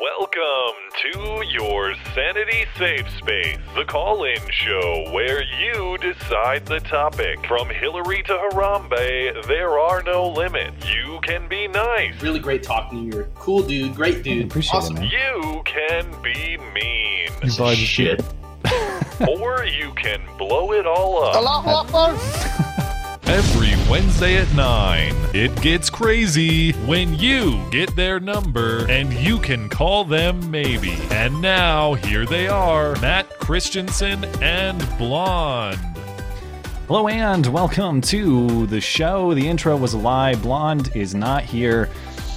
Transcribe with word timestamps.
Welcome 0.00 0.76
to 1.02 1.42
your 1.48 1.94
Sanity 2.14 2.66
Safe 2.76 3.08
Space, 3.18 3.56
the 3.74 3.84
call 3.86 4.24
in 4.24 4.36
show 4.50 5.10
where 5.10 5.42
you 5.42 5.96
decide 5.98 6.66
the 6.66 6.80
topic. 6.80 7.46
From 7.46 7.70
Hillary 7.70 8.22
to 8.24 8.32
Harambe, 8.32 9.46
there 9.46 9.78
are 9.78 10.02
no 10.02 10.28
limits. 10.28 10.86
You 10.92 11.18
can 11.22 11.48
be 11.48 11.66
nice, 11.68 12.20
Really 12.20 12.40
great 12.40 12.62
talking 12.62 12.98
to 12.98 13.04
you. 13.06 13.12
You're 13.12 13.22
a 13.22 13.30
cool 13.36 13.62
dude, 13.62 13.94
great 13.94 14.22
dude. 14.22 14.44
appreciate 14.46 14.84
it, 14.84 14.92
man. 14.92 15.04
you 15.04 15.62
can 15.64 16.22
be 16.22 16.58
mean, 16.74 17.30
You 17.42 17.56
bugged 17.56 17.78
Shit. 17.78 18.22
or 19.40 19.64
you 19.64 19.92
can 19.94 20.20
blow 20.36 20.72
it 20.72 20.86
all 20.86 21.22
up. 21.24 22.60
Every 23.28 23.74
Wednesday 23.90 24.36
at 24.36 24.52
9, 24.54 25.12
it 25.34 25.54
gets 25.60 25.90
crazy 25.90 26.72
when 26.86 27.18
you 27.18 27.62
get 27.70 27.94
their 27.96 28.20
number 28.20 28.88
and 28.88 29.12
you 29.12 29.38
can 29.38 29.68
call 29.68 30.04
them 30.04 30.48
maybe. 30.50 30.92
And 31.10 31.42
now, 31.42 31.94
here 31.94 32.24
they 32.24 32.46
are 32.48 32.94
Matt 33.00 33.28
Christensen 33.40 34.24
and 34.40 34.78
Blonde. 34.96 35.78
Hello 36.86 37.08
and 37.08 37.44
welcome 37.48 38.00
to 38.02 38.66
the 38.68 38.80
show. 38.80 39.34
The 39.34 39.46
intro 39.48 39.76
was 39.76 39.92
a 39.92 39.98
lie. 39.98 40.36
Blonde 40.36 40.90
is 40.94 41.14
not 41.14 41.42
here. 41.42 41.90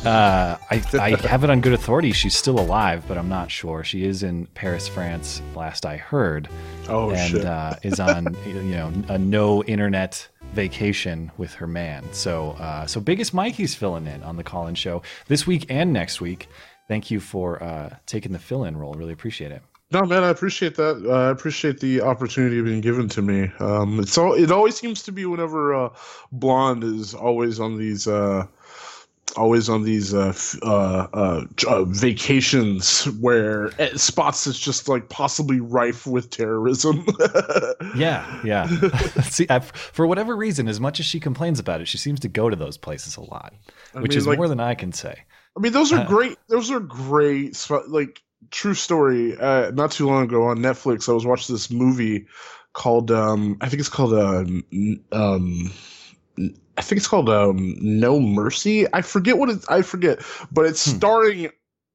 Uh, 0.04 0.58
I, 0.72 0.82
I 1.00 1.10
have 1.28 1.44
it 1.44 1.50
on 1.52 1.62
good 1.62 1.74
authority. 1.74 2.12
She's 2.14 2.36
still 2.36 2.60
alive, 2.60 3.04
but 3.08 3.18
I'm 3.18 3.30
not 3.30 3.52
sure. 3.52 3.84
She 3.84 4.06
is 4.06 4.24
in 4.24 4.48
Paris, 4.48 4.88
France, 4.88 5.42
last 5.56 5.86
I 5.86 5.98
heard, 5.98 6.50
Oh 6.88 7.12
and 7.12 7.32
shit! 7.32 7.46
uh, 7.46 7.76
is 7.84 8.00
on 8.00 8.36
you 8.48 8.62
know 8.64 8.92
a 9.10 9.18
no 9.20 9.64
internet 9.66 10.28
vacation 10.54 11.32
with 11.38 11.54
her 11.56 11.68
man. 11.68 12.04
So 12.12 12.52
uh, 12.52 12.86
so 12.86 13.00
biggest 13.00 13.34
Mikey's 13.34 13.76
filling 13.76 14.08
in 14.08 14.24
on 14.24 14.36
the 14.36 14.44
call-in 14.44 14.76
show 14.76 15.02
this 15.28 15.46
week 15.48 15.66
and 15.70 15.94
next 15.94 16.22
week. 16.22 16.48
Thank 16.88 17.12
you 17.12 17.20
for 17.20 17.62
uh, 17.62 17.96
taking 18.06 18.32
the 18.32 18.40
fill-in 18.40 18.76
role. 18.76 18.94
Really 18.94 19.14
appreciate 19.14 19.52
it. 19.52 19.62
no, 19.92 20.02
man, 20.04 20.24
I 20.24 20.30
appreciate 20.30 20.76
that. 20.76 21.06
I 21.10 21.30
appreciate 21.30 21.80
the 21.80 22.02
opportunity 22.02 22.62
being 22.62 22.82
given 22.82 23.08
to 23.10 23.22
me. 23.22 23.52
Um, 23.60 24.00
it's 24.00 24.18
all. 24.18 24.34
It 24.34 24.52
always 24.52 24.76
seems 24.76 25.04
to 25.04 25.12
be 25.12 25.26
whenever 25.26 25.74
uh, 25.74 25.90
Blonde 26.32 26.84
is 26.84 27.14
always 27.14 27.60
on 27.60 27.78
these. 27.78 28.08
Uh, 28.08 28.46
always 29.38 29.70
on 29.70 29.84
these 29.84 30.14
uh, 30.14 30.34
uh, 30.64 31.08
uh, 31.14 31.46
uh, 31.68 31.84
vacations 31.86 33.06
where 33.20 33.68
uh, 33.80 33.96
spots 33.98 34.46
that's 34.46 34.60
just 34.60 34.88
like 34.90 35.10
possibly 35.10 35.60
rife 35.60 36.06
with 36.08 36.30
terrorism. 36.30 37.06
Yeah, 37.96 38.42
yeah. 38.44 38.68
See, 39.24 39.48
I, 39.50 39.60
for 39.60 40.06
whatever 40.06 40.36
reason, 40.36 40.68
as 40.68 40.80
much 40.80 41.00
as 41.00 41.06
she 41.06 41.20
complains 41.20 41.60
about 41.60 41.82
it, 41.82 41.88
she 41.88 41.98
seems 41.98 42.20
to 42.22 42.28
go 42.30 42.50
to 42.50 42.56
those 42.56 42.78
places 42.78 43.18
a 43.18 43.22
lot, 43.22 43.54
I 43.96 44.02
which 44.02 44.12
mean, 44.12 44.18
is 44.20 44.28
like- 44.28 44.38
more 44.38 44.48
than 44.48 44.60
I 44.60 44.76
can 44.76 44.92
say. 44.94 45.24
I 45.58 45.60
mean, 45.60 45.74
those 45.74 45.92
are 45.92 46.00
Uh, 46.02 46.08
great. 46.08 46.38
Those 46.48 46.70
are 46.72 46.80
great. 46.80 47.68
Like 47.88 48.22
true 48.52 48.76
story. 48.76 49.36
Uh, 49.38 49.72
not 49.72 49.92
too 49.92 50.08
long 50.08 50.24
ago 50.26 50.44
on 50.44 50.60
Netflix, 50.60 51.10
I 51.10 51.14
was 51.14 51.26
watching 51.26 51.56
this 51.56 51.72
movie 51.72 52.28
called. 52.74 53.12
Um, 53.12 53.58
I 53.60 53.68
think 53.70 53.80
it's 53.80 53.90
called. 53.90 54.14
Uh, 54.14 54.46
um, 55.12 55.72
n- 56.38 56.56
I 56.80 56.82
think 56.82 56.98
it's 56.98 57.08
called 57.10 57.30
um, 57.30 57.76
No 57.82 58.22
Mercy. 58.22 58.88
I 58.94 59.02
forget 59.02 59.38
what 59.38 59.50
it's. 59.50 59.68
I 59.70 59.82
forget, 59.82 60.22
but 60.52 60.66
it's 60.66 60.84
Hmm. 60.86 60.92
starring. 60.96 61.50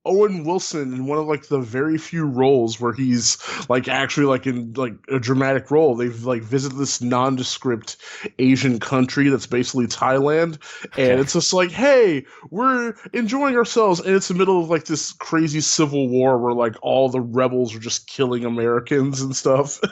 Owen 0.06 0.44
Wilson 0.44 0.92
in 0.92 1.06
one 1.06 1.18
of 1.18 1.26
like 1.26 1.46
the 1.48 1.60
very 1.60 1.96
few 1.98 2.24
roles 2.26 2.78
where 2.80 2.92
he's 2.92 3.38
like 3.68 3.88
actually 3.88 4.26
like 4.26 4.46
in 4.46 4.72
like 4.74 4.94
a 5.08 5.18
dramatic 5.18 5.70
role. 5.70 5.94
They've 5.94 6.24
like 6.24 6.42
visited 6.42 6.76
this 6.78 7.00
nondescript 7.00 7.96
Asian 8.38 8.78
country 8.80 9.28
that's 9.28 9.46
basically 9.46 9.86
Thailand, 9.86 10.58
and 10.96 11.20
it's 11.20 11.32
just 11.32 11.52
like, 11.52 11.70
hey, 11.70 12.24
we're 12.50 12.94
enjoying 13.12 13.56
ourselves, 13.56 14.00
and 14.00 14.14
it's 14.14 14.28
the 14.28 14.34
middle 14.34 14.60
of 14.60 14.68
like 14.70 14.84
this 14.84 15.12
crazy 15.12 15.60
civil 15.60 16.08
war 16.08 16.38
where 16.38 16.52
like 16.54 16.74
all 16.82 17.08
the 17.08 17.20
rebels 17.20 17.74
are 17.74 17.78
just 17.80 18.06
killing 18.06 18.44
Americans 18.44 19.20
and 19.20 19.34
stuff. 19.34 19.80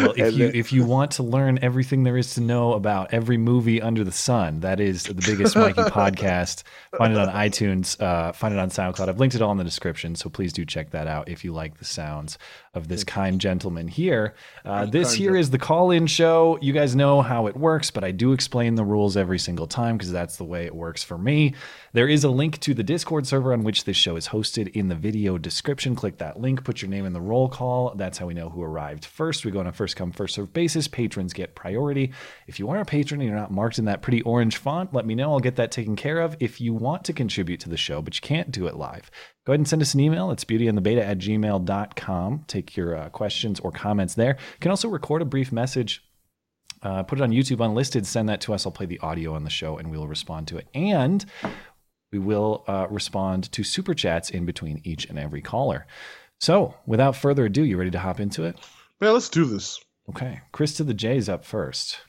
Well, 0.00 0.12
if 0.12 0.32
you 0.34 0.46
then- 0.46 0.54
if 0.54 0.72
you 0.72 0.84
want 0.84 1.10
to 1.12 1.22
learn 1.22 1.58
everything 1.62 2.04
there 2.04 2.16
is 2.16 2.34
to 2.34 2.40
know 2.40 2.72
about 2.72 3.12
every 3.12 3.36
movie 3.36 3.82
under 3.82 4.02
the 4.02 4.12
sun, 4.12 4.60
that 4.60 4.80
is 4.80 5.02
the 5.04 5.14
biggest 5.14 5.54
Mikey 5.56 5.82
podcast. 5.90 6.62
Find 6.96 7.12
it 7.12 7.18
on 7.18 7.28
iTunes. 7.28 8.00
Uh, 8.00 8.32
find 8.32 8.54
it 8.54 8.58
on 8.60 8.70
SoundCloud. 8.70 9.08
I've 9.08 9.18
linked 9.20 9.34
it 9.36 9.42
all 9.42 9.49
in 9.50 9.58
the 9.58 9.64
description, 9.64 10.14
so 10.14 10.28
please 10.30 10.52
do 10.52 10.64
check 10.64 10.90
that 10.90 11.06
out 11.06 11.28
if 11.28 11.44
you 11.44 11.52
like 11.52 11.78
the 11.78 11.84
sounds 11.84 12.38
of 12.74 12.88
this 12.88 13.04
kind 13.04 13.40
gentleman 13.40 13.88
here. 13.88 14.34
Uh, 14.64 14.86
this 14.86 15.12
here 15.12 15.36
is 15.36 15.50
the 15.50 15.58
call-in 15.58 16.06
show. 16.06 16.58
You 16.60 16.72
guys 16.72 16.94
know 16.94 17.22
how 17.22 17.46
it 17.46 17.56
works, 17.56 17.90
but 17.90 18.04
I 18.04 18.12
do 18.12 18.32
explain 18.32 18.76
the 18.76 18.84
rules 18.84 19.16
every 19.16 19.38
single 19.38 19.66
time 19.66 19.96
because 19.96 20.12
that's 20.12 20.36
the 20.36 20.44
way 20.44 20.66
it 20.66 20.74
works 20.74 21.02
for 21.02 21.18
me. 21.18 21.54
There 21.92 22.06
is 22.06 22.22
a 22.22 22.30
link 22.30 22.60
to 22.60 22.72
the 22.72 22.84
Discord 22.84 23.26
server 23.26 23.52
on 23.52 23.64
which 23.64 23.82
this 23.82 23.96
show 23.96 24.14
is 24.14 24.28
hosted 24.28 24.68
in 24.76 24.86
the 24.86 24.94
video 24.94 25.38
description. 25.38 25.96
Click 25.96 26.18
that 26.18 26.38
link, 26.38 26.62
put 26.62 26.80
your 26.80 26.88
name 26.88 27.04
in 27.04 27.12
the 27.12 27.20
roll 27.20 27.48
call. 27.48 27.96
That's 27.96 28.16
how 28.16 28.26
we 28.26 28.34
know 28.34 28.48
who 28.48 28.62
arrived 28.62 29.04
first. 29.04 29.44
We 29.44 29.50
go 29.50 29.58
on 29.58 29.66
a 29.66 29.72
first 29.72 29.96
come, 29.96 30.12
first 30.12 30.36
serve 30.36 30.52
basis. 30.52 30.86
Patrons 30.86 31.32
get 31.32 31.56
priority. 31.56 32.12
If 32.46 32.60
you 32.60 32.70
are 32.70 32.78
a 32.78 32.84
patron 32.84 33.20
and 33.20 33.28
you're 33.28 33.36
not 33.36 33.50
marked 33.50 33.80
in 33.80 33.86
that 33.86 34.02
pretty 34.02 34.22
orange 34.22 34.58
font, 34.58 34.94
let 34.94 35.04
me 35.04 35.16
know. 35.16 35.32
I'll 35.32 35.40
get 35.40 35.56
that 35.56 35.72
taken 35.72 35.96
care 35.96 36.20
of. 36.20 36.36
If 36.38 36.60
you 36.60 36.74
want 36.74 37.02
to 37.06 37.12
contribute 37.12 37.58
to 37.60 37.68
the 37.68 37.76
show, 37.76 38.00
but 38.00 38.14
you 38.14 38.20
can't 38.20 38.52
do 38.52 38.68
it 38.68 38.76
live, 38.76 39.10
go 39.44 39.52
ahead 39.52 39.58
and 39.58 39.66
send 39.66 39.82
us 39.82 39.92
an 39.92 39.98
email. 39.98 40.30
It's 40.30 40.44
beautyandthebeta 40.44 41.02
at 41.02 41.18
gmail.com. 41.18 42.44
Take 42.46 42.76
your 42.76 42.94
uh, 42.94 43.08
questions 43.08 43.58
or 43.58 43.72
comments 43.72 44.14
there. 44.14 44.36
You 44.38 44.60
can 44.60 44.70
also 44.70 44.88
record 44.88 45.22
a 45.22 45.24
brief 45.24 45.50
message 45.50 46.04
uh, 46.82 47.02
put 47.02 47.18
it 47.18 47.22
on 47.22 47.30
YouTube 47.30 47.64
unlisted, 47.64 48.06
send 48.06 48.28
that 48.28 48.40
to 48.42 48.54
us. 48.54 48.64
I'll 48.64 48.72
play 48.72 48.86
the 48.86 48.98
audio 49.00 49.34
on 49.34 49.44
the 49.44 49.50
show 49.50 49.76
and 49.76 49.90
we 49.90 49.98
will 49.98 50.08
respond 50.08 50.48
to 50.48 50.56
it. 50.56 50.66
And 50.74 51.24
we 52.12 52.18
will 52.18 52.64
uh, 52.66 52.86
respond 52.90 53.50
to 53.52 53.62
super 53.62 53.94
chats 53.94 54.30
in 54.30 54.44
between 54.44 54.80
each 54.84 55.06
and 55.06 55.18
every 55.18 55.42
caller. 55.42 55.86
So, 56.38 56.74
without 56.86 57.16
further 57.16 57.44
ado, 57.46 57.62
you 57.62 57.76
ready 57.76 57.90
to 57.90 57.98
hop 57.98 58.18
into 58.20 58.44
it? 58.44 58.56
Man, 59.00 59.12
let's 59.12 59.28
do 59.28 59.44
this. 59.44 59.80
Okay. 60.08 60.40
Chris 60.52 60.74
to 60.74 60.84
the 60.84 60.94
J's 60.94 61.28
up 61.28 61.44
first. 61.44 62.00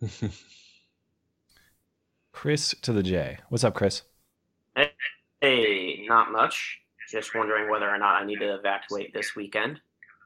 Chris 2.32 2.74
to 2.82 2.92
the 2.92 3.02
J. 3.02 3.38
What's 3.50 3.64
up, 3.64 3.74
Chris? 3.74 4.02
Hey, 5.40 6.04
not 6.08 6.32
much. 6.32 6.78
Just 7.10 7.34
wondering 7.34 7.70
whether 7.70 7.88
or 7.88 7.98
not 7.98 8.22
I 8.22 8.24
need 8.24 8.38
to 8.38 8.54
evacuate 8.54 9.12
this 9.12 9.36
weekend. 9.36 9.80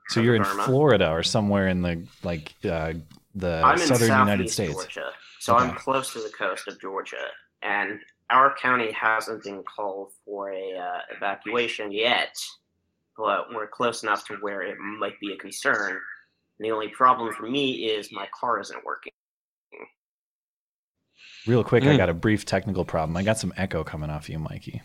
So 0.08 0.20
you're 0.20 0.36
in 0.36 0.42
Burma. 0.42 0.62
Florida 0.62 1.10
or 1.10 1.22
somewhere 1.24 1.66
in 1.68 1.82
the 1.82 2.06
like 2.22 2.54
uh, 2.64 2.92
the 3.34 3.60
I'm 3.64 3.80
in 3.80 3.86
southern 3.86 4.08
United 4.08 4.48
States. 4.48 4.72
Georgia, 4.72 5.10
so 5.40 5.56
I'm 5.56 5.74
close 5.74 6.12
to 6.12 6.20
the 6.20 6.30
coast 6.30 6.68
of 6.68 6.80
Georgia, 6.80 7.26
and 7.62 7.98
our 8.30 8.54
county 8.56 8.90
hasn't 8.92 9.44
been 9.44 9.62
called 9.62 10.10
for 10.24 10.50
a 10.52 10.76
uh, 10.76 10.98
evacuation 11.16 11.92
yet, 11.92 12.34
but 13.16 13.46
we're 13.54 13.68
close 13.68 14.02
enough 14.02 14.24
to 14.26 14.34
where 14.36 14.62
it 14.62 14.78
might 14.78 15.18
be 15.20 15.32
a 15.32 15.36
concern. 15.36 15.92
And 16.58 16.66
the 16.66 16.72
only 16.72 16.88
problem 16.88 17.32
for 17.34 17.48
me 17.48 17.86
is 17.86 18.10
my 18.12 18.26
car 18.38 18.60
isn't 18.60 18.84
working. 18.84 19.12
Real 21.46 21.62
quick, 21.62 21.84
I 21.84 21.94
Mm. 21.94 21.96
got 21.98 22.08
a 22.08 22.14
brief 22.14 22.44
technical 22.44 22.84
problem. 22.84 23.16
I 23.16 23.22
got 23.22 23.38
some 23.38 23.52
echo 23.56 23.84
coming 23.84 24.10
off 24.10 24.28
you, 24.28 24.38
Mikey. 24.40 24.82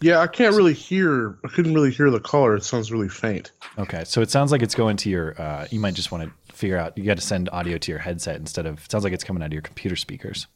Yeah, 0.00 0.18
I 0.18 0.26
can't 0.26 0.56
really 0.56 0.72
hear. 0.74 1.38
I 1.44 1.48
couldn't 1.48 1.72
really 1.72 1.92
hear 1.92 2.10
the 2.10 2.18
caller. 2.18 2.56
It 2.56 2.64
sounds 2.64 2.90
really 2.90 3.08
faint. 3.08 3.52
Okay, 3.78 4.02
so 4.04 4.20
it 4.20 4.28
sounds 4.28 4.50
like 4.50 4.60
it's 4.62 4.74
going 4.74 4.96
to 4.98 5.10
your. 5.10 5.40
Uh, 5.40 5.68
you 5.70 5.78
might 5.78 5.94
just 5.94 6.10
want 6.10 6.24
to 6.24 6.52
figure 6.54 6.76
out. 6.76 6.98
You 6.98 7.04
got 7.04 7.18
to 7.18 7.22
send 7.22 7.48
audio 7.52 7.78
to 7.78 7.92
your 7.92 8.00
headset 8.00 8.36
instead 8.40 8.66
of. 8.66 8.84
It 8.84 8.90
sounds 8.90 9.04
like 9.04 9.12
it's 9.12 9.22
coming 9.22 9.40
out 9.40 9.46
of 9.46 9.52
your 9.52 9.62
computer 9.62 9.94
speakers. 9.94 10.48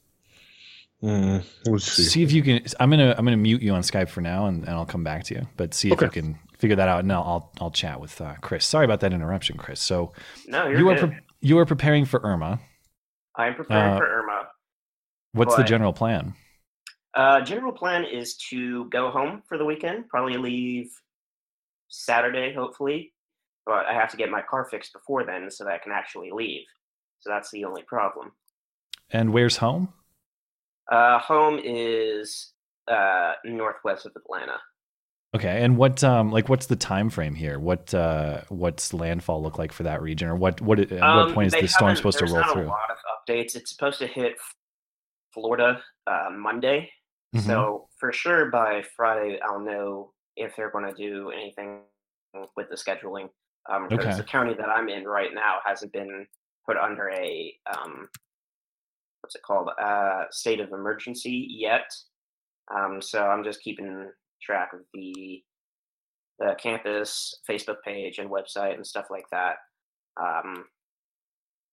Mm, 1.04 1.44
let's 1.66 1.84
see. 1.84 2.02
See 2.02 2.22
if 2.22 2.32
you 2.32 2.42
can. 2.42 2.64
I'm 2.80 2.88
gonna. 2.88 3.14
I'm 3.18 3.26
gonna 3.26 3.36
mute 3.36 3.60
you 3.60 3.72
on 3.74 3.82
Skype 3.82 4.08
for 4.08 4.22
now, 4.22 4.46
and, 4.46 4.62
and 4.62 4.70
I'll 4.70 4.86
come 4.86 5.04
back 5.04 5.24
to 5.24 5.34
you. 5.34 5.46
But 5.58 5.74
see 5.74 5.88
if 5.90 5.98
Okay. 5.98 6.06
you 6.06 6.10
can 6.10 6.38
figure 6.56 6.76
that 6.76 6.88
out, 6.88 7.00
and 7.00 7.12
I'll 7.12 7.22
I'll, 7.22 7.52
I'll 7.60 7.70
chat 7.70 8.00
with 8.00 8.18
uh, 8.22 8.36
Chris. 8.40 8.64
Sorry 8.64 8.86
about 8.86 9.00
that 9.00 9.12
interruption, 9.12 9.58
Chris. 9.58 9.82
So 9.82 10.12
No, 10.46 10.66
you're 10.66 10.78
you 10.78 10.88
are 10.88 10.96
pre- 10.96 11.18
you 11.42 11.58
are 11.58 11.66
preparing 11.66 12.06
for 12.06 12.20
Irma. 12.24 12.58
I'm 13.36 13.54
preparing 13.54 13.92
uh, 13.92 13.98
for 13.98 14.06
Irma. 14.06 14.48
What's 15.32 15.56
the 15.56 15.64
general 15.64 15.92
plan? 15.92 16.34
Uh, 17.12 17.42
general 17.42 17.72
plan 17.72 18.04
is 18.04 18.36
to 18.50 18.86
go 18.88 19.10
home 19.10 19.42
for 19.46 19.58
the 19.58 19.64
weekend. 19.66 20.08
Probably 20.08 20.38
leave 20.38 20.90
Saturday, 21.88 22.54
hopefully. 22.54 23.12
But 23.66 23.84
I 23.86 23.92
have 23.92 24.10
to 24.12 24.16
get 24.16 24.30
my 24.30 24.42
car 24.42 24.64
fixed 24.70 24.92
before 24.94 25.26
then 25.26 25.50
so 25.50 25.64
that 25.64 25.72
I 25.74 25.78
can 25.78 25.92
actually 25.92 26.30
leave. 26.32 26.64
So 27.20 27.30
that's 27.30 27.50
the 27.50 27.64
only 27.66 27.82
problem. 27.82 28.32
And 29.10 29.32
where's 29.32 29.58
home? 29.58 29.92
Uh, 30.90 31.18
home 31.18 31.60
is 31.62 32.52
uh, 32.88 33.32
northwest 33.44 34.06
of 34.06 34.12
Atlanta. 34.16 34.58
Okay, 35.34 35.64
and 35.64 35.76
what 35.76 36.04
um 36.04 36.30
like 36.30 36.48
what's 36.48 36.66
the 36.66 36.76
time 36.76 37.10
frame 37.10 37.34
here? 37.34 37.58
What 37.58 37.92
uh 37.92 38.42
what's 38.50 38.94
landfall 38.94 39.42
look 39.42 39.58
like 39.58 39.72
for 39.72 39.82
that 39.82 40.00
region, 40.00 40.28
or 40.28 40.36
what 40.36 40.60
what 40.60 40.78
at 40.78 40.90
what 40.92 41.02
Um, 41.02 41.34
point 41.34 41.48
is 41.48 41.54
the 41.60 41.66
storm 41.66 41.96
supposed 41.96 42.18
to 42.18 42.26
roll 42.26 42.34
not 42.36 42.52
through? 42.52 42.66
a 42.66 42.68
lot 42.68 42.90
of 42.90 42.98
updates. 43.28 43.56
It's 43.56 43.70
supposed 43.70 43.98
to 43.98 44.06
hit 44.06 44.36
Florida 45.32 45.82
uh, 46.06 46.28
Monday. 46.30 46.92
Mhm. 47.34 47.40
So 47.46 47.88
for 47.98 48.12
sure 48.12 48.50
by 48.50 48.84
Friday, 48.96 49.40
I'll 49.40 49.58
know 49.58 50.12
if 50.36 50.54
they're 50.54 50.70
going 50.70 50.86
to 50.86 50.94
do 50.94 51.30
anything 51.30 51.80
with 52.56 52.68
the 52.68 52.76
scheduling. 52.76 53.28
Um, 53.68 53.88
because 53.88 54.06
Okay. 54.06 54.16
the 54.18 54.24
county 54.24 54.54
that 54.54 54.68
I'm 54.68 54.88
in 54.88 55.04
right 55.04 55.34
now 55.34 55.58
hasn't 55.64 55.92
been 55.92 56.28
put 56.64 56.76
under 56.76 57.10
a 57.10 57.58
um, 57.74 58.08
what's 59.24 59.34
it 59.36 59.42
called? 59.42 59.70
Uh, 59.82 60.24
state 60.30 60.60
of 60.60 60.70
emergency 60.70 61.46
yet. 61.50 61.90
Um, 62.74 63.00
so 63.00 63.22
I'm 63.24 63.42
just 63.42 63.62
keeping 63.62 64.10
track 64.42 64.74
of 64.74 64.80
the 64.92 65.42
the 66.38 66.54
campus 66.60 67.40
Facebook 67.48 67.76
page 67.84 68.18
and 68.18 68.28
website 68.28 68.74
and 68.74 68.86
stuff 68.86 69.06
like 69.10 69.24
that. 69.32 69.54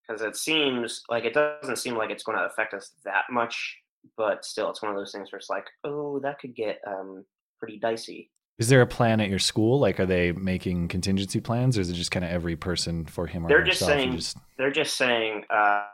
Because 0.07 0.21
it 0.21 0.37
seems 0.37 1.01
like 1.09 1.25
it 1.25 1.33
doesn't 1.33 1.77
seem 1.77 1.95
like 1.97 2.09
it's 2.09 2.23
going 2.23 2.37
to 2.37 2.45
affect 2.45 2.73
us 2.73 2.91
that 3.03 3.23
much, 3.29 3.75
but 4.17 4.45
still, 4.45 4.69
it's 4.69 4.81
one 4.81 4.91
of 4.91 4.97
those 4.97 5.11
things 5.11 5.29
where 5.31 5.39
it's 5.39 5.49
like, 5.49 5.65
oh, 5.83 6.19
that 6.19 6.39
could 6.39 6.55
get 6.55 6.79
um, 6.87 7.25
pretty 7.59 7.79
dicey. 7.79 8.29
Is 8.59 8.69
there 8.69 8.81
a 8.81 8.87
plan 8.87 9.19
at 9.19 9.29
your 9.29 9.39
school? 9.39 9.79
Like, 9.79 9.99
are 9.99 10.05
they 10.05 10.31
making 10.31 10.87
contingency 10.87 11.41
plans, 11.41 11.77
or 11.77 11.81
is 11.81 11.89
it 11.89 11.95
just 11.95 12.11
kind 12.11 12.23
of 12.23 12.31
every 12.31 12.55
person 12.55 13.05
for 13.05 13.25
him 13.27 13.45
or 13.45 13.49
They're 13.49 13.63
just 13.63 13.79
saying- 13.79 14.15
just- 14.15 14.37
they're 14.57 14.71
just 14.71 14.95
saying, 14.95 15.43
uh, 15.49 15.85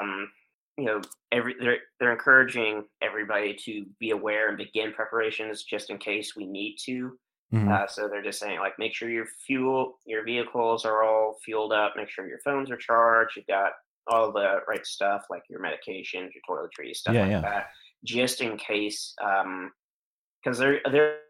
um, 0.00 0.30
you 0.78 0.84
know, 0.84 1.00
every 1.32 1.54
they're 1.58 1.78
they're 1.98 2.12
encouraging 2.12 2.84
everybody 3.02 3.54
to 3.54 3.86
be 3.98 4.10
aware 4.10 4.48
and 4.48 4.58
begin 4.58 4.92
preparations 4.92 5.64
just 5.64 5.90
in 5.90 5.98
case 5.98 6.36
we 6.36 6.46
need 6.46 6.76
to. 6.84 7.18
Mhm. 7.52 7.70
Uh, 7.70 7.86
so 7.86 8.08
they're 8.08 8.22
just 8.22 8.40
saying, 8.40 8.58
like, 8.58 8.76
make 8.78 8.92
sure 8.94 9.08
your 9.08 9.26
fuel, 9.46 10.00
your 10.04 10.24
vehicles 10.24 10.84
are 10.84 11.04
all 11.04 11.38
fueled 11.44 11.72
up. 11.72 11.94
Make 11.96 12.10
sure 12.10 12.26
your 12.26 12.40
phones 12.40 12.70
are 12.72 12.76
charged. 12.76 13.36
You've 13.36 13.46
got 13.46 13.72
all 14.08 14.32
the 14.32 14.62
right 14.66 14.84
stuff, 14.84 15.26
like 15.30 15.44
your 15.48 15.60
medications, 15.60 16.30
your 16.34 16.42
toiletries, 16.48 16.96
stuff 16.96 17.14
Yeah, 17.14 17.22
like 17.22 17.30
yeah. 17.30 17.40
that, 17.42 17.70
just 18.04 18.40
in 18.40 18.56
case. 18.56 19.14
Because 19.18 20.58
they're 20.58 20.80
they're 20.90 21.20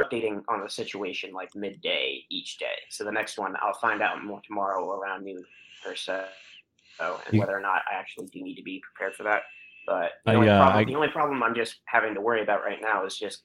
updating 0.00 0.42
on 0.48 0.60
the 0.62 0.70
situation 0.70 1.32
like 1.32 1.54
midday 1.54 2.24
each 2.30 2.58
day. 2.58 2.78
So 2.90 3.04
the 3.04 3.12
next 3.12 3.36
one, 3.38 3.54
I'll 3.60 3.74
find 3.74 4.00
out 4.00 4.24
more 4.24 4.40
tomorrow 4.46 4.90
around 4.92 5.24
noon 5.24 5.44
or 5.86 5.94
so, 5.96 6.24
so 6.98 7.20
and 7.30 7.38
whether 7.38 7.56
or 7.56 7.60
not 7.60 7.82
I 7.90 7.94
actually 7.96 8.26
do 8.28 8.42
need 8.42 8.56
to 8.56 8.62
be 8.62 8.80
prepared 8.82 9.14
for 9.16 9.22
that. 9.24 9.42
But 9.86 10.12
the, 10.24 10.32
I, 10.32 10.34
only, 10.36 10.48
uh, 10.48 10.58
problem, 10.62 10.78
I- 10.80 10.84
the 10.84 10.94
only 10.94 11.08
problem 11.08 11.42
I'm 11.42 11.54
just 11.54 11.76
having 11.86 12.14
to 12.14 12.20
worry 12.20 12.42
about 12.42 12.62
right 12.64 12.78
now 12.80 13.04
is 13.04 13.16
just 13.18 13.42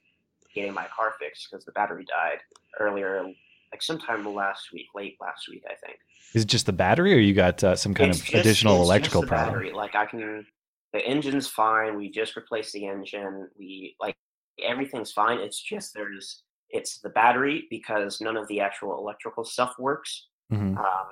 getting 0.53 0.73
my 0.73 0.85
car 0.95 1.13
fixed 1.19 1.47
because 1.49 1.65
the 1.65 1.71
battery 1.71 2.05
died 2.05 2.39
earlier, 2.79 3.23
like 3.71 3.81
sometime 3.81 4.25
last 4.33 4.71
week, 4.71 4.87
late 4.95 5.17
last 5.19 5.47
week, 5.49 5.63
I 5.69 5.73
think. 5.85 5.97
Is 6.33 6.43
it 6.43 6.47
just 6.47 6.65
the 6.65 6.73
battery, 6.73 7.13
or 7.13 7.17
you 7.19 7.33
got 7.33 7.63
uh, 7.63 7.75
some 7.75 7.93
kind 7.93 8.09
It's 8.11 8.19
of 8.19 8.25
just- 8.25 8.45
additional 8.45 8.81
electrical 8.81 9.21
the 9.21 9.27
problem? 9.27 9.53
battery. 9.55 9.71
Like 9.71 9.95
I 9.95 10.05
can, 10.05 10.45
the 10.93 11.05
engine's 11.05 11.47
fine. 11.47 11.95
We 11.97 12.09
just 12.11 12.35
replaced 12.35 12.73
the 12.73 12.85
engine. 12.87 13.47
We 13.57 13.95
like 13.99 14.15
everything's 14.63 15.11
fine. 15.11 15.39
It's 15.39 15.61
just 15.61 15.93
there's 15.93 16.43
it's 16.69 16.99
the 16.99 17.09
battery 17.09 17.65
because 17.69 18.19
none 18.21 18.35
of 18.37 18.47
the 18.47 18.59
actual 18.59 18.97
electrical 18.97 19.43
stuff 19.45 19.73
works. 19.79 20.27
Mhm. 20.51 20.77
Um, 20.77 21.07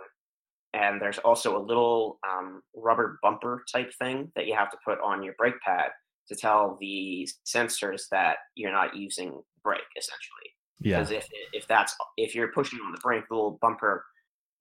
and 0.76 1.02
there's 1.02 1.18
also 1.20 1.58
a 1.58 1.64
little 1.70 2.20
um, 2.30 2.62
rubber 2.76 3.18
bumper 3.24 3.64
type 3.72 3.92
thing 4.02 4.32
that 4.36 4.46
you 4.48 4.54
have 4.56 4.70
to 4.72 4.78
put 4.86 5.00
on 5.02 5.24
your 5.24 5.34
brake 5.38 5.60
pad 5.66 5.90
to 6.28 6.36
tell 6.36 6.78
the 6.82 7.28
sensors 7.46 8.04
that 8.12 8.38
you're 8.56 8.72
not 8.72 8.96
using 8.96 9.42
brake 9.64 9.82
essentially 9.98 10.50
Yeah. 10.82 10.98
because 11.00 11.12
if 11.12 11.28
if 11.54 11.68
that's 11.68 11.96
if 12.18 12.36
you're 12.36 12.52
pushing 12.52 12.80
on 12.86 12.92
the 12.92 13.00
brake, 13.02 13.24
the 13.30 13.36
little 13.36 13.58
bumper 13.62 14.04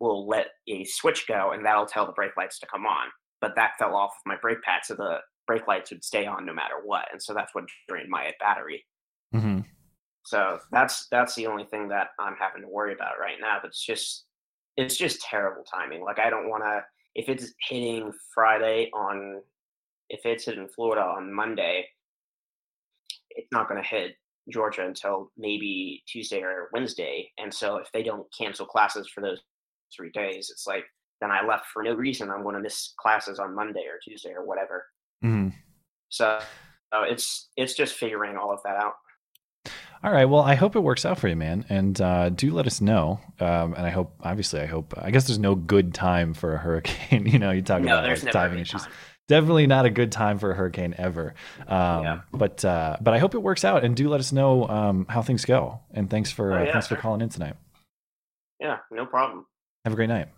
will 0.00 0.26
let 0.28 0.48
a 0.68 0.84
switch 0.84 1.26
go, 1.28 1.52
and 1.52 1.64
that'll 1.64 1.86
tell 1.86 2.06
the 2.06 2.12
brake 2.12 2.36
lights 2.36 2.58
to 2.60 2.66
come 2.66 2.84
on. 2.86 3.08
But 3.40 3.54
that 3.56 3.72
fell 3.78 3.94
off 3.96 4.10
of 4.10 4.26
my 4.26 4.36
brake 4.40 4.62
pad, 4.62 4.80
so 4.84 4.94
the 4.94 5.18
brake 5.46 5.66
lights 5.68 5.90
would 5.90 6.04
stay 6.04 6.26
on 6.26 6.44
no 6.46 6.52
matter 6.54 6.76
what, 6.84 7.06
and 7.12 7.22
so 7.22 7.34
that's 7.34 7.54
what 7.54 7.64
drained 7.88 8.08
my 8.10 8.32
battery. 8.40 8.84
hmm 9.32 9.60
So 10.26 10.58
that's 10.70 11.06
that's 11.10 11.34
the 11.34 11.46
only 11.46 11.64
thing 11.64 11.88
that 11.88 12.08
I'm 12.18 12.36
having 12.38 12.62
to 12.62 12.68
worry 12.68 12.92
about 12.94 13.18
right 13.20 13.36
now. 13.40 13.58
But 13.62 13.68
it's 13.68 13.84
just 13.84 14.24
it's 14.76 14.96
just 14.96 15.20
terrible 15.22 15.64
timing. 15.64 16.02
Like 16.02 16.18
I 16.18 16.30
don't 16.30 16.48
want 16.48 16.64
to 16.64 16.82
if 17.14 17.28
it's 17.28 17.52
hitting 17.68 18.12
Friday 18.34 18.90
on 18.92 19.40
if 20.10 20.20
it's 20.24 20.44
hitting 20.44 20.68
Florida 20.68 21.02
on 21.02 21.32
Monday, 21.32 21.86
it's 23.30 23.48
not 23.52 23.68
going 23.68 23.82
to 23.82 23.88
hit 23.88 24.16
Georgia 24.50 24.84
until 24.84 25.30
maybe 25.36 26.02
Tuesday 26.06 26.40
or 26.40 26.68
Wednesday. 26.72 27.30
And 27.38 27.52
so 27.52 27.76
if 27.76 27.90
they 27.92 28.02
don't 28.02 28.26
cancel 28.36 28.66
classes 28.66 29.08
for 29.08 29.20
those 29.20 29.40
three 29.94 30.10
days, 30.10 30.50
it's 30.50 30.66
like 30.66 30.84
then 31.20 31.30
I 31.30 31.46
left 31.46 31.66
for 31.72 31.82
no 31.82 31.94
reason. 31.94 32.30
I'm 32.30 32.42
going 32.42 32.56
to 32.56 32.60
miss 32.60 32.92
classes 32.98 33.38
on 33.38 33.54
Monday 33.54 33.84
or 33.88 33.98
Tuesday 34.06 34.32
or 34.32 34.44
whatever. 34.44 34.86
hmm 35.22 35.48
So, 36.08 36.38
so 36.92 37.02
it's 37.02 37.50
it's 37.56 37.74
just 37.74 37.94
figuring 37.94 38.36
all 38.36 38.52
of 38.52 38.60
that 38.64 38.76
out. 38.76 38.94
All 40.04 40.12
right. 40.12 40.26
Well, 40.26 40.42
I 40.42 40.54
hope 40.54 40.76
it 40.76 40.80
works 40.80 41.06
out 41.06 41.18
for 41.18 41.28
you, 41.28 41.34
man. 41.36 41.64
And 41.70 41.98
uh, 41.98 42.28
do 42.28 42.52
let 42.52 42.66
us 42.66 42.82
know. 42.82 43.20
Um, 43.40 43.72
and 43.72 43.86
I 43.86 43.88
hope, 43.88 44.14
obviously, 44.20 44.60
I 44.60 44.66
hope. 44.66 44.92
I 44.98 45.10
guess 45.10 45.26
there's 45.26 45.38
no 45.38 45.54
good 45.54 45.94
time 45.94 46.34
for 46.34 46.52
a 46.54 46.58
hurricane. 46.58 47.24
you 47.32 47.38
know, 47.38 47.50
you 47.52 47.62
talk 47.62 47.80
No, 47.80 47.94
about 47.94 48.02
there's 48.02 48.22
like, 48.22 48.34
timing 48.34 48.58
issues. 48.58 48.82
time. 48.82 48.92
Definitely 49.28 49.66
not 49.66 49.86
a 49.86 49.90
good 49.90 50.12
time 50.12 50.38
for 50.38 50.50
a 50.50 50.54
hurricane 50.54 50.94
ever. 50.98 51.34
Um, 51.66 52.02
Yeah. 52.02 52.20
But 52.34 52.62
uh, 52.66 52.98
but 53.00 53.14
I 53.14 53.18
hope 53.18 53.34
it 53.34 53.38
works 53.38 53.64
out. 53.64 53.82
And 53.82 53.96
do 53.96 54.10
let 54.10 54.20
us 54.20 54.30
know 54.30 54.68
um, 54.68 55.06
how 55.08 55.22
things 55.22 55.46
go. 55.46 55.80
And 55.92 56.10
thanks 56.10 56.30
for 56.30 56.52
Oh, 56.52 56.56
uh, 56.58 56.64
yeah, 56.64 56.72
thanks 56.72 56.86
for 56.86 56.96
calling 56.96 57.22
in 57.22 57.30
tonight. 57.30 57.56
Yeah, 58.60 58.80
no 58.90 59.06
problem. 59.06 59.46
Have 59.86 59.94
a 59.94 59.96
great 59.96 60.10
night. 60.10 60.28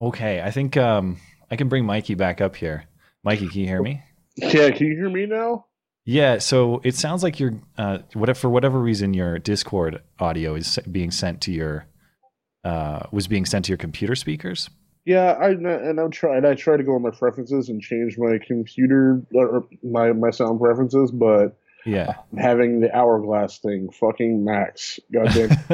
Okay, 0.00 0.40
I 0.40 0.50
think 0.50 0.78
um, 0.78 1.18
I 1.50 1.56
can 1.56 1.68
bring 1.68 1.84
Mikey 1.84 2.14
back 2.14 2.40
up 2.40 2.56
here. 2.56 2.84
Mikey, 3.22 3.48
can 3.48 3.60
you 3.60 3.66
hear 3.66 3.82
me? 3.82 4.02
Yeah, 4.36 4.70
can 4.70 4.86
you 4.86 4.94
hear 4.96 5.10
me 5.10 5.26
now? 5.26 5.66
Yeah, 6.04 6.38
so 6.38 6.80
it 6.84 6.94
sounds 6.94 7.22
like 7.22 7.40
you're, 7.40 7.54
uh, 7.78 7.98
whatever 8.12 8.38
for 8.38 8.50
whatever 8.50 8.78
reason, 8.78 9.14
your 9.14 9.38
Discord 9.38 10.02
audio 10.18 10.54
is 10.54 10.78
being 10.90 11.10
sent 11.10 11.40
to 11.42 11.52
your, 11.52 11.86
uh, 12.62 13.06
was 13.10 13.26
being 13.26 13.46
sent 13.46 13.64
to 13.66 13.70
your 13.70 13.78
computer 13.78 14.14
speakers. 14.14 14.68
Yeah, 15.06 15.32
I 15.32 15.50
and 15.50 16.00
I'm 16.00 16.10
trying. 16.10 16.46
I 16.46 16.54
try 16.54 16.78
to 16.78 16.82
go 16.82 16.94
on 16.94 17.02
my 17.02 17.10
preferences 17.10 17.68
and 17.68 17.80
change 17.80 18.16
my 18.16 18.38
computer 18.38 19.22
or 19.34 19.66
my 19.82 20.12
my 20.12 20.30
sound 20.30 20.60
preferences, 20.60 21.10
but 21.10 21.58
Yeah. 21.84 22.14
having 22.38 22.80
the 22.80 22.94
hourglass 22.96 23.58
thing, 23.58 23.90
fucking 23.90 24.42
max. 24.44 24.98
Goddamn. 25.12 25.50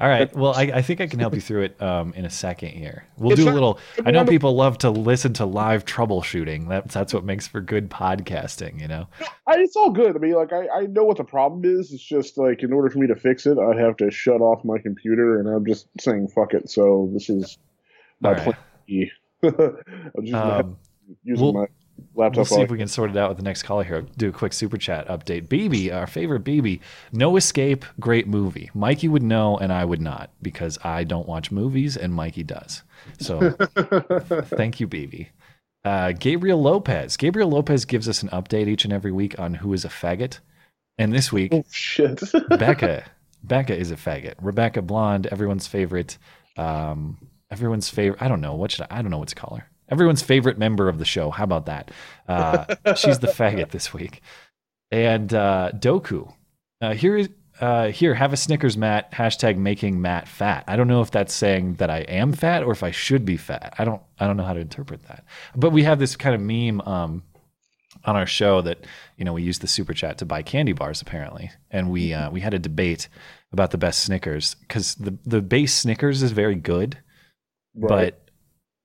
All 0.00 0.08
right. 0.08 0.34
Well, 0.34 0.52
I, 0.54 0.62
I 0.74 0.82
think 0.82 1.00
I 1.00 1.06
can 1.06 1.20
help 1.20 1.34
you 1.34 1.40
through 1.40 1.62
it 1.62 1.80
um, 1.82 2.12
in 2.14 2.24
a 2.24 2.30
second 2.30 2.70
here. 2.70 3.06
We'll 3.16 3.32
It's 3.32 3.40
do 3.42 3.48
a 3.48 3.52
little. 3.52 3.78
I 4.04 4.10
know 4.10 4.24
people 4.24 4.54
love 4.56 4.78
to 4.78 4.90
listen 4.90 5.32
to 5.34 5.44
live 5.46 5.84
troubleshooting. 5.84 6.68
That's 6.68 6.92
that's 6.94 7.14
what 7.14 7.24
makes 7.24 7.46
for 7.46 7.60
good 7.60 7.88
podcasting. 7.90 8.80
You 8.80 8.88
know. 8.88 9.08
I, 9.46 9.58
it's 9.58 9.76
all 9.76 9.90
good. 9.90 10.16
I 10.16 10.18
mean, 10.18 10.34
like 10.34 10.52
I, 10.52 10.68
I 10.68 10.80
know 10.86 11.04
what 11.04 11.16
the 11.18 11.24
problem 11.24 11.64
is. 11.64 11.92
It's 11.92 12.02
just 12.02 12.36
like 12.38 12.62
in 12.62 12.72
order 12.72 12.90
for 12.90 12.98
me 12.98 13.06
to 13.06 13.16
fix 13.16 13.46
it, 13.46 13.58
I'd 13.58 13.78
have 13.78 13.96
to 13.98 14.10
shut 14.10 14.40
off 14.40 14.64
my 14.64 14.78
computer, 14.78 15.38
and 15.40 15.48
I'm 15.48 15.64
just 15.66 15.86
saying 16.00 16.28
fuck 16.28 16.54
it. 16.54 16.68
So 16.70 17.08
this 17.12 17.30
is 17.30 17.58
my 18.20 18.32
right. 18.32 18.42
plan. 18.42 19.10
I'm 19.42 20.24
just 20.24 20.34
Um, 20.34 20.76
using 21.22 21.44
we'll- 21.44 21.52
my 21.52 21.66
We'll 22.14 22.26
laptop. 22.26 22.46
see 22.46 22.60
if 22.60 22.70
we 22.70 22.78
can 22.78 22.88
sort 22.88 23.10
it 23.10 23.16
out 23.16 23.28
with 23.28 23.38
the 23.38 23.44
next 23.44 23.62
caller 23.62 23.84
here. 23.84 24.02
Do 24.16 24.28
a 24.28 24.32
quick 24.32 24.52
super 24.52 24.76
chat 24.76 25.06
update. 25.08 25.48
BB, 25.48 25.94
our 25.94 26.06
favorite 26.06 26.44
BB, 26.44 26.80
No 27.12 27.36
Escape, 27.36 27.84
great 28.00 28.26
movie. 28.26 28.70
Mikey 28.74 29.08
would 29.08 29.22
know 29.22 29.56
and 29.58 29.72
I 29.72 29.84
would 29.84 30.00
not 30.00 30.30
because 30.42 30.78
I 30.84 31.04
don't 31.04 31.28
watch 31.28 31.50
movies 31.50 31.96
and 31.96 32.12
Mikey 32.14 32.42
does. 32.42 32.82
So 33.18 33.50
thank 33.50 34.80
you, 34.80 34.88
BB. 34.88 35.28
Uh, 35.84 36.12
Gabriel 36.12 36.60
Lopez. 36.60 37.16
Gabriel 37.16 37.48
Lopez 37.48 37.84
gives 37.84 38.08
us 38.08 38.22
an 38.22 38.28
update 38.30 38.66
each 38.68 38.84
and 38.84 38.92
every 38.92 39.12
week 39.12 39.38
on 39.38 39.54
who 39.54 39.72
is 39.72 39.84
a 39.84 39.88
faggot. 39.88 40.40
And 40.98 41.12
this 41.12 41.32
week, 41.32 41.52
oh 41.54 41.64
shit. 41.70 42.20
Becca. 42.48 43.04
Becca 43.44 43.76
is 43.76 43.90
a 43.90 43.96
faggot. 43.96 44.34
Rebecca 44.42 44.82
Blonde, 44.82 45.28
everyone's 45.28 45.66
favorite. 45.66 46.18
Um, 46.56 47.18
everyone's 47.50 47.88
favorite. 47.88 48.20
I 48.20 48.28
don't 48.28 48.40
know 48.40 48.54
what 48.54 48.72
should 48.72 48.86
I, 48.90 48.98
I 48.98 49.02
don't 49.02 49.10
know 49.10 49.18
what 49.18 49.28
to 49.28 49.36
call 49.36 49.56
her. 49.56 49.68
Everyone's 49.90 50.22
favorite 50.22 50.58
member 50.58 50.88
of 50.88 50.98
the 50.98 51.04
show. 51.04 51.30
How 51.30 51.44
about 51.44 51.66
that? 51.66 51.90
Uh, 52.26 52.74
she's 52.94 53.18
the 53.20 53.26
faggot 53.28 53.70
this 53.70 53.92
week. 53.94 54.20
And 54.90 55.32
uh, 55.32 55.72
Doku. 55.74 56.32
Uh, 56.80 56.94
here 56.94 57.16
is 57.16 57.28
uh, 57.60 57.88
here. 57.88 58.14
Have 58.14 58.32
a 58.32 58.36
Snickers, 58.36 58.76
Matt. 58.76 59.10
Hashtag 59.12 59.56
making 59.56 60.00
Matt 60.00 60.28
fat. 60.28 60.64
I 60.66 60.76
don't 60.76 60.88
know 60.88 61.00
if 61.02 61.10
that's 61.10 61.34
saying 61.34 61.74
that 61.74 61.90
I 61.90 62.00
am 62.00 62.32
fat 62.32 62.62
or 62.62 62.72
if 62.72 62.82
I 62.82 62.90
should 62.90 63.24
be 63.24 63.36
fat. 63.36 63.74
I 63.78 63.84
don't. 63.84 64.00
I 64.18 64.26
don't 64.26 64.36
know 64.36 64.44
how 64.44 64.52
to 64.54 64.60
interpret 64.60 65.02
that. 65.08 65.24
But 65.56 65.70
we 65.70 65.82
have 65.82 65.98
this 65.98 66.16
kind 66.16 66.34
of 66.34 66.40
meme. 66.40 66.80
Um, 66.86 67.22
on 68.04 68.14
our 68.14 68.26
show 68.26 68.60
that 68.60 68.86
you 69.16 69.24
know 69.24 69.32
we 69.32 69.42
use 69.42 69.58
the 69.58 69.66
super 69.66 69.92
chat 69.92 70.18
to 70.18 70.24
buy 70.26 70.40
candy 70.40 70.72
bars 70.72 71.02
apparently 71.02 71.50
and 71.70 71.90
we 71.90 72.12
uh, 72.14 72.30
we 72.30 72.40
had 72.40 72.54
a 72.54 72.58
debate 72.58 73.08
about 73.50 73.72
the 73.72 73.78
best 73.78 74.04
snickers 74.04 74.54
because 74.54 74.94
the 74.96 75.18
the 75.26 75.42
base 75.42 75.74
snickers 75.74 76.22
is 76.22 76.30
very 76.30 76.54
good 76.54 76.98
Right. 77.74 78.14
but 78.14 78.27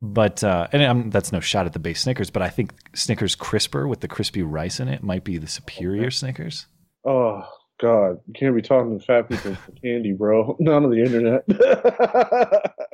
but 0.03 0.43
uh 0.43 0.67
and 0.72 0.83
I'm, 0.83 1.10
that's 1.10 1.31
no 1.31 1.39
shot 1.39 1.65
at 1.65 1.74
the 1.74 1.79
base 1.79 2.01
snickers 2.01 2.29
but 2.29 2.41
i 2.41 2.50
think 2.50 2.74
snickers 2.93 3.33
crisper 3.36 3.88
with 3.88 4.01
the 4.01 4.07
crispy 4.07 4.43
rice 4.43 4.79
in 4.79 4.88
it 4.89 5.01
might 5.01 5.24
be 5.24 5.38
the 5.38 5.48
superior 5.48 6.12
snickers 6.12 6.67
Oh 7.05 7.43
God, 7.81 8.19
you 8.27 8.33
can't 8.33 8.55
be 8.55 8.62
talking 8.62 8.98
to 8.98 9.05
fat 9.05 9.27
people 9.27 9.55
for 9.55 9.72
candy, 9.74 10.13
bro. 10.13 10.55
Not 10.60 10.83
on 10.83 10.89
the 10.89 11.03
internet. 11.03 11.43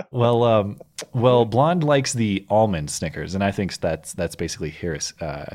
well 0.11 0.43
um 0.43 0.79
well 1.13 1.45
blonde 1.45 1.83
likes 1.83 2.13
the 2.13 2.43
almond 2.49 2.89
snickers 2.89 3.35
and 3.35 3.43
i 3.43 3.51
think 3.51 3.77
that's 3.77 4.11
that's 4.13 4.35
basically 4.35 4.71
heresy 4.71 5.13
uh 5.21 5.45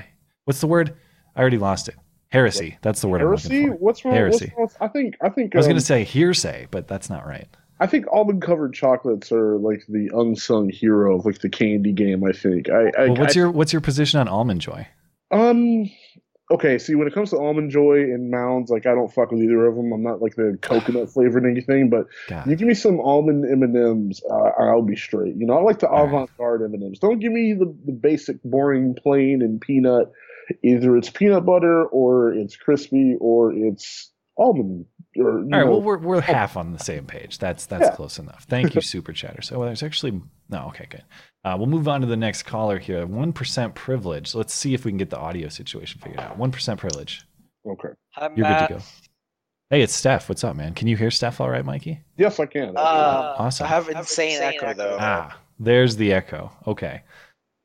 what's 0.45 0.61
the 0.61 0.67
word 0.69 0.97
i 1.35 1.41
already 1.41 1.59
lost 1.59 1.89
it 1.89 1.97
heresy 2.29 2.79
that's 2.81 3.01
the 3.01 3.09
word 3.09 3.21
i'm 3.21 3.27
Heresy? 3.27 3.49
looking 3.49 3.69
for 3.73 3.75
What's 3.79 4.05
wrong? 4.05 4.15
Heresy. 4.15 4.53
What's 4.55 4.81
wrong? 4.81 4.89
I 4.89 4.93
think 4.93 5.17
I 5.21 5.29
think 5.29 5.57
i 5.57 5.59
was 5.59 5.67
um, 5.67 5.71
going 5.71 5.81
to 5.81 5.85
say 5.85 6.05
hearsay 6.05 6.69
but 6.71 6.87
that's 6.87 7.11
not 7.11 7.27
right 7.27 7.49
I 7.81 7.87
think 7.87 8.07
almond 8.13 8.41
covered 8.43 8.73
chocolates 8.73 9.33
are 9.33 9.57
like 9.59 9.85
the 9.89 10.11
unsung 10.15 10.69
hero 10.71 11.19
of 11.19 11.27
like 11.27 11.41
the 11.41 11.49
candy 11.49 11.93
game. 11.93 12.25
I 12.25 12.33
think. 12.33 12.69
I, 12.71 12.91
I 12.99 13.07
Well, 13.09 13.17
what's 13.17 13.37
I- 13.37 13.41
your 13.41 13.51
what's 13.51 13.73
your 13.73 13.81
position 13.83 14.21
on 14.21 14.29
almond 14.29 14.61
joy? 14.61 14.87
um 15.31 15.91
okay, 16.51 16.79
see, 16.79 16.95
when 16.95 17.09
it 17.09 17.15
comes 17.15 17.31
to 17.31 17.39
almond 17.39 17.71
joy 17.71 17.95
and 18.03 18.31
mounds, 18.31 18.71
like 18.71 18.87
I 18.87 18.95
don't 18.95 19.13
fuck 19.13 19.33
with 19.33 19.43
either 19.43 19.65
of 19.67 19.75
them. 19.75 19.93
I'm 19.93 20.03
not 20.03 20.21
like 20.23 20.37
the 20.37 20.59
coconut 20.63 21.11
flavored 21.11 21.45
anything, 21.47 21.89
but 21.91 22.07
God. 22.29 22.47
you 22.47 22.55
give 22.55 22.69
me 22.69 22.75
some 22.75 23.01
almond 23.01 23.45
M 23.51 23.63
and 23.63 23.75
M's, 23.77 24.21
uh, 24.31 24.51
I'll 24.59 24.83
be 24.83 24.95
straight. 24.97 25.35
You 25.37 25.47
know, 25.47 25.59
I 25.59 25.63
like 25.63 25.79
the 25.81 25.89
avant 25.91 26.31
garde 26.37 26.63
M 26.63 26.75
and 26.75 26.83
M's. 26.85 26.99
Don't 26.99 27.19
give 27.19 27.33
me 27.33 27.55
the, 27.55 27.75
the 27.87 27.93
basic, 27.93 28.37
boring, 28.45 28.95
plain 28.95 29.43
and 29.43 29.61
peanut. 29.61 30.13
Either 30.63 30.95
it's 30.99 31.09
peanut 31.09 31.47
butter 31.47 31.87
or 31.87 32.33
it's 32.35 32.55
crispy 32.55 33.17
or 33.19 33.53
it's 33.53 34.11
almond. 34.37 34.85
Or, 35.17 35.23
you 35.23 35.27
All 35.29 35.33
right, 35.43 35.51
know, 35.65 35.71
well, 35.71 35.83
we're 35.83 35.99
we're 35.99 36.21
half 36.21 36.57
on 36.57 36.73
the 36.73 36.79
same 36.79 37.05
page. 37.07 37.39
That's 37.39 37.67
that's 37.67 37.85
Yeah. 37.85 37.95
close 37.95 38.19
enough. 38.19 38.45
Thank 38.49 38.75
you, 38.75 38.81
Super 38.83 39.13
Chatter. 39.13 39.43
So 39.43 39.65
there's 39.65 39.83
actually 39.83 40.21
no. 40.49 40.67
Okay, 40.69 40.87
good. 40.91 41.05
Uh, 41.45 41.55
we'll 41.59 41.67
move 41.69 41.87
on 41.89 42.01
to 42.01 42.07
the 42.07 42.17
next 42.17 42.43
caller 42.45 42.79
here. 42.79 43.07
One 43.07 43.33
percent 43.33 43.75
privilege. 43.75 44.35
Let's 44.35 44.53
see 44.55 44.75
if 44.75 44.85
we 44.85 44.91
can 44.91 44.99
get 44.99 45.11
the 45.11 45.19
audio 45.19 45.49
situation 45.49 46.01
figured 46.01 46.21
out. 46.21 46.37
One 46.39 46.51
percent 46.51 46.81
privilege. 46.81 47.23
okay. 47.67 47.91
Hi, 48.15 48.29
You're 48.35 48.47
Matt. 48.47 48.69
good 48.69 48.75
to 48.79 48.81
go. 48.81 48.87
Hey, 49.71 49.83
it's 49.83 49.95
Steph. 49.95 50.29
What's 50.29 50.45
up, 50.45 50.57
man? 50.57 50.75
Can 50.75 50.89
you 50.89 50.97
hear 50.97 51.11
Steph 51.11 51.41
all 51.41 51.49
right, 51.51 51.65
Mikey? 51.65 52.01
Yes, 52.17 52.39
I 52.39 52.47
can. 52.47 52.77
Uh, 52.77 53.35
Awesome. 53.39 53.65
I 53.67 53.69
have 53.69 53.89
insane 53.89 54.41
echo 54.43 54.75
though. 54.75 54.97
Ah, 55.01 55.39
there's 55.59 55.97
the 55.97 56.13
echo. 56.13 56.53
Okay. 56.67 57.03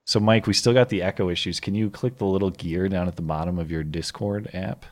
So, 0.08 0.20
Mike, 0.20 0.48
we 0.48 0.53
still 0.53 0.74
got 0.74 0.89
the 0.89 1.03
echo 1.03 1.29
issues. 1.29 1.60
Can 1.60 1.75
you 1.75 1.89
click 1.91 2.18
the 2.18 2.25
little 2.25 2.50
gear 2.50 2.89
down 2.89 3.08
at 3.08 3.15
the 3.15 3.22
bottom 3.22 3.60
of 3.60 3.70
your 3.70 3.84
Discord 3.84 4.50
app? 4.53 4.86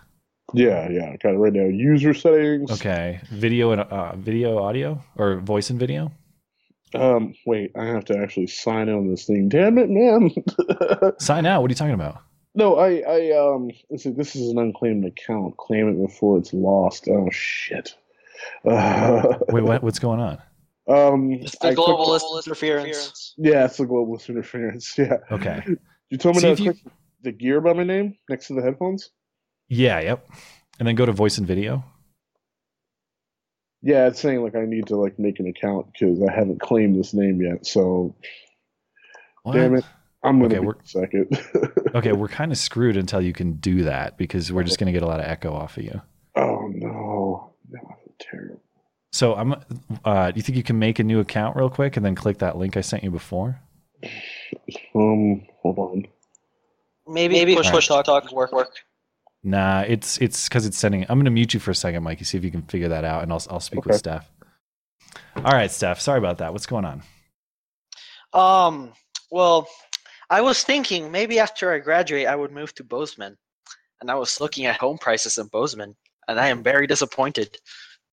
Yeah, 0.54 0.90
yeah, 0.90 1.12
I 1.12 1.18
got 1.18 1.34
it 1.34 1.38
right 1.38 1.54
now. 1.54 1.66
User 1.66 2.14
settings. 2.14 2.72
Okay. 2.72 3.20
Video 3.32 3.72
and 3.72 3.82
uh, 3.82 4.16
video, 4.16 4.60
audio, 4.64 5.04
or 5.18 5.38
voice 5.38 5.70
and 5.70 5.80
video? 5.80 6.12
Um, 6.96 7.34
wait, 7.46 7.72
I 7.76 7.86
have 7.86 8.06
to 8.06 8.18
actually 8.18 8.48
sign 8.48 8.88
on 8.90 9.10
this 9.10 9.26
thing. 9.26 9.50
Damn 9.50 9.78
it, 9.78 9.90
man. 9.90 10.32
Sign 11.20 11.46
out. 11.46 11.62
What 11.62 11.70
are 11.70 11.74
you 11.74 11.76
talking 11.76 11.94
about? 11.94 12.22
no, 12.56 12.78
I, 12.78 13.04
I, 13.08 13.32
um, 13.38 13.70
let's 13.92 14.04
see, 14.04 14.10
this 14.12 14.36
is 14.36 14.50
an 14.50 14.58
unclaimed 14.58 15.06
account. 15.06 15.58
Claim 15.58 15.90
it 15.90 16.02
before 16.08 16.38
it's 16.38 16.54
lost. 16.54 17.08
Oh 17.10 17.30
shit. 17.30 17.94
Uh, 18.66 19.38
Wait, 19.50 19.64
what, 19.64 19.84
what's 19.84 20.00
going 20.00 20.20
on? 20.20 20.38
um, 20.88 21.32
It's 21.34 21.58
the 21.60 21.68
I 21.68 21.76
clicked- 21.76 21.90
globalist 21.90 22.46
interference. 22.48 23.34
yeah, 23.38 23.66
it's 23.66 23.78
the 23.78 23.86
globalist 23.86 24.30
interference. 24.30 24.96
Yeah. 24.98 25.18
Okay. 25.32 25.62
You 26.10 26.18
told 26.18 26.36
me 26.36 26.42
See 26.42 26.48
to 26.48 26.52
if 26.54 26.60
you- 26.62 26.92
the 27.24 27.32
gear 27.34 27.60
by 27.62 27.74
my 27.74 27.84
name 27.84 28.16
next 28.30 28.48
to 28.48 28.54
the 28.54 28.62
headphones. 28.62 29.10
Yeah, 29.70 30.00
yep. 30.00 30.28
And 30.80 30.88
then 30.88 30.96
go 30.96 31.06
to 31.06 31.12
voice 31.12 31.38
and 31.38 31.48
video. 31.48 31.84
Yeah, 33.82 34.08
it's 34.08 34.20
saying 34.20 34.42
like 34.42 34.56
I 34.56 34.66
need 34.66 34.88
to 34.88 34.96
like 34.96 35.18
make 35.20 35.40
an 35.40 35.48
account 35.48 35.88
because 35.94 36.22
I 36.22 36.32
haven't 36.34 36.60
claimed 36.62 37.00
this 37.00 37.14
name 37.14 37.42
yet. 37.42 37.66
So 37.66 38.16
What? 39.44 39.54
damn 39.54 39.76
it, 39.76 39.86
I'm 40.24 40.40
gonna 40.42 40.46
Okay, 40.56 40.60
be 40.60 40.66
we're- 40.66 40.80
second. 40.84 41.40
Okay, 41.96 42.12
we're 42.12 42.28
kind 42.28 42.52
of 42.52 42.58
screwed 42.58 42.98
until 42.98 43.22
you 43.22 43.34
can 43.34 43.54
do 43.54 43.84
that 43.86 44.18
because 44.18 44.52
we're 44.52 44.64
just 44.64 44.78
going 44.78 44.88
to 44.88 44.92
get 44.92 45.02
a 45.02 45.08
lot 45.08 45.20
of 45.20 45.26
echo 45.26 45.54
off 45.54 45.78
of 45.78 45.84
you. 45.84 46.02
oh 46.36 46.68
no, 46.74 47.54
that 47.72 47.82
was 47.84 47.98
terrible. 48.20 48.62
So 49.14 49.34
I'm. 49.36 49.56
Uh, 50.04 50.30
do 50.32 50.38
you 50.38 50.42
think 50.44 50.58
you 50.58 50.64
can 50.64 50.78
make 50.78 51.00
a 51.00 51.04
new 51.04 51.20
account 51.22 51.56
real 51.56 51.70
quick 51.70 51.96
and 51.98 52.06
then 52.06 52.14
click 52.14 52.40
that 52.40 52.58
link 52.58 52.78
I 52.78 52.82
sent 52.82 53.04
you 53.04 53.10
before? 53.10 53.60
Um, 54.94 55.48
hold 55.62 55.80
on. 55.80 56.06
Maybe, 57.08 57.36
Maybe 57.36 57.56
push, 57.56 57.72
push 57.72 57.88
talk, 57.88 58.06
talk 58.06 58.32
work 58.32 58.52
work. 58.52 58.76
Nah, 59.44 59.82
it's 59.82 60.18
it's 60.20 60.50
because 60.50 60.66
it's 60.66 60.78
sending. 60.78 61.04
I'm 61.04 61.18
going 61.18 61.26
to 61.26 61.32
mute 61.32 61.54
you 61.54 61.60
for 61.60 61.72
a 61.72 61.76
second, 61.76 62.04
Mikey. 62.04 62.26
See 62.26 62.38
if 62.38 62.44
you 62.44 62.52
can 62.52 62.64
figure 62.64 62.90
that 62.90 63.04
out, 63.04 63.24
and 63.24 63.32
I'll 63.32 63.44
I'll 63.50 63.60
speak 63.60 63.86
with 63.86 63.94
Okay. 63.94 64.00
Steph. 64.00 64.30
All 65.38 65.52
right, 65.54 65.72
Steph. 65.72 66.00
Sorry 66.02 66.18
about 66.18 66.40
that. 66.40 66.52
What's 66.54 66.66
going 66.66 66.86
on? 66.86 67.04
Um. 68.34 68.94
Well, 69.32 69.68
I 70.30 70.42
was 70.42 70.64
thinking 70.64 71.12
maybe 71.12 71.40
after 71.40 71.72
I 71.74 71.80
graduate, 71.80 72.28
I 72.28 72.36
would 72.36 72.52
move 72.52 72.74
to 72.76 72.84
Bozeman, 72.84 73.38
and 74.02 74.12
I 74.12 74.16
was 74.16 74.42
looking 74.42 74.66
at 74.66 74.78
home 74.78 74.98
prices 74.98 75.38
in 75.38 75.48
Bozeman, 75.48 75.96
and 76.28 76.40
I 76.40 76.48
am 76.48 76.64
very 76.64 76.88
disappointed. 76.88 77.58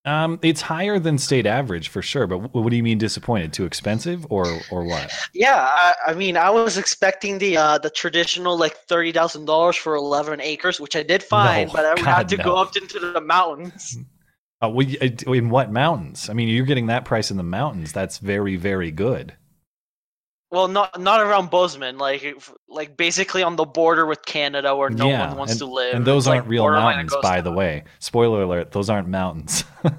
Um, 0.05 0.37
it's 0.43 0.61
higher 0.61 0.99
than 0.99 1.17
state 1.17 1.47
average 1.47 1.87
for 1.87 2.03
sure, 2.03 2.27
but 2.27 2.53
what 2.53 2.69
do 2.69 2.75
you 2.75 2.83
mean 2.83 2.99
disappointed? 2.99 3.53
Too 3.53 3.65
expensive 3.65 4.25
or 4.29 4.45
or 4.69 4.85
what? 4.85 5.11
Yeah, 5.33 5.67
I, 5.69 5.95
I 6.07 6.13
mean, 6.13 6.37
I 6.37 6.51
was 6.51 6.77
expecting 6.77 7.39
the 7.39 7.57
uh, 7.57 7.77
the 7.79 7.89
traditional 7.89 8.55
like 8.55 8.75
thirty 8.75 9.11
thousand 9.11 9.45
dollars 9.45 9.75
for 9.75 9.95
eleven 9.95 10.39
acres, 10.41 10.79
which 10.79 10.95
I 10.95 11.01
did 11.01 11.23
find, 11.23 11.69
No, 11.69 11.73
but 11.73 11.85
I 11.85 11.95
God, 11.95 12.05
have 12.05 12.27
to 12.27 12.37
no. 12.37 12.43
go 12.43 12.55
up 12.55 12.77
into 12.77 12.99
the 12.99 13.19
mountains. 13.19 13.97
Uh, 14.61 14.69
uh, 14.69 15.33
in 15.33 15.49
what 15.49 15.71
mountains? 15.71 16.29
I 16.29 16.33
mean, 16.33 16.49
you're 16.49 16.65
getting 16.65 16.87
that 16.87 17.03
price 17.05 17.31
in 17.31 17.37
the 17.37 17.43
mountains. 17.43 17.91
That's 17.91 18.19
very 18.19 18.57
very 18.57 18.91
good. 18.91 19.35
Well, 20.51 20.67
not 20.67 20.99
not 20.99 21.21
around 21.21 21.49
Bozeman, 21.49 21.97
like 21.97 22.37
like 22.69 22.95
basically 22.95 23.43
on 23.43 23.55
the 23.55 23.65
border 23.65 24.05
with 24.05 24.23
Canada, 24.25 24.75
where 24.75 24.89
no 24.89 25.09
Yeah, 25.09 25.11
one 25.11 25.35
wants 25.35 25.53
and, 25.53 25.59
to 25.59 25.65
live. 25.65 25.95
And 25.95 26.05
those 26.05 26.23
It's 26.23 26.27
aren't 26.27 26.47
real 26.47 26.69
mountains, 26.69 27.13
by 27.21 27.41
the 27.41 27.51
way. 27.51 27.83
Spoiler 27.99 28.43
alert: 28.43 28.71
those 28.71 28.89
aren't 28.89 29.07
mountains. 29.07 29.63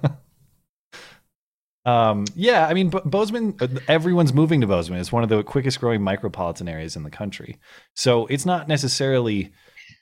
um, 1.84 2.24
yeah, 2.34 2.66
I 2.66 2.74
mean, 2.74 2.90
Bo- 2.90 3.02
Bozeman. 3.04 3.56
uh, 3.60 3.68
Everyone's 3.88 4.32
moving 4.32 4.60
to 4.60 4.66
Bozeman. 4.66 5.00
It's 5.00 5.12
one 5.12 5.22
of 5.22 5.28
the 5.28 5.42
quickest 5.42 5.80
growing 5.80 6.00
micropolitan 6.00 6.70
areas 6.70 6.96
in 6.96 7.04
the 7.04 7.10
country. 7.10 7.58
So 7.94 8.26
it's 8.26 8.46
not 8.46 8.68
necessarily. 8.68 9.52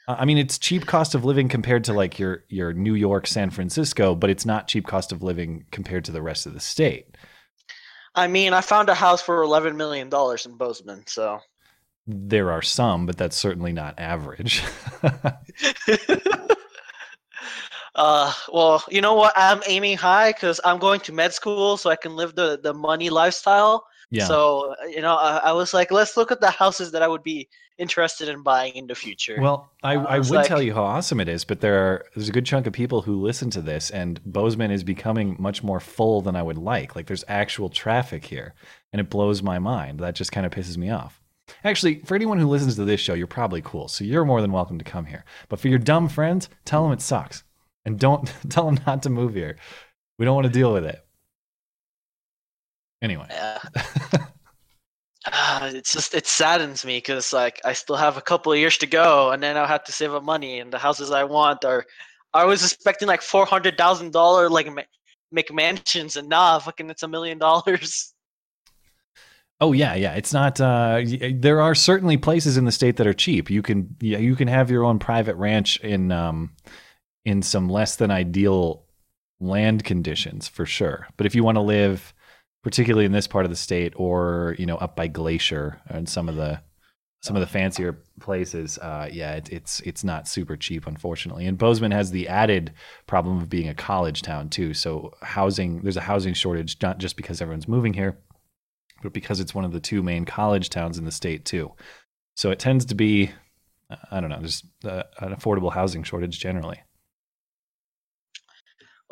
I 0.06 0.26
mean, 0.26 0.36
it's 0.38 0.58
cheap 0.58 0.86
cost 0.86 1.14
of 1.14 1.24
living 1.24 1.48
compared 1.48 1.84
to 1.84 1.94
like 1.94 2.18
your 2.18 2.44
your 2.48 2.72
New 2.72 2.94
York, 2.94 3.26
San 3.26 3.50
Francisco, 3.50 4.14
but 4.14 4.30
it's 4.30 4.46
not 4.46 4.68
cheap 4.68 4.86
cost 4.86 5.12
of 5.12 5.22
living 5.22 5.64
compared 5.70 6.04
to 6.06 6.12
the 6.12 6.22
rest 6.22 6.46
of 6.46 6.54
the 6.54 6.60
state. 6.60 7.16
I 8.14 8.28
mean, 8.28 8.52
I 8.52 8.61
found 8.61 8.88
a 8.88 8.94
house 8.94 9.21
for 9.21 9.42
eleven 9.42 9.76
million 9.76 10.09
dollars 10.09 10.47
in 10.47 10.56
Bozeman, 10.56 11.04
so. 11.06 11.40
There 12.06 12.52
are 12.52 12.62
some, 12.62 13.06
but 13.06 13.16
that's 13.16 13.37
certainly 13.37 13.73
not 13.73 13.99
average. 13.99 14.62
uh, 17.94 18.33
well, 18.52 18.85
you 18.90 19.00
know 19.00 19.14
what? 19.14 19.33
I'm 19.37 19.62
aiming 19.66 19.97
high 19.97 20.33
because 20.33 20.61
I'm 20.64 20.78
going 20.78 21.00
to 21.00 21.12
med 21.12 21.33
school, 21.33 21.76
so 21.76 21.90
I 21.90 21.97
can 21.97 22.14
live 22.14 22.35
the 22.35 22.61
the 22.62 22.75
money 22.75 23.11
lifestyle. 23.11 23.87
Yeah. 24.14 24.26
So 24.26 24.75
uh, 24.83 24.87
you 24.87 25.00
know, 25.00 25.14
I, 25.16 25.37
I 25.38 25.52
was 25.52 25.75
like, 25.75 25.90
let's 25.90 26.16
look 26.16 26.30
at 26.33 26.40
the 26.40 26.50
houses 26.50 26.92
that 26.92 27.02
I 27.02 27.09
would 27.09 27.23
be 27.23 27.49
interested 27.76 28.28
in 28.28 28.42
buying 28.42 28.75
in 28.76 28.87
the 28.87 28.94
future. 28.94 29.37
Well, 29.40 29.68
I, 29.83 29.97
Uh, 29.97 30.02
I 30.04 30.18
it's 30.18 30.30
would 30.30 30.37
like- 30.37 30.47
tell 30.47 30.62
you 30.62 30.75
how 30.75 30.85
awesome 30.85 31.18
it 31.21 31.28
is, 31.28 31.44
but 31.44 31.61
there 31.61 31.78
are 31.87 32.04
there's 32.14 32.28
a 32.28 32.33
good 32.33 32.47
chunk 32.47 32.66
of 32.66 32.73
people 32.73 33.02
who 33.02 33.21
listen 33.21 33.50
to 33.50 33.61
this, 33.61 33.90
and 33.90 34.21
Bozeman 34.25 34.71
is 34.71 34.85
becoming 34.85 35.37
much 35.38 35.62
more 35.62 35.80
full 35.80 36.21
than 36.23 36.37
I 36.37 36.42
would 36.42 36.59
like. 36.59 36.94
Like 36.97 37.06
there's 37.06 37.25
actual 37.28 37.68
traffic 37.68 38.25
here, 38.26 38.54
and 38.92 39.00
it 39.00 39.11
blows 39.11 39.42
my 39.42 39.59
mind. 39.59 40.00
That 40.00 40.14
just 40.14 40.33
kind 40.33 40.47
of 40.47 40.52
pisses 40.52 40.76
me 40.76 40.90
off. 40.90 41.21
Actually, 41.62 42.00
for 42.06 42.14
anyone 42.14 42.38
who 42.38 42.49
listens 42.49 42.76
to 42.76 42.85
this 42.85 43.00
show, 43.00 43.12
you're 43.14 43.26
probably 43.26 43.61
cool, 43.61 43.88
so 43.88 44.02
you're 44.04 44.25
more 44.25 44.40
than 44.40 44.52
welcome 44.52 44.78
to 44.78 44.85
come 44.85 45.04
here. 45.06 45.25
But 45.50 45.61
for 45.61 45.68
your 45.68 45.78
dumb 45.78 46.09
friends, 46.09 46.49
tell 46.64 46.85
them 46.85 46.92
it 46.92 47.02
sucks, 47.02 47.42
and 47.85 47.99
don't 47.99 48.33
tell 48.49 48.64
them 48.66 48.78
not 48.87 49.02
to 49.02 49.11
move 49.11 49.35
here. 49.35 49.56
We 50.18 50.25
don't 50.25 50.35
want 50.37 50.47
to 50.47 50.52
deal 50.52 50.73
with 50.73 50.85
it. 50.87 51.03
Anyway, 53.04 53.26
Yeah. 53.30 53.58
Ah, 55.26 55.68
it's 55.68 55.92
just 55.92 56.14
it 56.14 56.26
saddens 56.26 56.84
me 56.84 56.99
because 56.99 57.32
like 57.32 57.61
I 57.64 57.73
still 57.73 57.96
have 57.96 58.16
a 58.18 58.23
couple 58.23 58.52
of 58.52 58.58
years 58.58 58.76
to 58.78 58.87
go, 58.87 59.30
and 59.30 59.42
then 59.42 59.56
I'll 59.56 59.66
have 59.66 59.84
to 59.84 59.92
save 59.92 60.12
up 60.12 60.23
money, 60.23 60.61
and 60.61 60.73
the 60.73 60.78
houses 60.78 61.11
I 61.11 61.25
want 61.25 61.64
are. 61.64 61.84
I 62.34 62.44
was 62.44 62.64
expecting 62.64 63.08
like 63.08 63.23
four 63.23 63.46
hundred 63.46 63.78
thousand 63.78 64.12
dollar 64.12 64.50
like 64.50 64.70
ma- 64.73 64.82
McMansions, 65.34 66.16
and 66.16 66.28
nah, 66.28 66.58
fucking 66.58 66.90
it's 66.90 67.02
a 67.02 67.08
million 67.08 67.38
dollars. 67.38 68.14
Oh 69.61 69.73
yeah, 69.73 69.94
yeah. 69.94 70.14
It's 70.14 70.32
not. 70.32 70.61
Uh, 70.61 71.02
there 71.32 71.61
are 71.61 71.75
certainly 71.75 72.16
places 72.16 72.56
in 72.56 72.64
the 72.64 72.73
state 72.73 72.96
that 72.96 73.06
are 73.06 73.14
cheap. 73.14 73.50
You 73.50 73.62
can, 73.62 73.96
yeah, 74.00 74.18
you 74.18 74.37
can 74.37 74.49
have 74.49 74.70
your 74.70 74.84
own 74.84 74.99
private 74.99 75.37
ranch 75.37 75.78
in, 75.80 76.11
um, 76.12 76.54
in 77.25 77.40
some 77.42 77.68
less 77.68 77.96
than 77.96 78.11
ideal 78.11 78.84
land 79.40 79.84
conditions 79.84 80.49
for 80.49 80.66
sure. 80.66 81.06
But 81.16 81.26
if 81.26 81.34
you 81.34 81.44
want 81.44 81.56
to 81.56 81.62
live, 81.62 82.13
particularly 82.64 83.04
in 83.04 83.12
this 83.12 83.28
part 83.28 83.44
of 83.44 83.50
the 83.50 83.56
state, 83.56 83.92
or 83.97 84.56
you 84.59 84.66
know, 84.66 84.76
up 84.76 84.97
by 84.97 85.06
Glacier 85.06 85.80
and 85.88 86.09
some 86.09 86.28
of 86.28 86.35
the 86.35 86.61
some 87.23 87.37
of 87.37 87.40
the 87.40 87.47
fancier 87.47 88.02
places, 88.21 88.76
uh, 88.78 89.09
yeah, 89.11 89.35
it, 89.37 89.50
it's 89.50 89.80
it's 89.80 90.02
not 90.02 90.26
super 90.26 90.56
cheap, 90.56 90.87
unfortunately. 90.87 91.47
And 91.47 91.56
Bozeman 91.56 91.92
has 91.92 92.11
the 92.11 92.28
added 92.28 92.73
problem 93.06 93.38
of 93.40 93.49
being 93.49 93.68
a 93.68 93.75
college 93.75 94.23
town 94.23 94.50
too. 94.50 94.75
So 94.75 95.14
housing, 95.23 95.83
there's 95.83 95.97
a 95.97 96.02
housing 96.02 96.35
shortage, 96.35 96.76
not 96.83 96.99
just 96.99 97.16
because 97.16 97.40
everyone's 97.40 97.68
moving 97.68 97.94
here 97.94 98.18
but 99.04 99.12
because 99.12 99.38
it's 99.38 99.54
one 99.54 99.64
of 99.64 99.73
the 99.73 99.78
two 99.78 100.02
main 100.02 100.25
college 100.25 100.71
towns 100.71 100.99
in 100.99 101.04
the 101.04 101.12
state 101.12 101.44
too. 101.44 101.71
So 102.35 102.50
it 102.50 102.59
tends 102.59 102.85
to 102.87 102.97
be, 102.97 103.30
I 104.11 104.21
don't 104.21 104.30
know, 104.30 104.40
just 104.40 104.64
uh, 104.85 105.04
an 105.21 105.33
affordable 105.35 105.73
housing 105.73 106.02
shortage 106.02 106.40
generally. 106.40 106.80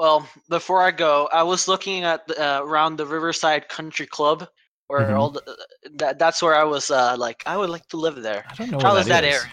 Well, 0.02 0.28
before 0.48 0.82
I 0.82 0.90
go, 0.90 1.28
I 1.32 1.44
was 1.44 1.68
looking 1.68 2.02
at 2.02 2.26
the, 2.26 2.34
uh, 2.36 2.60
around 2.64 2.96
the 2.96 3.06
Riverside 3.06 3.68
Country 3.68 4.04
Club, 4.04 4.48
where 4.88 5.06
Mhm. 5.06 5.16
all 5.16 5.30
the, 5.30 5.56
that 5.94 6.18
that's 6.18 6.42
where 6.42 6.56
I 6.56 6.64
was 6.64 6.90
uh, 6.90 7.14
like 7.16 7.44
I 7.46 7.56
would 7.56 7.70
like 7.70 7.86
to 7.90 7.96
live 7.96 8.16
there. 8.20 8.44
I 8.50 8.54
don't 8.56 8.72
know 8.72 8.78
How 8.80 8.94
where 8.94 9.00
is 9.02 9.06
that 9.06 9.22
that 9.22 9.28
is. 9.28 9.34
area? 9.36 9.52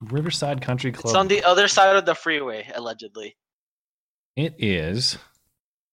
Riverside 0.00 0.60
Country 0.62 0.90
Club. 0.90 1.04
It's 1.04 1.14
on 1.14 1.28
the 1.28 1.44
other 1.44 1.68
side 1.68 1.94
of 1.94 2.06
the 2.06 2.16
freeway, 2.16 2.68
allegedly. 2.74 3.36
It 4.34 4.56
is. 4.58 5.16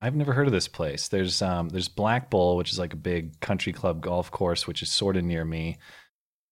I've 0.01 0.15
never 0.15 0.33
heard 0.33 0.47
of 0.47 0.53
this 0.53 0.67
place. 0.67 1.07
There's 1.07 1.43
um 1.43 1.69
there's 1.69 1.87
Black 1.87 2.31
Bull, 2.31 2.57
which 2.57 2.71
is 2.71 2.79
like 2.79 2.93
a 2.93 3.03
big 3.11 3.39
country 3.39 3.71
club 3.71 4.01
golf 4.01 4.31
course, 4.31 4.65
which 4.65 4.81
is 4.81 4.91
sort 4.91 5.15
of 5.15 5.23
near 5.23 5.45
me. 5.45 5.77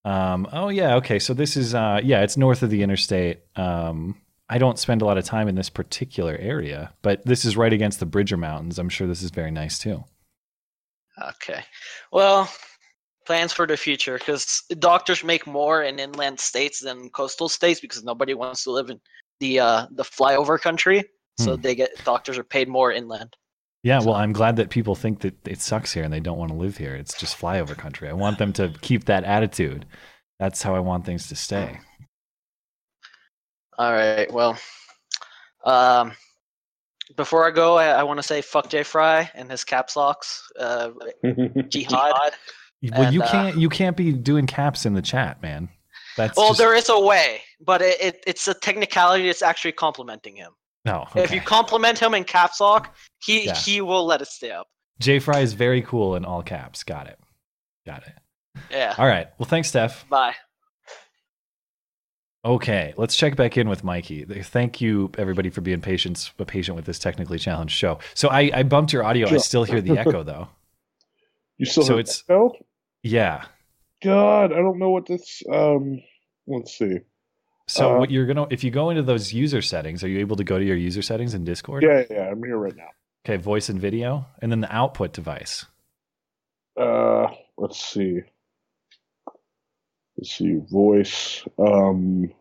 Um, 0.06 0.48
oh 0.54 0.70
yeah, 0.70 0.98
okay. 0.98 1.18
So 1.18 1.34
this 1.34 1.58
is 1.58 1.74
uh, 1.74 2.00
yeah, 2.04 2.22
it's 2.22 2.38
north 2.38 2.62
of 2.62 2.70
the 2.70 2.84
interstate. 2.84 3.40
Um, 3.56 4.22
I 4.50 4.58
don't 4.58 4.80
spend 4.80 5.02
a 5.02 5.06
lot 5.06 5.18
of 5.18 5.26
time 5.26 5.48
in 5.48 5.56
this 5.56 5.70
particular 5.70 6.36
area, 6.38 6.92
but 7.04 7.24
this 7.26 7.46
is 7.46 7.56
right 7.56 7.72
against 7.72 8.00
the 8.00 8.06
Bridger 8.08 8.38
Mountains. 8.38 8.80
I'm 8.80 8.90
sure 8.90 9.08
this 9.08 9.22
is 9.22 9.30
very 9.30 9.52
nice 9.52 9.78
too. 9.78 10.04
Okay. 11.22 11.64
Well, 12.12 12.50
plans 13.26 13.54
for 13.54 13.68
the 13.68 13.78
future 13.78 14.18
because 14.18 14.64
doctors 14.80 15.24
make 15.24 15.46
more 15.46 15.84
in 15.84 16.00
inland 16.00 16.40
states 16.40 16.80
than 16.80 17.10
coastal 17.10 17.50
states 17.50 17.80
because 17.80 18.04
nobody 18.04 18.34
wants 18.34 18.64
to 18.64 18.72
live 18.72 18.90
in 18.90 19.00
the 19.40 19.60
uh, 19.60 19.86
the 19.92 20.04
flyover 20.04 20.60
country. 20.60 21.04
So 21.40 21.56
Hmm. 21.56 21.62
they 21.62 21.76
get 21.76 21.92
doctors 22.04 22.38
are 22.38 22.44
paid 22.44 22.68
more 22.68 22.92
inland. 22.92 23.36
Yeah, 23.84 24.00
well, 24.02 24.16
I'm 24.16 24.34
glad 24.34 24.58
that 24.58 24.70
people 24.70 24.94
think 24.96 25.22
that 25.22 25.48
it 25.48 25.62
sucks 25.62 25.94
here 25.94 26.04
and 26.04 26.12
they 26.12 26.20
don't 26.20 26.38
want 26.38 26.52
to 26.52 26.58
live 26.58 26.76
here. 26.78 26.96
It's 26.96 27.18
just 27.18 27.40
flyover 27.40 27.78
country. 27.78 28.10
I 28.10 28.14
want 28.14 28.38
them 28.38 28.52
to 28.54 28.74
keep 28.82 29.06
that 29.06 29.24
attitude. 29.24 29.86
That's 30.38 30.62
how 30.64 30.76
I 30.76 30.80
want 30.80 31.06
things 31.06 31.28
to 31.30 31.36
stay. 31.36 31.80
All 33.80 33.94
right. 33.94 34.32
Well, 34.32 34.58
um, 35.66 36.12
before 37.16 37.48
I 37.48 37.52
go, 37.52 37.78
I, 37.78 37.88
I 37.88 38.04
want 38.04 38.18
to 38.20 38.24
say 38.24 38.42
fuck 38.42 38.70
Jay 38.70 38.84
Fry 38.84 39.32
and 39.34 39.50
his 39.50 39.64
caps 39.64 39.96
locks. 39.96 40.44
Uh, 40.60 40.90
jihad. 41.70 42.34
Well, 42.92 43.02
And, 43.04 43.14
you 43.14 43.24
uh, 43.24 43.32
can't 43.32 43.58
you 43.58 43.70
can't 43.70 43.96
be 43.98 44.12
doing 44.12 44.46
caps 44.48 44.86
in 44.86 44.94
the 44.94 45.02
chat, 45.02 45.42
man. 45.42 45.70
That's 46.18 46.38
Well, 46.38 46.50
just, 46.50 46.60
there 46.60 46.76
is 46.76 46.90
a 46.90 47.00
way, 47.00 47.42
but 47.66 47.82
it, 47.82 48.02
it, 48.02 48.24
it's 48.28 48.48
a 48.50 48.54
technicality. 48.54 49.30
It's 49.30 49.42
actually 49.42 49.72
complimenting 49.72 50.36
him. 50.36 50.52
no. 50.84 51.08
If 51.16 51.32
you 51.34 51.40
compliment 51.40 51.98
him 52.00 52.14
in 52.14 52.26
caps 52.26 52.60
lock, 52.60 52.94
he 53.24 53.46
Yeah. 53.46 53.56
he 53.56 53.80
will 53.80 54.06
let 54.06 54.22
it 54.22 54.28
stay 54.28 54.52
up. 54.52 54.68
J 55.00 55.20
Fry 55.20 55.40
is 55.40 55.54
very 55.54 55.82
cool 55.82 56.16
in 56.18 56.26
all 56.26 56.44
caps. 56.44 56.84
Got 56.84 57.08
it. 57.08 57.18
Got 57.86 58.04
it. 58.08 58.14
Yeah. 58.70 58.94
All 58.98 59.08
right. 59.08 59.28
Well, 59.38 59.48
thanks, 59.48 59.70
Steph. 59.70 60.06
Bye. 60.10 60.36
Okay, 62.46 62.94
let's 62.96 63.18
check 63.18 63.36
back 63.36 63.58
in 63.58 63.68
with 63.68 63.84
Mikey. 63.84 64.24
Thank 64.24 64.80
you, 64.80 65.12
everybody, 65.18 65.50
for 65.50 65.60
being 65.60 65.82
patient 65.82 66.32
patient 66.48 66.76
with 66.76 66.86
this 66.86 66.98
technically 66.98 67.38
challenged 67.38 67.74
show. 67.76 68.00
So 68.14 68.30
I, 68.30 68.50
I 68.54 68.64
bumped 68.64 68.94
your 68.94 69.04
audio. 69.04 69.28
I 69.28 69.38
still 69.38 69.66
hear 69.66 69.82
the 69.82 69.98
echo, 69.98 70.24
though. 70.24 70.48
You 71.58 71.66
still 71.66 71.84
So 71.84 71.98
it's- 71.98 72.24
echo? 72.30 72.52
Yeah. 73.04 73.46
God, 74.02 74.54
I 74.54 74.56
don't 74.56 74.80
know 74.80 74.90
what 74.92 75.06
this. 75.06 75.44
Um, 75.52 76.02
let's 76.48 76.78
see. 76.78 77.00
So 77.68 77.96
Uh, 77.96 78.00
what 78.00 78.10
you're 78.10 78.26
gonna 78.26 78.48
if 78.50 78.64
you 78.64 78.72
go 78.72 78.90
into 78.90 79.04
those 79.04 79.32
user 79.34 79.62
settings, 79.62 80.04
are 80.04 80.08
you 80.08 80.20
able 80.20 80.38
to 80.38 80.44
go 80.46 80.58
to 80.58 80.64
your 80.66 80.78
user 80.78 81.02
settings 81.02 81.34
in 81.34 81.44
Discord? 81.44 81.84
Yeah, 81.84 82.04
yeah, 82.10 82.30
I'm 82.32 82.42
here 82.44 82.58
right 82.58 82.76
now. 82.76 82.88
Okay, 83.26 83.36
voice 83.38 83.68
and 83.70 83.80
video, 83.80 84.26
and 84.42 84.50
then 84.52 84.62
the 84.62 84.74
output 84.74 85.12
device. 85.14 85.66
Uh, 86.80 87.28
let's 87.58 87.78
see. 87.84 88.22
Let's 90.20 90.38
see. 90.38 90.60
Voice. 90.70 91.48
Um, 91.58 92.34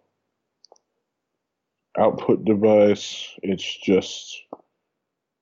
output 1.96 2.44
device. 2.44 3.36
It's 3.44 3.76
just 3.78 4.36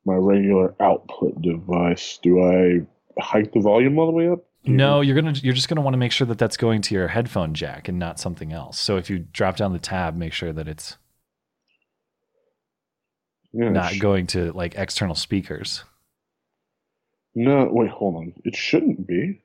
my 0.05 0.17
regular 0.17 0.75
output 0.79 1.41
device. 1.41 2.19
Do 2.23 2.43
I 2.45 2.87
hike 3.19 3.53
the 3.55 3.61
volume 3.61 3.99
all 3.99 4.05
the 4.05 4.13
way 4.13 4.29
up? 4.29 4.45
No, 4.67 5.01
you're 5.01 5.15
gonna 5.15 5.33
you're 5.33 5.55
just 5.55 5.71
gonna 5.71 5.81
want 5.81 5.95
to 5.95 5.99
make 5.99 6.13
sure 6.13 6.27
that 6.27 6.37
that's 6.37 6.59
going 6.59 6.83
to 6.83 6.95
your 6.95 7.09
headphone 7.09 7.55
jack 7.55 7.89
and 7.89 7.99
not 7.99 8.21
something 8.21 8.53
else. 8.53 8.79
So 8.79 8.99
if 8.99 9.09
you 9.09 9.21
drop 9.21 9.57
down 9.57 9.73
the 9.73 9.79
tab, 9.79 10.15
make 10.15 10.35
sure 10.35 10.53
that 10.53 10.69
it's 10.69 10.99
Yeah, 13.55 13.71
not 13.71 13.99
going 13.99 14.27
to 14.29 14.53
like 14.53 14.75
external 14.75 15.15
speakers. 15.15 15.85
No, 17.35 17.67
wait, 17.71 17.91
hold 17.91 18.17
on. 18.17 18.35
It 18.45 18.57
shouldn't 18.57 19.07
be. 19.07 19.41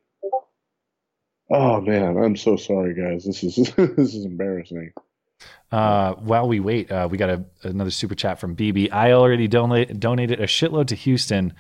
Oh 1.52 1.82
man, 1.82 2.18
I'm 2.18 2.38
so 2.38 2.56
sorry, 2.56 2.94
guys. 2.94 3.26
This 3.26 3.44
is 3.44 3.56
this 3.76 4.16
is 4.16 4.26
embarrassing. 4.26 4.94
Uh, 5.72 6.14
while 6.16 6.48
we 6.48 6.60
wait, 6.60 6.92
uh, 6.92 7.08
we 7.10 7.18
got 7.18 7.30
a, 7.30 7.46
another 7.64 7.92
super 7.92 8.16
chat 8.16 8.40
from 8.40 8.56
BB. 8.56 8.92
I 8.92 9.14
already 9.14 9.48
donate, 9.48 10.00
donated 10.00 10.40
a 10.40 10.46
shitload 10.46 10.88
to 10.88 10.96
Houston. 10.96 11.54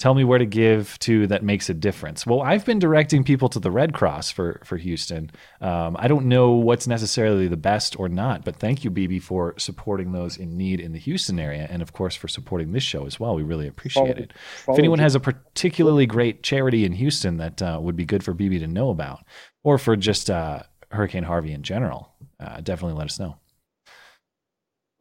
Tell 0.00 0.14
me 0.14 0.24
where 0.24 0.38
to 0.38 0.46
give 0.46 0.98
to 1.00 1.26
that 1.26 1.44
makes 1.44 1.68
a 1.68 1.74
difference. 1.74 2.26
Well, 2.26 2.40
I've 2.40 2.64
been 2.64 2.78
directing 2.78 3.22
people 3.22 3.50
to 3.50 3.60
the 3.60 3.70
Red 3.70 3.92
Cross 3.92 4.30
for 4.30 4.62
for 4.64 4.78
Houston. 4.78 5.30
Um, 5.60 5.94
I 5.98 6.08
don't 6.08 6.24
know 6.24 6.52
what's 6.52 6.86
necessarily 6.86 7.48
the 7.48 7.58
best 7.58 8.00
or 8.00 8.08
not, 8.08 8.42
but 8.42 8.56
thank 8.56 8.82
you, 8.82 8.90
BB, 8.90 9.22
for 9.22 9.54
supporting 9.58 10.12
those 10.12 10.38
in 10.38 10.56
need 10.56 10.80
in 10.80 10.92
the 10.92 10.98
Houston 10.98 11.38
area, 11.38 11.66
and 11.68 11.82
of 11.82 11.92
course 11.92 12.16
for 12.16 12.28
supporting 12.28 12.72
this 12.72 12.82
show 12.82 13.04
as 13.04 13.20
well. 13.20 13.34
We 13.34 13.42
really 13.42 13.68
appreciate 13.68 14.16
it. 14.16 14.32
If 14.66 14.78
anyone 14.78 15.00
J- 15.00 15.02
has 15.02 15.14
a 15.14 15.20
particularly 15.20 16.06
great 16.06 16.42
charity 16.42 16.86
in 16.86 16.92
Houston 16.92 17.36
that 17.36 17.60
uh, 17.60 17.78
would 17.82 17.94
be 17.94 18.06
good 18.06 18.24
for 18.24 18.32
BB 18.32 18.60
to 18.60 18.66
know 18.66 18.88
about, 18.88 19.22
or 19.64 19.76
for 19.76 19.96
just 19.96 20.30
uh, 20.30 20.62
Hurricane 20.90 21.24
Harvey 21.24 21.52
in 21.52 21.62
general, 21.62 22.10
uh, 22.40 22.62
definitely 22.62 22.96
let 22.96 23.04
us 23.04 23.20
know. 23.20 23.36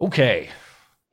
Okay, 0.01 0.49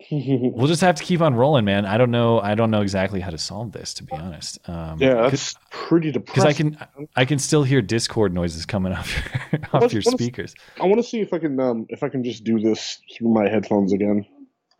we'll 0.10 0.66
just 0.68 0.80
have 0.82 0.94
to 0.96 1.02
keep 1.02 1.20
on 1.20 1.34
rolling, 1.34 1.64
man. 1.64 1.84
I 1.86 1.96
don't 1.98 2.10
know. 2.10 2.38
I 2.40 2.54
don't 2.54 2.70
know 2.70 2.80
exactly 2.82 3.20
how 3.20 3.30
to 3.30 3.38
solve 3.38 3.72
this, 3.72 3.92
to 3.94 4.04
be 4.04 4.12
honest. 4.14 4.58
Um, 4.68 4.98
yeah, 5.00 5.28
that's 5.28 5.54
pretty 5.70 6.12
depressing. 6.12 6.70
because 6.70 6.88
I 6.88 6.94
can 6.98 7.08
I 7.16 7.24
can 7.24 7.38
still 7.38 7.62
hear 7.64 7.82
Discord 7.82 8.32
noises 8.32 8.66
coming 8.66 8.92
off 8.92 9.12
your, 9.52 9.60
off 9.72 9.82
Let's- 9.82 9.92
your 9.94 10.02
let's- 10.06 10.12
speakers. 10.22 10.54
I 10.80 10.84
want 10.86 10.96
to 10.98 11.02
see 11.02 11.20
if 11.20 11.32
I 11.32 11.38
can 11.38 11.58
um 11.60 11.86
if 11.88 12.02
I 12.02 12.08
can 12.08 12.22
just 12.22 12.44
do 12.44 12.60
this 12.60 13.00
through 13.16 13.30
my 13.32 13.48
headphones 13.48 13.92
again. 13.92 14.24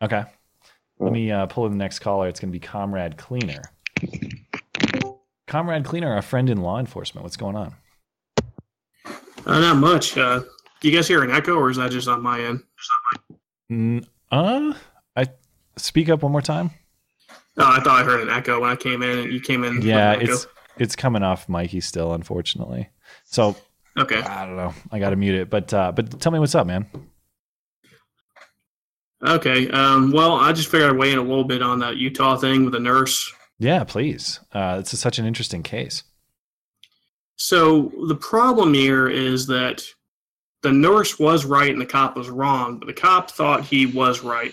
Okay, 0.02 0.18
Uh. 0.18 0.24
let 1.00 1.12
me 1.12 1.30
uh, 1.30 1.46
pull 1.46 1.66
in 1.66 1.72
the 1.72 1.78
next 1.78 2.00
caller. 2.00 2.28
It's 2.28 2.38
going 2.40 2.50
to 2.50 2.52
be 2.52 2.60
Comrade 2.60 3.16
Cleaner. 3.16 3.62
Comrade 5.46 5.84
Cleaner, 5.84 6.16
a 6.16 6.22
friend 6.22 6.50
in 6.50 6.60
law 6.60 6.78
enforcement. 6.78 7.22
What's 7.22 7.36
going 7.36 7.56
on? 7.56 7.74
Uh, 9.46 9.60
not 9.60 9.76
much. 9.76 10.16
Uh, 10.18 10.40
do 10.80 10.88
you 10.90 10.94
guys 10.94 11.06
hear 11.08 11.22
an 11.22 11.30
echo, 11.30 11.54
or 11.54 11.70
is 11.70 11.76
that 11.76 11.90
just 11.92 12.08
on 12.08 12.20
my 12.22 12.40
end? 12.40 12.62
Mm, 13.70 14.04
uh, 14.32 14.74
I 14.74 14.74
speak 15.76 16.08
up 16.08 16.22
one 16.22 16.32
more 16.32 16.42
time. 16.42 16.70
Oh, 17.58 17.64
I 17.64 17.80
thought 17.80 18.00
I 18.00 18.04
heard 18.04 18.20
an 18.20 18.30
echo 18.30 18.60
when 18.60 18.70
I 18.70 18.76
came 18.76 19.02
in, 19.02 19.18
and 19.18 19.32
you 19.32 19.40
came 19.40 19.64
in. 19.64 19.80
Yeah, 19.82 20.12
it's 20.12 20.46
it's 20.76 20.96
coming 20.96 21.22
off 21.22 21.48
Mikey 21.48 21.80
still, 21.80 22.12
unfortunately. 22.12 22.90
So 23.24 23.56
okay. 23.98 24.20
I 24.20 24.46
don't 24.46 24.56
know. 24.56 24.74
I 24.92 24.98
got 24.98 25.10
to 25.10 25.16
mute 25.16 25.34
it, 25.34 25.50
but 25.50 25.72
uh, 25.72 25.92
but 25.92 26.20
tell 26.20 26.32
me 26.32 26.38
what's 26.38 26.54
up, 26.54 26.66
man. 26.66 26.86
Okay. 29.22 29.70
Um, 29.70 30.12
well, 30.12 30.34
I 30.34 30.52
just 30.52 30.70
figured 30.70 30.90
I'd 30.90 30.98
weigh 30.98 31.12
in 31.12 31.18
a 31.18 31.22
little 31.22 31.44
bit 31.44 31.62
on 31.62 31.78
that 31.80 31.96
Utah 31.96 32.36
thing 32.36 32.64
with 32.64 32.74
the 32.74 32.80
nurse. 32.80 33.32
Yeah, 33.58 33.84
please. 33.84 34.40
Uh, 34.52 34.76
it's 34.80 34.96
such 34.98 35.18
an 35.18 35.26
interesting 35.26 35.62
case. 35.62 36.02
So 37.36 37.92
the 38.06 38.14
problem 38.14 38.74
here 38.74 39.08
is 39.08 39.46
that 39.46 39.82
the 40.62 40.72
nurse 40.72 41.18
was 41.18 41.44
right 41.44 41.70
and 41.70 41.80
the 41.80 41.86
cop 41.86 42.16
was 42.16 42.28
wrong, 42.28 42.78
but 42.78 42.86
the 42.86 42.92
cop 42.92 43.30
thought 43.30 43.64
he 43.64 43.86
was 43.86 44.20
right. 44.22 44.52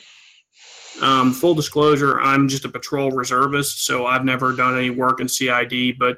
Um, 1.02 1.34
full 1.34 1.56
disclosure, 1.56 2.20
I'm 2.22 2.48
just 2.48 2.66
a 2.66 2.70
patrol 2.70 3.12
reservist, 3.12 3.86
so 3.86 4.06
I've 4.06 4.24
never 4.26 4.54
done 4.54 4.78
any 4.78 4.90
work 4.92 5.20
in 5.20 5.28
CID, 5.28 5.98
but 5.98 6.18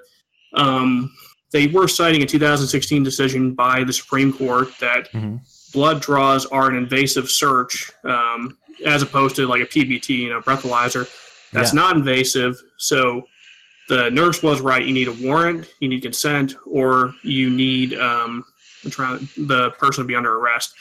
um, 0.54 1.12
they 1.52 1.68
were 1.68 1.88
citing 1.88 2.22
a 2.24 2.26
2016 2.26 3.02
decision 3.04 3.54
by 3.54 3.84
the 3.84 3.94
Supreme 3.94 4.34
Court 4.34 4.70
that 4.80 5.12
Mhm. 5.14 5.40
blood 5.74 6.02
draws 6.02 6.46
are 6.48 6.70
an 6.70 6.76
invasive 6.76 7.30
search 7.32 7.92
um, 8.04 8.58
as 8.86 9.02
opposed 9.02 9.36
to 9.38 9.48
like 9.48 9.62
a 9.62 9.66
PBT, 9.66 10.10
you 10.24 10.30
know, 10.30 10.42
breathalyzer. 10.42 11.08
That's 11.54 11.74
Yeah. 11.74 11.80
not 11.82 11.96
invasive. 11.96 12.62
So 12.78 13.28
the 13.88 14.10
nurse 14.12 14.44
was 14.44 14.60
right. 14.62 14.84
You 14.86 14.94
need 14.94 15.08
a 15.08 15.12
warrant, 15.14 15.68
you 15.80 15.88
need 15.88 16.02
consent, 16.02 16.56
or 16.66 17.14
you 17.24 17.50
need 17.50 17.94
um, 17.98 18.44
trying, 18.90 19.28
the 19.38 19.72
person 19.72 20.04
to 20.04 20.08
be 20.08 20.16
under 20.16 20.34
arrest. 20.38 20.74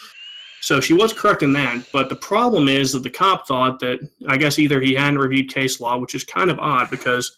So 0.65 0.81
she 0.81 0.95
was 0.95 1.13
correct 1.13 1.43
in 1.43 1.53
that. 1.53 1.85
But 1.93 2.09
the 2.09 2.17
problem 2.17 2.69
is 2.69 2.93
that 2.93 3.03
the 3.03 3.11
cop 3.11 3.47
thought 3.47 3.81
that 3.81 3.99
I 4.29 4.39
guess 4.39 4.59
either 4.59 4.81
he 4.81 4.95
hadn't 4.95 5.19
reviewed 5.19 5.53
case 5.53 5.79
law, 5.79 5.99
which 5.99 6.15
is 6.15 6.25
kind 6.25 6.51
of 6.51 6.59
odd 6.59 6.89
because, 6.91 7.37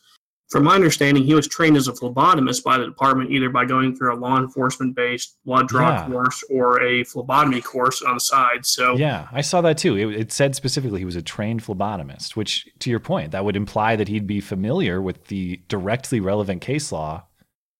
from 0.49 0.62
my 0.62 0.77
understanding, 0.77 1.25
he 1.25 1.35
was 1.35 1.49
trained 1.49 1.77
as 1.77 1.89
a 1.89 1.93
phlebotomist 1.93 2.62
by 2.62 2.79
the 2.79 2.85
department 2.85 3.33
either 3.33 3.51
by 3.51 3.65
going 3.65 3.97
through 3.97 4.15
a 4.15 4.17
law 4.17 4.39
enforcement 4.39 4.95
based 4.95 5.39
blood 5.45 5.67
draw 5.67 5.89
Yeah. 5.89 6.07
course 6.07 6.45
or 6.49 6.81
a 6.85 7.03
phlebotomy 7.03 7.61
course 7.61 8.01
on 8.01 8.15
the 8.15 8.21
side. 8.21 8.65
So 8.65 8.97
Yeah, 8.97 9.27
I 9.33 9.41
saw 9.41 9.61
that 9.62 9.77
too. 9.77 9.97
It, 9.97 10.15
it 10.15 10.33
said 10.33 10.55
specifically 10.55 11.01
he 11.01 11.05
was 11.05 11.17
a 11.17 11.23
trained 11.23 11.65
phlebotomist, 11.65 12.37
which, 12.37 12.69
to 12.79 12.91
your 12.91 13.01
point, 13.01 13.33
that 13.33 13.45
would 13.45 13.57
imply 13.57 13.97
that 13.97 14.07
he'd 14.07 14.29
be 14.29 14.41
familiar 14.41 15.03
with 15.03 15.25
the 15.27 15.61
directly 15.67 16.21
relevant 16.21 16.62
case 16.62 16.93
law 16.93 17.25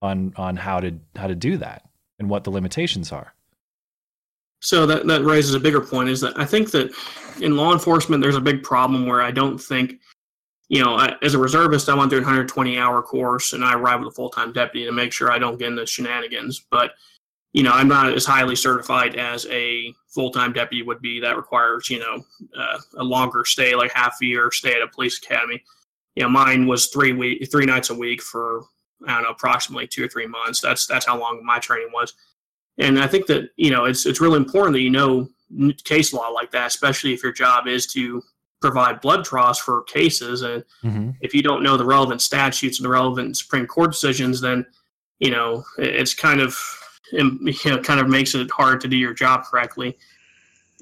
on 0.03 0.33
on 0.37 0.57
how 0.57 0.81
to 0.81 0.99
how 1.15 1.29
to 1.29 1.37
do 1.37 1.57
that 1.59 1.89
and 2.19 2.29
what 2.29 2.43
the 2.43 2.51
limitations 2.51 3.13
are. 3.13 3.36
So 4.67 4.85
that 4.87 5.07
that 5.07 5.23
raises 5.23 5.55
a 5.55 5.61
bigger 5.61 5.81
point 5.81 6.09
is 6.09 6.21
that 6.23 6.37
I 6.37 6.45
think 6.45 6.73
that 6.73 6.93
in 7.41 7.57
law 7.57 7.73
enforcement 7.73 8.21
there's 8.21 8.35
a 8.35 8.41
big 8.41 8.65
problem 8.65 9.07
where 9.07 9.23
I 9.23 9.31
don't 9.31 9.59
think 9.59 10.01
you 10.69 10.85
know 10.85 10.97
I, 10.97 11.15
as 11.23 11.35
a 11.35 11.39
reservist 11.39 11.89
I 11.89 11.95
went 11.95 12.11
through 12.11 12.19
a 12.19 12.23
120 12.23 12.77
hour 12.77 13.01
course 13.01 13.53
and 13.53 13.65
I 13.65 13.75
arrived 13.75 14.03
with 14.03 14.13
a 14.13 14.17
full 14.17 14.29
time 14.29 14.53
deputy 14.53 14.85
to 14.85 14.91
make 14.91 15.13
sure 15.13 15.31
I 15.31 15.39
don't 15.39 15.57
get 15.57 15.69
into 15.69 15.87
shenanigans. 15.87 16.67
But 16.69 16.95
you 17.53 17.63
know 17.63 17.71
I'm 17.71 17.87
not 17.87 18.13
as 18.13 18.27
highly 18.27 18.57
certified 18.57 19.15
as 19.15 19.47
a 19.53 19.95
full 20.09 20.33
time 20.33 20.53
deputy 20.53 20.83
would 20.83 21.01
be. 21.01 21.21
That 21.21 21.37
requires 21.37 21.89
you 21.89 22.01
know 22.01 22.25
uh, 22.59 22.79
a 22.99 23.05
longer 23.05 23.45
stay 23.45 23.77
like 23.77 23.93
half 23.93 24.17
a 24.21 24.27
year 24.27 24.51
stay 24.51 24.73
at 24.73 24.83
a 24.83 24.89
police 24.89 25.19
academy. 25.19 25.63
You 26.17 26.25
know 26.25 26.29
mine 26.29 26.67
was 26.67 26.89
three 26.89 27.13
week 27.13 27.49
three 27.53 27.67
nights 27.67 27.91
a 27.91 27.95
week 27.95 28.21
for 28.21 28.65
I 29.07 29.15
don't 29.15 29.23
know 29.23 29.31
approximately 29.31 29.87
two 29.87 30.07
or 30.07 30.09
three 30.09 30.27
months. 30.27 30.61
That's 30.61 30.87
that's 30.87 31.07
how 31.07 31.21
long 31.21 31.41
my 31.45 31.61
training 31.61 31.93
was 31.95 32.15
And 32.79 32.99
I 32.99 33.07
think 33.07 33.27
that 33.27 33.51
you 33.57 33.71
know 33.71 33.85
it's 33.85 34.07
it's 34.07 34.21
really 34.21 34.37
important 34.37 34.75
that 34.75 34.81
you 34.81 34.91
know 34.91 35.29
case 35.85 36.12
law 36.12 36.29
like 36.29 36.51
that, 36.53 36.67
especially 36.67 37.15
if 37.15 37.23
your 37.23 37.33
job 37.33 37.67
is 37.67 37.87
to 37.89 38.23
provide 38.61 39.01
blood 39.01 39.25
draws 39.25 39.59
for 39.59 39.83
cases. 39.85 40.43
And 40.43 40.65
hmm 40.83 41.11
if 41.21 41.35
you 41.35 41.43
don't 41.43 41.62
know 41.62 41.77
the 41.77 41.85
relevant 41.85 42.21
statutes 42.21 42.79
and 42.79 42.85
the 42.85 42.91
relevant 42.91 43.37
Supreme 43.37 43.67
Court 43.67 43.93
decisions, 43.93 44.41
then 44.41 44.67
you 45.19 45.31
know 45.31 45.65
it's 45.79 46.15
kind 46.15 46.41
of 46.41 46.59
you 47.12 47.39
know 47.65 47.81
kind 47.81 48.01
of 48.01 48.09
makes 48.09 48.35
it 48.35 48.51
hard 48.51 48.81
to 48.83 48.89
do 48.89 48.97
your 48.97 49.15
job 49.15 49.45
correctly. 49.45 49.97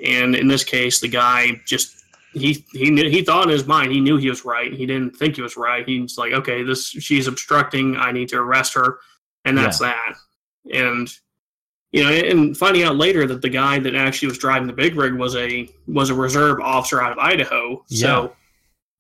And 0.04 0.34
in 0.34 0.48
this 0.48 0.64
case, 0.64 0.98
the 0.98 1.08
guy 1.08 1.60
just 1.66 2.04
he 2.32 2.64
he 2.72 2.90
knew, 2.90 3.08
he 3.08 3.22
thought 3.22 3.44
in 3.44 3.50
his 3.50 3.66
mind 3.66 3.92
he 3.92 4.00
knew 4.00 4.16
he 4.16 4.28
was 4.28 4.44
right. 4.44 4.72
He 4.72 4.86
didn't 4.86 5.16
think 5.16 5.36
he 5.36 5.42
was 5.42 5.56
right. 5.56 5.86
He's 5.86 6.18
like, 6.18 6.32
okay, 6.32 6.62
this 6.64 6.88
she's 6.88 7.28
obstructing. 7.28 7.96
I 7.96 8.10
need 8.10 8.28
to 8.30 8.38
arrest 8.38 8.74
her, 8.74 8.98
and 9.44 9.56
that's 9.56 9.78
that. 9.78 10.14
And 10.72 11.08
you 11.94 12.02
know, 12.02 12.10
and 12.10 12.56
finding 12.56 12.82
out 12.82 12.96
later 12.96 13.24
that 13.24 13.40
the 13.40 13.48
guy 13.48 13.78
that 13.78 13.94
actually 13.94 14.26
was 14.26 14.36
driving 14.36 14.66
the 14.66 14.72
big 14.72 14.96
rig 14.96 15.14
was 15.14 15.36
a 15.36 15.70
was 15.86 16.10
a 16.10 16.14
reserve 16.14 16.58
officer 16.58 17.00
out 17.00 17.12
of 17.12 17.18
Idaho. 17.18 17.84
Yeah. 17.86 18.00
So, 18.00 18.36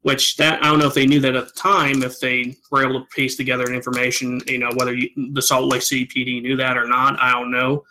which 0.02 0.36
that 0.36 0.62
I 0.62 0.68
don't 0.68 0.78
know 0.78 0.86
if 0.86 0.94
they 0.94 1.04
knew 1.04 1.18
that 1.18 1.34
at 1.34 1.46
the 1.46 1.60
time, 1.60 2.04
if 2.04 2.20
they 2.20 2.56
were 2.70 2.84
able 2.84 3.00
to 3.00 3.06
piece 3.06 3.36
together 3.36 3.64
information, 3.64 4.40
you 4.46 4.58
know, 4.58 4.70
whether 4.76 4.94
you, 4.94 5.10
the 5.32 5.42
Salt 5.42 5.64
Lake 5.64 5.82
City 5.82 6.06
PD 6.06 6.40
knew 6.40 6.54
that 6.54 6.76
or 6.78 6.86
not, 6.86 7.18
I 7.18 7.32
don't 7.32 7.50
know. 7.50 7.82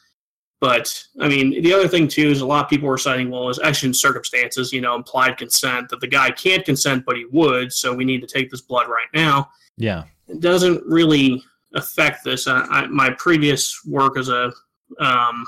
But 0.62 1.04
I 1.20 1.28
mean, 1.28 1.62
the 1.62 1.74
other 1.74 1.90
thing 1.90 2.08
too 2.08 2.30
is 2.30 2.40
a 2.40 2.46
lot 2.46 2.64
of 2.64 2.70
people 2.70 2.88
were 2.88 2.98
citing, 2.98 3.30
well, 3.30 3.50
exigent 3.50 3.98
circumstances, 3.98 4.72
you 4.72 4.80
know, 4.80 4.96
implied 4.96 5.36
consent 5.36 5.90
that 5.90 6.00
the 6.00 6.08
guy 6.08 6.32
can't 6.32 6.64
consent, 6.64 7.04
but 7.06 7.18
he 7.18 7.26
would, 7.26 7.74
so 7.74 7.94
we 7.94 8.06
need 8.06 8.22
to 8.22 8.28
take 8.28 8.50
this 8.50 8.62
blood 8.62 8.88
right 8.88 9.10
now 9.14 9.50
Yeah. 9.76 10.06
it 10.30 10.40
doesn't 10.40 10.82
really 10.86 11.44
affect 11.76 12.24
this. 12.24 12.48
I, 12.48 12.62
I, 12.70 12.88
my 12.88 13.10
previous 13.10 13.84
work 13.86 14.18
as 14.18 14.30
a 14.30 14.54
um, 15.00 15.46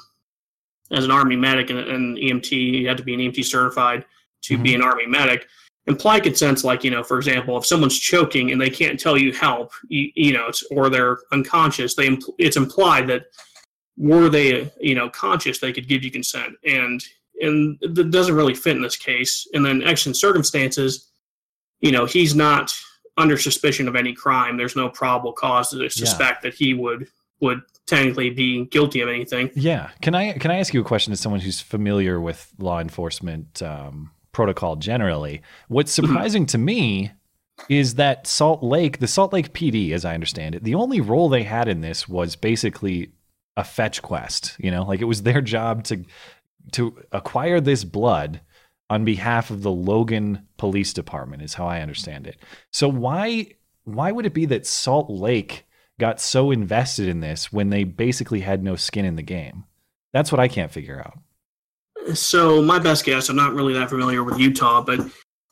as 0.92 1.06
an 1.06 1.12
army 1.12 1.36
medic 1.36 1.70
and 1.70 1.80
an 1.80 2.16
EMT, 2.16 2.52
you 2.52 2.88
had 2.88 2.98
to 2.98 3.04
be 3.04 3.14
an 3.14 3.20
EMT 3.20 3.44
certified 3.46 4.06
to 4.44 4.58
be 4.58 4.76
an 4.76 4.82
army 4.82 5.06
medic. 5.08 5.48
Implied 5.88 6.24
consent's 6.24 6.64
like 6.64 6.84
you 6.84 6.92
know, 6.92 7.04
for 7.04 7.18
example, 7.18 7.58
if 7.58 7.66
someone's 7.66 8.00
choking 8.00 8.52
and 8.52 8.60
they 8.60 8.70
can't 8.70 9.00
tell 9.00 9.18
you 9.18 9.32
help, 9.32 9.72
you, 9.88 10.12
you 10.16 10.34
know, 10.34 10.48
it's, 10.48 10.64
or 10.72 10.90
they're 10.90 11.20
unconscious, 11.32 11.96
they 11.96 12.08
impl- 12.08 12.34
it's 12.40 12.58
implied 12.58 13.08
that 13.08 13.26
were 13.98 14.30
they 14.30 14.72
you 14.80 14.96
know 14.96 15.10
conscious, 15.10 15.60
they 15.60 15.72
could 15.72 15.88
give 15.88 16.04
you 16.04 16.12
consent, 16.12 16.54
and 16.66 17.04
and 17.42 17.78
that 17.82 18.12
doesn't 18.12 18.36
really 18.36 18.56
fit 18.56 18.76
in 18.76 18.82
this 18.82 18.96
case. 18.96 19.48
And 19.54 19.66
then 19.66 19.84
exigent 19.84 20.18
circumstances, 20.18 21.12
you 21.82 21.92
know, 21.92 22.06
he's 22.06 22.34
not 22.34 22.74
under 23.18 23.38
suspicion 23.38 23.88
of 23.88 23.96
any 23.96 24.14
crime. 24.14 24.58
There's 24.58 24.76
no 24.76 24.90
probable 24.90 25.34
cause 25.34 25.70
to 25.70 25.90
suspect 25.90 26.42
that 26.44 26.54
he 26.54 26.74
would 26.74 27.08
would 27.42 27.62
technically 27.88 28.30
be 28.30 28.66
guilty 28.66 29.02
of 29.02 29.10
anything. 29.10 29.52
Yeah. 29.56 29.90
Can 30.02 30.16
I 30.16 30.34
can 30.34 30.52
I 30.52 30.60
ask 30.60 30.74
you 30.74 30.82
a 30.82 30.86
question 30.86 31.14
as 31.14 31.20
someone 31.20 31.42
who's 31.42 31.62
familiar 31.62 32.20
with 32.20 32.52
law 32.58 32.80
enforcement 32.80 33.62
um, 33.62 34.12
protocol 34.32 34.76
generally? 34.76 35.42
What's 35.68 35.92
surprising 35.92 36.46
to 36.48 36.58
me 36.58 37.12
is 37.70 37.96
that 37.96 38.28
Salt 38.28 38.64
Lake, 38.64 39.00
the 39.00 39.08
Salt 39.08 39.34
Lake 39.34 39.54
PD, 39.54 39.92
as 39.92 40.04
I 40.04 40.14
understand 40.14 40.56
it, 40.56 40.64
the 40.64 40.76
only 40.76 41.02
role 41.02 41.30
they 41.30 41.44
had 41.44 41.68
in 41.68 41.82
this 41.82 42.08
was 42.08 42.36
basically 42.36 43.12
a 43.56 43.64
fetch 43.64 44.02
quest. 44.02 44.56
You 44.60 44.72
know, 44.72 44.84
like 44.84 45.02
it 45.02 45.06
was 45.06 45.24
their 45.24 45.42
job 45.42 45.84
to 45.86 46.04
to 46.74 46.98
acquire 47.12 47.62
this 47.62 47.84
blood 47.84 48.42
on 48.90 49.06
behalf 49.06 49.50
of 49.50 49.64
the 49.64 49.72
Logan 49.72 50.48
Police 50.58 50.94
Department, 50.94 51.42
is 51.42 51.56
how 51.56 51.68
I 51.68 51.82
understand 51.82 52.28
it. 52.28 52.38
So 52.72 52.88
why 52.88 53.54
why 53.84 54.12
would 54.12 54.26
it 54.26 54.34
be 54.34 54.46
that 54.48 54.66
Salt 54.66 55.10
Lake 55.10 55.65
got 56.00 56.20
so 56.20 56.52
invested 56.52 57.08
in 57.08 57.20
this 57.20 57.52
when 57.52 57.70
they 57.70 57.84
basically 57.84 58.42
had 58.42 58.64
no 58.64 58.76
skin 58.76 59.06
in 59.06 59.16
the 59.16 59.22
game? 59.24 59.64
That's 60.14 60.32
what 60.32 60.40
I 60.40 60.48
can't 60.48 60.72
figure 60.72 61.00
out. 61.00 62.16
So 62.16 62.62
my 62.62 62.80
best 62.80 63.06
guess, 63.06 63.30
I'm 63.30 63.36
not 63.36 63.54
really 63.54 63.74
that 63.74 63.90
familiar 63.90 64.24
with 64.24 64.38
Utah, 64.40 64.82
but 64.82 65.00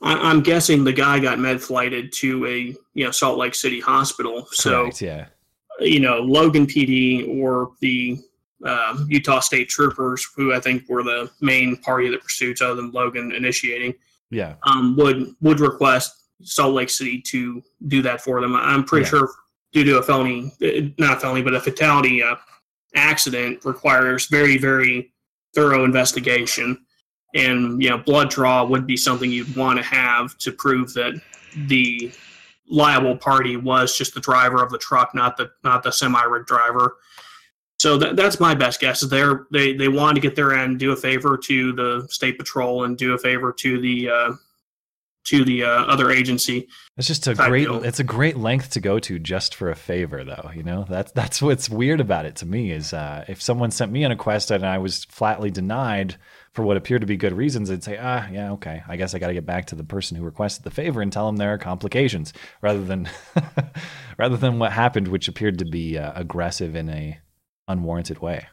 I, 0.02 0.14
I'm 0.14 0.42
guessing 0.42 0.84
the 0.84 0.94
guy 0.94 1.20
got 1.20 1.40
med 1.40 1.62
flighted 1.62 2.14
to 2.18 2.46
a 2.46 2.76
you 2.94 3.06
know 3.06 3.12
Salt 3.12 3.38
Lake 3.38 3.56
City 3.56 3.80
hospital. 3.80 4.48
So 4.52 4.84
Correct, 4.84 5.02
yeah. 5.02 5.26
you 5.80 6.00
know 6.00 6.20
Logan 6.20 6.68
PD 6.68 7.42
or 7.42 7.72
the 7.82 8.20
um, 8.66 9.08
Utah 9.10 9.40
State 9.40 9.68
Troopers, 9.70 10.26
who 10.36 10.54
I 10.54 10.60
think 10.60 10.88
were 10.88 11.04
the 11.04 11.30
main 11.42 11.76
party 11.78 12.06
of 12.08 12.14
the 12.14 12.20
pursuits, 12.20 12.62
other 12.62 12.76
than 12.76 12.92
Logan 12.92 13.32
initiating, 13.34 13.94
Yeah. 14.30 14.56
um, 14.64 14.96
would 14.98 15.34
would 15.42 15.60
request 15.60 16.14
Salt 16.44 16.74
Lake 16.76 16.90
City 16.92 17.20
to 17.22 17.64
do 17.88 18.02
that 18.04 18.22
for 18.22 18.40
them. 18.42 18.56
I'm 18.56 18.84
pretty 18.84 19.06
Yeah. 19.06 19.10
sure 19.10 19.30
due 19.74 19.84
to 19.84 19.98
a 19.98 20.04
felony, 20.04 20.54
uh, 20.62 20.90
not 20.98 21.18
a 21.18 21.20
felony, 21.20 21.42
but 21.42 21.54
a 21.54 21.60
fatality 21.60 22.24
uh, 22.24 22.36
accident 22.96 23.66
requires 23.66 24.28
very 24.28 24.58
very 24.58 25.12
thorough 25.54 25.84
investigation, 25.84 26.86
and 27.36 27.82
you 27.82 27.90
know 27.90 27.98
blood 27.98 28.30
draw 28.30 28.64
would 28.64 28.88
be 28.88 28.96
something 28.96 29.32
you'd 29.32 29.56
want 29.56 29.78
to 29.78 29.84
have 29.84 30.38
to 30.38 30.52
prove 30.52 30.94
that 30.94 31.20
the 31.68 32.12
liable 32.70 33.18
party 33.18 33.58
was 33.58 33.98
just 33.98 34.14
the 34.14 34.22
driver 34.22 34.64
of 34.64 34.72
the 34.72 34.78
truck, 34.78 35.14
not 35.14 35.36
the 35.38 35.52
not 35.64 35.84
the 35.84 35.92
semi 35.92 36.24
rig 36.24 36.46
driver. 36.46 36.98
So 37.80 37.98
that, 37.98 38.16
that's 38.16 38.40
my 38.40 38.56
best 38.56 38.80
guess. 38.80 39.04
Is 39.04 39.10
they're, 39.10 39.48
they 39.52 39.74
they 39.74 39.90
wanted 39.90 40.16
to 40.16 40.22
get 40.22 40.36
their 40.36 40.54
end, 40.54 40.80
do 40.80 40.92
a 40.92 40.96
favor 40.96 41.38
to 41.38 41.74
the 41.74 42.08
state 42.10 42.38
patrol, 42.38 42.86
and 42.86 42.98
do 42.98 43.14
a 43.14 43.18
favor 43.18 43.52
to 43.52 43.82
the 43.82 44.10
uh, 44.10 44.34
to 45.26 45.46
the 45.46 45.64
uh, 45.64 45.70
other 45.86 46.12
agency. 46.12 46.68
It's 46.98 47.08
just 47.08 47.28
a 47.28 47.34
great 47.34 47.66
deal. 47.66 47.84
it's 47.84 48.00
a 48.00 48.04
great 48.04 48.38
length 48.38 48.72
to 48.72 48.80
go 48.80 49.00
to 49.00 49.18
just 49.20 49.56
for 49.56 49.70
a 49.70 49.76
favor 49.76 50.24
though, 50.24 50.52
you 50.54 50.64
know? 50.64 50.86
That's 50.88 51.12
that's 51.12 51.42
what's 51.42 51.70
weird 51.70 52.02
about 52.02 52.26
it 52.26 52.36
to 52.38 52.46
me 52.46 52.72
is 52.72 52.94
uh, 52.94 53.26
if 53.28 53.42
someone 53.42 53.72
sent 53.72 53.92
me 53.92 54.04
on 54.06 54.12
a 54.12 54.16
quest 54.16 54.52
and 54.52 54.66
I 54.66 54.78
was 54.78 55.06
flatly 55.06 55.50
denied 55.50 56.18
for 56.54 56.64
what 56.64 56.78
appeared 56.78 57.02
to 57.02 57.08
be 57.08 57.18
good 57.18 57.34
reasons, 57.34 57.72
I'd 57.72 57.84
say, 57.84 57.98
"Ah, 58.00 58.28
yeah, 58.30 58.52
okay. 58.54 58.84
I 58.88 58.96
guess 58.96 59.16
I 59.16 59.20
got 59.20 59.28
to 59.28 59.34
get 59.34 59.46
back 59.46 59.66
to 59.68 59.76
the 59.76 59.84
person 59.84 60.18
who 60.18 60.24
requested 60.24 60.64
the 60.64 60.72
favor 60.72 61.02
and 61.02 61.12
tell 61.12 61.26
them 61.26 61.38
there 61.38 61.54
are 61.54 61.58
complications 61.58 62.32
rather 62.62 62.84
than 62.84 63.10
rather 64.18 64.38
than 64.38 64.60
what 64.60 64.72
happened 64.72 65.08
which 65.08 65.28
appeared 65.28 65.58
to 65.60 65.66
be 65.66 65.98
uh, 65.98 66.12
aggressive 66.16 66.76
in 66.76 66.90
a 66.90 67.20
unwarranted 67.68 68.20
way." 68.20 68.48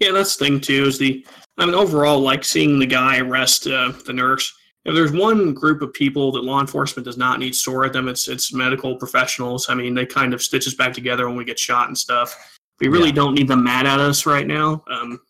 Yeah, 0.00 0.10
that's 0.12 0.36
the 0.36 0.44
thing 0.44 0.60
too. 0.60 0.84
Is 0.84 0.98
the 0.98 1.24
I 1.58 1.66
mean 1.66 1.74
overall, 1.74 2.20
like 2.20 2.44
seeing 2.44 2.78
the 2.78 2.86
guy 2.86 3.18
arrest 3.18 3.66
uh, 3.66 3.92
the 4.06 4.12
nurse. 4.12 4.52
If 4.88 4.94
there's 4.94 5.12
one 5.12 5.52
group 5.52 5.82
of 5.82 5.92
people 5.92 6.32
that 6.32 6.44
law 6.44 6.60
enforcement 6.60 7.04
does 7.04 7.18
not 7.18 7.38
need 7.38 7.54
sore 7.54 7.84
at 7.84 7.92
them, 7.92 8.08
it's 8.08 8.26
it's 8.26 8.52
medical 8.52 8.96
professionals. 8.96 9.68
I 9.68 9.74
mean, 9.74 9.94
they 9.94 10.06
kind 10.06 10.32
of 10.32 10.42
stitch 10.42 10.66
us 10.66 10.74
back 10.74 10.92
together 10.92 11.28
when 11.28 11.36
we 11.36 11.44
get 11.44 11.58
shot 11.58 11.88
and 11.88 11.96
stuff. 11.98 12.34
We 12.80 12.88
really 12.88 13.08
Yeah. 13.08 13.16
don't 13.16 13.34
need 13.34 13.48
them 13.48 13.62
mad 13.64 13.86
at 13.86 14.00
us 14.00 14.24
right 14.24 14.46
now. 14.46 14.82
Um, 14.90 15.20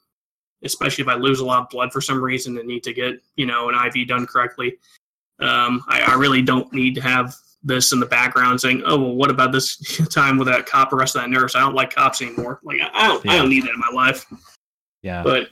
especially 0.63 1.03
if 1.03 1.09
I 1.09 1.15
lose 1.15 1.41
a 1.41 1.45
lot 1.45 1.63
of 1.63 1.69
blood 1.71 1.93
for 1.93 2.01
some 2.01 2.23
reason 2.23 2.59
and 2.59 2.67
need 2.69 2.83
to 2.85 2.93
get 2.93 3.21
you 3.37 3.47
know 3.47 3.69
an 3.69 3.75
IV 3.75 4.07
done 4.09 4.27
correctly. 4.27 4.79
Um, 5.41 5.85
I, 5.89 6.03
I 6.03 6.15
really 6.15 6.43
don't 6.43 6.73
need 6.73 6.95
to 6.97 7.01
have 7.01 7.35
this 7.63 7.93
in 7.93 8.01
the 8.01 8.07
background 8.07 8.61
saying, 8.61 8.83
"Oh, 8.87 8.97
well, 8.97 9.15
what 9.15 9.31
about 9.31 9.51
this 9.53 9.77
time 10.13 10.39
with 10.39 10.47
that 10.49 10.67
cop 10.67 10.93
arrested 10.93 11.21
that 11.23 11.31
nurse? 11.31 11.57
I 11.57 11.61
don't 11.61 11.75
like 11.75 11.93
cops 11.95 12.23
anymore. 12.23 12.61
Like, 12.63 12.81
I 12.93 13.09
don't, 13.09 13.29
I 13.29 13.37
don't 13.37 13.49
need 13.51 13.65
that 13.65 13.75
in 13.75 13.81
my 13.81 13.91
life." 13.93 14.25
Yeah. 15.03 15.23
But 15.23 15.49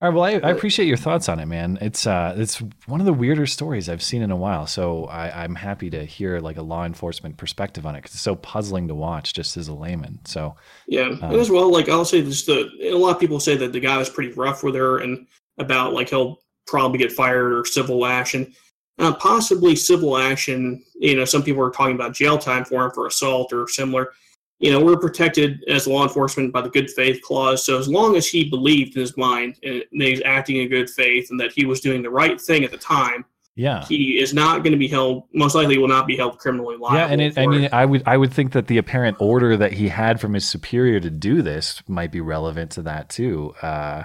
All 0.00 0.08
right. 0.08 0.14
Well, 0.14 0.24
I, 0.24 0.48
I 0.48 0.52
appreciate 0.52 0.86
your 0.86 0.96
thoughts 0.96 1.28
on 1.28 1.40
it, 1.40 1.46
man. 1.46 1.76
It's 1.80 2.06
uh, 2.06 2.32
it's 2.36 2.62
one 2.86 3.00
of 3.00 3.06
the 3.06 3.12
weirder 3.12 3.46
stories 3.46 3.88
I've 3.88 4.02
seen 4.02 4.22
in 4.22 4.30
a 4.30 4.36
while. 4.36 4.68
So 4.68 5.06
I, 5.06 5.42
I'm 5.42 5.56
happy 5.56 5.90
to 5.90 6.04
hear 6.04 6.38
like 6.38 6.56
a 6.56 6.62
law 6.62 6.84
enforcement 6.84 7.36
perspective 7.36 7.84
on 7.84 7.96
it 7.96 7.98
because 7.98 8.14
it's 8.14 8.22
so 8.22 8.36
puzzling 8.36 8.86
to 8.88 8.94
watch 8.94 9.34
just 9.34 9.56
as 9.56 9.66
a 9.66 9.74
layman. 9.74 10.20
So 10.24 10.54
Yeah, 10.86 11.16
Um, 11.20 11.34
as 11.34 11.50
well, 11.50 11.72
like 11.72 11.88
I'll 11.88 12.04
say 12.04 12.20
this: 12.20 12.44
the 12.44 12.70
a 12.82 12.94
lot 12.94 13.10
of 13.10 13.18
people 13.18 13.40
say 13.40 13.56
that 13.56 13.72
the 13.72 13.80
guy 13.80 13.98
was 13.98 14.08
pretty 14.08 14.32
rough 14.34 14.62
with 14.62 14.76
her, 14.76 14.98
and 14.98 15.26
about 15.58 15.94
like 15.94 16.10
he'll 16.10 16.38
probably 16.68 16.98
get 16.98 17.10
fired 17.10 17.52
or 17.52 17.64
civil 17.64 18.06
action, 18.06 18.54
uh, 19.00 19.14
possibly 19.14 19.74
civil 19.74 20.16
action. 20.16 20.80
You 21.00 21.16
know, 21.16 21.24
some 21.24 21.42
people 21.42 21.64
are 21.64 21.70
talking 21.70 21.96
about 21.96 22.14
jail 22.14 22.38
time 22.38 22.64
for 22.64 22.84
him 22.84 22.92
for 22.92 23.08
assault 23.08 23.52
or 23.52 23.66
similar. 23.66 24.12
You 24.58 24.72
know, 24.72 24.84
we're 24.84 24.96
protected 24.96 25.62
as 25.68 25.86
law 25.86 26.02
enforcement 26.02 26.52
by 26.52 26.62
the 26.62 26.70
good 26.70 26.90
faith 26.90 27.22
clause. 27.22 27.64
So 27.64 27.78
as 27.78 27.88
long 27.88 28.16
as 28.16 28.26
he 28.26 28.48
believed 28.48 28.96
in 28.96 29.02
his 29.02 29.16
mind 29.16 29.56
and 29.62 29.84
that 29.92 30.08
he's 30.08 30.22
acting 30.24 30.56
in 30.56 30.68
good 30.68 30.90
faith 30.90 31.30
and 31.30 31.38
that 31.38 31.52
he 31.52 31.64
was 31.64 31.80
doing 31.80 32.02
the 32.02 32.10
right 32.10 32.40
thing 32.40 32.64
at 32.64 32.72
the 32.72 32.78
time, 32.78 33.24
yeah. 33.54 33.84
he 33.86 34.20
is 34.20 34.34
not 34.34 34.62
going 34.64 34.72
to 34.72 34.78
be 34.78 34.88
held. 34.88 35.24
Most 35.32 35.54
likely, 35.54 35.78
will 35.78 35.88
not 35.88 36.06
be 36.06 36.16
held 36.16 36.38
criminally 36.38 36.76
liable. 36.76 36.98
Yeah, 36.98 37.06
and 37.06 37.20
it, 37.20 37.38
I 37.38 37.46
mean, 37.46 37.68
I 37.72 37.84
would 37.84 38.02
I 38.06 38.16
would 38.16 38.32
think 38.32 38.52
that 38.52 38.68
the 38.68 38.78
apparent 38.78 39.16
order 39.20 39.56
that 39.56 39.72
he 39.72 39.88
had 39.88 40.20
from 40.20 40.34
his 40.34 40.48
superior 40.48 41.00
to 41.00 41.10
do 41.10 41.42
this 41.42 41.82
might 41.88 42.10
be 42.10 42.20
relevant 42.20 42.72
to 42.72 42.82
that 42.82 43.10
too. 43.10 43.54
Uh, 43.60 44.04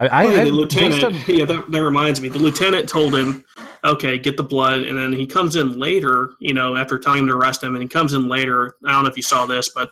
I, 0.00 0.26
I, 0.26 0.44
the 0.44 0.50
lieutenant. 0.50 1.28
yeah, 1.28 1.44
that, 1.44 1.70
that 1.70 1.82
reminds 1.82 2.22
me. 2.22 2.30
The 2.30 2.38
lieutenant 2.38 2.88
told 2.88 3.14
him, 3.14 3.44
"Okay, 3.84 4.18
get 4.18 4.36
the 4.36 4.42
blood," 4.42 4.80
and 4.82 4.98
then 4.98 5.12
he 5.12 5.26
comes 5.26 5.56
in 5.56 5.78
later. 5.78 6.32
You 6.40 6.54
know, 6.54 6.76
after 6.76 6.98
telling 6.98 7.20
him 7.20 7.28
to 7.28 7.34
arrest 7.34 7.62
him, 7.62 7.74
and 7.74 7.82
he 7.82 7.88
comes 7.88 8.12
in 8.14 8.28
later. 8.28 8.76
I 8.84 8.92
don't 8.92 9.04
know 9.04 9.10
if 9.10 9.16
you 9.16 9.22
saw 9.22 9.46
this, 9.46 9.70
but 9.70 9.90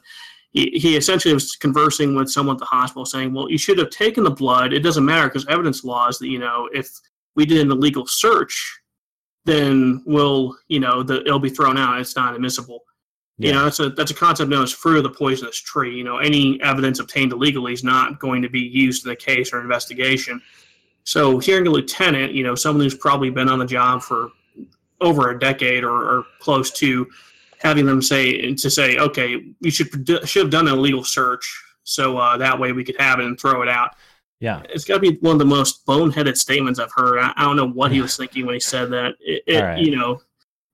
he, 0.50 0.70
he 0.74 0.96
essentially 0.96 1.34
was 1.34 1.56
conversing 1.56 2.14
with 2.14 2.30
someone 2.30 2.56
at 2.56 2.60
the 2.60 2.66
hospital, 2.66 3.04
saying, 3.04 3.34
"Well, 3.34 3.50
you 3.50 3.58
should 3.58 3.78
have 3.78 3.90
taken 3.90 4.24
the 4.24 4.30
blood. 4.30 4.72
It 4.72 4.80
doesn't 4.80 5.04
matter 5.04 5.28
because 5.28 5.46
evidence 5.48 5.84
laws 5.84 6.18
that 6.18 6.28
you 6.28 6.38
know 6.38 6.68
if 6.72 6.88
we 7.36 7.46
did 7.46 7.60
an 7.60 7.70
illegal 7.70 8.06
search, 8.06 8.80
then 9.44 10.02
we'll 10.06 10.56
you 10.68 10.80
know 10.80 11.02
the 11.02 11.20
it'll 11.20 11.38
be 11.38 11.50
thrown 11.50 11.78
out. 11.78 12.00
It's 12.00 12.16
not 12.16 12.34
admissible." 12.34 12.82
You 13.40 13.52
know, 13.52 13.64
that's 13.64 13.78
a 13.78 13.90
that's 13.90 14.10
a 14.10 14.14
concept 14.14 14.50
known 14.50 14.64
as 14.64 14.72
fruit 14.72 14.96
of 14.96 15.04
the 15.04 15.10
poisonous 15.10 15.56
tree. 15.56 15.96
You 15.96 16.02
know, 16.02 16.18
any 16.18 16.60
evidence 16.60 16.98
obtained 16.98 17.32
illegally 17.32 17.72
is 17.72 17.84
not 17.84 18.18
going 18.18 18.42
to 18.42 18.48
be 18.48 18.60
used 18.60 19.06
in 19.06 19.10
the 19.10 19.16
case 19.16 19.52
or 19.52 19.60
investigation. 19.60 20.42
So, 21.08 21.38
hearing 21.38 21.66
a 21.66 21.70
lieutenant, 21.70 22.34
you 22.34 22.44
know, 22.44 22.54
someone 22.54 22.84
who's 22.84 22.94
probably 22.94 23.30
been 23.30 23.48
on 23.48 23.58
the 23.58 23.64
job 23.64 24.02
for 24.02 24.28
over 25.00 25.30
a 25.30 25.38
decade 25.38 25.82
or, 25.82 25.90
or 25.90 26.24
close 26.38 26.70
to, 26.72 27.08
having 27.60 27.86
them 27.86 28.02
say 28.02 28.54
to 28.54 28.70
say, 28.70 28.98
okay, 28.98 29.42
you 29.58 29.70
should 29.70 30.06
should 30.28 30.42
have 30.42 30.50
done 30.50 30.68
an 30.68 30.74
illegal 30.74 31.02
search, 31.02 31.64
so 31.82 32.18
uh, 32.18 32.36
that 32.36 32.60
way 32.60 32.72
we 32.72 32.84
could 32.84 33.00
have 33.00 33.20
it 33.20 33.24
and 33.24 33.40
throw 33.40 33.62
it 33.62 33.70
out. 33.70 33.96
Yeah, 34.40 34.60
it's 34.68 34.84
got 34.84 34.96
to 34.96 35.00
be 35.00 35.16
one 35.22 35.32
of 35.32 35.38
the 35.38 35.46
most 35.46 35.86
boneheaded 35.86 36.36
statements 36.36 36.78
I've 36.78 36.92
heard. 36.92 37.20
I, 37.20 37.32
I 37.36 37.44
don't 37.44 37.56
know 37.56 37.70
what 37.70 37.90
he 37.90 38.02
was 38.02 38.14
thinking 38.14 38.44
when 38.44 38.56
he 38.56 38.60
said 38.60 38.90
that. 38.90 39.14
It, 39.18 39.42
it, 39.46 39.62
right. 39.62 39.78
You 39.78 39.96
know, 39.96 40.20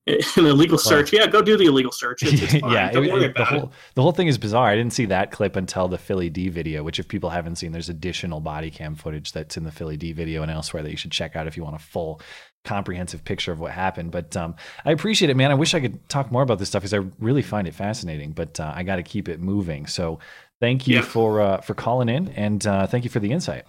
an 0.37 0.45
illegal 0.45 0.77
search. 0.77 1.11
Well, 1.11 1.21
yeah, 1.21 1.27
go 1.27 1.41
do 1.41 1.57
the 1.57 1.65
illegal 1.65 1.91
search. 1.91 2.21
It's, 2.21 2.41
it's 2.41 2.53
yeah, 2.53 2.91
it, 2.91 2.97
it, 2.97 3.35
the 3.35 3.45
whole 3.45 3.71
the 3.95 4.03
whole 4.03 4.11
thing 4.11 4.27
is 4.27 4.37
bizarre. 4.37 4.67
I 4.67 4.75
didn't 4.75 4.93
see 4.93 5.05
that 5.05 5.31
clip 5.31 5.55
until 5.55 5.87
the 5.87 5.97
Philly 5.97 6.29
D 6.29 6.49
video, 6.49 6.83
which 6.83 6.99
if 6.99 7.07
people 7.07 7.31
haven't 7.31 7.55
seen, 7.55 7.71
there's 7.71 7.89
additional 7.89 8.39
body 8.39 8.69
cam 8.69 8.93
footage 8.95 9.31
that's 9.31 9.57
in 9.57 9.63
the 9.63 9.71
Philly 9.71 9.97
D 9.97 10.11
video 10.11 10.43
and 10.43 10.51
elsewhere 10.51 10.83
that 10.83 10.91
you 10.91 10.97
should 10.97 11.11
check 11.11 11.35
out 11.35 11.47
if 11.47 11.57
you 11.57 11.63
want 11.63 11.75
a 11.75 11.79
full 11.79 12.21
comprehensive 12.65 13.23
picture 13.23 13.51
of 13.51 13.59
what 13.59 13.71
happened. 13.71 14.11
But 14.11 14.37
um, 14.37 14.55
I 14.85 14.91
appreciate 14.91 15.31
it, 15.31 15.37
man. 15.37 15.49
I 15.49 15.55
wish 15.55 15.73
I 15.73 15.79
could 15.79 16.07
talk 16.07 16.31
more 16.31 16.43
about 16.43 16.59
this 16.59 16.69
stuff 16.69 16.83
because 16.83 16.93
I 16.93 17.03
really 17.17 17.41
find 17.41 17.67
it 17.67 17.73
fascinating. 17.73 18.31
But 18.31 18.59
uh, 18.59 18.73
I 18.75 18.83
got 18.83 18.97
to 18.97 19.03
keep 19.03 19.27
it 19.27 19.39
moving. 19.39 19.87
So 19.87 20.19
thank 20.59 20.87
you 20.87 20.97
yeah. 20.97 21.01
for 21.01 21.41
uh, 21.41 21.61
for 21.61 21.73
calling 21.73 22.09
in 22.09 22.27
and 22.29 22.65
uh, 22.67 22.85
thank 22.85 23.05
you 23.05 23.09
for 23.09 23.19
the 23.19 23.31
insight. 23.31 23.65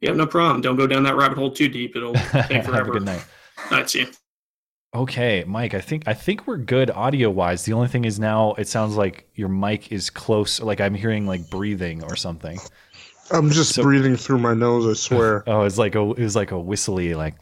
Yeah, 0.00 0.12
no 0.12 0.26
problem. 0.26 0.62
Don't 0.62 0.76
go 0.76 0.86
down 0.86 1.02
that 1.02 1.14
rabbit 1.14 1.36
hole 1.36 1.50
too 1.50 1.68
deep. 1.68 1.94
It'll 1.94 2.14
take 2.14 2.64
forever. 2.64 2.72
Have 2.72 2.88
a 2.88 2.90
good 2.92 3.04
night. 3.04 3.24
That's 3.68 3.94
you. 3.94 4.08
Okay, 4.94 5.42
Mike, 5.46 5.72
I 5.72 5.80
think 5.80 6.06
I 6.06 6.12
think 6.12 6.46
we're 6.46 6.58
good 6.58 6.90
audio 6.90 7.30
wise. 7.30 7.64
The 7.64 7.72
only 7.72 7.88
thing 7.88 8.04
is 8.04 8.20
now 8.20 8.52
it 8.54 8.68
sounds 8.68 8.94
like 8.94 9.26
your 9.34 9.48
mic 9.48 9.90
is 9.90 10.10
close 10.10 10.60
like 10.60 10.82
I'm 10.82 10.92
hearing 10.92 11.26
like 11.26 11.48
breathing 11.48 12.04
or 12.04 12.14
something. 12.14 12.58
I'm 13.30 13.50
just 13.50 13.74
so, 13.74 13.82
breathing 13.82 14.16
through 14.16 14.40
my 14.40 14.52
nose, 14.52 14.86
I 14.86 14.92
swear. 14.92 15.44
oh, 15.46 15.62
it's 15.62 15.78
like 15.78 15.94
a 15.94 16.10
it 16.10 16.18
was 16.18 16.36
like 16.36 16.50
a 16.50 16.60
whistly 16.60 17.14
like 17.14 17.36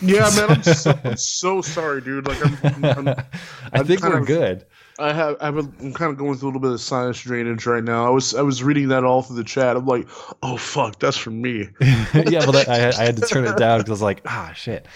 Yeah, 0.00 0.30
man, 0.36 0.50
I'm 0.50 0.62
so, 0.62 0.96
I'm 1.02 1.16
so 1.16 1.60
sorry, 1.60 2.00
dude. 2.02 2.28
Like 2.28 2.46
I'm, 2.46 2.84
I'm, 2.84 3.08
I'm 3.08 3.08
i 3.72 3.82
think 3.82 4.04
we're 4.04 4.18
of, 4.18 4.26
good. 4.28 4.66
I 5.00 5.12
have 5.12 5.38
I 5.40 5.46
have 5.46 5.56
a, 5.56 5.68
I'm 5.80 5.92
kind 5.92 6.12
of 6.12 6.18
going 6.18 6.36
through 6.36 6.46
a 6.46 6.50
little 6.50 6.60
bit 6.60 6.70
of 6.70 6.80
sinus 6.80 7.20
drainage 7.20 7.66
right 7.66 7.82
now. 7.82 8.06
I 8.06 8.10
was 8.10 8.32
I 8.36 8.42
was 8.42 8.62
reading 8.62 8.86
that 8.88 9.02
all 9.02 9.22
through 9.22 9.38
the 9.38 9.44
chat. 9.44 9.76
I'm 9.76 9.86
like, 9.86 10.06
"Oh 10.40 10.56
fuck, 10.56 11.00
that's 11.00 11.16
for 11.16 11.30
me." 11.30 11.68
yeah, 11.80 12.44
well, 12.46 12.52
that, 12.52 12.68
I, 12.68 12.90
I 12.90 13.06
had 13.06 13.16
to 13.16 13.26
turn 13.26 13.44
it 13.44 13.56
down 13.56 13.80
because 13.80 13.90
I 13.90 13.92
was 13.92 14.02
like, 14.02 14.20
"Ah, 14.24 14.52
shit." 14.54 14.86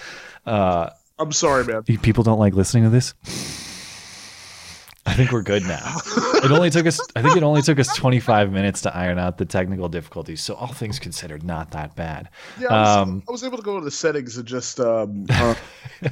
Uh, 0.46 0.90
I'm 1.18 1.32
sorry, 1.32 1.64
man. 1.64 1.82
People 1.84 2.24
don't 2.24 2.38
like 2.38 2.54
listening 2.54 2.84
to 2.84 2.90
this. 2.90 3.14
I 5.06 5.14
think 5.14 5.32
we're 5.32 5.42
good 5.42 5.62
now. 5.62 5.96
It 6.44 6.50
only 6.50 6.70
took 6.70 6.86
us. 6.86 7.00
I 7.16 7.22
think 7.22 7.36
it 7.36 7.42
only 7.42 7.62
took 7.62 7.78
us 7.78 7.94
25 7.96 8.52
minutes 8.52 8.80
to 8.82 8.94
iron 8.94 9.18
out 9.18 9.38
the 9.38 9.44
technical 9.44 9.88
difficulties. 9.88 10.42
So 10.42 10.54
all 10.54 10.68
things 10.68 10.98
considered, 10.98 11.42
not 11.42 11.70
that 11.72 11.96
bad. 11.96 12.28
Yeah, 12.60 12.68
I 12.68 12.80
was, 12.80 12.96
um, 12.96 13.22
I 13.28 13.32
was 13.32 13.44
able 13.44 13.56
to 13.56 13.62
go 13.62 13.78
to 13.78 13.84
the 13.84 13.90
settings 13.90 14.36
and 14.36 14.46
just. 14.46 14.80
Um, 14.80 15.26
uh, 15.30 15.54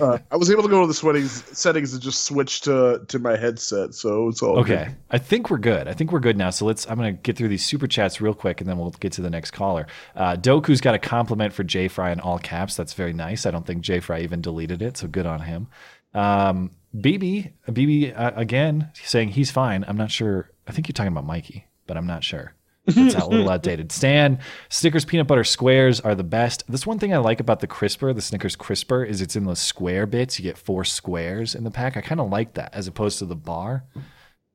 uh, 0.00 0.18
I 0.30 0.36
was 0.36 0.50
able 0.50 0.62
to 0.62 0.68
go 0.68 0.80
to 0.80 0.86
the 0.86 0.94
settings 0.94 1.44
settings 1.56 1.92
and 1.92 2.02
just 2.02 2.24
switch 2.24 2.62
to 2.62 3.04
to 3.08 3.18
my 3.18 3.36
headset. 3.36 3.94
So 3.94 4.28
it's 4.28 4.42
all 4.42 4.58
okay. 4.60 4.86
Good. 4.86 4.96
I 5.10 5.18
think 5.18 5.50
we're 5.50 5.58
good. 5.58 5.88
I 5.88 5.92
think 5.92 6.12
we're 6.12 6.20
good 6.20 6.36
now. 6.36 6.50
So 6.50 6.64
let's. 6.64 6.88
I'm 6.88 6.96
gonna 6.96 7.12
get 7.12 7.36
through 7.36 7.48
these 7.48 7.64
super 7.64 7.86
chats 7.86 8.20
real 8.20 8.34
quick, 8.34 8.60
and 8.60 8.68
then 8.68 8.78
we'll 8.78 8.90
get 8.90 9.12
to 9.12 9.22
the 9.22 9.30
next 9.30 9.50
caller. 9.50 9.86
Uh, 10.16 10.36
Doku's 10.36 10.80
got 10.80 10.94
a 10.94 10.98
compliment 10.98 11.52
for 11.52 11.64
Jay 11.64 11.88
Fry 11.88 12.12
in 12.12 12.20
all 12.20 12.38
caps. 12.38 12.76
That's 12.76 12.94
very 12.94 13.12
nice. 13.12 13.46
I 13.46 13.50
don't 13.50 13.66
think 13.66 13.82
Jay 13.82 14.00
Fry 14.00 14.20
even 14.20 14.40
deleted 14.40 14.82
it, 14.82 14.96
so 14.96 15.08
good 15.08 15.26
on 15.26 15.40
him. 15.40 15.68
Um, 16.14 16.70
BB, 16.94 17.52
BB 17.68 18.18
uh, 18.18 18.32
again 18.36 18.90
saying 18.94 19.30
he's 19.30 19.50
fine. 19.50 19.84
I'm 19.88 19.96
not 19.96 20.10
sure. 20.10 20.50
I 20.66 20.72
think 20.72 20.88
you're 20.88 20.94
talking 20.94 21.12
about 21.12 21.26
Mikey, 21.26 21.66
but 21.86 21.96
I'm 21.96 22.06
not 22.06 22.22
sure. 22.22 22.54
It's 22.86 23.14
a 23.14 23.26
little 23.26 23.48
outdated. 23.48 23.92
Stan, 23.92 24.40
Snickers 24.68 25.04
peanut 25.04 25.28
butter 25.28 25.44
squares 25.44 26.00
are 26.00 26.14
the 26.14 26.24
best. 26.24 26.64
This 26.68 26.86
one 26.86 26.98
thing 26.98 27.14
I 27.14 27.18
like 27.18 27.38
about 27.38 27.60
the 27.60 27.66
crisper, 27.66 28.12
the 28.12 28.20
Snickers 28.20 28.56
crisper, 28.56 29.04
is 29.04 29.20
it's 29.20 29.36
in 29.36 29.44
the 29.44 29.54
square 29.54 30.04
bits. 30.04 30.38
You 30.38 30.42
get 30.42 30.58
four 30.58 30.84
squares 30.84 31.54
in 31.54 31.64
the 31.64 31.70
pack. 31.70 31.96
I 31.96 32.00
kind 32.00 32.20
of 32.20 32.30
like 32.30 32.54
that 32.54 32.74
as 32.74 32.88
opposed 32.88 33.20
to 33.20 33.24
the 33.24 33.36
bar. 33.36 33.84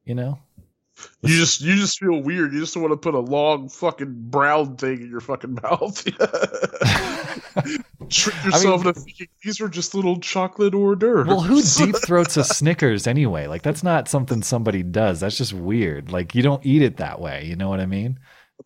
You 0.03 0.15
know, 0.15 0.39
you 1.21 1.37
just 1.37 1.61
you 1.61 1.75
just 1.75 1.99
feel 1.99 2.21
weird. 2.21 2.53
You 2.53 2.59
just 2.59 2.77
want 2.77 2.91
to 2.91 2.97
put 2.97 3.13
a 3.13 3.19
long 3.19 3.69
fucking 3.69 4.29
brown 4.29 4.77
thing 4.77 5.01
in 5.01 5.09
your 5.09 5.19
fucking 5.19 5.57
mouth. 5.63 6.03
Trick 8.09 8.35
yourself 8.45 8.53
I 8.53 8.63
mean, 8.63 8.87
into 8.87 8.93
thinking 8.93 9.27
these 9.43 9.59
are 9.59 9.67
just 9.67 9.93
little 9.93 10.19
chocolate 10.19 10.73
hors 10.73 10.95
d'oeuvres. 10.95 11.27
Well, 11.27 11.41
who 11.41 11.61
deep 11.77 11.95
throats 11.97 12.37
a 12.37 12.43
Snickers 12.43 13.07
anyway? 13.07 13.47
Like 13.47 13.63
that's 13.63 13.83
not 13.83 14.07
something 14.07 14.43
somebody 14.43 14.83
does. 14.83 15.19
That's 15.19 15.37
just 15.37 15.53
weird. 15.53 16.11
Like 16.11 16.35
you 16.35 16.41
don't 16.41 16.65
eat 16.65 16.81
it 16.81 16.97
that 16.97 17.19
way. 17.19 17.45
You 17.45 17.55
know 17.55 17.69
what 17.69 17.79
I 17.79 17.85
mean? 17.85 18.19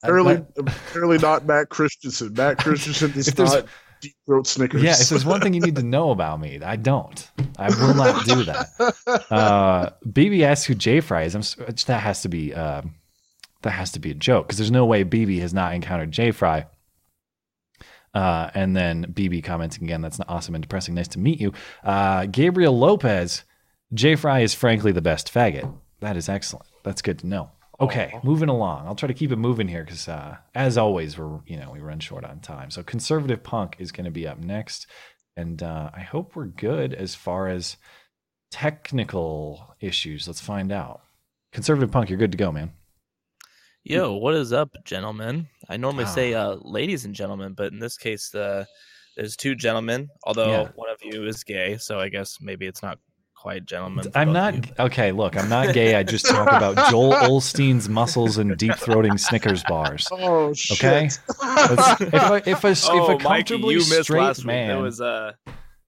Apparently, 0.03 0.45
apparently 0.57 1.17
not 1.17 1.45
Matt 1.45 1.69
Christensen. 1.69 2.33
Matt 2.33 2.59
Christensen 2.59 3.13
is 3.13 3.37
not 3.37 3.65
deep 4.01 4.15
throat 4.25 4.47
Snickers. 4.47 4.83
Yeah, 4.83 4.95
if 4.99 5.09
there's 5.09 5.25
one 5.25 5.41
thing 5.41 5.53
you 5.53 5.61
need 5.61 5.75
to 5.75 5.83
know 5.83 6.11
about 6.11 6.39
me, 6.41 6.59
I 6.61 6.75
don't. 6.75 7.29
I 7.57 7.69
will 7.69 7.93
not 7.93 8.25
do 8.25 8.43
that. 8.43 8.67
Uh, 9.29 9.91
BB 10.05 10.41
asks 10.41 10.65
who 10.65 10.75
J 10.75 10.99
Fry 10.99 11.23
is. 11.23 11.35
I'm, 11.35 11.65
that 11.85 12.01
has 12.01 12.21
to 12.23 12.29
be 12.29 12.53
uh, 12.53 12.81
that 13.61 13.71
has 13.71 13.91
to 13.93 13.99
be 13.99 14.11
a 14.11 14.13
joke 14.13 14.47
because 14.47 14.57
there's 14.57 14.71
no 14.71 14.85
way 14.85 15.03
BB 15.05 15.39
has 15.39 15.53
not 15.53 15.73
encountered 15.73 16.11
J 16.11 16.31
Fry. 16.31 16.65
Uh, 18.13 18.49
and 18.53 18.75
then 18.75 19.05
BB 19.13 19.43
commenting 19.43 19.83
again, 19.83 20.01
that's 20.01 20.19
awesome 20.27 20.55
and 20.55 20.61
depressing. 20.61 20.95
Nice 20.95 21.07
to 21.09 21.19
meet 21.19 21.39
you. 21.39 21.53
Uh, 21.83 22.25
Gabriel 22.25 22.77
Lopez, 22.77 23.43
J 23.93 24.15
Fry 24.15 24.41
is 24.41 24.53
frankly 24.53 24.91
the 24.91 25.01
best 25.01 25.33
faggot. 25.33 25.73
That 26.01 26.17
is 26.17 26.27
excellent. 26.27 26.65
That's 26.83 27.01
good 27.01 27.19
to 27.19 27.27
know. 27.27 27.51
Okay, 27.81 28.19
moving 28.23 28.49
along. 28.49 28.85
I'll 28.85 28.95
try 28.95 29.07
to 29.07 29.13
keep 29.13 29.31
it 29.31 29.37
moving 29.37 29.67
here 29.67 29.83
because, 29.83 30.07
uh, 30.07 30.37
as 30.53 30.77
always, 30.77 31.17
we're 31.17 31.39
you 31.47 31.57
know 31.57 31.71
we 31.71 31.79
run 31.79 31.99
short 31.99 32.23
on 32.23 32.39
time. 32.39 32.69
So 32.69 32.83
conservative 32.83 33.41
punk 33.41 33.77
is 33.79 33.91
going 33.91 34.05
to 34.05 34.11
be 34.11 34.27
up 34.27 34.37
next, 34.37 34.85
and 35.35 35.63
uh, 35.63 35.89
I 35.91 36.01
hope 36.01 36.35
we're 36.35 36.45
good 36.45 36.93
as 36.93 37.15
far 37.15 37.47
as 37.47 37.77
technical 38.51 39.75
issues. 39.79 40.27
Let's 40.27 40.41
find 40.41 40.71
out. 40.71 41.01
Conservative 41.53 41.91
punk, 41.91 42.09
you're 42.09 42.19
good 42.19 42.31
to 42.33 42.37
go, 42.37 42.51
man. 42.51 42.71
Yo, 43.83 44.13
what 44.13 44.35
is 44.35 44.53
up, 44.53 44.75
gentlemen? 44.85 45.47
I 45.67 45.77
normally 45.77 46.03
ah. 46.03 46.07
say 46.07 46.33
uh, 46.35 46.57
ladies 46.61 47.05
and 47.05 47.15
gentlemen, 47.15 47.53
but 47.53 47.73
in 47.73 47.79
this 47.79 47.97
case, 47.97 48.35
uh, 48.35 48.65
there's 49.17 49.35
two 49.35 49.55
gentlemen. 49.55 50.07
Although 50.23 50.51
yeah. 50.51 50.67
one 50.75 50.91
of 50.91 50.99
you 51.01 51.25
is 51.25 51.43
gay, 51.43 51.77
so 51.77 51.99
I 51.99 52.09
guess 52.09 52.37
maybe 52.39 52.67
it's 52.67 52.83
not 52.83 52.99
quite 53.41 53.65
gentleman. 53.65 54.05
I'm 54.13 54.31
not 54.31 54.53
okay. 54.79 55.11
Look, 55.11 55.35
I'm 55.35 55.49
not 55.49 55.73
gay. 55.73 55.95
I 55.95 56.03
just 56.03 56.27
talk 56.27 56.47
about 56.47 56.75
Joel 56.91 57.13
Osteen's 57.13 57.89
muscles 57.89 58.37
and 58.37 58.55
deep 58.55 58.73
throating 58.73 59.19
Snickers 59.19 59.63
bars. 59.63 60.07
Oh 60.23 60.53
shit! 60.53 60.83
Okay, 60.83 61.05
if 61.05 61.23
a 61.39 62.49
if 62.49 62.63
a, 62.63 62.67
oh, 62.91 63.13
if 63.13 63.21
a 63.21 63.23
comfortably 63.23 63.75
Mikey, 63.75 64.03
straight 64.03 64.45
man, 64.45 64.67
that 64.69 64.81
was 64.81 65.01
uh, 65.01 65.31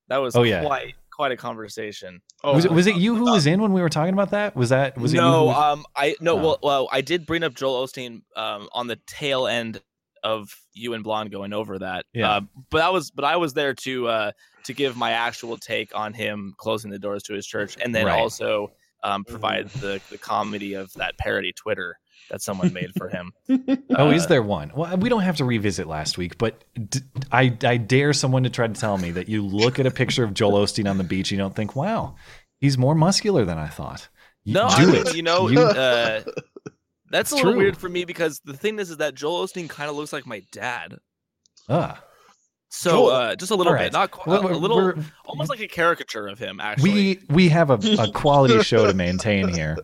that 0.07 0.17
was 0.17 0.35
oh, 0.35 0.43
yeah. 0.43 0.63
quite 0.63 0.95
quite 1.11 1.31
a 1.31 1.37
conversation. 1.37 2.21
Oh, 2.43 2.55
was 2.55 2.65
it 2.65 2.71
was 2.71 2.87
it 2.87 2.95
you 2.95 3.15
who 3.15 3.25
was 3.25 3.45
in 3.45 3.61
when 3.61 3.73
we 3.73 3.81
were 3.81 3.89
talking 3.89 4.13
about 4.13 4.31
that? 4.31 4.55
Was 4.55 4.69
that 4.69 4.97
was 4.97 5.13
it 5.13 5.17
no? 5.17 5.49
Um, 5.49 5.85
I 5.95 6.15
no. 6.19 6.33
Oh. 6.33 6.41
Well, 6.41 6.59
well, 6.63 6.89
I 6.91 7.01
did 7.01 7.25
bring 7.25 7.43
up 7.43 7.53
Joel 7.53 7.85
Osteen 7.85 8.21
um 8.35 8.69
on 8.73 8.87
the 8.87 8.95
tail 9.05 9.45
end 9.45 9.81
of 10.23 10.55
you 10.73 10.93
and 10.93 11.03
Blonde 11.03 11.31
going 11.31 11.53
over 11.53 11.77
that. 11.79 12.05
Yeah. 12.13 12.31
Uh, 12.31 12.41
but 12.71 12.81
I 12.81 12.89
was 12.89 13.11
but 13.11 13.25
I 13.25 13.35
was 13.35 13.53
there 13.53 13.73
to 13.75 14.07
uh 14.07 14.31
to 14.65 14.73
give 14.73 14.95
my 14.95 15.11
actual 15.11 15.57
take 15.57 15.95
on 15.95 16.13
him 16.13 16.53
closing 16.57 16.91
the 16.91 16.99
doors 16.99 17.23
to 17.23 17.33
his 17.33 17.45
church, 17.45 17.77
and 17.81 17.93
then 17.93 18.05
right. 18.05 18.19
also 18.19 18.71
um, 19.03 19.23
provide 19.23 19.69
the 19.69 20.01
the 20.09 20.17
comedy 20.17 20.73
of 20.73 20.91
that 20.93 21.17
parody 21.17 21.51
Twitter 21.51 21.97
that 22.29 22.41
someone 22.41 22.73
made 22.73 22.91
for 22.97 23.09
him. 23.09 23.33
oh, 23.97 24.07
uh, 24.07 24.11
is 24.11 24.27
there 24.27 24.41
one? 24.41 24.71
Well, 24.75 24.97
we 24.97 25.09
don't 25.09 25.21
have 25.21 25.37
to 25.37 25.45
revisit 25.45 25.87
last 25.87 26.17
week, 26.17 26.37
but 26.37 26.63
d- 26.89 27.01
I 27.31 27.57
I 27.63 27.77
dare 27.77 28.13
someone 28.13 28.43
to 28.43 28.49
try 28.49 28.67
to 28.67 28.73
tell 28.73 28.97
me 28.97 29.11
that 29.11 29.29
you 29.29 29.45
look 29.45 29.79
at 29.79 29.85
a 29.85 29.91
picture 29.91 30.23
of 30.23 30.33
Joel 30.33 30.63
Osteen 30.63 30.89
on 30.89 30.97
the 30.97 31.03
beach, 31.03 31.31
and 31.31 31.37
you 31.37 31.43
don't 31.43 31.55
think, 31.55 31.75
wow, 31.75 32.15
he's 32.59 32.77
more 32.77 32.95
muscular 32.95 33.45
than 33.45 33.57
I 33.57 33.67
thought. 33.67 34.07
You 34.43 34.55
no, 34.55 34.65
I 34.65 34.85
mean, 34.85 35.05
you 35.15 35.23
know, 35.23 35.47
you, 35.47 35.59
uh, 35.61 36.21
that's 37.09 37.31
a 37.31 37.35
little 37.35 37.51
true. 37.51 37.59
weird 37.59 37.77
for 37.77 37.87
me 37.87 38.03
because 38.03 38.41
the 38.43 38.57
thing 38.57 38.79
is, 38.79 38.89
is 38.89 38.97
that 38.97 39.15
Joel 39.15 39.45
Osteen 39.45 39.69
kind 39.69 39.89
of 39.89 39.95
looks 39.95 40.11
like 40.11 40.25
my 40.25 40.41
dad. 40.51 40.97
Ah. 41.69 42.03
So 42.75 43.09
uh, 43.09 43.35
just 43.35 43.51
a 43.51 43.55
little 43.55 43.71
right. 43.71 43.83
bit, 43.83 43.93
not 43.93 44.09
quite, 44.09 44.43
a 44.43 44.47
little, 44.57 44.77
we're, 44.77 44.95
almost 45.25 45.51
like 45.51 45.59
a 45.59 45.67
caricature 45.67 46.27
of 46.27 46.39
him. 46.39 46.59
Actually, 46.59 46.91
we 46.91 47.19
we 47.29 47.49
have 47.49 47.69
a, 47.69 47.75
a 47.99 48.11
quality 48.13 48.63
show 48.63 48.87
to 48.87 48.95
maintain 48.95 49.47
here, 49.47 49.77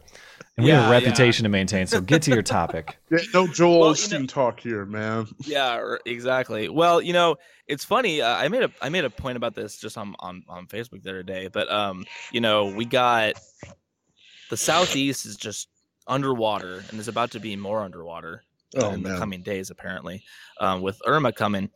and 0.58 0.63
we 0.65 0.71
yeah, 0.71 0.82
have 0.82 0.89
a 0.89 0.91
reputation 0.91 1.43
yeah. 1.43 1.49
to 1.49 1.52
maintain. 1.52 1.86
So 1.86 2.02
get 2.02 2.23
to 2.23 2.32
your 2.32 2.41
topic. 2.41 2.97
Yeah, 3.12 3.19
no 3.32 3.47
Joel 3.47 3.80
well, 3.80 3.93
Osteen 3.93 4.12
you 4.12 4.19
know, 4.21 4.25
talk 4.25 4.60
here, 4.60 4.86
man. 4.86 5.28
Yeah, 5.45 5.97
exactly. 6.08 6.67
Well, 6.67 6.99
you 6.99 7.13
know, 7.13 7.36
it's 7.67 7.86
funny. 7.86 8.21
Uh, 8.21 8.36
I 8.36 8.47
made 8.47 8.63
a 8.63 8.71
I 8.82 8.89
made 8.89 9.06
a 9.06 9.10
point 9.12 9.38
about 9.38 9.54
this 9.54 9.78
just 9.78 9.95
on 9.95 10.15
on 10.19 10.43
on 10.49 10.65
Facebook 10.65 11.04
the 11.04 11.12
other 11.12 11.23
day, 11.23 11.47
but 11.47 11.71
um, 11.71 12.06
you 12.32 12.41
know, 12.41 12.65
we 12.65 12.86
got 12.86 13.36
the 14.49 14.58
southeast 14.58 15.28
is 15.28 15.38
just 15.38 15.69
underwater 16.08 16.84
and 16.89 16.99
is 16.99 17.08
about 17.08 17.30
to 17.32 17.39
be 17.39 17.56
more 17.56 17.82
underwater 17.82 18.43
oh, 18.78 18.89
in 18.89 19.04
man. 19.04 19.13
the 19.13 19.19
coming 19.19 19.43
days, 19.43 19.69
apparently, 19.69 20.23
um, 20.60 20.82
with 20.82 20.99
Irma 21.06 21.32
coming. 21.32 21.69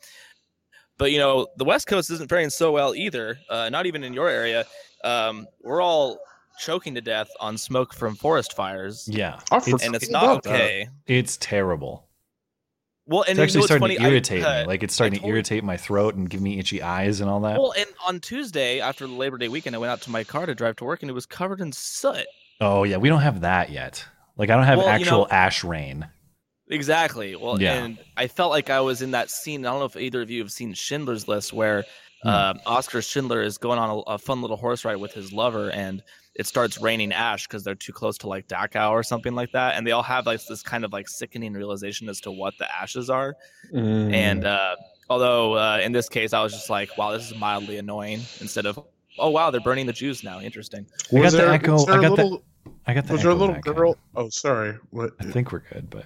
But 0.97 1.11
you 1.11 1.17
know, 1.17 1.47
the 1.57 1.65
West 1.65 1.87
Coast 1.87 2.11
isn't 2.11 2.29
faring 2.29 2.49
so 2.49 2.71
well 2.71 2.93
either. 2.95 3.37
Uh, 3.49 3.69
not 3.69 3.85
even 3.85 4.03
in 4.03 4.13
your 4.13 4.29
area. 4.29 4.65
Um, 5.03 5.47
we're 5.61 5.81
all 5.81 6.19
choking 6.59 6.93
to 6.95 7.01
death 7.01 7.29
on 7.39 7.57
smoke 7.57 7.93
from 7.93 8.15
forest 8.15 8.55
fires. 8.55 9.07
Yeah, 9.11 9.39
it's, 9.51 9.67
and 9.83 9.95
it's 9.95 10.05
It's 10.05 10.11
not 10.11 10.23
about 10.23 10.43
that. 10.43 10.53
okay. 10.55 10.87
it's 11.07 11.37
terrible. 11.37 12.07
Well, 13.05 13.23
and 13.27 13.31
It's 13.31 13.31
you 13.31 13.35
know 13.37 13.43
actually 13.43 13.59
what's 13.59 13.67
starting 13.67 13.81
funny? 13.81 13.95
to 13.97 14.03
I, 14.03 14.09
irritate 14.09 14.43
uh, 14.45 14.61
me. 14.61 14.67
Like 14.67 14.83
it's 14.83 14.93
starting 14.93 15.13
to 15.13 15.19
totally- 15.19 15.31
irritate 15.33 15.63
my 15.65 15.75
throat 15.75 16.15
and 16.15 16.29
give 16.29 16.41
me 16.41 16.57
itchy 16.59 16.81
eyes 16.81 17.19
and 17.19 17.29
all 17.29 17.41
that. 17.41 17.59
Well, 17.59 17.73
and 17.77 17.87
on 18.07 18.19
Tuesday 18.21 18.79
after 18.79 19.05
the 19.07 19.13
Labor 19.13 19.37
Day 19.37 19.49
weekend, 19.49 19.75
I 19.75 19.79
went 19.79 19.91
out 19.91 20.01
to 20.03 20.09
my 20.11 20.23
car 20.23 20.45
to 20.45 20.55
drive 20.55 20.77
to 20.77 20.85
work, 20.85 21.01
and 21.03 21.09
it 21.09 21.13
was 21.13 21.25
covered 21.25 21.59
in 21.59 21.71
soot. 21.73 22.25
oh 22.61 22.83
yeah, 22.83 22.95
we 22.97 23.09
don't 23.09 23.21
have 23.21 23.41
that 23.41 23.71
yet. 23.71 24.05
Like 24.37 24.49
I 24.49 24.55
don't 24.55 24.63
have 24.65 24.77
Well, 24.77 24.87
you 24.87 24.93
actual 24.93 25.17
know- 25.23 25.27
ash 25.31 25.63
rain. 25.65 26.07
Exactly. 26.73 27.35
Well, 27.35 27.61
Yeah. 27.61 27.83
and 27.83 27.97
I 28.17 28.27
felt 28.27 28.49
like 28.51 28.69
I 28.69 28.81
was 28.81 29.01
in 29.01 29.11
that 29.11 29.29
scene. 29.29 29.65
I 29.65 29.69
don't 29.69 29.79
know 29.79 29.85
if 29.85 29.95
either 29.95 30.21
of 30.21 30.29
you 30.29 30.41
have 30.41 30.51
seen 30.51 30.73
Schindler's 30.73 31.27
List, 31.27 31.53
where 31.53 31.85
Hmm. 32.23 32.29
uh, 32.29 32.53
Oskar 32.65 33.01
Schindler 33.01 33.41
is 33.41 33.57
going 33.57 33.77
on 33.79 33.89
a, 33.89 33.97
a 34.13 34.17
fun 34.17 34.41
little 34.41 34.57
horse 34.57 34.83
ride 34.85 34.95
with 34.95 35.13
his 35.13 35.31
lover, 35.33 35.69
and 35.71 36.01
it 36.35 36.47
starts 36.47 36.79
raining 36.81 37.11
ash 37.11 37.45
because 37.47 37.63
they're 37.63 37.75
too 37.75 37.91
close 37.93 38.17
to 38.19 38.27
like 38.27 38.47
Dachau 38.47 38.91
or 38.91 39.03
something 39.03 39.35
like 39.35 39.51
that, 39.51 39.75
and 39.75 39.85
they 39.85 39.91
all 39.91 40.01
have 40.03 40.25
like 40.25 40.43
this 40.45 40.63
kind 40.63 40.83
of 40.85 40.91
like 40.93 41.07
sickening 41.09 41.53
realization 41.53 42.09
as 42.09 42.19
to 42.21 42.31
what 42.31 42.57
the 42.57 42.73
ashes 42.73 43.09
are. 43.09 43.35
Mm. 43.73 44.13
And 44.13 44.45
uh, 44.45 44.75
although 45.09 45.53
uh, 45.53 45.79
in 45.83 45.91
this 45.91 46.07
case, 46.09 46.33
I 46.33 46.41
was 46.41 46.53
just 46.53 46.69
like, 46.69 46.97
wow, 46.97 47.11
this 47.11 47.29
is 47.29 47.37
mildly 47.37 47.77
annoying. 47.77 48.21
Instead 48.41 48.65
of, 48.65 48.79
oh 49.19 49.29
wow, 49.29 49.51
they're 49.51 49.61
burning 49.61 49.85
the 49.85 49.93
Jews 49.93 50.23
now. 50.23 50.39
Interesting. 50.39 50.87
I 51.11 51.15
got 51.15 51.21
Was 51.23 51.31
the 51.33 51.37
there- 51.39 51.51
echo- 51.51 51.73
was 51.73 51.85
there 51.85 51.95
I 51.95 51.97
a 51.97 52.01
got 52.09 52.15
the- 52.15 52.39
I 52.87 52.93
got 52.93 53.05
the 53.07 53.13
Was 53.13 53.21
there 53.21 53.31
a 53.31 53.35
echo 53.35 53.39
little 53.45 53.55
back 53.55 53.67
in. 53.67 53.95
Oh, 54.15 54.29
sorry. 54.29 54.77
What? 54.91 55.11
I 55.19 55.25
think 55.25 55.51
we're 55.51 55.59
good, 55.71 55.89
but 55.89 56.05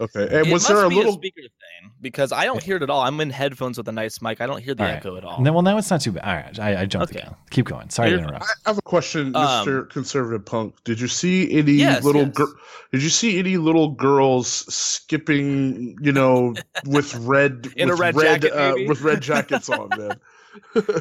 Okay. 0.00 0.22
And 0.22 0.46
it 0.46 0.52
was 0.52 0.62
must 0.62 0.68
there 0.68 0.84
a 0.84 0.88
be 0.88 0.94
little? 0.96 1.12
a 1.12 1.16
speaker 1.16 1.42
thing 1.42 1.90
because 2.00 2.32
I 2.32 2.46
don't 2.46 2.62
hear 2.62 2.76
it 2.76 2.82
at 2.82 2.88
all. 2.88 3.02
I'm 3.02 3.20
in 3.20 3.28
headphones 3.30 3.76
with 3.76 3.86
a 3.88 3.92
nice 3.92 4.22
mic. 4.22 4.40
I 4.40 4.46
don't 4.46 4.62
hear 4.62 4.74
the 4.74 4.82
All 4.82 4.88
right. 4.88 4.96
echo 4.96 5.16
at 5.16 5.24
all. 5.24 5.36
And 5.36 5.44
then, 5.44 5.52
well, 5.52 5.62
now 5.62 5.76
it's 5.76 5.90
not 5.90 6.00
too 6.00 6.12
bad. 6.12 6.24
All 6.24 6.34
right, 6.34 6.58
I, 6.58 6.82
I 6.82 6.86
jumped 6.86 7.10
Okay. 7.12 7.20
the 7.20 7.26
gun. 7.26 7.36
Keep 7.50 7.66
going. 7.66 7.90
Sorry 7.90 8.10
You're- 8.10 8.22
interrupt. 8.22 8.44
I 8.64 8.70
have 8.70 8.78
a 8.78 8.82
question, 8.82 9.36
Um, 9.36 9.66
Mr. 9.66 9.90
Conservative 9.90 10.44
Punk. 10.46 10.74
Did 10.84 11.00
you 11.00 11.06
see 11.08 11.52
any 11.52 11.72
Yes, 11.72 12.02
little 12.02 12.22
yes. 12.22 12.32
gir- 12.34 12.54
Did 12.92 13.02
you 13.02 13.10
see 13.10 13.38
any 13.38 13.56
little 13.58 13.88
girls 13.90 14.48
skipping? 14.74 15.96
You 16.00 16.12
know, 16.12 16.54
with 16.86 17.14
red 17.16 17.68
In 17.76 17.88
a 17.90 17.92
with 17.92 18.00
red 18.00 18.14
jacket, 18.42 18.52
uh, 18.52 18.74
with 18.88 19.00
red 19.02 19.20
jackets 19.20 19.68
on, 19.68 19.88
man. 19.98 20.16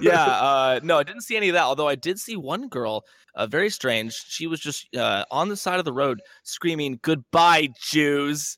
yeah, 0.01 0.23
uh, 0.25 0.79
no, 0.83 0.97
I 0.97 1.03
didn't 1.03 1.21
see 1.21 1.37
any 1.37 1.49
of 1.49 1.53
that. 1.53 1.63
Although 1.63 1.87
I 1.87 1.95
did 1.95 2.19
see 2.19 2.35
one 2.35 2.67
girl, 2.67 3.05
uh, 3.35 3.47
very 3.47 3.69
strange. 3.69 4.13
She 4.27 4.47
was 4.47 4.59
just 4.59 4.93
uh, 4.95 5.23
on 5.31 5.49
the 5.49 5.55
side 5.55 5.79
of 5.79 5.85
the 5.85 5.93
road 5.93 6.19
screaming, 6.43 6.99
"Goodbye, 7.01 7.69
Jews! 7.81 8.57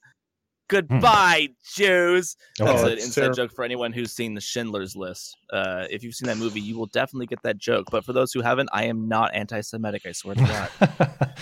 Goodbye, 0.71 1.49
Jews!" 1.75 2.37
Oh, 2.61 2.65
That's 2.65 2.83
an 2.83 2.91
inside 2.93 3.13
terrible. 3.21 3.35
joke 3.35 3.51
for 3.53 3.65
anyone 3.65 3.91
who's 3.91 4.13
seen 4.13 4.33
the 4.33 4.41
Schindler's 4.41 4.95
List. 4.95 5.35
Uh, 5.51 5.85
if 5.89 6.01
you've 6.01 6.15
seen 6.15 6.27
that 6.27 6.37
movie, 6.37 6.61
you 6.61 6.77
will 6.77 6.87
definitely 6.87 7.27
get 7.27 7.43
that 7.43 7.57
joke. 7.57 7.87
But 7.91 8.05
for 8.05 8.13
those 8.13 8.31
who 8.31 8.41
haven't, 8.41 8.69
I 8.71 8.85
am 8.85 9.07
not 9.09 9.35
anti-Semitic. 9.35 10.05
I 10.05 10.13
swear 10.13 10.35
to 10.35 10.69
God. 10.89 11.35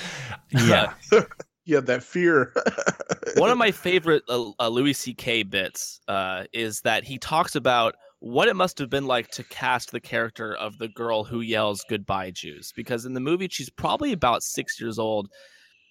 yeah. 0.52 0.94
yeah, 1.65 1.80
that 1.82 2.02
fear. 2.04 2.52
one 3.38 3.52
of 3.52 3.58
my 3.58 3.70
favorite 3.72 4.24
uh, 4.28 4.50
uh, 4.60 4.68
Louis 4.68 4.94
C.K. 4.94 5.44
bits 5.44 6.02
uh, 6.08 6.46
is 6.52 6.82
that 6.82 7.04
he 7.04 7.20
talks 7.20 7.56
about 7.56 7.96
what 8.22 8.48
it 8.48 8.56
must 8.56 8.80
have 8.80 8.89
been 8.89 9.06
like 9.06 9.30
to 9.30 9.44
cast 9.46 9.92
the 9.92 10.00
character 10.00 10.56
of 10.56 10.78
the 10.80 10.88
girl 10.88 11.24
who 11.24 11.42
yells 11.42 11.86
"Goodbye, 11.88 12.32
Jews," 12.32 12.74
because 12.76 13.06
in 13.06 13.13
the 13.13 13.20
movie 13.20 13.48
she's 13.50 13.70
probably 13.70 14.12
about 14.12 14.44
six 14.44 14.82
years 14.82 14.98
old. 14.98 15.30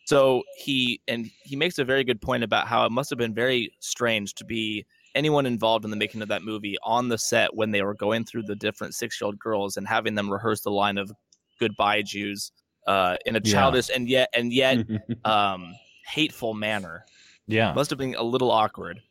So 0.08 0.42
he 0.56 1.02
and 1.06 1.30
he 1.42 1.54
makes 1.54 1.78
a 1.78 1.84
very 1.84 2.02
good 2.02 2.22
point 2.22 2.42
about 2.42 2.66
how 2.66 2.86
it 2.86 2.90
must 2.90 3.10
have 3.10 3.18
been 3.18 3.34
very 3.34 3.74
strange 3.80 4.32
to 4.36 4.44
be 4.46 4.86
anyone 5.14 5.44
involved 5.44 5.84
in 5.84 5.90
the 5.90 5.98
making 5.98 6.22
of 6.22 6.28
that 6.28 6.42
movie 6.42 6.78
on 6.82 7.10
the 7.10 7.18
set 7.18 7.54
when 7.54 7.72
they 7.72 7.82
were 7.82 7.92
going 7.92 8.24
through 8.24 8.44
the 8.44 8.56
different 8.56 8.94
six-year-old 8.94 9.38
girls 9.38 9.76
and 9.76 9.86
having 9.86 10.14
them 10.14 10.30
rehearse 10.30 10.62
the 10.62 10.70
line 10.70 10.96
of 10.96 11.12
"Goodbye, 11.60 12.00
Jews" 12.00 12.52
uh, 12.86 13.18
in 13.26 13.36
a 13.36 13.40
Yeah. 13.44 13.52
childish 13.52 13.90
and 13.94 14.08
yet 14.08 14.30
and 14.32 14.50
yet 14.50 14.78
um, 15.26 15.74
hateful 16.06 16.54
manner. 16.54 17.04
Yeah. 17.46 17.74
Must 17.74 17.90
have 17.90 17.98
been 17.98 18.14
a 18.14 18.22
little 18.22 18.50
awkward. 18.50 19.02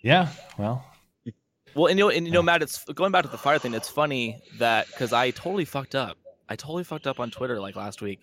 Yeah. 0.00 0.30
Well, 0.56 0.82
Well, 1.74 1.88
and 1.88 1.98
you 1.98 2.06
know, 2.06 2.10
and 2.10 2.26
you 2.26 2.32
know, 2.32 2.40
Matt, 2.40 2.62
it's 2.62 2.82
going 2.84 3.12
back 3.12 3.24
to 3.24 3.30
the 3.30 3.36
fire 3.36 3.58
thing. 3.58 3.74
It's 3.74 3.90
funny 3.90 4.40
that 4.58 4.86
because 4.86 5.12
I 5.12 5.30
totally 5.32 5.66
fucked 5.66 5.94
up. 5.94 6.16
I 6.48 6.56
totally 6.56 6.84
fucked 6.84 7.06
up 7.06 7.20
on 7.20 7.30
Twitter 7.30 7.60
like 7.60 7.76
last 7.76 8.00
week 8.02 8.20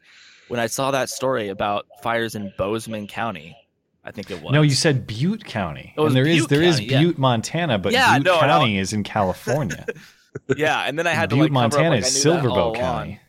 when 0.47 0.59
I 0.59 0.67
saw 0.67 0.91
that 0.91 1.09
story 1.09 1.49
about 1.49 1.85
fires 2.01 2.35
in 2.35 2.51
Bozeman 2.57 3.07
County. 3.07 3.55
I 4.03 4.11
think 4.11 4.29
it 4.29 4.41
was. 4.41 4.53
no, 4.53 4.61
you 4.61 4.71
said 4.75 5.07
Butte 5.07 5.43
County. 5.45 5.93
Oh, 5.97 6.05
and 6.05 6.15
there 6.15 6.27
is 6.27 6.41
Butte 6.41 6.49
there 6.49 6.61
is 6.61 6.75
County, 6.75 6.91
yeah. 6.91 6.99
Butte, 7.01 7.17
Montana, 7.17 7.79
but 7.79 7.91
Yeah, 7.91 8.17
Butte 8.17 8.25
no, 8.25 8.33
no. 8.35 8.39
County 8.39 8.77
is 8.77 8.93
in 8.93 9.03
California. 9.03 9.83
yeah, 10.57 10.81
and 10.81 10.97
then 10.99 11.07
I 11.07 11.11
had 11.11 11.29
to 11.31 11.35
Butte, 11.35 11.51
like 11.51 11.71
cover 11.71 11.77
Montana 11.81 11.85
up, 11.97 12.03
like, 12.03 12.11
is 12.11 12.23
that 12.23 12.45
all 12.45 12.75
County. 12.75 13.19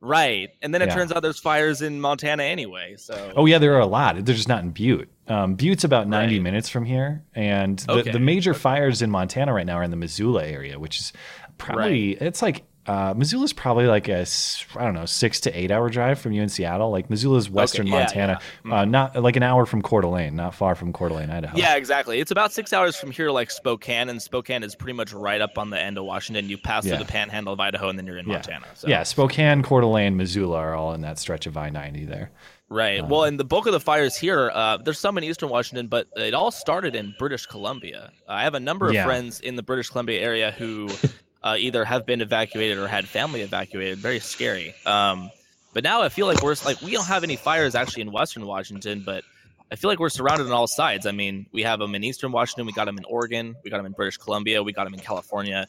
Right, 0.00 0.50
and 0.62 0.72
then 0.72 0.80
it 0.82 0.88
Yeah. 0.88 0.94
turns 0.94 1.12
out 1.12 1.22
there's 1.22 1.40
fires 1.40 1.80
in 1.82 2.00
Montana 2.00 2.42
anyway. 2.44 2.94
So 2.98 3.32
Oh 3.36 3.46
yeah, 3.46 3.58
there 3.58 3.74
are 3.74 3.80
a 3.80 3.86
lot. 3.86 4.22
They're 4.24 4.34
just 4.34 4.48
not 4.48 4.62
in 4.62 4.70
Butte. 4.70 5.08
Um, 5.28 5.54
Butte's 5.56 5.82
about 5.84 6.06
90 6.08 6.36
Right. 6.36 6.42
minutes 6.42 6.68
from 6.68 6.84
here, 6.84 7.24
and 7.34 7.78
the, 7.80 7.92
Okay. 7.92 8.12
the 8.12 8.20
major 8.20 8.52
fires 8.54 9.00
in 9.02 9.10
Montana 9.10 9.52
right 9.54 9.66
now 9.66 9.76
are 9.78 9.82
in 9.82 9.90
the 9.90 9.96
Missoula 9.96 10.44
area, 10.44 10.78
which 10.78 10.98
is 11.00 11.12
probably 11.56 12.12
it's 12.12 12.42
like 12.42 12.64
uh, 12.88 13.14
Missoula's 13.16 13.52
probably 13.52 13.86
like 13.86 14.08
a 14.08 14.26
I 14.76 14.84
don't 14.84 14.94
know 14.94 15.04
six 15.04 15.40
to 15.40 15.52
eight 15.56 15.70
hour 15.70 15.88
drive 15.90 16.18
from 16.18 16.32
you 16.32 16.42
in 16.42 16.48
Seattle. 16.48 16.90
Like 16.90 17.10
Missoula's 17.10 17.48
western 17.50 17.86
yeah, 17.86 17.92
Montana, 17.98 18.40
yeah. 18.64 18.80
Uh, 18.80 18.84
not 18.84 19.14
like 19.22 19.36
an 19.36 19.42
hour 19.42 19.66
from 19.66 19.82
Coeur 19.82 20.00
d'Alene, 20.00 20.34
not 20.34 20.54
far 20.54 20.74
from 20.74 20.92
Coeur 20.92 21.10
d'Alene, 21.10 21.30
Idaho. 21.30 21.56
yeah, 21.56 21.76
exactly. 21.76 22.18
It's 22.18 22.30
about 22.30 22.52
six 22.52 22.72
hours 22.72 22.96
from 22.96 23.10
here, 23.10 23.26
to, 23.26 23.32
like 23.32 23.50
Spokane, 23.50 24.08
and 24.08 24.20
Spokane 24.20 24.62
is 24.62 24.74
pretty 24.74 24.94
much 24.94 25.12
right 25.12 25.40
up 25.40 25.58
on 25.58 25.70
the 25.70 25.78
end 25.80 25.98
of 25.98 26.04
Washington. 26.04 26.48
You 26.48 26.56
pass 26.58 26.84
Yeah. 26.84 26.96
through 26.96 27.04
the 27.04 27.12
Panhandle 27.12 27.52
of 27.52 27.60
Idaho, 27.60 27.88
and 27.90 27.98
then 27.98 28.06
you're 28.06 28.18
in. 28.18 28.26
Montana. 28.26 28.66
So. 28.74 28.88
yeah. 28.88 29.02
Spokane, 29.02 29.62
Coeur 29.62 29.82
d'Alene, 29.82 30.16
Missoula 30.16 30.56
are 30.56 30.74
all 30.74 30.94
in 30.94 31.02
that 31.02 31.18
stretch 31.18 31.46
of 31.46 31.56
I 31.56 31.68
ninety 31.70 32.04
there. 32.04 32.30
Right. 32.70 33.06
well, 33.06 33.24
and 33.24 33.40
the 33.40 33.44
bulk 33.44 33.64
of 33.66 33.72
the 33.72 33.80
fires 33.80 34.14
here, 34.14 34.50
uh, 34.52 34.76
there's 34.76 34.98
some 34.98 35.16
in 35.16 35.24
eastern 35.24 35.48
Washington, 35.48 35.86
but 35.86 36.06
it 36.16 36.34
all 36.34 36.50
started 36.50 36.94
in 36.94 37.14
British 37.18 37.46
Columbia. 37.46 38.12
I 38.28 38.42
have 38.44 38.52
a 38.54 38.60
number 38.60 38.86
of 38.88 38.92
Yeah. 38.94 39.06
friends 39.06 39.40
in 39.40 39.56
the 39.56 39.62
British 39.62 39.88
Columbia 39.88 40.20
area 40.20 40.50
who 40.50 40.88
uh, 41.42 41.56
either 41.58 41.84
have 41.84 42.04
been 42.06 42.20
evacuated 42.20 42.78
or 42.78 42.88
had 42.88 43.06
family 43.06 43.42
evacuated. 43.42 43.98
Very 43.98 44.20
scary. 44.20 44.74
Um, 44.86 45.30
but 45.74 45.84
now 45.84 46.02
I 46.02 46.08
feel 46.08 46.26
like 46.26 46.42
we're 46.42 46.56
like 46.64 46.80
we 46.82 46.92
don't 46.92 47.06
have 47.06 47.22
any 47.24 47.36
fires 47.36 47.74
actually 47.74 48.02
in 48.02 48.12
western 48.12 48.46
Washington, 48.46 49.02
but 49.04 49.22
I 49.70 49.76
feel 49.76 49.90
like 49.90 49.98
we're 50.00 50.08
surrounded 50.08 50.46
on 50.46 50.52
all 50.52 50.66
sides. 50.66 51.06
I 51.06 51.12
mean, 51.12 51.46
we 51.52 51.62
have 51.62 51.78
them 51.78 51.94
in 51.94 52.02
eastern 52.02 52.32
Washington, 52.32 52.66
we 52.66 52.72
got 52.72 52.86
them 52.86 52.96
in 52.98 53.04
Oregon, 53.04 53.54
we 53.62 53.70
got 53.70 53.76
them 53.76 53.86
in 53.86 53.92
British 53.92 54.16
Columbia, 54.16 54.62
we 54.62 54.72
got 54.72 54.84
them 54.84 54.94
in 54.94 55.00
California. 55.00 55.66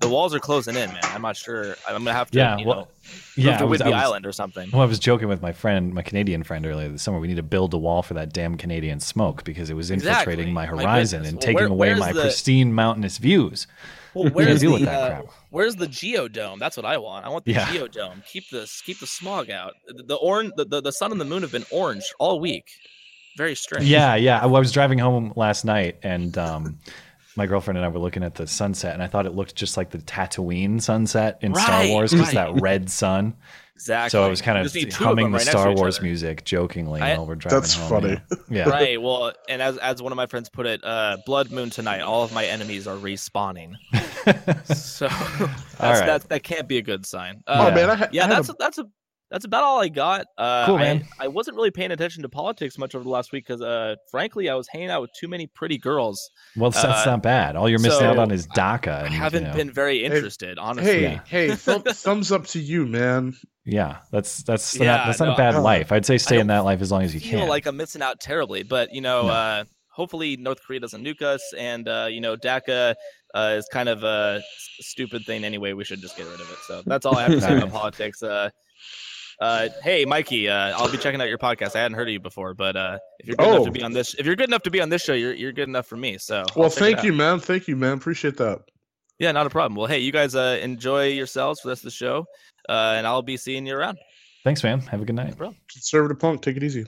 The 0.00 0.08
walls 0.08 0.34
are 0.34 0.40
closing 0.40 0.74
in, 0.74 0.90
man. 0.90 0.98
I'm 1.04 1.22
not 1.22 1.36
sure. 1.36 1.76
I'm 1.86 1.98
gonna 1.98 2.14
have 2.14 2.28
to, 2.32 2.38
Yeah, 2.38 2.56
you 2.56 2.66
well, 2.66 2.76
know, 2.76 2.88
Yeah, 3.36 3.58
to 3.58 3.64
Whidbey 3.66 3.92
Island 3.92 4.26
or 4.26 4.32
something. 4.32 4.68
Well, 4.72 4.82
I 4.82 4.86
was 4.86 4.98
joking 4.98 5.28
with 5.28 5.40
my 5.40 5.52
friend, 5.52 5.94
my 5.94 6.02
Canadian 6.02 6.42
friend 6.42 6.66
earlier 6.66 6.88
this 6.88 7.02
summer. 7.02 7.20
We 7.20 7.28
need 7.28 7.36
to 7.36 7.44
build 7.44 7.72
a 7.74 7.78
wall 7.78 8.02
for 8.02 8.14
that 8.14 8.32
damn 8.32 8.56
Canadian 8.56 8.98
smoke 8.98 9.44
because 9.44 9.70
it 9.70 9.74
was 9.74 9.92
infiltrating 9.92 10.48
Exactly. 10.48 10.52
my 10.52 10.62
My 10.62 10.66
horizon 10.66 11.22
goodness. 11.22 11.28
and 11.28 11.36
Well, 11.36 11.40
taking 11.42 11.54
where- 11.78 11.92
away 11.92 12.00
my 12.00 12.12
the- 12.12 12.22
pristine 12.22 12.72
mountainous 12.72 13.18
views. 13.18 13.68
Well, 14.14 14.30
where's 14.30 14.60
the 14.60 14.90
uh, 14.90 15.22
where's 15.50 15.76
the 15.76 15.86
geodome? 15.86 16.58
That's 16.58 16.76
what 16.76 16.86
I 16.86 16.98
want. 16.98 17.26
I 17.26 17.28
want 17.28 17.44
the 17.44 17.52
Yeah. 17.52 17.66
geodome. 17.66 18.24
Keep 18.26 18.50
the 18.50 18.70
keep 18.84 19.00
the 19.00 19.06
smog 19.06 19.50
out. 19.50 19.74
The, 19.86 20.02
the 20.02 20.14
orange, 20.16 20.52
the, 20.56 20.64
the 20.64 20.80
the 20.80 20.92
sun 20.92 21.12
and 21.12 21.20
the 21.20 21.24
moon 21.24 21.42
have 21.42 21.52
been 21.52 21.66
orange 21.70 22.04
all 22.18 22.40
week. 22.40 22.64
Very 23.36 23.54
strange. 23.54 23.86
Yeah, 23.86 24.14
yeah. 24.14 24.40
I 24.40 24.46
was 24.46 24.70
driving 24.72 24.98
home 24.98 25.32
last 25.34 25.64
night 25.64 25.98
and 26.02 26.38
um, 26.38 26.78
my 27.36 27.46
girlfriend 27.46 27.78
and 27.78 27.84
I 27.84 27.88
were 27.88 27.98
looking 27.98 28.22
at 28.22 28.36
the 28.36 28.46
sunset 28.46 28.94
and 28.94 29.02
I 29.02 29.08
thought 29.08 29.26
it 29.26 29.34
looked 29.34 29.56
just 29.56 29.76
like 29.76 29.90
the 29.90 29.98
Tatooine 29.98 30.80
sunset 30.80 31.38
in 31.40 31.54
Star 31.54 31.88
Wars 31.88 32.12
because 32.12 32.34
right. 32.34 32.54
that 32.54 32.60
red 32.62 32.90
sun. 32.90 33.34
Exactly. 33.76 34.10
So 34.10 34.24
I 34.24 34.28
was 34.28 34.40
kind 34.40 34.58
of 34.58 34.72
just 34.72 34.86
of 34.86 34.92
humming 34.94 35.30
the 35.32 35.38
right 35.38 35.46
Star 35.46 35.72
Wars 35.74 36.00
music 36.00 36.44
jokingly 36.44 37.00
I- 37.00 37.16
while 37.16 37.26
we're 37.26 37.34
driving 37.34 37.60
That's 37.60 37.74
home. 37.74 37.88
funny. 37.88 38.20
Yeah. 38.30 38.36
yeah. 38.66 38.68
Right. 38.68 39.00
Well, 39.02 39.32
and 39.48 39.60
as 39.62 39.76
as 39.78 40.02
one 40.02 40.12
of 40.12 40.16
my 40.16 40.26
friends 40.26 40.48
put 40.48 40.66
it, 40.66 40.82
uh, 40.84 41.18
blood 41.26 41.50
moon 41.50 41.70
tonight. 41.70 42.00
All 42.00 42.22
of 42.24 42.32
my 42.32 42.44
enemies 42.44 42.86
are 42.86 42.96
respawning. 42.96 43.74
so 44.64 45.06
that's, 45.08 45.80
right. 45.80 46.06
that 46.06 46.28
that 46.28 46.42
can't 46.42 46.68
be 46.68 46.78
a 46.78 46.82
good 46.82 47.06
sign. 47.06 47.42
Oh 47.46 47.52
Uh, 47.66 47.68
Yeah. 47.68 47.74
man, 47.74 47.90
I, 47.90 47.94
ha- 47.94 48.08
yeah, 48.12 48.24
I 48.24 48.28
that's 48.28 48.48
a, 48.48 48.54
that's 48.58 48.78
a 48.78 48.84
that's 49.30 49.46
about 49.46 49.64
all 49.64 49.80
I 49.80 49.88
got. 49.88 50.26
Uh, 50.38 50.66
Cool, 50.66 50.76
I- 50.76 50.80
man. 50.80 51.04
I, 51.18 51.26
wasn't 51.28 51.56
really 51.56 51.72
paying 51.72 51.90
attention 51.90 52.22
to 52.22 52.28
politics 52.28 52.78
much 52.78 52.94
over 52.94 53.02
the 53.02 53.10
last 53.10 53.32
week 53.32 53.44
because, 53.46 53.60
uh, 53.62 53.96
frankly, 54.10 54.48
I 54.48 54.54
was 54.54 54.68
hanging 54.68 54.90
out 54.90 55.00
with 55.00 55.10
too 55.18 55.26
many 55.26 55.48
pretty 55.48 55.76
girls. 55.76 56.30
Well, 56.56 56.70
that's 56.70 56.84
Uh, 56.84 57.10
not 57.10 57.22
bad. 57.22 57.56
All 57.56 57.68
you're 57.68 57.80
missing 57.80 58.06
out 58.06 58.18
on 58.18 58.30
is 58.30 58.46
DACA. 58.48 58.88
I 58.92 59.00
And, 59.06 59.14
you 59.14 59.18
haven't 59.20 59.44
know, 59.44 59.54
been 59.54 59.72
very 59.72 60.04
interested, 60.04 60.56
honestly. 60.58 60.92
hey, 60.92 61.02
Yeah. 61.02 61.20
hey, 61.26 61.50
thumb, 61.56 61.82
thumbs 61.82 62.30
up 62.30 62.46
to 62.48 62.60
you, 62.60 62.86
man. 62.86 63.34
Yeah, 63.66 63.98
that's 64.10 64.42
that's 64.42 64.76
Yeah, 64.76 64.96
not, 64.96 65.06
that's 65.06 65.20
not 65.20 65.26
no, 65.28 65.34
a 65.34 65.36
bad 65.36 65.56
life. 65.62 65.90
I'd 65.92 66.04
say 66.04 66.18
stay 66.18 66.38
in 66.38 66.48
that 66.48 66.64
life 66.64 66.82
as 66.82 66.90
long 66.92 67.02
as 67.02 67.14
you 67.14 67.20
can. 67.20 67.30
feel 67.30 67.38
can. 67.40 67.48
like 67.48 67.66
I'm 67.66 67.76
missing 67.76 68.02
out 68.02 68.20
terribly, 68.20 68.62
but 68.62 68.92
you 68.92 69.00
know, 69.00 69.22
No. 69.22 69.28
uh, 69.32 69.64
hopefully 69.88 70.36
North 70.36 70.60
Korea 70.62 70.80
doesn't 70.80 71.02
nuke 71.02 71.22
us, 71.22 71.42
and 71.56 71.88
uh, 71.88 72.06
you 72.10 72.20
know, 72.20 72.36
DACA 72.36 72.94
uh, 73.34 73.54
is 73.56 73.66
kind 73.72 73.88
of 73.88 74.02
a 74.04 74.42
stupid 74.80 75.24
thing 75.24 75.44
anyway. 75.44 75.72
We 75.72 75.84
should 75.84 76.00
just 76.00 76.16
get 76.16 76.24
rid 76.26 76.40
of 76.40 76.50
it. 76.50 76.58
So 76.66 76.82
that's 76.84 77.06
all 77.06 77.16
I 77.16 77.22
have 77.22 77.32
to 77.32 77.40
say 77.40 77.56
about 77.56 77.70
politics. 77.82 78.22
Uh, 78.22 78.50
uh, 79.40 79.68
hey, 79.82 80.04
Mikey, 80.04 80.48
uh, 80.48 80.76
I'll 80.78 80.90
be 80.92 80.98
checking 80.98 81.20
out 81.20 81.28
your 81.28 81.38
podcast. 81.38 81.74
I 81.74 81.80
hadn't 81.80 81.96
heard 81.96 82.06
of 82.08 82.12
you 82.12 82.20
before, 82.20 82.54
but 82.54 82.76
uh, 82.76 82.98
if 83.18 83.26
you're 83.26 83.36
good 83.36 83.48
enough 83.48 83.60
Oh. 83.62 83.64
to 83.64 83.70
be 83.72 83.82
on 83.82 83.92
this, 83.92 84.14
if 84.14 84.26
you're 84.26 84.36
good 84.36 84.48
enough 84.48 84.62
to 84.62 84.70
be 84.70 84.80
on 84.80 84.90
this 84.90 85.02
show, 85.02 85.14
you're 85.14 85.32
you're 85.32 85.52
good 85.52 85.68
enough 85.68 85.86
for 85.86 85.96
me. 85.96 86.18
So 86.18 86.44
Well, 86.54 86.66
I'll 86.66 86.70
check 86.70 86.76
it 86.76 86.80
thank 86.96 87.02
you, 87.04 87.12
man. 87.14 87.40
Thank 87.40 87.66
you, 87.66 87.76
man. 87.76 87.94
Appreciate 87.94 88.36
that. 88.36 88.60
Yeah, 89.18 89.32
not 89.32 89.46
a 89.46 89.50
problem. 89.50 89.74
Well, 89.76 89.86
hey, 89.86 90.00
you 90.00 90.12
guys 90.12 90.34
uh, 90.34 90.58
enjoy 90.62 91.06
yourselves 91.08 91.60
for 91.60 91.68
the 91.68 91.70
rest 91.72 91.82
of 91.82 91.86
the 91.86 91.90
show, 91.92 92.26
uh, 92.68 92.94
and 92.96 93.06
I'll 93.06 93.22
be 93.22 93.36
seeing 93.36 93.66
you 93.66 93.76
around. 93.76 93.98
Thanks, 94.44 94.62
man. 94.62 94.80
Have 94.80 95.00
a 95.00 95.04
good 95.04 95.16
night. 95.16 95.36
Bro. 95.36 95.54
Conservative 95.70 96.18
punk, 96.18 96.42
take 96.42 96.56
it 96.56 96.62
easy. 96.62 96.84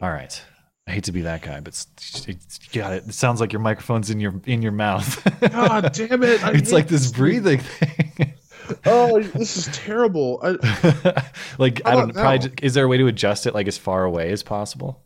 All 0.00 0.10
right. 0.10 0.42
I 0.86 0.92
hate 0.92 1.04
to 1.04 1.12
be 1.12 1.22
that 1.22 1.42
guy, 1.42 1.60
but 1.60 1.68
it's, 1.68 2.26
it's, 2.26 2.58
got 2.68 2.92
it. 2.92 3.04
It 3.06 3.14
sounds 3.14 3.40
like 3.40 3.52
your 3.52 3.60
microphone's 3.60 4.10
in 4.10 4.18
your 4.18 4.40
in 4.46 4.60
your 4.60 4.72
mouth. 4.72 5.22
God 5.52 5.92
damn 5.92 6.24
it! 6.24 6.42
I 6.42 6.50
it's 6.54 6.72
like 6.72 6.88
this 6.88 7.02
this 7.02 7.12
breathing 7.12 7.60
thing. 7.60 8.34
Oh, 8.86 9.20
this 9.20 9.56
is 9.56 9.76
terrible. 9.76 10.38
I, 10.44 11.24
like 11.58 11.82
I 11.84 11.96
don't 11.96 12.14
know. 12.14 12.20
Probably 12.20 12.48
now? 12.50 12.54
is 12.62 12.72
there 12.74 12.84
a 12.84 12.88
way 12.88 12.98
to 12.98 13.08
adjust 13.08 13.46
it 13.46 13.52
like 13.52 13.66
as 13.66 13.76
far 13.76 14.04
away 14.04 14.30
as 14.30 14.44
possible? 14.44 15.02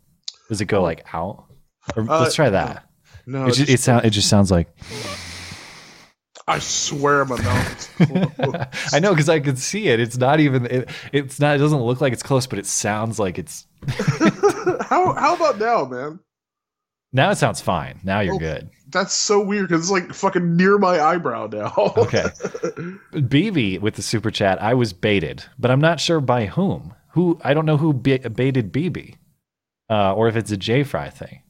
Does 0.49 0.61
it 0.61 0.65
go 0.65 0.83
like 0.83 1.03
out? 1.13 1.45
Or, 1.95 2.03
Uh, 2.03 2.21
let's 2.21 2.35
try 2.35 2.51
that. 2.51 2.87
no, 3.25 3.45
it, 3.45 3.47
just, 3.47 3.59
just- 3.61 3.71
it 3.71 3.79
sound 3.79 4.05
it 4.05 4.11
just 4.11 4.29
sounds 4.29 4.51
like 4.51 4.67
I 6.47 6.59
swear 6.59 7.25
my 7.25 7.41
mouth 7.41 8.01
is 8.01 8.07
closed. 8.35 8.93
I 8.93 8.99
know 8.99 9.11
because 9.11 9.29
I 9.29 9.39
could 9.39 9.57
see 9.57 9.87
it. 9.87 9.99
It's 9.99 10.17
not 10.17 10.39
even. 10.39 10.65
It, 10.67 10.89
it's 11.11 11.39
not. 11.39 11.55
It 11.55 11.59
doesn't 11.59 11.81
look 11.81 12.01
like 12.01 12.13
it's 12.13 12.21
close, 12.23 12.45
but 12.45 12.59
it 12.59 12.65
sounds 12.67 13.17
like 13.19 13.39
it's. 13.39 13.65
how 14.81 15.13
how 15.13 15.35
about 15.35 15.57
now, 15.59 15.85
man? 15.85 16.19
Now 17.13 17.31
it 17.31 17.37
sounds 17.37 17.61
fine. 17.61 17.99
Now 18.03 18.19
you're 18.19 18.35
Oh. 18.35 18.39
good. 18.39 18.69
That's 18.89 19.13
so 19.13 19.43
weird 19.43 19.67
because 19.69 19.81
it's 19.81 19.91
like 19.91 20.13
fucking 20.13 20.55
near 20.55 20.77
my 20.77 20.99
eyebrow 21.01 21.47
now. 21.47 21.73
Okay. 21.97 22.25
BB 23.13 23.81
with 23.81 23.95
the 23.95 24.01
super 24.01 24.29
chat. 24.31 24.61
I 24.61 24.73
was 24.73 24.93
baited, 24.93 25.43
but 25.57 25.71
I'm 25.71 25.81
not 25.81 25.99
sure 25.99 26.21
by 26.21 26.45
whom. 26.45 26.93
Who 27.09 27.39
I 27.43 27.53
don't 27.53 27.65
know 27.65 27.77
who 27.77 27.93
baited 27.93 28.71
BB, 28.71 29.15
uh, 29.89 30.13
or 30.13 30.27
if 30.27 30.35
it's 30.35 30.51
a 30.51 30.57
J 30.57 30.83
Fry 30.83 31.09
thing. 31.09 31.41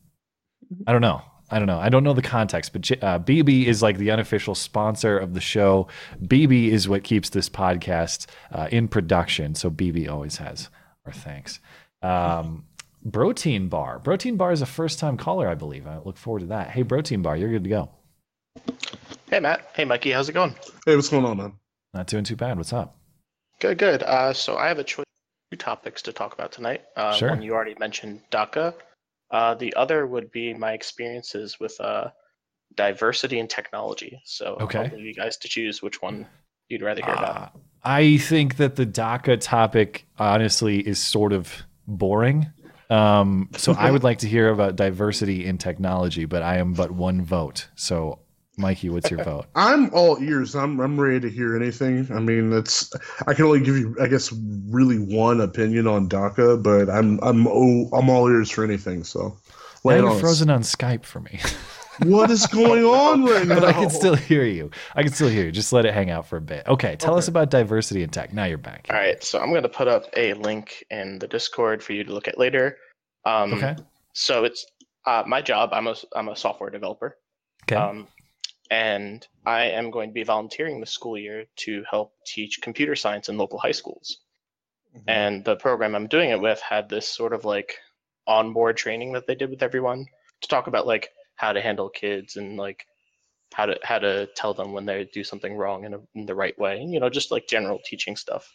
I 0.88 0.92
don't 0.92 1.02
know. 1.02 1.22
I 1.52 1.60
don't 1.60 1.68
know. 1.68 1.78
I 1.80 1.90
don't 1.90 2.04
know 2.04 2.14
the 2.14 2.22
context, 2.24 2.74
but 2.74 2.92
uh, 3.04 3.20
BB 3.20 3.66
is 3.66 3.82
like 3.84 3.98
the 3.98 4.10
unofficial 4.12 4.56
sponsor 4.56 5.18
of 5.18 5.34
the 5.36 5.42
show. 5.42 5.88
BB 6.24 6.70
is 6.70 6.90
what 6.90 7.04
keeps 7.04 7.30
this 7.30 7.50
podcast 7.50 8.26
uh, 8.52 8.68
in 8.72 8.88
production. 8.88 9.54
So 9.54 9.70
BB 9.70 10.10
always 10.10 10.38
has 10.38 10.70
our 11.06 11.12
thanks. 11.14 11.60
Um, 12.02 12.66
Protein 13.12 13.68
Bar. 13.70 14.00
Protein 14.00 14.38
Bar 14.38 14.52
is 14.54 14.62
a 14.64 14.66
first 14.66 14.98
time 14.98 15.18
caller, 15.18 15.48
I 15.48 15.54
believe. 15.54 15.86
I 15.86 16.00
look 16.00 16.18
forward 16.18 16.40
to 16.40 16.46
that. 16.48 16.72
Hey, 16.72 16.84
Protein 16.84 17.22
Bar, 17.22 17.38
you're 17.38 17.52
good 17.52 17.64
to 17.64 17.70
go. 17.70 17.90
Hey 19.30 19.40
Matt. 19.40 19.70
Hey 19.76 19.86
Mikey. 19.86 20.12
How's 20.12 20.30
it 20.30 20.34
going? 20.34 20.56
Hey, 20.86 20.96
what's 20.96 21.10
going 21.10 21.26
on, 21.26 21.38
man? 21.38 21.54
Not 21.94 22.08
doing 22.08 22.24
too 22.24 22.36
bad. 22.36 22.58
What's 22.58 22.74
up? 22.74 22.98
Good. 23.60 23.78
Good. 23.78 24.02
Uh, 24.04 24.34
so 24.34 24.58
I 24.58 24.68
have 24.68 24.80
a 24.80 24.84
choice 24.84 25.00
of 25.04 25.52
two 25.52 25.58
topics 25.58 26.02
to 26.04 26.14
talk 26.14 26.34
about 26.34 26.52
tonight. 26.52 26.84
Uh, 26.96 27.14
Sure. 27.14 27.30
One 27.30 27.42
you 27.42 27.54
already 27.54 27.76
mentioned, 27.80 28.22
DACA. 28.32 28.74
Uh, 29.32 29.56
the 29.56 29.74
other 29.76 30.06
would 30.06 30.32
be 30.32 30.54
my 30.54 30.74
experiences 30.74 31.60
with 31.60 31.80
uh, 31.82 32.10
diversity 32.76 33.40
and 33.40 33.50
technology. 33.50 34.22
So 34.26 34.58
Okay. 34.62 34.80
I'll 34.80 34.98
leave 34.98 35.06
you 35.06 35.14
guys 35.14 35.38
to 35.38 35.48
choose 35.48 35.82
which 35.82 36.02
one 36.02 36.28
you'd 36.70 36.82
rather 36.82 37.04
hear 37.04 37.14
about. 37.14 37.38
Uh, 37.38 37.50
I 37.84 38.18
think 38.18 38.58
that 38.58 38.76
the 38.76 38.86
DACA 38.86 39.40
topic 39.40 40.08
honestly 40.18 40.80
is 40.80 41.00
sort 41.00 41.34
of 41.34 41.64
boring. 41.88 42.48
Um, 42.90 43.50
so 43.58 43.74
I 43.74 43.92
would 43.92 44.04
like 44.10 44.20
to 44.20 44.28
hear 44.28 44.50
about 44.50 44.76
diversity 44.76 45.46
in 45.46 45.58
technology, 45.58 46.26
but 46.26 46.44
I 46.44 46.58
am 46.58 46.74
but 46.74 46.92
one 46.92 47.24
vote. 47.24 47.68
So, 47.76 48.20
Mikey, 48.58 48.90
what's 48.90 49.12
your 49.12 49.24
vote? 49.24 49.46
I'm 49.56 49.94
all 49.94 50.22
ears. 50.22 50.56
I'm 50.56 50.80
I'm 50.80 51.00
ready 51.00 51.20
to 51.22 51.30
hear 51.30 51.56
anything. 51.56 52.08
I 52.12 52.20
mean, 52.20 52.54
it's 52.54 52.92
I 53.28 53.34
can 53.34 53.46
only 53.46 53.60
give 53.60 53.78
you, 53.78 53.96
I 54.02 54.08
guess, 54.08 54.32
really 54.70 54.98
one 54.98 55.42
opinion 55.42 55.88
on 55.88 56.08
DACA, 56.10 56.62
but 56.62 56.90
I'm 56.90 57.20
I'm 57.22 57.48
oh, 57.48 57.90
I'm 57.94 58.10
all 58.10 58.30
ears 58.30 58.50
for 58.52 58.64
anything. 58.64 59.04
So, 59.04 59.38
Now 59.84 59.96
you're 59.96 60.10
on 60.10 60.16
us. 60.16 60.22
frozen 60.22 60.50
on 60.50 60.62
Skype 60.62 61.04
for 61.04 61.20
me, 61.20 61.40
What 62.04 62.30
is 62.30 62.46
going 62.48 62.84
on 62.84 63.24
right 63.26 63.48
now? 63.48 63.56
but 63.60 63.64
I 63.64 63.74
can 63.74 63.90
still 63.90 64.16
hear 64.16 64.44
you. 64.44 64.70
I 64.96 65.04
can 65.04 65.12
still 65.14 65.30
hear 65.30 65.46
you. 65.46 65.52
Just 65.52 65.72
let 65.72 65.86
it 65.86 65.94
hang 65.94 66.10
out 66.10 66.28
for 66.28 66.38
a 66.38 66.42
bit. 66.42 66.68
Okay, 66.68 66.96
tell 66.98 67.18
us 67.18 67.28
about 67.28 67.50
diversity 67.50 68.04
in 68.04 68.10
tech. 68.10 68.34
Now 68.34 68.46
you're 68.46 68.58
back. 68.58 68.88
All 68.90 68.98
right. 68.98 69.24
So 69.24 69.40
I'm 69.40 69.50
going 69.50 69.64
to 69.64 69.70
put 69.70 69.88
up 69.88 70.06
a 70.16 70.34
link 70.34 70.84
in 70.90 71.20
the 71.20 71.28
Discord 71.28 71.82
for 71.82 71.94
you 71.94 72.04
to 72.04 72.14
look 72.14 72.28
at 72.28 72.38
later. 72.38 72.78
Um, 73.26 73.54
Okay. 73.54 73.76
So 74.14 74.44
it's 74.44 74.66
uh, 75.06 75.24
my 75.28 75.42
job. 75.42 75.70
I'm 75.74 75.88
a 75.88 75.96
I'm 76.16 76.30
a 76.30 76.36
software 76.36 76.70
developer. 76.70 77.18
Okay. 77.64 77.76
Um, 77.76 78.08
and 78.70 79.26
I 79.46 79.66
am 79.66 79.92
going 79.92 80.10
to 80.10 80.14
be 80.14 80.24
volunteering 80.24 80.80
this 80.80 80.92
school 80.92 81.18
year 81.18 81.46
to 81.58 81.84
help 81.90 82.14
teach 82.26 82.62
computer 82.62 82.96
science 82.96 83.30
in 83.30 83.38
local 83.38 83.60
high 83.60 83.72
schools. 83.72 84.18
Mm-hmm. 84.96 85.10
And 85.10 85.46
the 85.46 85.56
program 85.56 85.96
I'm 85.96 86.08
doing 86.08 86.30
it 86.30 86.42
with 86.42 86.60
had 86.62 86.90
this 86.90 87.08
sort 87.08 87.34
of 87.34 87.46
like 87.46 87.78
onboard 88.28 88.78
training 88.78 89.14
that 89.14 89.28
they 89.28 89.36
did 89.36 89.50
with 89.50 89.62
everyone 89.62 90.06
to 90.42 90.48
talk 90.48 90.68
about 90.68 90.88
like 90.88 91.10
how 91.36 91.54
to 91.54 91.62
handle 91.62 91.90
kids 91.90 92.38
and 92.38 92.58
like 92.58 92.86
how 93.54 93.68
to 93.68 93.80
how 93.84 94.00
to 94.00 94.28
tell 94.36 94.54
them 94.54 94.74
when 94.74 94.86
they 94.86 95.08
do 95.14 95.24
something 95.24 95.56
wrong 95.56 95.86
in, 95.86 95.94
a, 95.94 96.00
in 96.16 96.26
the 96.26 96.36
right 96.36 96.58
way. 96.58 96.82
You 96.82 97.00
know, 97.00 97.10
just 97.10 97.32
like 97.32 97.48
general 97.48 97.80
teaching 97.84 98.16
stuff. 98.16 98.52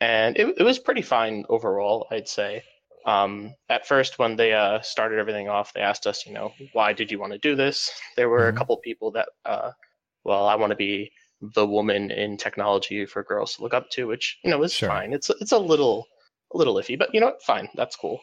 And 0.00 0.36
it, 0.36 0.56
it 0.58 0.62
was 0.62 0.78
pretty 0.78 1.02
fine 1.02 1.44
overall, 1.48 2.06
I'd 2.10 2.28
say. 2.28 2.64
Um, 3.04 3.54
at 3.68 3.86
first, 3.86 4.18
when 4.18 4.36
they 4.36 4.52
uh, 4.54 4.80
started 4.80 5.18
everything 5.18 5.48
off, 5.48 5.72
they 5.74 5.80
asked 5.80 6.06
us, 6.06 6.26
you 6.26 6.32
know, 6.32 6.52
why 6.72 6.92
did 6.92 7.10
you 7.10 7.18
want 7.18 7.32
to 7.32 7.38
do 7.38 7.54
this? 7.54 7.90
There 8.16 8.28
were 8.30 8.50
Mhm. 8.50 8.54
a 8.54 8.58
couple 8.58 8.76
people 8.78 9.10
that, 9.12 9.28
uh, 9.44 9.72
well, 10.24 10.46
I 10.46 10.54
want 10.54 10.70
to 10.70 10.76
be 10.76 11.12
the 11.40 11.66
woman 11.66 12.10
in 12.10 12.36
technology 12.38 13.04
for 13.04 13.22
girls 13.22 13.56
to 13.56 13.62
look 13.62 13.74
up 13.74 13.90
to, 13.90 14.06
which 14.06 14.38
you 14.42 14.50
know 14.50 14.62
is 14.62 14.72
Sure. 14.72 14.88
fine. 14.88 15.12
It's 15.12 15.28
it's 15.28 15.52
a 15.52 15.58
little 15.58 16.06
a 16.52 16.56
little 16.56 16.76
iffy, 16.76 16.98
but 16.98 17.12
you 17.12 17.20
know, 17.20 17.26
what? 17.26 17.42
fine, 17.42 17.68
that's 17.74 17.96
cool. 17.96 18.22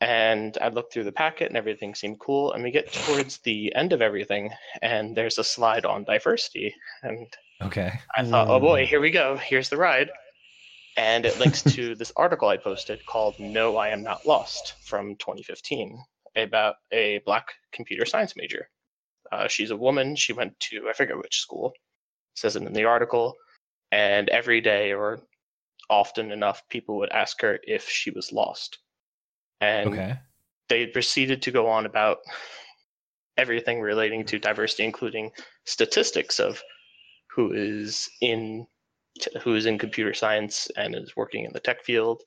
And 0.00 0.56
I 0.60 0.68
looked 0.68 0.92
through 0.92 1.04
the 1.04 1.12
packet, 1.12 1.48
and 1.48 1.56
everything 1.56 1.94
seemed 1.94 2.18
cool. 2.20 2.52
And 2.52 2.64
we 2.64 2.70
get 2.70 2.90
towards 2.92 3.38
the 3.38 3.72
end 3.76 3.92
of 3.92 4.00
everything, 4.02 4.50
and 4.82 5.14
there's 5.16 5.38
a 5.38 5.44
slide 5.44 5.84
on 5.84 6.04
diversity, 6.04 6.74
and 7.02 7.28
Okay. 7.62 7.92
I 8.16 8.24
thought, 8.24 8.48
oh 8.48 8.58
boy, 8.58 8.86
here 8.86 9.00
we 9.00 9.10
go. 9.10 9.36
Here's 9.36 9.68
the 9.68 9.76
ride. 9.76 10.10
And 10.96 11.24
it 11.24 11.38
links 11.38 11.62
to 11.62 11.94
this 11.96 12.12
article 12.16 12.48
I 12.48 12.56
posted 12.56 13.04
called 13.06 13.36
No, 13.38 13.76
I 13.76 13.88
Am 13.88 14.02
Not 14.02 14.26
Lost 14.26 14.74
from 14.84 15.16
2015 15.16 15.98
about 16.36 16.76
a 16.92 17.18
black 17.24 17.54
computer 17.72 18.04
science 18.04 18.34
major. 18.36 18.68
Uh, 19.32 19.48
she's 19.48 19.70
a 19.70 19.76
woman. 19.76 20.16
She 20.16 20.32
went 20.32 20.58
to, 20.60 20.88
I 20.88 20.92
forget 20.92 21.16
which 21.16 21.40
school, 21.40 21.72
says 22.34 22.56
it 22.56 22.62
in 22.62 22.72
the 22.72 22.84
article. 22.84 23.36
And 23.92 24.28
every 24.28 24.60
day 24.60 24.92
or 24.92 25.20
often 25.88 26.30
enough, 26.30 26.62
people 26.68 26.98
would 26.98 27.10
ask 27.10 27.40
her 27.42 27.58
if 27.64 27.88
she 27.88 28.10
was 28.10 28.32
lost. 28.32 28.78
And 29.60 29.92
Okay. 29.92 30.18
they 30.68 30.86
proceeded 30.86 31.42
to 31.42 31.50
go 31.50 31.66
on 31.68 31.86
about 31.86 32.18
everything 33.36 33.80
relating 33.80 34.24
to 34.26 34.38
diversity, 34.38 34.84
including 34.84 35.32
statistics 35.64 36.38
of 36.38 36.62
who 37.28 37.52
is 37.52 38.08
in 38.20 38.66
who 39.42 39.54
is 39.54 39.66
in 39.66 39.78
computer 39.78 40.14
science 40.14 40.68
and 40.76 40.94
is 40.94 41.16
working 41.16 41.44
in 41.44 41.52
the 41.52 41.60
tech 41.60 41.82
field, 41.82 42.22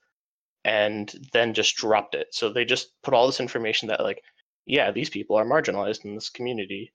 and 0.64 1.12
then 1.32 1.54
just 1.54 1.76
dropped 1.76 2.14
it. 2.14 2.28
So 2.32 2.50
they 2.50 2.64
just 2.64 2.92
put 3.02 3.14
all 3.14 3.26
this 3.26 3.40
information 3.40 3.88
that 3.88 4.02
like, 4.02 4.22
yeah, 4.66 4.90
these 4.90 5.10
people 5.10 5.36
are 5.36 5.44
marginalized 5.44 6.04
in 6.04 6.14
this 6.14 6.30
community, 6.30 6.92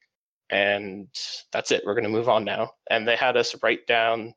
and 0.50 1.08
that's 1.52 1.72
it. 1.72 1.84
We're 1.86 1.94
going 1.94 2.04
to 2.04 2.10
move 2.10 2.30
on 2.30 2.44
now. 2.44 2.72
And 2.90 3.08
they 3.08 3.16
had 3.16 3.38
us 3.38 3.56
write 3.62 3.86
down 3.88 4.34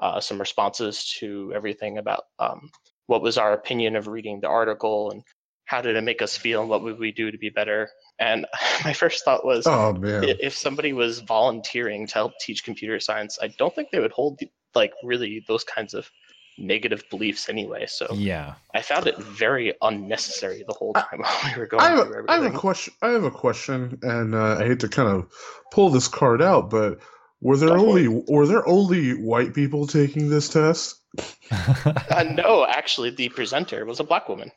uh, 0.00 0.20
some 0.20 0.38
responses 0.38 1.14
to 1.20 1.52
everything 1.54 1.98
about 1.98 2.24
um, 2.38 2.70
what 3.06 3.22
was 3.22 3.38
our 3.38 3.52
opinion 3.52 3.96
of 3.96 4.08
reading 4.08 4.40
the 4.40 4.48
article 4.48 5.10
and 5.10 5.22
how 5.66 5.80
did 5.80 5.96
it 5.96 6.04
make 6.04 6.20
us 6.20 6.36
feel 6.36 6.60
and 6.60 6.68
what 6.68 6.82
would 6.82 6.98
we 6.98 7.12
do 7.12 7.30
to 7.30 7.38
be 7.38 7.48
better. 7.48 7.88
And 8.18 8.46
my 8.84 8.92
first 8.92 9.24
thought 9.24 9.44
was, 9.44 9.66
Oh 9.66 9.92
man. 9.94 10.24
if 10.40 10.56
somebody 10.56 10.92
was 10.92 11.20
volunteering 11.20 12.06
to 12.08 12.14
help 12.14 12.32
teach 12.40 12.64
computer 12.64 13.00
science, 13.00 13.38
I 13.42 13.48
don't 13.48 13.74
think 13.74 13.90
they 13.90 14.00
would 14.00 14.12
hold 14.12 14.40
like 14.74 14.92
really 15.02 15.44
those 15.46 15.64
kinds 15.64 15.94
of 15.94 16.10
negative 16.56 17.02
beliefs 17.10 17.48
anyway. 17.48 17.84
So 17.86 18.06
Yeah. 18.12 18.54
I 18.74 18.80
found 18.82 19.06
it 19.08 19.18
very 19.18 19.74
unnecessary 19.82 20.62
the 20.66 20.74
whole 20.74 20.92
I- 20.94 21.00
time 21.02 21.18
while 21.22 21.52
we 21.54 21.58
were 21.60 21.66
going 21.66 21.82
I 21.82 21.90
have, 21.90 22.06
through 22.06 22.26
I 22.28 22.34
have 22.36 22.54
a 22.54 22.58
question. 22.58 22.94
I 23.02 23.08
have 23.08 23.24
a 23.24 23.30
question, 23.30 23.98
and 24.02 24.34
uh, 24.34 24.58
I 24.60 24.66
hate 24.66 24.80
to 24.80 24.88
kind 24.88 25.08
of 25.08 25.28
pull 25.72 25.90
this 25.90 26.06
card 26.08 26.40
out, 26.40 26.70
but 26.70 27.00
were 27.40 27.56
there 27.56 27.70
Go 27.70 27.74
for 27.76 27.80
only 27.88 28.08
were 28.28 28.46
there 28.46 28.66
only 28.68 29.10
white 29.12 29.52
people 29.54 29.86
taking 29.88 30.30
this 30.30 30.48
test? 30.48 31.00
Uh, 31.50 32.24
no, 32.34 32.64
actually, 32.66 33.10
the 33.10 33.28
presenter 33.28 33.84
was 33.84 34.00
a 34.00 34.04
black 34.04 34.28
woman. 34.28 34.50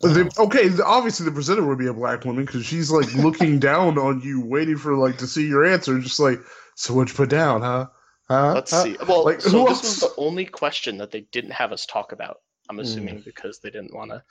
The- 0.00 0.30
okay, 0.38 0.68
the- 0.68 0.84
obviously 0.84 1.24
the 1.24 1.32
presenter 1.32 1.64
would 1.66 1.78
be 1.78 1.86
a 1.86 1.94
black 1.94 2.24
woman 2.24 2.44
because 2.44 2.66
she's 2.66 2.90
like 2.90 3.12
looking 3.14 3.58
down 3.58 3.98
on 3.98 4.20
you, 4.20 4.44
waiting 4.44 4.76
for 4.76 4.94
like 4.96 5.18
to 5.18 5.26
see 5.26 5.46
your 5.48 5.64
answer, 5.64 5.98
just 5.98 6.20
like, 6.20 6.40
so 6.74 6.94
what 6.94 7.08
you 7.08 7.14
put 7.14 7.30
down, 7.30 7.62
huh? 7.62 7.86
Huh? 8.28 8.54
Let's 8.54 8.70
Huh?" 8.70 8.82
see. 8.84 8.96
Well, 9.06 9.24
like, 9.24 9.40
so 9.40 9.50
who 9.62 9.68
this 9.68 9.82
was 9.82 10.00
the 10.00 10.14
only 10.16 10.44
question 10.44 10.98
that 10.98 11.10
they 11.10 11.22
didn't 11.32 11.52
have 11.52 11.72
us 11.72 11.86
talk 11.86 12.12
about. 12.12 12.40
I'm 12.68 12.76
Hmm. 12.76 12.82
assuming 12.82 13.20
because 13.20 13.58
they 13.60 13.70
didn't 13.70 13.94
want 13.94 14.10
to 14.10 14.22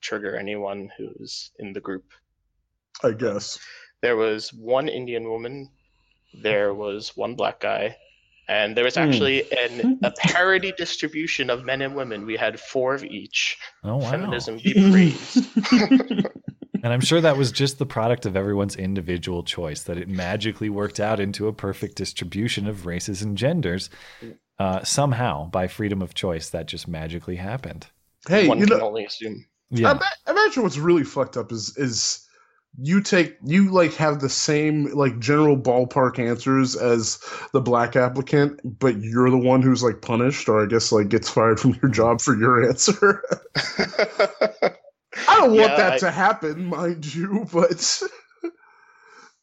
trigger 0.00 0.36
anyone 0.36 0.90
who's 0.96 1.50
in 1.58 1.72
the 1.72 1.80
group. 1.80 2.04
I 3.02 3.12
guess. 3.12 3.58
There 4.02 4.16
was 4.16 4.52
one 4.52 4.88
Indian 4.88 5.24
woman, 5.28 5.70
there 6.34 6.74
was 6.74 7.16
one 7.16 7.34
black 7.34 7.60
guy, 7.60 7.96
and 8.48 8.76
there 8.76 8.84
was 8.84 8.94
Hmm. 8.96 9.02
actually 9.02 9.50
an, 9.52 9.98
a 10.02 10.10
parity 10.18 10.72
distribution 10.76 11.50
of 11.50 11.64
men 11.64 11.82
and 11.82 11.94
women. 11.94 12.26
We 12.26 12.36
had 12.36 12.58
four 12.60 12.94
of 12.94 13.04
each. 13.04 13.56
Oh 13.84 13.96
wow. 13.96 14.10
Feminism 14.10 14.58
be 14.64 14.74
praised. 14.74 15.46
And 16.82 16.94
I'm 16.94 17.02
sure 17.02 17.20
that 17.20 17.36
was 17.36 17.52
just 17.52 17.78
the 17.78 17.84
product 17.84 18.24
of 18.24 18.36
everyone's 18.36 18.74
individual 18.74 19.42
choice, 19.42 19.82
that 19.82 19.98
it 19.98 20.08
magically 20.08 20.70
worked 20.70 20.98
out 20.98 21.20
into 21.20 21.46
a 21.46 21.52
perfect 21.52 21.96
distribution 21.96 22.66
of 22.66 22.86
races 22.86 23.20
and 23.20 23.36
genders. 23.36 23.90
uh, 24.58 24.82
somehow 24.82 25.46
by 25.50 25.68
freedom 25.68 26.00
of 26.00 26.14
choice 26.14 26.48
that 26.50 26.64
just 26.66 26.88
magically 26.88 27.36
happened. 27.36 27.86
Hey, 28.26 28.48
One 28.48 28.58
you 28.60 28.66
can 28.66 28.78
know, 28.78 28.86
only 28.86 29.04
assume. 29.04 29.44
Yeah. 29.70 29.90
Ima- 29.90 30.00
imagine 30.26 30.62
what's 30.62 30.78
really 30.78 31.04
fucked 31.04 31.36
up 31.36 31.52
is 31.52 31.76
is 31.76 32.26
you 32.78 33.00
take 33.02 33.36
you 33.44 33.70
like 33.70 33.92
have 33.94 34.20
the 34.20 34.28
same 34.28 34.84
like 34.94 35.18
general 35.18 35.56
ballpark 35.56 36.18
answers 36.18 36.76
as 36.76 37.18
the 37.52 37.60
black 37.60 37.96
applicant, 37.96 38.60
but 38.78 39.00
you're 39.00 39.28
the 39.30 39.36
one 39.38 39.60
who's 39.62 39.82
like 39.82 40.00
punished 40.02 40.48
or 40.48 40.62
I 40.62 40.66
guess 40.66 40.92
like 40.92 41.08
gets 41.08 41.28
fired 41.28 41.58
from 41.60 41.78
your 41.82 41.90
job 41.90 42.20
for 42.20 42.36
your 42.36 42.66
answer. 42.68 43.22
I 45.28 45.36
don't 45.38 45.50
want 45.50 45.70
Yeah, 45.72 45.76
that 45.76 45.92
I- 45.94 45.98
to 45.98 46.10
happen, 46.10 46.66
mind 46.66 47.12
you, 47.14 47.46
but 47.52 47.70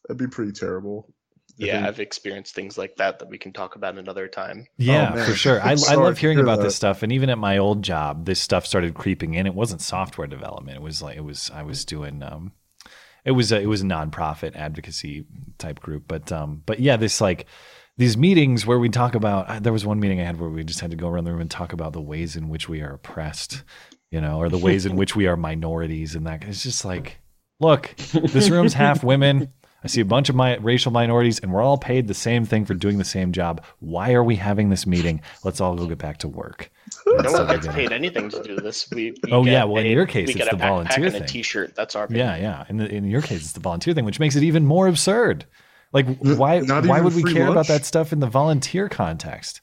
that'd 0.08 0.18
be 0.18 0.26
pretty 0.26 0.52
terrible. 0.52 1.12
Yeah, 1.60 1.74
think. 1.78 1.86
I've 1.88 2.00
experienced 2.00 2.54
things 2.54 2.78
like 2.78 2.94
that 2.96 3.18
that 3.18 3.28
we 3.28 3.36
can 3.36 3.52
talk 3.52 3.74
about 3.74 3.98
another 3.98 4.28
time. 4.28 4.66
Yeah, 4.76 5.12
Oh, 5.14 5.24
for 5.24 5.34
sure. 5.34 5.60
I, 5.60 5.72
I 5.88 5.94
love 5.96 6.16
hearing 6.16 6.36
hear 6.38 6.44
about 6.44 6.58
that. 6.58 6.64
this 6.64 6.76
stuff, 6.76 7.02
and 7.02 7.10
even 7.12 7.30
at 7.30 7.38
my 7.38 7.58
old 7.58 7.82
job, 7.82 8.26
this 8.26 8.38
stuff 8.40 8.64
started 8.64 8.94
creeping 8.94 9.34
in. 9.34 9.44
It 9.46 9.54
wasn't 9.54 9.80
software 9.82 10.28
development. 10.28 10.76
It 10.78 10.82
was 10.82 11.02
like 11.02 11.16
it 11.16 11.24
was 11.24 11.50
I 11.52 11.64
was 11.64 11.84
doing. 11.84 12.22
Um, 12.22 12.52
it 13.28 13.32
was 13.32 13.52
a, 13.52 13.60
it 13.60 13.66
was 13.66 13.82
a 13.82 13.84
nonprofit 13.84 14.56
advocacy 14.56 15.26
type 15.58 15.80
group, 15.80 16.04
but 16.08 16.32
um, 16.32 16.62
but 16.64 16.80
yeah, 16.80 16.96
this 16.96 17.20
like 17.20 17.46
these 17.98 18.16
meetings 18.16 18.64
where 18.64 18.78
we 18.78 18.88
talk 18.88 19.14
about. 19.14 19.48
uh, 19.48 19.60
There 19.60 19.72
was 19.72 19.84
one 19.84 20.00
meeting 20.00 20.20
I 20.20 20.24
had 20.24 20.40
where 20.40 20.48
we 20.48 20.64
just 20.64 20.80
had 20.80 20.90
to 20.92 20.96
go 20.96 21.08
around 21.08 21.24
the 21.24 21.32
room 21.32 21.42
and 21.42 21.50
talk 21.50 21.72
about 21.72 21.92
the 21.92 22.00
ways 22.00 22.36
in 22.36 22.48
which 22.48 22.68
we 22.68 22.80
are 22.80 22.94
oppressed, 22.94 23.64
you 24.10 24.20
know, 24.20 24.38
or 24.38 24.48
the 24.48 24.56
ways 24.58 24.86
in 24.86 24.96
which 24.96 25.14
we 25.14 25.26
are 25.26 25.36
minorities, 25.36 26.14
and 26.14 26.26
that 26.26 26.42
it's 26.44 26.62
just 26.62 26.84
like, 26.84 27.18
look, 27.60 27.94
this 27.96 28.48
room's 28.50 28.72
half 28.74 29.04
women. 29.04 29.52
I 29.84 29.86
see 29.86 30.00
a 30.00 30.04
bunch 30.04 30.28
of 30.28 30.34
my 30.34 30.56
racial 30.56 30.90
minorities, 30.90 31.38
and 31.38 31.52
we're 31.52 31.62
all 31.62 31.78
paid 31.78 32.08
the 32.08 32.14
same 32.14 32.44
thing 32.44 32.64
for 32.64 32.74
doing 32.74 32.98
the 32.98 33.04
same 33.04 33.30
job. 33.30 33.62
Why 33.78 34.12
are 34.12 34.24
we 34.24 34.34
having 34.34 34.70
this 34.70 34.86
meeting? 34.86 35.20
Let's 35.44 35.60
all 35.60 35.76
go 35.76 35.86
get 35.86 35.98
back 35.98 36.18
to 36.18 36.28
work. 36.28 36.70
No 37.06 37.22
That's 37.22 37.32
one 37.32 37.46
gets 37.46 37.66
get. 37.66 37.74
paid 37.76 37.92
anything 37.92 38.28
to 38.30 38.42
do 38.42 38.56
this. 38.56 38.90
We, 38.90 39.12
we 39.22 39.30
Oh, 39.32 39.44
yeah, 39.44 39.62
well, 39.64 39.76
in 39.76 39.86
a- 39.86 39.90
your 39.90 40.06
case, 40.06 40.30
it's 40.30 40.38
the 40.38 40.56
backpack 40.56 40.58
volunteer 40.58 41.04
and 41.04 41.12
thing. 41.14 41.22
a 41.22 41.26
T-shirt. 41.26 41.74
That's 41.76 41.94
our 41.94 42.08
pay. 42.08 42.18
Yeah, 42.18 42.36
yeah. 42.36 42.64
In, 42.68 42.78
the, 42.78 42.88
in 42.92 43.04
your 43.04 43.22
case, 43.22 43.42
it's 43.42 43.52
the 43.52 43.60
volunteer 43.60 43.94
thing, 43.94 44.04
which 44.04 44.18
makes 44.18 44.34
it 44.34 44.42
even 44.42 44.64
more 44.66 44.88
absurd. 44.88 45.46
Like, 45.92 46.06
why? 46.18 46.58
not 46.58 46.84
Why 46.84 47.00
would 47.00 47.14
we 47.14 47.22
free 47.22 47.32
care 47.34 47.48
about 47.48 47.68
that 47.68 47.84
stuff 47.86 48.12
in 48.12 48.18
the 48.18 48.26
volunteer 48.26 48.88
context? 48.88 49.60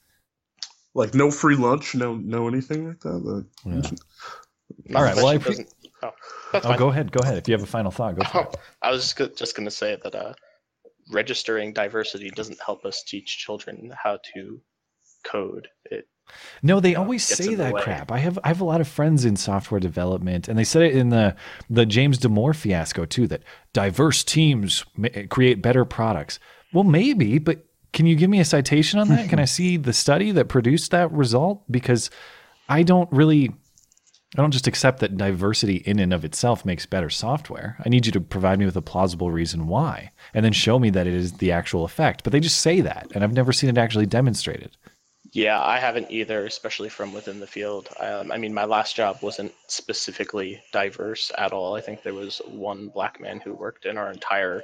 Like 0.95 1.13
no 1.13 1.30
free 1.30 1.57
lunch, 1.57 1.93
no 1.93 2.16
no 2.16 2.47
anything 2.47 2.88
like 2.88 3.01
that. 3.01 3.18
Like, 3.18 3.45
All 4.95 5.03
right. 5.03 5.16
Well, 5.16 5.28
I 5.28 5.34
That 5.38 5.41
pre- 5.43 5.51
doesn't- 5.51 5.74
oh, 6.06 6.12
that's 6.51 6.66
oh, 6.66 6.70
fine. 6.70 6.80
go 6.80 6.89
ahead. 6.89 7.12
Go 7.12 7.20
ahead. 7.24 7.38
If 7.38 7.47
you 7.47 7.53
have 7.53 7.64
a 7.64 7.68
final 7.68 7.91
thought, 7.91 8.18
go 8.18 8.24
for 8.32 8.41
it. 8.41 8.47
Oh, 8.51 8.60
I 8.82 8.91
was 8.91 9.14
just, 9.14 9.38
just 9.38 9.56
going 9.56 9.66
to 9.66 9.72
say 9.72 9.97
that 10.03 10.16
uh, 10.16 10.34
registering 11.12 11.74
diversity 11.74 12.30
doesn't 12.30 12.60
help 12.66 12.86
us 12.86 13.03
teach 13.03 13.38
children 13.38 13.91
how 14.01 14.20
to 14.34 14.62
code. 15.24 15.68
It 15.86 16.08
No, 16.64 16.80
they 16.80 16.95
always 16.95 17.24
say 17.24 17.56
that 17.56 17.76
crap. 17.76 18.12
I 18.12 18.20
have 18.20 18.39
I 18.43 18.49
have 18.49 18.62
a 18.62 18.66
lot 18.66 18.82
of 18.82 18.88
friends 18.88 19.26
in 19.26 19.36
software 19.36 19.80
development, 19.80 20.47
and 20.47 20.58
they 20.58 20.64
said 20.64 20.84
it 20.84 20.95
in 20.95 21.10
the 21.10 21.36
the 21.70 21.86
James 21.86 22.20
Damore 22.20 22.56
fiasco 22.56 23.06
too. 23.06 23.28
That 23.28 23.43
diverse 23.74 24.24
teams 24.24 24.86
create 25.30 25.62
better 25.62 25.86
products. 25.86 26.39
Well, 26.74 26.84
maybe, 26.84 27.39
but 27.39 27.66
can 27.93 28.06
you 28.06 28.16
give 28.16 28.30
me 28.30 28.39
a 28.39 28.45
citation 28.45 28.99
on 28.99 29.08
that? 29.10 29.30
can 29.30 29.39
I 29.39 29.45
see 29.58 29.78
the 29.78 29.93
study 29.93 30.32
that 30.32 30.49
produced 30.49 30.91
that 30.91 31.12
result? 31.12 31.64
Because 31.72 32.10
I 32.70 32.84
don't 32.84 33.12
really. 33.12 33.51
I 34.38 34.41
don't 34.41 34.51
just 34.51 34.67
accept 34.67 34.99
that 34.99 35.17
diversity 35.17 35.78
in 35.78 35.99
and 35.99 36.13
of 36.13 36.26
itself 36.26 36.65
makes 36.65 36.86
better 36.86 37.09
software. 37.09 37.78
I 37.86 37.89
need 37.89 38.05
you 38.05 38.11
to 38.13 38.21
provide 38.21 38.59
me 38.59 38.65
with 38.65 38.76
a 38.76 38.82
plausible 38.82 39.32
reason 39.32 39.67
why, 39.67 40.11
and 40.34 40.43
then 40.43 40.51
show 40.51 40.78
me 40.78 40.89
that 40.89 41.07
it 41.07 41.13
is 41.13 41.34
the 41.34 41.51
actual 41.53 41.86
effect. 41.86 42.23
But 42.23 42.34
they 42.34 42.41
just 42.41 42.59
say 42.59 42.82
that, 42.82 43.07
and 43.13 43.23
I've 43.23 43.34
never 43.34 43.53
seen 43.53 43.69
it 43.69 43.78
actually 43.78 44.07
demonstrated. 44.07 44.76
Yeah, 45.32 45.61
I 45.61 45.80
haven't 45.80 46.11
either, 46.11 46.45
especially 46.45 46.89
from 46.89 47.13
within 47.13 47.39
the 47.39 47.47
field. 47.47 47.89
Um, 47.99 48.32
I 48.32 48.38
mean, 48.38 48.53
my 48.53 48.65
last 48.65 48.95
job 48.95 49.19
wasn't 49.21 49.53
specifically 49.67 50.61
diverse 50.73 51.32
at 51.38 51.53
all. 51.53 51.76
I 51.76 51.82
think 51.82 52.03
there 52.03 52.13
was 52.13 52.41
one 52.45 52.89
black 52.89 53.21
man 53.21 53.39
who 53.39 53.53
worked 53.53 53.86
in 53.86 53.97
our 53.97 54.11
entire 54.11 54.63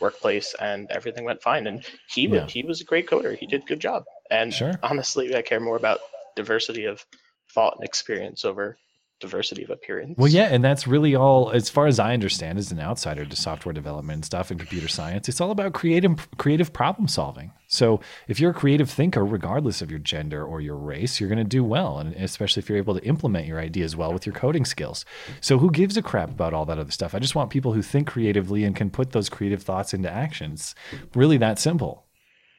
workplace, 0.00 0.54
and 0.60 0.90
everything 0.90 1.24
went 1.24 1.42
fine. 1.42 1.68
And 1.68 1.84
he 2.08 2.26
Yeah. 2.26 2.46
he 2.46 2.62
was 2.64 2.80
a 2.80 2.84
great 2.84 3.06
coder. 3.08 3.36
He 3.36 3.46
did 3.46 3.62
a 3.62 3.66
good 3.66 3.80
job. 3.80 4.04
And 4.30 4.52
Sure. 4.52 4.78
honestly, 4.82 5.36
I 5.36 5.42
care 5.42 5.60
more 5.60 5.76
about 5.76 6.00
diversity 6.34 6.84
of 6.86 7.04
thought 7.52 7.76
and 7.76 7.84
experience 7.84 8.44
over 8.44 8.76
diversity 9.24 9.64
of 9.64 9.70
appearance. 9.70 10.14
Well, 10.18 10.28
yeah, 10.30 10.48
and 10.50 10.62
that's 10.62 10.86
really 10.86 11.14
all, 11.14 11.50
as 11.50 11.70
far 11.70 11.86
as 11.86 11.98
I 11.98 12.12
understand, 12.12 12.58
as 12.58 12.70
an 12.70 12.78
outsider 12.78 13.24
to 13.24 13.36
software 13.36 13.72
development 13.72 14.16
and 14.16 14.24
stuff 14.24 14.50
and 14.50 14.60
computer 14.60 14.88
science. 14.88 15.28
It's 15.28 15.40
all 15.40 15.50
about 15.50 15.72
creative, 15.72 16.28
creative 16.36 16.72
problem 16.72 17.08
solving. 17.08 17.52
So, 17.66 18.00
if 18.28 18.38
you're 18.38 18.50
a 18.50 18.54
creative 18.54 18.90
thinker, 18.90 19.24
regardless 19.24 19.80
of 19.80 19.90
your 19.90 19.98
gender 19.98 20.44
or 20.44 20.60
your 20.60 20.76
race, 20.76 21.18
you're 21.18 21.30
going 21.30 21.38
to 21.38 21.44
do 21.44 21.64
well, 21.64 21.98
and 21.98 22.14
especially 22.14 22.60
if 22.60 22.68
you're 22.68 22.78
able 22.78 22.94
to 22.94 23.04
implement 23.04 23.46
your 23.46 23.58
ideas 23.58 23.96
well 23.96 24.12
with 24.12 24.26
your 24.26 24.34
coding 24.34 24.64
skills. 24.64 25.04
So, 25.40 25.58
who 25.58 25.70
gives 25.70 25.96
a 25.96 26.02
crap 26.02 26.30
about 26.30 26.52
all 26.52 26.66
that 26.66 26.78
other 26.78 26.90
stuff? 26.90 27.14
I 27.14 27.18
just 27.18 27.34
want 27.34 27.50
people 27.50 27.72
who 27.72 27.82
think 27.82 28.06
creatively 28.06 28.64
and 28.64 28.76
can 28.76 28.90
put 28.90 29.12
those 29.12 29.28
creative 29.28 29.62
thoughts 29.62 29.94
into 29.94 30.10
actions. 30.10 30.74
Really, 31.14 31.38
that 31.38 31.58
simple. 31.58 32.03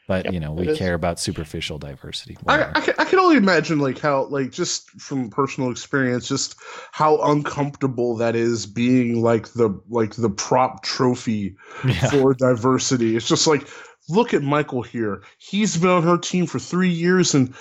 But 0.07 0.31
you 0.33 0.39
know, 0.39 0.51
we 0.51 0.75
care 0.77 0.93
about 0.93 1.19
superficial 1.19 1.79
diversity. 1.79 2.37
I, 2.45 2.69
I, 2.75 2.81
can, 2.81 2.93
I 2.99 3.05
can 3.05 3.17
only 3.17 3.37
imagine 3.37 3.79
like 3.79 3.97
how 3.97 4.25
like 4.25 4.51
just 4.51 4.89
from 4.91 5.29
personal 5.29 5.71
experience 5.71 6.27
just 6.27 6.55
how 6.91 7.17
uncomfortable 7.31 8.15
that 8.17 8.35
is 8.35 8.65
being 8.67 9.21
like 9.23 9.53
the 9.53 9.79
like 9.89 10.15
the 10.15 10.29
prop 10.29 10.83
trophy 10.83 11.55
Yeah. 11.85 12.09
for 12.09 12.33
diversity 12.33 13.15
it's 13.15 13.27
just 13.27 13.47
like 13.47 13.67
look 14.09 14.33
at 14.33 14.43
michael 14.43 14.81
here 14.83 15.23
he's 15.37 15.77
been 15.77 15.89
on 15.89 16.03
her 16.03 16.17
team 16.17 16.45
for 16.45 16.59
three 16.59 16.89
years 16.89 17.33
and 17.33 17.53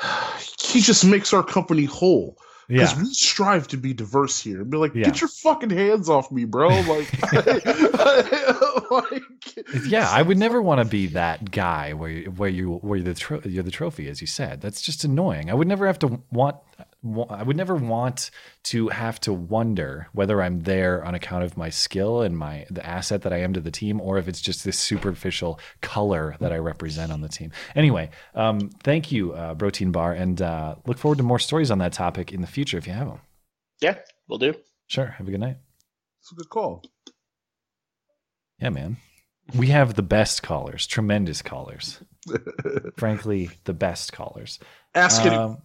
he 0.60 0.80
just 0.80 1.04
makes 1.04 1.32
our 1.32 1.42
company 1.42 1.84
whole 1.84 2.36
because 2.68 2.94
yeah. 2.94 3.02
we 3.02 3.12
strive 3.12 3.68
to 3.68 3.76
be 3.76 3.92
diverse 3.92 4.40
here 4.40 4.64
be 4.64 4.76
like 4.76 4.94
Yeah. 4.94 5.04
get 5.04 5.20
your 5.20 5.28
fucking 5.28 5.70
hands 5.70 6.08
off 6.08 6.30
me 6.30 6.44
bro 6.44 6.68
like, 6.88 7.32
like 8.90 9.22
Yeah, 9.86 10.08
I 10.10 10.22
would 10.22 10.38
never 10.38 10.60
want 10.62 10.80
to 10.80 10.84
be 10.84 11.06
that 11.08 11.50
guy 11.50 11.92
where 11.92 12.10
you, 12.10 12.30
where 12.30 12.48
you 12.48 12.74
where 12.76 13.00
the 13.00 13.14
tro- 13.14 13.40
you're 13.44 13.62
the 13.62 13.70
trophy, 13.70 14.08
as 14.08 14.20
you 14.20 14.26
said. 14.26 14.60
That's 14.60 14.80
just 14.82 15.04
annoying. 15.04 15.50
I 15.50 15.54
would 15.54 15.68
never 15.68 15.86
have 15.86 15.98
to 16.00 16.20
want. 16.30 16.56
Wa- 17.02 17.26
I 17.28 17.42
would 17.42 17.56
never 17.56 17.74
want 17.74 18.30
to 18.64 18.88
have 18.88 19.18
to 19.20 19.32
wonder 19.32 20.08
whether 20.12 20.40
I'm 20.42 20.60
there 20.60 21.04
on 21.04 21.14
account 21.14 21.44
of 21.44 21.56
my 21.56 21.68
skill 21.70 22.22
and 22.22 22.36
my 22.36 22.66
the 22.70 22.84
asset 22.86 23.22
that 23.22 23.32
I 23.32 23.38
am 23.40 23.52
to 23.54 23.60
the 23.60 23.70
team, 23.70 24.00
or 24.00 24.18
if 24.18 24.28
it's 24.28 24.40
just 24.40 24.64
this 24.64 24.78
superficial 24.78 25.58
color 25.80 26.36
that 26.40 26.52
I 26.52 26.58
represent 26.58 27.12
on 27.12 27.20
the 27.20 27.28
team. 27.28 27.52
Anyway, 27.74 28.10
um, 28.34 28.70
thank 28.82 29.10
you, 29.12 29.32
uh, 29.32 29.54
Protein 29.54 29.90
Bar, 29.92 30.12
and 30.14 30.40
uh, 30.40 30.76
look 30.86 30.98
forward 30.98 31.18
to 31.18 31.24
more 31.24 31.38
stories 31.38 31.70
on 31.70 31.78
that 31.78 31.92
topic 31.92 32.32
in 32.32 32.40
the 32.40 32.46
future 32.46 32.78
if 32.78 32.86
you 32.86 32.92
have 32.92 33.08
them. 33.08 33.20
yeah, 33.80 33.98
we'll 34.28 34.38
do. 34.38 34.54
Sure. 34.86 35.06
Have 35.06 35.26
a 35.28 35.30
good 35.30 35.40
night. 35.40 35.56
it's 36.20 36.30
a 36.32 36.34
good 36.34 36.48
call 36.50 36.82
Yeah, 38.60 38.70
man. 38.70 38.98
We 39.56 39.68
have 39.68 39.94
the 39.94 40.02
best 40.02 40.42
callers, 40.42 40.86
tremendous 40.86 41.42
callers. 41.42 42.00
Frankly, 42.96 43.50
the 43.64 43.74
best 43.74 44.12
callers. 44.12 44.58
ask 44.94 45.24
it 45.24 45.32
Um, 45.32 45.58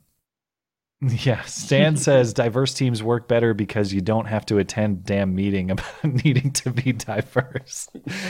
yeah, 1.01 1.43
Stan 1.43 1.95
says 1.95 2.33
diverse 2.33 2.73
teams 2.73 3.03
work 3.03 3.27
better 3.27 3.53
because 3.53 3.93
you 3.93 4.01
don't 4.01 4.25
have 4.25 4.45
to 4.47 4.57
attend 4.57 5.03
damn 5.03 5.35
meeting 5.35 5.69
about 5.69 6.03
needing 6.03 6.51
to 6.51 6.71
be 6.71 6.91
diverse. 6.91 7.87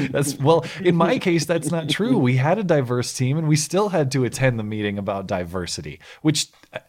That's 0.09 0.37
well, 0.37 0.65
in 0.81 0.95
my 0.95 1.17
case, 1.17 1.45
that's 1.45 1.71
not 1.71 1.89
true. 1.89 2.17
We 2.17 2.35
had 2.35 2.57
a 2.57 2.63
diverse 2.63 3.13
team 3.13 3.37
and 3.37 3.47
we 3.47 3.55
still 3.55 3.89
had 3.89 4.11
to 4.11 4.25
attend 4.25 4.59
the 4.59 4.63
meeting 4.63 4.97
about 4.97 5.27
diversity, 5.27 6.01
which 6.21 6.47
uh, 6.73 6.79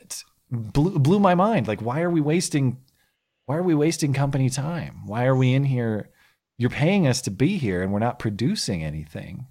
blew, 0.50 0.98
blew 0.98 1.20
my 1.20 1.36
mind. 1.36 1.68
Like, 1.68 1.80
why 1.80 2.00
are 2.00 2.10
we 2.10 2.20
wasting? 2.20 2.78
Why 3.46 3.56
are 3.56 3.62
we 3.62 3.74
wasting 3.74 4.12
company 4.12 4.50
time? 4.50 5.06
Why 5.06 5.26
are 5.26 5.36
we 5.36 5.54
in 5.54 5.64
here? 5.64 6.10
You're 6.58 6.70
paying 6.70 7.06
us 7.06 7.22
to 7.22 7.30
be 7.30 7.56
here, 7.56 7.82
and 7.82 7.92
we're 7.92 8.00
not 8.00 8.18
producing 8.18 8.82
anything. 8.82 9.46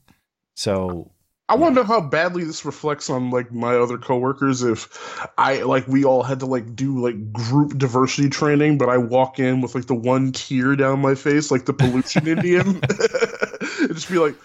So 0.57 1.13
I 1.49 1.55
want 1.55 1.75
to 1.75 1.81
know 1.81 1.87
how 1.87 2.01
badly 2.01 2.43
this 2.43 2.65
reflects 2.65 3.09
on 3.09 3.31
like 3.31 3.53
my 3.53 3.75
other 3.75 3.97
coworkers. 3.97 4.63
If 4.63 5.27
I 5.37 5.61
like, 5.63 5.87
we 5.87 6.03
all 6.03 6.21
had 6.21 6.41
to 6.41 6.45
like 6.45 6.75
do 6.75 6.99
like 6.99 7.31
group 7.31 7.77
diversity 7.77 8.29
training, 8.29 8.77
but 8.77 8.89
I 8.89 8.97
walk 8.97 9.39
in 9.39 9.61
with 9.61 9.73
like 9.73 9.85
the 9.85 9.95
one 9.95 10.33
tear 10.33 10.75
down 10.75 10.99
my 10.99 11.15
face, 11.15 11.49
like 11.49 11.65
the 11.65 11.73
pollution 11.73 12.27
Indian, 12.27 12.67
and 13.79 13.93
just 13.93 14.09
be 14.09 14.19
like, 14.19 14.35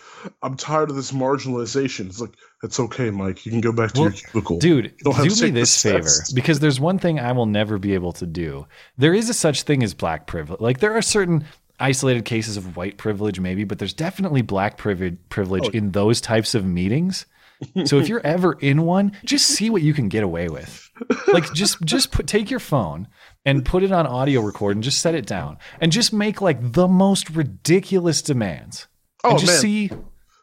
"I'm 0.45 0.57
tired 0.57 0.91
of 0.91 0.97
this 0.97 1.11
marginalization." 1.11 2.07
It's 2.07 2.21
like, 2.21 2.35
"It's 2.63 2.79
okay, 2.79 3.11
Mike. 3.11 3.45
You 3.45 3.51
can 3.51 3.61
go 3.61 3.73
back 3.73 3.93
to 3.95 4.03
Well, 4.03 4.11
your 4.11 4.19
cubicle." 4.19 4.59
Dude, 4.61 4.95
do 4.99 5.43
me 5.43 5.51
this 5.51 5.83
favor 5.83 6.09
because 6.35 6.61
there's 6.61 6.79
one 6.79 7.01
thing 7.01 7.19
I 7.19 7.33
will 7.33 7.47
never 7.47 7.79
be 7.79 7.95
able 7.95 8.13
to 8.13 8.27
do. 8.27 8.69
There 8.97 9.13
is 9.13 9.29
a 9.29 9.35
such 9.35 9.63
thing 9.63 9.83
as 9.83 9.93
black 9.93 10.29
privilege. 10.29 10.61
Like 10.61 10.79
there 10.79 10.97
are 10.97 11.03
certain 11.03 11.47
isolated 11.83 12.25
cases 12.25 12.57
of 12.57 12.77
white 12.77 12.97
privilege, 12.97 13.41
maybe, 13.41 13.65
but 13.65 13.79
there's 13.79 13.93
definitely 13.95 14.43
black 14.43 14.77
privilege 14.79 15.17
privilege 15.29 15.65
Oh. 15.67 15.71
in 15.77 15.91
those 15.93 16.21
types 16.21 16.55
of 16.55 16.65
meetings. 16.65 17.27
So 17.85 17.99
if 18.01 18.09
you're 18.09 18.27
ever 18.27 18.55
in 18.55 18.83
one, 18.83 19.13
just 19.25 19.47
see 19.47 19.71
what 19.71 19.83
you 19.83 19.95
can 19.95 20.09
get 20.09 20.25
away 20.25 20.49
with. 20.49 20.91
Like 21.33 21.53
just 21.55 21.81
just 21.83 22.11
put 22.11 22.27
take 22.27 22.51
your 22.51 22.59
phone 22.59 23.07
and 23.45 23.65
put 23.65 23.85
it 23.85 23.93
on 23.93 24.05
audio 24.05 24.41
record 24.41 24.75
and 24.77 24.83
just 24.83 25.01
set 25.01 25.15
it 25.15 25.27
down 25.27 25.59
and 25.81 25.93
just 25.93 26.13
make 26.13 26.41
like 26.41 26.73
the 26.73 26.89
most 26.89 27.31
ridiculous 27.31 28.21
demands. 28.21 28.89
Oh, 29.23 29.31
and 29.31 29.39
just 29.39 29.53
man. 29.53 29.61
see 29.61 29.91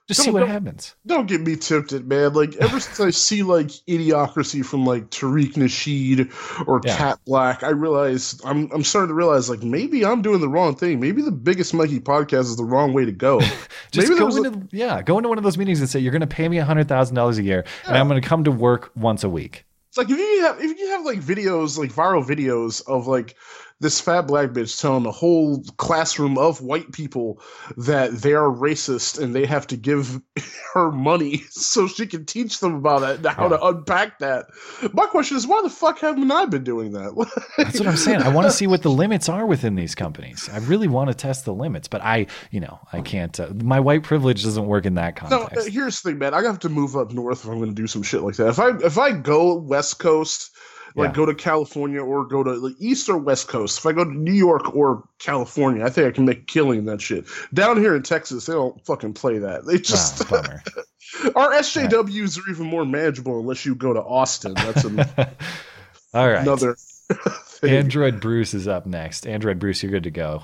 Just 0.10 0.22
see 0.22 0.26
Don't- 0.26 0.34
what 0.34 0.40
don't- 0.40 0.50
happens. 0.50 0.96
Don't 1.06 1.28
get 1.28 1.42
me 1.42 1.56
tempted, 1.56 2.08
man. 2.08 2.34
Like 2.34 2.56
ever 2.56 2.80
since 2.80 3.00
I 3.00 3.12
see 3.12 3.44
like 3.44 3.68
Idiocracy 3.88 4.66
from 4.66 4.84
like 4.84 5.12
Tariq 5.12 5.54
Nasheed 5.54 6.32
or 6.68 6.82
Yeah. 6.84 6.98
Kat 6.98 7.20
Blaque, 7.28 7.62
I 7.64 7.70
realize 7.70 8.42
I'm 8.44 8.72
I'm 8.72 8.84
starting 8.84 9.10
to 9.10 9.14
realize 9.14 9.52
like 9.52 9.62
maybe 9.62 10.04
I'm 10.04 10.24
doing 10.24 10.42
the 10.42 10.50
wrong 10.50 10.76
thing. 10.76 11.00
Maybe 11.00 11.22
the 11.22 11.32
biggest 11.32 11.76
Mikey 11.76 12.00
podcast 12.00 12.42
is 12.46 12.58
the 12.58 12.64
wrong 12.66 12.92
way 12.94 13.06
to 13.06 13.12
go. 13.12 13.40
Just 13.92 14.10
maybe 14.10 14.20
go 14.20 14.32
there's 14.32 14.38
a- 14.38 14.44
into 14.48 14.68
yeah, 14.76 15.02
go 15.04 15.18
into 15.20 15.30
one 15.30 15.38
of 15.38 15.44
those 15.44 15.60
meetings 15.60 15.80
and 15.80 15.88
say 15.88 16.00
you're 16.00 16.12
going 16.12 16.22
to 16.22 16.28
pay 16.28 16.50
me 16.50 16.58
hundred 16.58 16.88
thousand 16.88 17.16
dollars 17.16 17.38
a 17.38 17.44
year, 17.44 17.64
and 17.86 17.96
I'm 17.96 18.08
going 18.08 18.20
to 18.20 18.28
come 18.28 18.44
to 18.46 18.52
work 18.52 18.92
once 18.96 19.24
a 19.24 19.30
week. 19.30 19.64
It's 19.90 19.98
like 19.98 20.10
if 20.10 20.18
you 20.18 20.42
have 20.42 20.60
if 20.60 20.78
you 20.80 20.88
have 20.90 21.06
like 21.06 21.20
videos, 21.20 21.78
like 21.78 21.92
viral 21.94 22.26
videos 22.26 22.82
of 22.88 23.06
like 23.08 23.36
this 23.80 24.02
fat 24.02 24.24
black 24.24 24.50
bitch 24.50 24.80
telling 24.80 25.06
a 25.06 25.12
whole 25.12 25.64
classroom 25.78 26.38
of 26.38 26.62
white 26.62 26.92
people 26.92 27.42
that 27.78 28.12
they 28.12 28.34
are 28.34 28.50
racist 28.50 29.22
and 29.22 29.34
they 29.34 29.46
have 29.46 29.66
to 29.68 29.78
give 29.78 30.22
her 30.74 30.92
money 30.92 31.44
so 31.50 31.88
she 31.88 32.06
can 32.06 32.26
teach 32.26 32.60
them 32.60 32.76
about 32.76 33.04
it 33.04 33.18
and 33.18 33.26
how 33.28 33.48
to 33.48 33.66
unpack 33.66 34.20
that. 34.20 34.48
My 34.94 35.06
question 35.06 35.38
is, 35.38 35.48
why 35.48 35.62
the 35.62 35.70
fuck 35.70 36.00
haven't 36.00 36.30
I 36.32 36.46
been 36.46 36.64
doing 36.64 36.92
that? 36.94 37.16
That's 37.58 37.80
what 37.80 37.88
I'm 37.88 37.98
saying. 37.98 38.22
I 38.22 38.30
want 38.30 38.48
to 38.48 38.52
see 38.52 38.68
what 38.68 38.82
the 38.82 38.92
limits 38.92 39.30
are 39.30 39.46
within 39.46 39.76
these 39.76 39.96
companies. 39.96 40.50
I 40.52 40.58
really 40.60 40.88
want 40.88 41.10
to 41.10 41.14
test 41.14 41.46
the 41.46 41.54
limits, 41.54 41.88
but 41.88 42.02
I, 42.02 42.28
you 42.52 42.60
know, 42.60 42.80
I 42.92 43.02
can't. 43.02 43.40
Uh, 43.40 43.50
my 43.64 43.80
white 43.80 44.04
privilege 44.04 44.44
doesn't 44.44 44.66
work 44.66 44.86
in 44.86 44.96
that 44.96 45.16
context. 45.16 45.68
uh, 45.68 45.72
here's 45.72 46.02
the 46.02 46.10
thing, 46.10 46.20
man. 46.20 46.34
I 46.34 46.42
have 46.44 46.60
to 46.60 46.70
move 46.70 46.96
up 46.98 47.12
north 47.12 47.46
if 47.46 47.50
I'm 47.50 47.58
going 47.58 47.70
to 47.70 47.76
do 47.76 47.88
some 47.88 48.04
shit 48.04 48.22
like 48.22 48.36
that. 48.36 48.48
If 48.48 48.60
I 48.60 48.70
if 48.84 48.98
I 48.98 49.12
go 49.12 49.56
West 49.56 50.00
Coast, 50.00 50.52
like 50.96 51.10
Yeah. 51.10 51.16
go 51.16 51.26
to 51.26 51.34
California 51.36 52.02
or 52.02 52.26
go 52.26 52.44
to 52.44 52.52
like 52.54 52.76
East 52.80 53.10
or 53.10 53.18
West 53.18 53.48
Coast, 53.48 53.78
if 53.80 53.86
I 53.86 53.92
go 53.92 54.04
to 54.04 54.12
New 54.12 54.34
York 54.34 54.76
or 54.76 55.08
California, 55.20 55.84
I 55.86 55.90
think 55.90 56.08
I 56.08 56.12
can 56.12 56.26
make 56.26 56.40
a 56.40 56.46
killing 56.46 56.80
in 56.80 56.86
that 56.86 57.02
shit. 57.02 57.26
Down 57.54 57.78
here 57.78 57.96
in 57.96 58.04
Texas, 58.04 58.46
they 58.46 58.54
don't 58.54 58.84
fucking 58.86 59.14
play 59.14 59.38
that. 59.40 59.66
They 59.66 59.78
just 59.78 60.28
bummer. 60.30 60.64
our 61.36 61.52
SJWs 61.54 62.38
are 62.40 62.52
even 62.52 62.66
more 62.68 62.86
manageable 62.86 63.40
unless 63.40 63.66
you 63.66 63.76
go 63.76 63.94
to 63.94 64.02
Austin. 64.02 64.54
That's 64.56 64.84
an, 64.84 65.00
All 66.14 66.28
right. 66.28 66.42
another. 66.42 66.76
thing. 67.46 67.72
Android 67.72 68.20
Bruce 68.22 68.54
is 68.54 68.68
up 68.68 68.86
next. 68.86 69.28
Android 69.28 69.60
Bruce, 69.60 69.82
you're 69.84 69.92
good 69.92 70.04
to 70.04 70.12
go. 70.12 70.44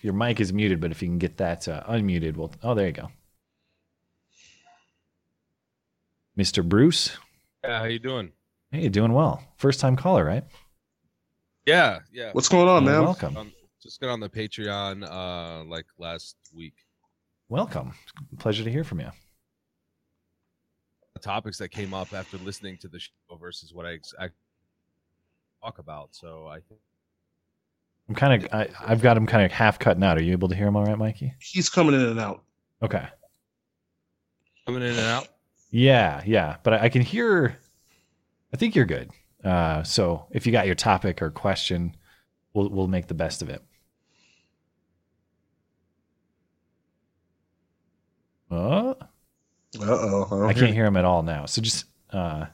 Your 0.00 0.12
mic 0.12 0.40
is 0.40 0.52
muted, 0.52 0.80
but 0.80 0.92
if 0.92 1.02
you 1.02 1.08
can 1.08 1.18
get 1.18 1.38
that 1.38 1.66
uh, 1.66 1.82
unmuted, 1.88 2.36
well, 2.36 2.52
oh, 2.62 2.74
there 2.74 2.86
you 2.86 2.92
go. 2.92 3.10
Mr. 6.38 6.66
Bruce, 6.66 7.16
Yeah, 7.64 7.80
how 7.80 7.84
you 7.84 7.98
doing? 7.98 8.32
Hey, 8.72 8.80
you're 8.80 8.90
doing 8.90 9.12
well. 9.12 9.42
First 9.58 9.78
time 9.78 9.94
caller, 9.96 10.24
right? 10.24 10.44
Yeah, 11.66 12.00
yeah. 12.12 12.30
What's 12.32 12.48
going 12.48 12.68
on, 12.68 12.84
man? 12.84 13.02
welcome. 13.02 13.36
Um, 13.36 13.52
just 13.80 14.00
got 14.00 14.10
on 14.10 14.20
the 14.20 14.28
Patreon 14.28 15.04
uh 15.08 15.64
like 15.64 15.86
last 15.98 16.36
week. 16.54 16.74
Welcome. 17.48 17.92
Pleasure 18.38 18.64
to 18.64 18.70
hear 18.70 18.82
from 18.82 19.00
you. 19.00 19.10
The 21.14 21.20
topics 21.20 21.58
that 21.58 21.68
came 21.68 21.92
up 21.94 22.12
after 22.12 22.38
listening 22.38 22.78
to 22.78 22.88
the 22.88 22.98
show 22.98 23.12
versus 23.38 23.74
what 23.74 23.86
I, 23.86 23.98
I 24.18 24.28
talk 25.62 25.78
about. 25.78 26.08
So 26.12 26.46
I 26.46 26.60
think 26.60 26.80
I'm 28.08 28.14
kind 28.14 28.42
of, 28.42 28.52
I, 28.52 28.68
I've 28.80 29.02
got 29.02 29.16
him 29.16 29.26
kind 29.26 29.44
of 29.44 29.52
half 29.52 29.78
cutting 29.78 30.02
out. 30.02 30.16
Are 30.18 30.22
you 30.22 30.32
able 30.32 30.48
to 30.48 30.54
hear 30.56 30.66
him 30.66 30.76
all 30.76 30.84
right, 30.84 30.98
Mikey? 30.98 31.34
He's 31.40 31.68
coming 31.68 31.94
in 31.94 32.00
and 32.00 32.18
out. 32.18 32.42
Okay. 32.82 33.06
coming 34.66 34.82
in 34.82 34.90
and 34.90 34.98
out. 35.00 35.28
Yeah, 35.70 36.22
yeah, 36.26 36.56
but 36.64 36.74
I, 36.74 36.84
I 36.84 36.88
can 36.88 37.02
hear. 37.02 37.58
I 38.52 38.56
think 38.56 38.74
you're 38.74 38.84
good. 38.84 39.10
Uh, 39.42 39.82
so 39.82 40.26
if 40.30 40.46
you 40.46 40.52
got 40.52 40.66
your 40.66 40.74
topic 40.74 41.20
or 41.22 41.30
question, 41.30 41.96
we'll 42.54 42.68
we'll 42.68 42.88
make 42.88 43.08
the 43.08 43.14
best 43.14 43.42
of 43.42 43.48
it. 43.48 43.62
Uh, 48.50 48.94
Uh 49.80 49.84
oh. 49.84 50.46
I 50.46 50.52
can't 50.52 50.74
hear 50.74 50.84
him 50.84 50.96
at 50.96 51.04
all 51.04 51.22
now. 51.22 51.46
So 51.46 51.62
just 51.62 51.86
uh, 52.12 52.46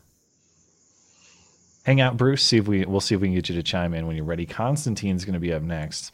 hang 1.84 2.00
out, 2.00 2.16
Bruce. 2.16 2.42
See 2.44 2.56
if 2.58 2.68
we 2.68 2.84
we'll 2.84 3.00
see 3.00 3.14
if 3.14 3.20
we 3.20 3.26
can 3.28 3.34
get 3.34 3.48
you 3.48 3.56
to 3.56 3.62
chime 3.62 3.94
in 3.94 4.06
when 4.06 4.16
you're 4.16 4.24
ready. 4.24 4.46
Constantine's 4.46 5.24
going 5.24 5.34
to 5.34 5.40
be 5.40 5.52
up 5.52 5.62
next. 5.62 6.12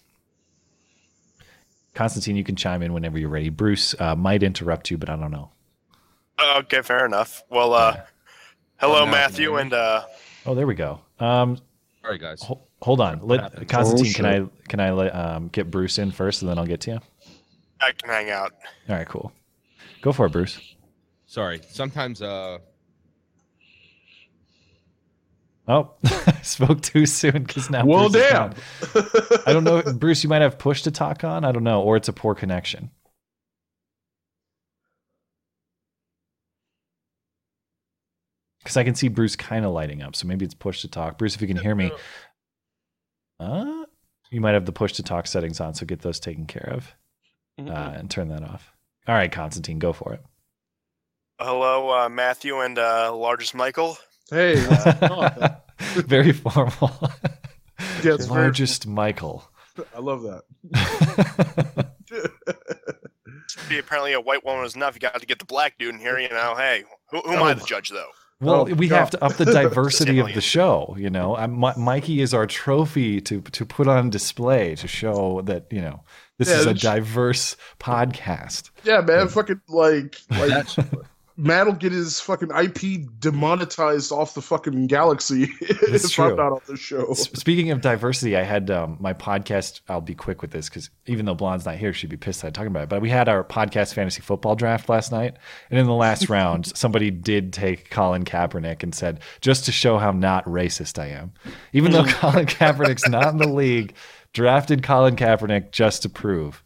Constantine, 1.95 2.35
you 2.35 2.43
can 2.43 2.57
chime 2.57 2.83
in 2.83 2.93
whenever 2.93 3.19
you're 3.19 3.29
ready. 3.29 3.51
Bruce 3.51 3.95
uh, 4.01 4.17
might 4.17 4.43
interrupt 4.43 4.91
you, 4.91 4.99
but 4.99 5.09
I 5.09 5.15
don't 5.17 5.31
know. 5.31 5.51
Okay, 6.57 6.83
fair 6.83 7.07
enough. 7.07 7.45
Well, 7.51 7.73
uh, 7.73 8.01
hello, 8.79 9.07
Matthew, 9.07 9.57
and 9.57 9.73
uh, 9.73 10.05
Oh, 10.47 10.55
there 10.55 10.67
we 10.67 10.75
go. 10.75 11.01
Um, 11.19 11.59
All 12.05 12.11
right, 12.11 12.21
guys. 12.21 12.43
Ho- 12.43 12.63
Hold 12.83 13.01
on. 13.01 13.21
Let? 13.23 13.67
Constantine, 13.69 14.13
Oh, 14.13 14.15
can 14.15 14.27
I 14.27 14.69
can 14.69 14.81
I 14.81 14.91
let 14.93 15.15
um, 15.15 15.49
get 15.49 15.71
Bruce 15.71 15.99
in 15.99 16.11
first, 16.11 16.43
and 16.43 16.51
then 16.51 16.59
I'll 16.59 16.67
get 16.67 16.81
to 16.83 16.93
you. 16.93 17.01
I 17.81 17.93
can 17.93 18.11
hang 18.11 18.31
out. 18.31 18.53
All 18.89 18.97
right, 18.97 19.09
cool. 19.09 19.33
Go 20.03 20.13
for 20.13 20.27
it, 20.27 20.33
Bruce. 20.33 20.59
Sorry. 21.27 21.61
Sometimes 21.71 22.21
uh 22.23 22.59
Oh, 25.67 25.93
I 26.05 26.33
spoke 26.43 26.83
too 26.83 27.07
soon 27.07 27.45
because 27.45 27.71
now. 27.71 27.87
Well, 27.87 28.11
Bruce 28.11 28.29
damn. 28.29 28.51
gone. 28.51 29.05
I 29.47 29.53
don't 29.55 29.65
know, 29.65 29.83
Bruce. 29.95 30.23
You 30.23 30.29
might 30.29 30.43
have 30.43 30.59
push 30.59 30.83
to 30.83 30.91
talk 30.91 31.25
on. 31.25 31.43
I 31.43 31.53
don't 31.53 31.65
know, 31.65 31.81
or 31.81 31.97
it's 31.97 32.09
a 32.09 32.13
poor 32.13 32.35
connection. 32.35 32.91
Because 38.65 38.77
I 38.79 38.83
can 38.85 38.95
see 38.95 39.09
Bruce 39.09 39.37
kind 39.37 39.65
of 39.67 39.73
lighting 39.73 40.03
up, 40.03 40.17
so 40.17 40.27
maybe 40.27 40.45
it's 40.45 40.55
push 40.55 40.81
to 40.81 40.89
talk. 40.89 41.19
Bruce, 41.19 41.35
if 41.35 41.43
you 41.43 41.47
can 41.47 41.59
hear 41.59 41.75
me, 41.75 41.93
uh, 43.39 43.85
you 44.31 44.41
might 44.41 44.55
have 44.55 44.65
the 44.65 44.73
push 44.73 44.95
to 44.95 45.03
talk 45.03 45.27
settings 45.27 45.61
on, 45.61 45.75
so 45.75 45.85
get 45.87 46.01
those 46.01 46.19
taken 46.21 46.47
care 46.47 46.71
of 46.73 46.95
Mm-hmm. 47.61 47.71
uh, 47.71 47.91
and 47.99 48.11
turn 48.11 48.31
that 48.31 48.43
off. 48.43 48.73
All 49.07 49.15
right, 49.15 49.31
Constantine, 49.31 49.79
go 49.79 49.93
for 49.93 50.13
it. 50.15 50.21
Hello, 51.39 51.91
uh, 51.91 52.09
Matthew, 52.09 52.59
and 52.61 52.77
uh, 52.81 53.15
largest 53.15 53.55
Michael. 53.55 53.97
Hey, 54.29 54.55
uh, 54.71 55.51
very 55.79 56.33
formal. 56.33 56.91
Yeah, 58.03 58.15
it's 58.15 58.27
very- 58.27 58.43
Largest 58.43 58.89
Michael. 58.89 59.49
I 59.95 60.01
love 60.01 60.23
that. 60.23 60.43
Be 63.69 63.79
apparently 63.79 64.15
a 64.15 64.21
white 64.21 64.45
woman 64.45 64.63
was 64.63 64.75
enough. 64.75 64.95
You 64.95 65.01
got 65.01 65.21
to 65.21 65.27
get 65.27 65.39
the 65.39 65.45
black 65.45 65.79
dude 65.79 65.95
in 65.95 66.01
here. 66.01 66.19
You 66.19 66.29
know, 66.31 66.55
hey, 66.57 66.83
who, 67.11 67.21
who 67.21 67.33
am 67.35 67.43
I 67.43 67.55
to 67.55 67.65
judge 67.65 67.91
though? 67.91 68.11
Well, 68.45 68.69
Oh, 68.71 68.75
we 68.75 68.89
God. 68.89 68.97
have 68.99 69.11
to 69.11 69.25
up 69.25 69.35
the 69.35 69.45
diversity 69.61 70.19
of 70.19 70.33
the 70.35 70.41
show. 70.41 70.95
You 70.99 71.11
know, 71.11 71.37
I'm, 71.37 71.59
Mi- 71.59 71.73
Mikey 71.77 72.21
is 72.21 72.33
our 72.35 72.47
trophy 72.47 73.21
to 73.23 73.41
to 73.41 73.67
put 73.67 73.89
on 73.89 74.11
display 74.11 74.75
to 74.77 74.87
show 74.89 75.41
that 75.45 75.67
you 75.71 75.81
know 75.81 76.03
this 76.39 76.49
Yeah, 76.49 76.59
is 76.61 76.67
a 76.67 76.75
diverse 76.75 77.57
podcast. 77.81 78.71
Yeah, 78.85 79.01
man, 79.01 79.29
fucking 79.29 79.61
like 79.69 80.17
like 80.31 80.67
Matt 81.37 81.67
will 81.67 81.73
get 81.75 81.91
his 81.91 82.21
fucking 82.21 82.51
IP 82.51 83.09
demonetized 83.19 84.13
off 84.13 84.35
the 84.35 84.43
fucking 84.43 84.87
galaxy 84.87 85.47
That's 85.91 86.05
if 86.05 86.13
true. 86.13 86.27
I'm 86.27 86.37
not 86.37 86.53
on 86.53 86.61
the 86.69 86.77
show. 86.77 87.13
Speaking 87.15 87.71
of 87.73 87.81
diversity, 87.81 88.37
I 88.37 88.43
had 88.43 88.71
um, 88.71 88.97
my 89.01 89.13
podcast. 89.15 89.81
I'll 89.89 90.01
be 90.01 90.15
quick 90.15 90.43
with 90.43 90.53
this 90.53 90.69
because 90.69 90.91
even 91.07 91.27
though 91.27 91.35
Blonde's 91.35 91.67
not 91.67 91.77
here, 91.77 91.93
she'd 91.93 92.11
be 92.11 92.17
pissed 92.17 92.43
that 92.43 92.49
I'm 92.49 92.53
talking 92.53 92.69
about 92.69 92.85
it. 92.85 92.89
But 92.89 93.03
we 93.03 93.11
had 93.11 93.29
our 93.29 93.43
podcast 93.43 93.95
fantasy 93.95 94.23
football 94.23 94.55
draft 94.55 94.89
last 94.89 95.11
night, 95.11 95.37
and 95.71 95.79
in 95.79 95.87
the 95.87 95.93
last 95.93 96.29
round, 96.31 96.77
somebody 96.77 97.11
did 97.11 97.53
take 97.53 97.91
Colin 97.91 98.25
Kaepernick 98.25 98.83
and 98.83 98.95
said, 98.95 99.21
"Just 99.41 99.65
to 99.65 99.73
show 99.73 99.99
how 99.99 100.13
not 100.13 100.45
racist 100.45 101.01
I 101.01 101.09
am," 101.09 101.33
even 101.73 101.93
though 101.93 102.05
Colin 102.09 102.47
Kaepernick's 102.47 103.09
not 103.09 103.33
in 103.33 103.39
the 103.39 103.49
league, 103.49 103.95
drafted 104.33 104.83
Colin 104.83 105.17
Kaepernick 105.17 105.73
just 105.73 106.03
to 106.03 106.09
prove 106.09 106.64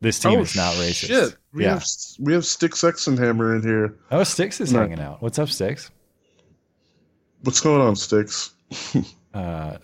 this 0.00 0.18
team 0.18 0.40
is 0.40 0.54
not 0.56 0.74
racist. 0.74 1.10
Oh, 1.10 1.28
Shit, 1.28 1.36
we 1.52 1.64
yeah. 1.64 1.74
have 1.74 1.84
we 2.20 2.32
have 2.32 2.44
Stick 2.44 2.76
Sex 2.76 3.06
and 3.06 3.18
Hammer 3.18 3.56
in 3.56 3.62
here. 3.62 3.96
Oh, 4.10 4.24
Sticks 4.24 4.60
is 4.60 4.72
No. 4.72 4.80
hanging 4.80 5.00
out. 5.00 5.22
What's 5.22 5.38
up, 5.38 5.48
Sticks? 5.48 5.90
What's 7.42 7.60
going 7.60 7.80
on, 7.80 7.94
Sticks? 7.96 8.52
uh, 9.34 9.76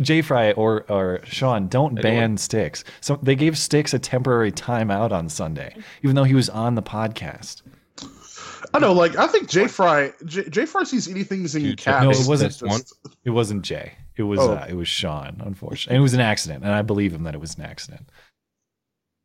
J 0.00 0.22
Fry 0.22 0.52
or 0.52 0.84
or 0.90 1.20
Sean, 1.24 1.68
don't 1.68 1.94
ban 2.00 2.36
Sticks. 2.36 2.84
So 3.00 3.18
they 3.22 3.34
gave 3.36 3.58
Sticks 3.58 3.92
a 3.94 3.98
temporary 3.98 4.52
timeout 4.52 5.12
on 5.12 5.28
Sunday, 5.28 5.76
even 6.02 6.16
though 6.16 6.24
he 6.24 6.34
was 6.34 6.48
on 6.48 6.74
the 6.74 6.82
podcast. 6.82 7.62
I 8.74 8.78
know, 8.78 8.92
like 8.94 9.16
I 9.16 9.26
think 9.26 9.50
J 9.50 9.66
Fry 9.68 10.12
J, 10.24 10.48
J 10.48 10.64
Fry 10.66 10.84
sees 10.84 11.08
anything 11.08 11.40
in 11.44 11.76
caps. 11.76 12.04
No, 12.04 12.10
it 12.10 12.26
wasn't. 12.28 12.58
Just- 12.58 12.94
It 13.24 13.30
wasn't 13.30 13.62
Jay. 13.62 13.92
It 14.16 14.22
was 14.24 14.40
Oh. 14.40 14.52
uh, 14.52 14.66
it 14.68 14.74
was 14.74 14.88
Sean. 14.88 15.40
Unfortunately, 15.44 15.94
and 15.94 16.00
it 16.00 16.02
was 16.02 16.14
an 16.14 16.20
accident, 16.20 16.64
and 16.64 16.72
I 16.72 16.82
believe 16.82 17.12
him 17.14 17.24
that 17.24 17.34
it 17.34 17.40
was 17.40 17.54
an 17.56 17.62
accident. 17.64 18.08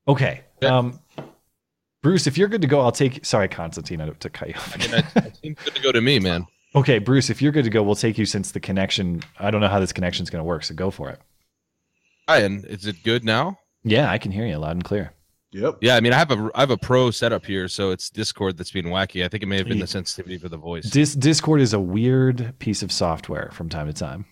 Okay, 0.08 0.42
um, 0.64 1.00
Bruce, 2.02 2.28
if 2.28 2.38
you're 2.38 2.48
good 2.48 2.62
to 2.62 2.68
go, 2.68 2.80
I'll 2.82 2.92
take. 2.92 3.26
Sorry, 3.26 3.48
Constantine, 3.48 4.00
to- 4.00 4.14
to 4.14 4.30
cut 4.30 4.48
you 4.50 4.54
off. 4.56 4.76
I 4.76 4.78
mean, 4.78 4.94
it, 4.94 5.06
it 5.26 5.36
seems 5.42 5.58
good 5.64 5.76
to 5.76 5.82
go 5.82 5.92
to 5.92 6.02
me, 6.02 6.20
man. 6.28 6.46
Okay, 6.76 7.00
Bruce, 7.00 7.30
if 7.30 7.42
you're 7.42 7.52
good 7.52 7.64
to 7.66 7.70
go, 7.70 7.82
we'll 7.84 7.96
take 7.96 8.18
you 8.18 8.26
since 8.26 8.52
the 8.52 8.60
connection. 8.60 9.22
I 9.40 9.52
don't 9.52 9.62
know 9.62 9.68
how 9.68 9.80
this 9.80 9.92
connection 9.94 10.24
is 10.24 10.30
going 10.30 10.40
to 10.42 10.44
work, 10.46 10.64
so 10.64 10.76
go 10.76 10.92
for 10.92 11.10
it. 11.10 11.20
Ryan, 12.30 12.64
is 12.68 12.86
it 12.86 13.04
good 13.04 13.24
now? 13.24 13.58
Yeah, 13.84 14.12
I 14.12 14.18
can 14.18 14.32
hear 14.32 14.46
you 14.46 14.58
loud 14.58 14.72
and 14.72 14.84
clear. 14.84 15.14
Yep. 15.52 15.78
Yeah, 15.82 15.96
I 15.96 16.02
mean, 16.02 16.12
I 16.14 16.18
have 16.18 16.30
a 16.32 16.50
I 16.54 16.60
have 16.60 16.72
a 16.72 16.78
pro 16.78 17.10
setup 17.10 17.46
here, 17.46 17.68
so 17.70 17.92
it's 17.92 18.10
Discord 18.10 18.58
that's 18.58 18.72
being 18.72 18.86
wacky. 18.86 19.24
I 19.24 19.30
think 19.30 19.44
it 19.44 19.46
may 19.46 19.58
have 19.58 19.68
been 19.68 19.80
the 19.80 19.88
sensitivity 19.88 20.38
for 20.38 20.50
the 20.50 20.58
voice. 20.58 20.90
Dis- 20.90 21.16
Discord 21.16 21.62
is 21.62 21.74
a 21.74 21.80
weird 21.80 22.54
piece 22.60 22.84
of 22.84 22.92
software 22.92 23.50
from 23.54 23.70
time 23.70 23.88
to 23.88 23.94
time. 23.94 24.26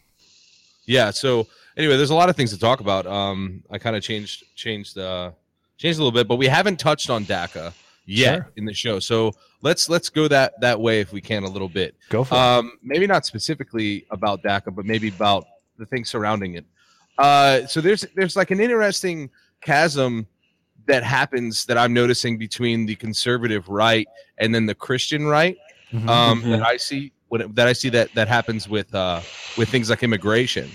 yeah. 0.85 1.09
So 1.11 1.47
anyway, 1.77 1.95
there's 1.95 2.09
a 2.09 2.15
lot 2.15 2.27
of 2.29 2.35
things 2.35 2.51
to 2.51 2.59
talk 2.59 2.81
about. 2.81 3.07
Um, 3.07 3.63
I 3.71 3.77
kind 3.77 3.95
of 3.95 4.03
changed 4.03 4.43
changed 4.55 4.97
uh 4.97 5.31
changed 5.77 5.99
a 5.99 6.03
little 6.03 6.11
bit, 6.17 6.27
but 6.27 6.35
we 6.37 6.47
haven't 6.47 6.79
touched 6.79 7.09
on 7.09 7.25
DACA. 7.25 7.73
yet 8.07 8.35
Sure. 8.35 8.51
in 8.57 8.65
the 8.65 8.73
show. 8.73 8.99
So 8.99 9.31
let's 9.63 9.89
let's 9.89 10.09
go 10.09 10.27
that 10.27 10.61
that 10.61 10.79
way 10.79 10.99
if 10.99 11.11
we 11.11 11.21
can 11.21 11.43
a 11.43 11.49
little 11.49 11.67
bit. 11.67 11.95
Go 12.09 12.23
for 12.23 12.35
it. 12.35 12.37
Um, 12.39 12.73
maybe 12.83 13.07
not 13.07 13.25
specifically 13.25 14.05
about 14.11 14.43
DACA, 14.43 14.75
but 14.75 14.85
maybe 14.85 15.07
about 15.07 15.47
the 15.79 15.87
things 15.87 16.07
surrounding 16.11 16.53
it. 16.53 16.65
Uh, 17.17 17.65
so 17.65 17.81
there's 17.81 18.05
there's 18.15 18.35
like 18.35 18.51
an 18.51 18.59
interesting 18.59 19.31
chasm 19.61 20.27
that 20.85 21.01
happens 21.01 21.65
that 21.65 21.79
I'm 21.79 21.93
noticing 21.93 22.37
between 22.37 22.85
the 22.85 22.93
conservative 22.93 23.67
right 23.69 24.07
and 24.37 24.53
then 24.53 24.67
the 24.67 24.75
Christian 24.75 25.25
right. 25.25 25.57
Mhm. 25.91 26.07
Um, 26.07 26.43
Mhm. 26.43 26.51
that 26.59 26.63
I 26.67 26.77
see 26.77 27.11
when 27.29 27.41
it- 27.41 27.55
that 27.55 27.67
I 27.67 27.73
see 27.73 27.89
that 27.89 28.13
that 28.13 28.27
happens 28.27 28.69
with 28.69 28.93
uh, 28.93 29.21
with 29.57 29.69
things 29.69 29.89
like 29.89 30.03
immigration. 30.03 30.69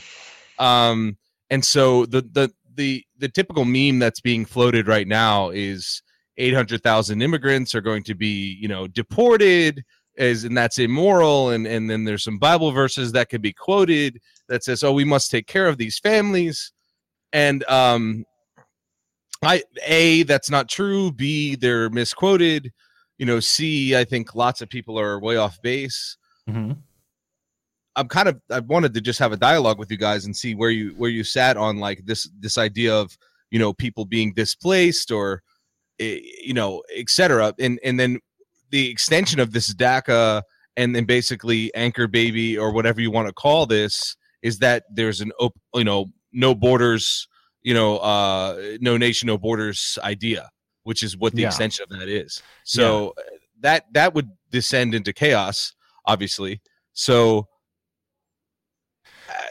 Um, 0.59 1.17
and 1.49 1.65
so 1.65 2.07
the 2.07 2.23
the 2.23 2.53
the 2.75 3.05
the 3.18 3.29
typical 3.29 3.64
meme 3.64 3.99
that's 3.99 4.21
being 4.21 4.45
floated 4.45 4.87
right 4.89 5.09
now 5.09 5.51
is 5.51 6.03
800,000 6.37 7.21
immigrants 7.23 7.75
are 7.75 7.81
going 7.81 8.03
to 8.05 8.14
be, 8.14 8.57
you 8.61 8.68
know, 8.68 8.87
deported 8.87 9.83
as 10.18 10.45
and 10.45 10.57
that's 10.57 10.79
immoral 10.79 11.51
and 11.51 11.66
and 11.66 11.89
then 11.89 12.05
there's 12.05 12.25
some 12.25 12.37
bible 12.39 12.73
verses 12.73 13.12
that 13.12 13.29
could 13.31 13.41
be 13.41 13.53
quoted 13.53 14.18
that 14.49 14.64
says 14.64 14.83
oh 14.83 14.93
we 14.93 15.05
must 15.05 15.31
take 15.31 15.47
care 15.47 15.68
of 15.68 15.79
these 15.79 15.99
families 16.01 16.73
and 17.33 17.62
um 17.68 18.25
I 19.43 19.62
a 19.87 20.25
that's 20.25 20.51
not 20.51 20.68
true, 20.68 21.12
b 21.12 21.55
they're 21.57 21.89
misquoted, 21.91 22.73
you 23.18 23.25
know, 23.25 23.41
c 23.41 23.97
I 23.97 24.05
think 24.05 24.35
lots 24.35 24.61
of 24.61 24.68
people 24.68 24.99
are 24.99 25.18
way 25.18 25.37
off 25.37 25.61
base. 25.62 26.16
Mhm. 26.49 26.77
I'm 28.01 28.09
kind 28.09 28.29
of 28.29 28.41
I 28.51 28.61
wanted 28.61 28.95
to 28.95 29.01
just 29.01 29.19
have 29.19 29.33
a 29.33 29.37
dialogue 29.37 29.79
with 29.79 29.91
you 29.91 29.97
guys 29.97 30.25
and 30.25 30.37
see 30.37 30.55
where 30.55 30.71
you 30.71 30.95
where 30.97 31.11
you 31.11 31.25
sat 31.25 31.57
on 31.57 31.79
like 31.79 32.07
this 32.07 32.29
this 32.41 32.59
idea 32.59 32.95
of 32.95 33.17
you 33.51 33.59
know 33.59 33.73
people 33.73 34.05
being 34.05 34.33
displaced 34.35 35.11
or 35.11 35.43
eh, 35.99 36.21
you 36.43 36.55
know 36.55 36.83
etc. 36.97 37.55
And 37.59 37.79
and 37.85 37.99
then 38.01 38.19
the 38.71 38.91
extension 38.91 39.41
of 39.41 39.53
this 39.53 39.75
DACA 39.75 40.43
and 40.77 40.95
then 40.95 41.05
basically 41.05 41.73
anchor 41.75 42.07
baby 42.07 42.57
or 42.57 42.73
whatever 42.73 43.01
you 43.01 43.11
want 43.11 43.29
to 43.29 43.35
call 43.35 43.67
this 43.67 44.17
is 44.43 44.59
that 44.61 44.85
there's 44.95 45.21
an 45.21 45.33
op- 45.41 45.59
you 45.75 45.85
know 45.85 46.07
no 46.33 46.55
borders 46.55 47.29
you 47.63 47.75
know 47.75 47.99
uh 47.99 48.77
no 48.81 48.97
nation 48.97 49.27
no 49.27 49.37
borders 49.37 49.99
idea 50.03 50.49
which 50.85 51.03
is 51.03 51.17
what 51.17 51.35
the 51.35 51.43
Yeah. 51.43 51.49
extension 51.49 51.83
of 51.83 51.99
that 51.99 52.09
is 52.09 52.41
so 52.65 53.09
uh, 53.19 53.23
that 53.61 53.85
that 53.93 54.15
would 54.15 54.31
descend 54.51 54.95
into 54.95 55.13
chaos 55.13 55.75
obviously 56.07 56.61
so 56.93 57.49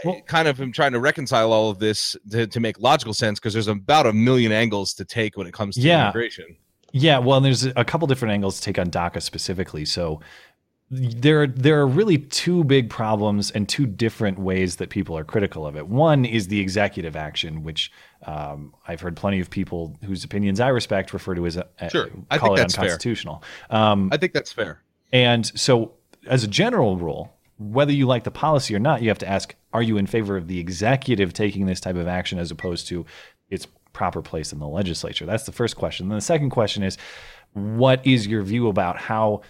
I 0.06 0.22
kind 0.28 0.48
of 0.48 0.60
am 0.62 0.72
trying 0.72 0.92
to 0.94 1.00
reconcile 1.00 1.52
all 1.54 1.70
of 1.70 1.80
this 1.80 2.16
to, 2.32 2.48
to 2.48 2.60
make 2.60 2.80
logical 2.80 3.14
sense 3.14 3.40
because 3.40 3.54
there's 3.54 3.68
about 3.68 4.06
a 4.06 4.14
million 4.14 4.52
angles 4.52 4.94
to 4.96 5.06
take 5.06 5.38
when 5.38 5.48
it 5.48 5.54
comes 5.54 5.76
to 5.76 5.82
Yeah. 5.82 6.06
immigration. 6.06 6.58
Yeah, 6.92 7.20
well, 7.20 7.38
and 7.38 7.46
there's 7.46 7.66
a 7.66 7.86
couple 7.86 8.08
different 8.08 8.34
angles 8.34 8.60
to 8.60 8.62
take 8.64 8.80
on 8.80 8.90
DACA 8.90 9.22
specifically. 9.22 9.86
So 9.86 10.22
there, 10.92 11.46
there 11.46 11.80
are 11.80 11.86
really 11.88 12.18
two 12.18 12.64
big 12.64 12.90
problems 12.90 13.52
and 13.52 13.70
two 13.70 13.86
different 13.86 14.40
ways 14.40 14.78
that 14.78 14.90
people 14.90 15.16
are 15.16 15.24
critical 15.24 15.68
of 15.68 15.76
it. 15.78 15.88
One 15.88 16.26
is 16.26 16.48
the 16.48 16.60
executive 16.60 17.16
action, 17.16 17.62
which 17.64 17.92
um, 18.26 18.74
I've 18.88 19.00
heard 19.02 19.16
plenty 19.16 19.40
of 19.40 19.52
people 19.52 19.96
whose 20.04 20.24
opinions 20.24 20.60
I 20.60 20.70
respect 20.70 21.14
refer 21.14 21.36
to 21.36 21.46
as 21.46 21.58
a, 21.58 21.68
Sure. 21.92 22.10
I 22.32 22.40
think 22.40 22.54
it 22.54 22.62
that's 22.62 22.74
fair. 22.76 22.86
unconstitutional. 22.86 23.44
Um, 23.70 24.10
I 24.12 24.18
think 24.18 24.34
that's 24.34 24.52
fair. 24.52 24.82
and 25.14 25.46
so, 25.46 25.94
as 26.26 26.44
a 26.44 26.48
general 26.48 26.98
rule, 26.98 27.32
whether 27.60 27.92
you 27.92 28.08
like 28.08 28.24
the 28.24 28.32
policy 28.32 28.74
or 28.76 28.80
not, 28.80 29.04
you 29.04 29.10
have 29.10 29.20
to 29.20 29.28
ask: 29.30 29.54
Are 29.74 29.84
you 29.84 29.98
in 29.98 30.08
favor 30.08 30.36
of 30.36 30.48
the 30.48 30.60
executive 30.60 31.34
taking 31.34 31.66
this 31.66 31.80
type 31.80 31.96
of 31.96 32.08
action 32.08 32.40
as 32.40 32.52
opposed 32.52 32.88
to 32.88 33.06
its 33.50 33.68
proper 33.94 34.22
place 34.22 34.52
in 34.52 34.60
the 34.60 34.68
legislature? 34.68 35.26
That's 35.26 35.46
the 35.46 35.52
first 35.52 35.76
question. 35.76 36.10
Then 36.10 36.18
the 36.18 36.22
second 36.22 36.50
question 36.50 36.84
is: 36.84 36.98
What 37.54 38.06
is 38.06 38.28
your 38.28 38.42
view 38.42 38.68
about 38.68 38.98
how 38.98 39.42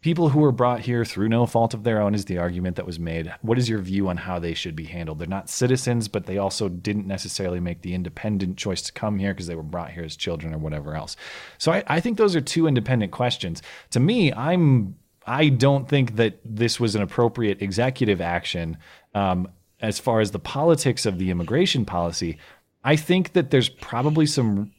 people 0.00 0.28
who 0.28 0.38
were 0.38 0.52
brought 0.52 0.80
here 0.80 1.04
through 1.04 1.28
no 1.28 1.46
fault 1.46 1.74
of 1.74 1.82
their 1.82 2.00
own? 2.00 2.14
Is 2.14 2.26
the 2.26 2.38
argument 2.38 2.76
that 2.76 2.86
was 2.86 3.00
made? 3.00 3.34
What 3.42 3.58
is 3.58 3.68
your 3.68 3.80
view 3.80 4.08
on 4.08 4.16
how 4.16 4.38
they 4.38 4.54
should 4.54 4.76
be 4.76 4.84
handled? 4.84 5.18
They're 5.18 5.26
not 5.26 5.50
citizens, 5.50 6.06
but 6.06 6.26
they 6.26 6.38
also 6.38 6.68
didn't 6.68 7.06
necessarily 7.06 7.60
make 7.60 7.82
the 7.82 7.94
independent 7.94 8.56
choice 8.56 8.82
to 8.82 8.92
come 8.92 9.18
here 9.18 9.32
because 9.32 9.48
they 9.48 9.56
were 9.56 9.62
brought 9.62 9.90
here 9.90 10.04
as 10.04 10.16
children 10.16 10.54
or 10.54 10.58
whatever 10.58 10.94
else. 10.94 11.16
So 11.58 11.72
I, 11.72 11.82
I 11.88 12.00
think 12.00 12.18
those 12.18 12.36
are 12.36 12.40
two 12.40 12.68
independent 12.68 13.12
questions. 13.12 13.62
To 13.90 14.00
me, 14.00 14.32
I'm 14.32 14.94
I 15.28 15.50
don't 15.50 15.88
think 15.88 16.16
that 16.16 16.40
this 16.44 16.80
was 16.80 16.94
an 16.94 17.02
appropriate 17.02 17.60
executive 17.60 18.20
action 18.20 18.78
um, 19.14 19.48
as 19.80 19.98
far 19.98 20.20
as 20.20 20.30
the 20.30 20.38
politics 20.38 21.04
of 21.04 21.18
the 21.18 21.30
immigration 21.30 21.84
policy. 21.84 22.38
I 22.82 22.96
think 22.96 23.34
that 23.34 23.50
there's 23.50 23.68
probably 23.68 24.26
some 24.26 24.72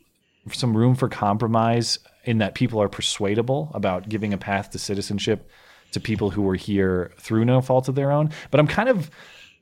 some 0.51 0.75
room 0.75 0.95
for 0.95 1.07
compromise 1.07 1.99
in 2.23 2.39
that 2.39 2.55
people 2.55 2.81
are 2.81 2.89
persuadable 2.89 3.69
about 3.75 4.09
giving 4.09 4.33
a 4.33 4.37
path 4.37 4.71
to 4.71 4.79
citizenship 4.79 5.47
to 5.91 5.99
people 5.99 6.31
who 6.31 6.41
were 6.41 6.55
here 6.55 7.11
through 7.19 7.45
no 7.45 7.61
fault 7.61 7.87
of 7.87 7.95
their 7.95 8.11
own. 8.11 8.31
But 8.49 8.59
I'm 8.59 8.67
kind 8.67 8.89
of 8.89 9.11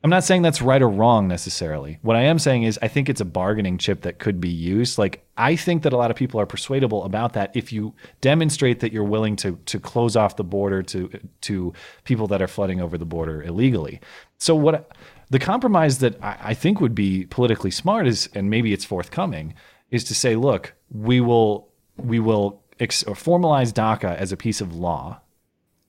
I'm 0.04 0.10
not 0.10 0.22
saying 0.22 0.42
that's 0.42 0.62
right 0.62 0.80
or 0.80 0.88
wrong 0.88 1.26
necessarily. 1.26 1.98
What 2.02 2.14
I 2.14 2.22
am 2.22 2.38
saying 2.38 2.62
is 2.62 2.78
I 2.80 2.88
think 2.88 3.08
it's 3.08 3.20
a 3.20 3.24
bargaining 3.24 3.78
chip 3.78 4.02
that 4.02 4.20
could 4.20 4.40
be 4.40 4.48
used. 4.48 4.96
Like 4.96 5.26
I 5.36 5.56
think 5.56 5.82
that 5.82 5.92
a 5.92 5.96
lot 5.96 6.10
of 6.12 6.16
people 6.16 6.40
are 6.40 6.46
persuadable 6.46 7.04
about 7.04 7.32
that 7.32 7.50
if 7.54 7.72
you 7.72 7.94
demonstrate 8.20 8.78
that 8.80 8.92
you're 8.92 9.02
willing 9.02 9.34
to 9.36 9.58
to 9.66 9.80
close 9.80 10.14
off 10.14 10.36
the 10.36 10.44
border 10.44 10.82
to 10.84 11.10
to 11.42 11.72
people 12.04 12.28
that 12.28 12.40
are 12.40 12.46
flooding 12.46 12.80
over 12.80 12.96
the 12.96 13.04
border 13.04 13.42
illegally. 13.42 14.00
So 14.38 14.54
what 14.54 14.92
the 15.30 15.38
compromise 15.38 15.98
that 15.98 16.22
I, 16.22 16.38
I 16.40 16.54
think 16.54 16.80
would 16.80 16.94
be 16.94 17.26
politically 17.26 17.70
smart 17.70 18.06
is, 18.06 18.28
and 18.34 18.48
maybe 18.48 18.72
it's 18.72 18.84
forthcoming, 18.84 19.54
is 19.90 20.04
to 20.04 20.14
say, 20.14 20.36
look, 20.36 20.74
we 20.90 21.20
will 21.20 21.68
we 21.96 22.20
will 22.20 22.62
ex- 22.78 23.02
or 23.02 23.14
formalize 23.14 23.72
DACA 23.72 24.16
as 24.16 24.32
a 24.32 24.36
piece 24.36 24.60
of 24.60 24.74
law, 24.74 25.20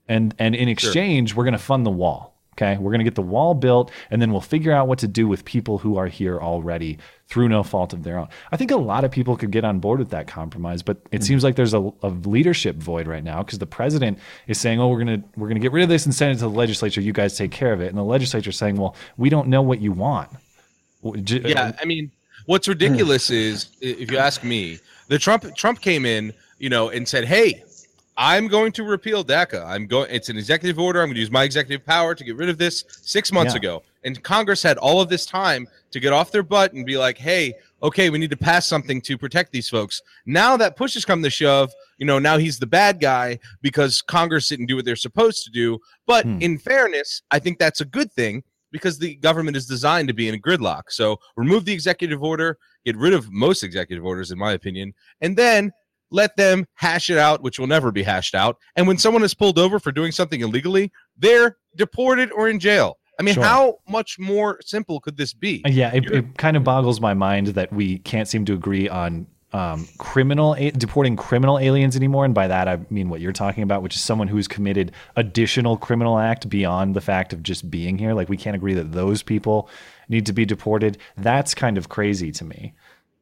and 0.08 0.34
and 0.40 0.56
in 0.56 0.68
exchange, 0.68 1.36
we're 1.36 1.46
going 1.46 1.54
to 1.54 1.60
fund 1.60 1.86
the 1.86 1.92
wall. 1.92 2.29
Okay, 2.62 2.78
we're 2.78 2.92
going 2.92 3.00
to 3.00 3.06
get 3.06 3.16
the 3.16 3.22
wall 3.22 3.54
built, 3.54 3.90
and 4.12 4.22
then 4.22 4.34
we'll 4.34 4.42
figure 4.42 4.74
out 4.74 4.90
what 4.90 5.00
to 5.00 5.08
do 5.08 5.30
with 5.30 5.46
people 5.46 5.78
who 5.78 5.96
are 5.96 6.08
here 6.08 6.40
already 6.40 6.98
through 7.28 7.48
no 7.48 7.64
fault 7.64 7.94
of 7.94 8.04
their 8.04 8.18
own. 8.18 8.28
I 8.52 8.58
think 8.58 8.72
a 8.72 8.76
lot 8.76 9.06
of 9.06 9.12
people 9.12 9.38
could 9.38 9.52
get 9.52 9.64
on 9.64 9.80
board 9.80 10.00
with 10.00 10.10
that 10.10 10.28
compromise, 10.28 10.84
but 10.84 10.98
it 10.98 11.18
mm-hmm. 11.18 11.24
seems 11.24 11.44
like 11.44 11.56
there's 11.56 11.74
a, 11.74 11.90
a 12.04 12.10
leadership 12.10 12.76
void 12.76 13.08
right 13.08 13.24
now 13.24 13.44
because 13.44 13.60
the 13.60 13.66
president 13.66 14.20
is 14.48 14.60
saying, 14.60 14.82
"Oh, 14.82 14.90
we're 14.90 15.00
gonna 15.00 15.24
we're 15.38 15.48
gonna 15.48 15.62
get 15.62 15.72
rid 15.72 15.84
of 15.84 15.90
this 15.90 16.06
and 16.06 16.14
send 16.14 16.32
it 16.32 16.40
to 16.40 16.42
the 16.42 16.50
legislature. 16.50 17.00
You 17.00 17.14
guys 17.14 17.38
take 17.38 17.52
care 17.52 17.72
of 17.72 17.80
it," 17.80 17.88
and 17.88 17.98
the 17.98 18.04
legislature 18.04 18.50
is 18.50 18.58
saying, 18.58 18.76
"Well, 18.76 18.94
we 19.16 19.30
don't 19.30 19.48
know 19.48 19.62
what 19.62 19.80
you 19.80 19.94
want." 19.94 20.30
Uh, 21.06 21.14
yeah, 21.16 21.72
I 21.82 21.86
mean, 21.86 22.12
what's 22.46 22.68
ridiculous 22.68 23.30
is, 23.30 23.70
if 23.80 24.12
you 24.12 24.18
ask 24.18 24.44
me, 24.44 24.80
the 25.08 25.18
Trump 25.18 25.56
Trump 25.56 25.80
came 25.80 26.06
in, 26.06 26.34
you 26.58 26.70
know, 26.70 26.90
and 26.90 27.08
said, 27.08 27.24
"Hey, 27.24 27.64
I'm 28.22 28.50
going 28.50 28.74
to 28.74 28.84
repeal 28.84 29.24
DACA. 29.24 29.66
I'm 29.66 29.88
going. 29.88 30.12
It's 30.12 30.28
an 30.28 30.38
executive 30.38 30.78
order. 30.78 31.02
I'm 31.02 31.08
going 31.08 31.16
to 31.16 31.22
use 31.22 31.32
my 31.32 31.46
executive 31.46 31.86
power 31.86 32.14
to 32.14 32.24
get 32.24 32.36
rid 32.36 32.50
of 32.50 32.58
this." 32.58 32.84
Six 33.02 33.32
months 33.32 33.54
Yeah. 33.54 33.60
ago, 33.60 33.84
and 34.04 34.22
Congress 34.22 34.62
had 34.62 34.78
all 34.78 35.00
of 35.00 35.08
this 35.08 35.26
time 35.26 35.68
to 35.92 36.02
get 36.02 36.12
off 36.12 36.30
their 36.30 36.44
butt 36.44 36.74
and 36.74 36.86
be 36.86 36.98
like, 36.98 37.18
"Hey, 37.18 37.54
okay, 37.82 38.10
we 38.10 38.20
need 38.20 38.30
to 38.32 38.38
pass 38.38 38.68
something 38.68 39.00
to 39.04 39.18
protect 39.18 39.54
these 39.54 39.70
folks." 39.70 40.02
Now 40.26 40.58
that 40.58 40.76
push 40.76 40.96
has 40.96 41.06
come 41.06 41.24
to 41.24 41.30
shove, 41.30 41.72
you 41.98 42.06
know, 42.06 42.20
now 42.20 42.38
he's 42.38 42.60
the 42.60 42.68
bad 42.68 43.00
guy 43.00 43.40
because 43.62 44.02
Congress 44.02 44.50
didn't 44.50 44.66
do 44.66 44.76
what 44.76 44.84
they're 44.84 44.98
supposed 44.98 45.46
to 45.46 45.50
do. 45.52 45.80
But 46.06 46.26
Hmm. 46.26 46.42
in 46.42 46.58
fairness, 46.60 47.22
I 47.32 47.40
think 47.40 47.58
that's 47.58 47.80
a 47.80 47.86
good 47.86 48.12
thing 48.12 48.44
because 48.72 49.00
the 49.00 49.16
government 49.16 49.56
is 49.56 49.66
designed 49.66 50.10
to 50.10 50.14
be 50.14 50.28
in 50.28 50.36
a 50.36 50.38
gridlock. 50.38 50.84
So 50.90 51.20
remove 51.38 51.64
the 51.64 51.74
executive 51.74 52.22
order, 52.22 52.58
get 52.86 52.98
rid 52.98 53.14
of 53.14 53.32
most 53.32 53.64
executive 53.64 54.06
orders, 54.06 54.30
in 54.30 54.38
my 54.38 54.52
opinion, 54.52 54.94
and 55.22 55.38
then 55.38 55.72
let 56.12 56.36
them 56.38 56.66
hash 56.76 57.10
it 57.10 57.18
out, 57.18 57.42
which 57.44 57.60
will 57.60 57.68
never 57.68 57.92
be 57.92 58.04
hashed 58.04 58.36
out. 58.36 58.58
And 58.76 58.88
when 58.88 58.98
someone 58.98 59.24
is 59.24 59.34
pulled 59.34 59.60
over 59.60 59.80
for 59.80 59.92
doing 59.92 60.12
something 60.12 60.42
illegally, 60.42 60.92
they're 61.18 61.58
deported 61.76 62.32
or 62.32 62.50
in 62.50 62.60
jail. 62.60 62.98
I 63.20 63.24
mean, 63.24 63.34
Sure. 63.36 63.44
how 63.44 63.76
much 63.88 64.18
more 64.18 64.60
simple 64.64 65.02
could 65.02 65.18
this 65.18 65.34
be? 65.34 65.62
Yeah, 65.68 65.94
it, 65.94 66.10
it 66.10 66.38
kind 66.38 66.56
of 66.56 66.64
boggles 66.64 67.02
my 67.02 67.14
mind 67.14 67.48
that 67.48 67.72
we 67.74 67.98
can't 68.00 68.28
seem 68.30 68.46
to 68.46 68.54
agree 68.54 68.88
on 68.88 69.28
um, 69.52 69.88
criminal 69.98 70.56
a- 70.58 70.72
deporting 70.72 71.16
criminal 71.16 71.60
aliens 71.60 71.96
anymore. 71.96 72.24
And 72.24 72.34
by 72.34 72.48
that, 72.48 72.68
I 72.68 72.80
mean 72.90 73.10
what 73.10 73.20
you're 73.20 73.34
talking 73.34 73.64
about, 73.64 73.82
which 73.82 73.96
is 73.96 74.02
someone 74.02 74.28
who's 74.28 74.48
committed 74.48 74.92
additional 75.16 75.76
criminal 75.76 76.18
act 76.20 76.48
beyond 76.50 76.96
the 76.96 77.02
fact 77.02 77.34
of 77.34 77.44
just 77.44 77.70
being 77.70 77.98
here. 77.98 78.14
Like 78.14 78.30
we 78.30 78.38
can't 78.38 78.56
agree 78.56 78.76
that 78.76 78.92
those 78.94 79.22
people 79.24 79.68
need 80.08 80.26
to 80.28 80.34
be 80.34 80.46
deported. 80.46 80.98
That's 81.18 81.54
kind 81.56 81.78
of 81.78 81.90
crazy 81.90 82.32
to 82.32 82.46
me. 82.46 82.74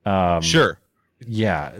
Um, 0.06 0.42
Sure. 0.42 0.78
Yeah, 1.26 1.72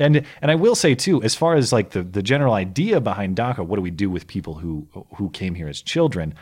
and 0.00 0.24
and 0.42 0.50
I 0.50 0.56
will 0.56 0.74
say 0.74 0.96
too, 0.96 1.22
as 1.22 1.36
far 1.36 1.54
as 1.54 1.72
like 1.72 1.90
the 1.90 2.02
the 2.02 2.22
general 2.22 2.54
idea 2.54 3.00
behind 3.00 3.36
DACA, 3.36 3.64
what 3.64 3.76
do 3.76 3.82
we 3.82 3.90
do 3.90 4.10
with 4.10 4.26
people 4.26 4.54
who 4.54 4.88
who 5.14 5.30
came 5.30 5.54
here 5.54 5.68
as 5.68 5.80
children? 5.80 6.34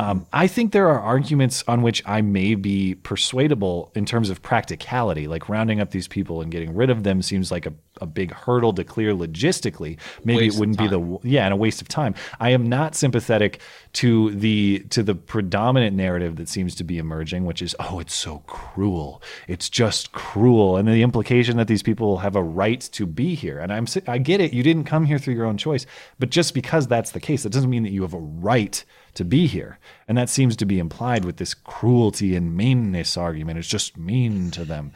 Um, 0.00 0.26
I 0.32 0.46
think 0.46 0.72
there 0.72 0.88
are 0.88 0.98
arguments 0.98 1.62
on 1.68 1.82
which 1.82 2.02
I 2.06 2.22
may 2.22 2.54
be 2.54 2.94
persuadable 2.94 3.92
in 3.94 4.06
terms 4.06 4.30
of 4.30 4.40
practicality. 4.40 5.28
Like 5.28 5.50
rounding 5.50 5.78
up 5.78 5.90
these 5.90 6.08
people 6.08 6.40
and 6.40 6.50
getting 6.50 6.74
rid 6.74 6.88
of 6.88 7.02
them 7.02 7.20
seems 7.20 7.52
like 7.52 7.66
a, 7.66 7.74
a 8.00 8.06
big 8.06 8.32
hurdle 8.32 8.72
to 8.74 8.84
clear 8.84 9.12
logistically, 9.12 9.98
maybe 10.24 10.44
Waste 10.44 10.56
it 10.56 10.60
wouldn't 10.60 10.78
be 10.78 10.88
the 10.88 11.18
yeah, 11.22 11.44
and 11.44 11.52
a 11.52 11.56
waste 11.56 11.82
of 11.82 11.88
time. 11.88 12.14
I 12.40 12.48
am 12.50 12.66
not 12.66 12.94
sympathetic 12.94 13.60
to 13.94 14.30
the 14.30 14.86
to 14.88 15.02
the 15.02 15.14
predominant 15.14 15.94
narrative 15.94 16.36
that 16.36 16.48
seems 16.48 16.74
to 16.76 16.84
be 16.84 16.96
emerging, 16.96 17.44
which 17.44 17.60
is 17.60 17.76
oh, 17.78 17.98
it's 17.98 18.14
so 18.14 18.38
cruel. 18.46 19.22
It's 19.48 19.68
just 19.68 20.12
cruel, 20.12 20.78
and 20.78 20.88
the 20.88 21.02
implication 21.02 21.58
that 21.58 21.68
these 21.68 21.82
people 21.82 22.16
have 22.18 22.36
a 22.36 22.42
right 22.42 22.80
to 22.92 23.04
be 23.04 23.34
here. 23.34 23.58
And 23.58 23.70
I'm 23.70 23.86
I 24.06 24.16
get 24.16 24.40
it. 24.40 24.54
You 24.54 24.62
didn't 24.62 24.84
come 24.84 25.04
here 25.04 25.18
through 25.18 25.34
your 25.34 25.44
own 25.44 25.58
choice, 25.58 25.84
but 26.18 26.30
just 26.30 26.54
because 26.54 26.86
that's 26.86 27.10
the 27.10 27.20
case, 27.20 27.42
that 27.42 27.52
doesn't 27.52 27.68
mean 27.68 27.82
that 27.82 27.92
you 27.92 28.00
have 28.00 28.14
a 28.14 28.18
right 28.18 28.82
to 29.14 29.24
be 29.24 29.46
here. 29.46 29.78
And 30.08 30.16
that 30.18 30.28
seems 30.28 30.56
to 30.56 30.66
be 30.66 30.78
implied 30.78 31.24
with 31.24 31.36
this 31.36 31.54
cruelty 31.54 32.34
and 32.34 32.56
meanness 32.56 33.16
argument. 33.16 33.58
It's 33.58 33.68
just 33.68 33.96
mean 33.96 34.50
to 34.52 34.64
them. 34.64 34.92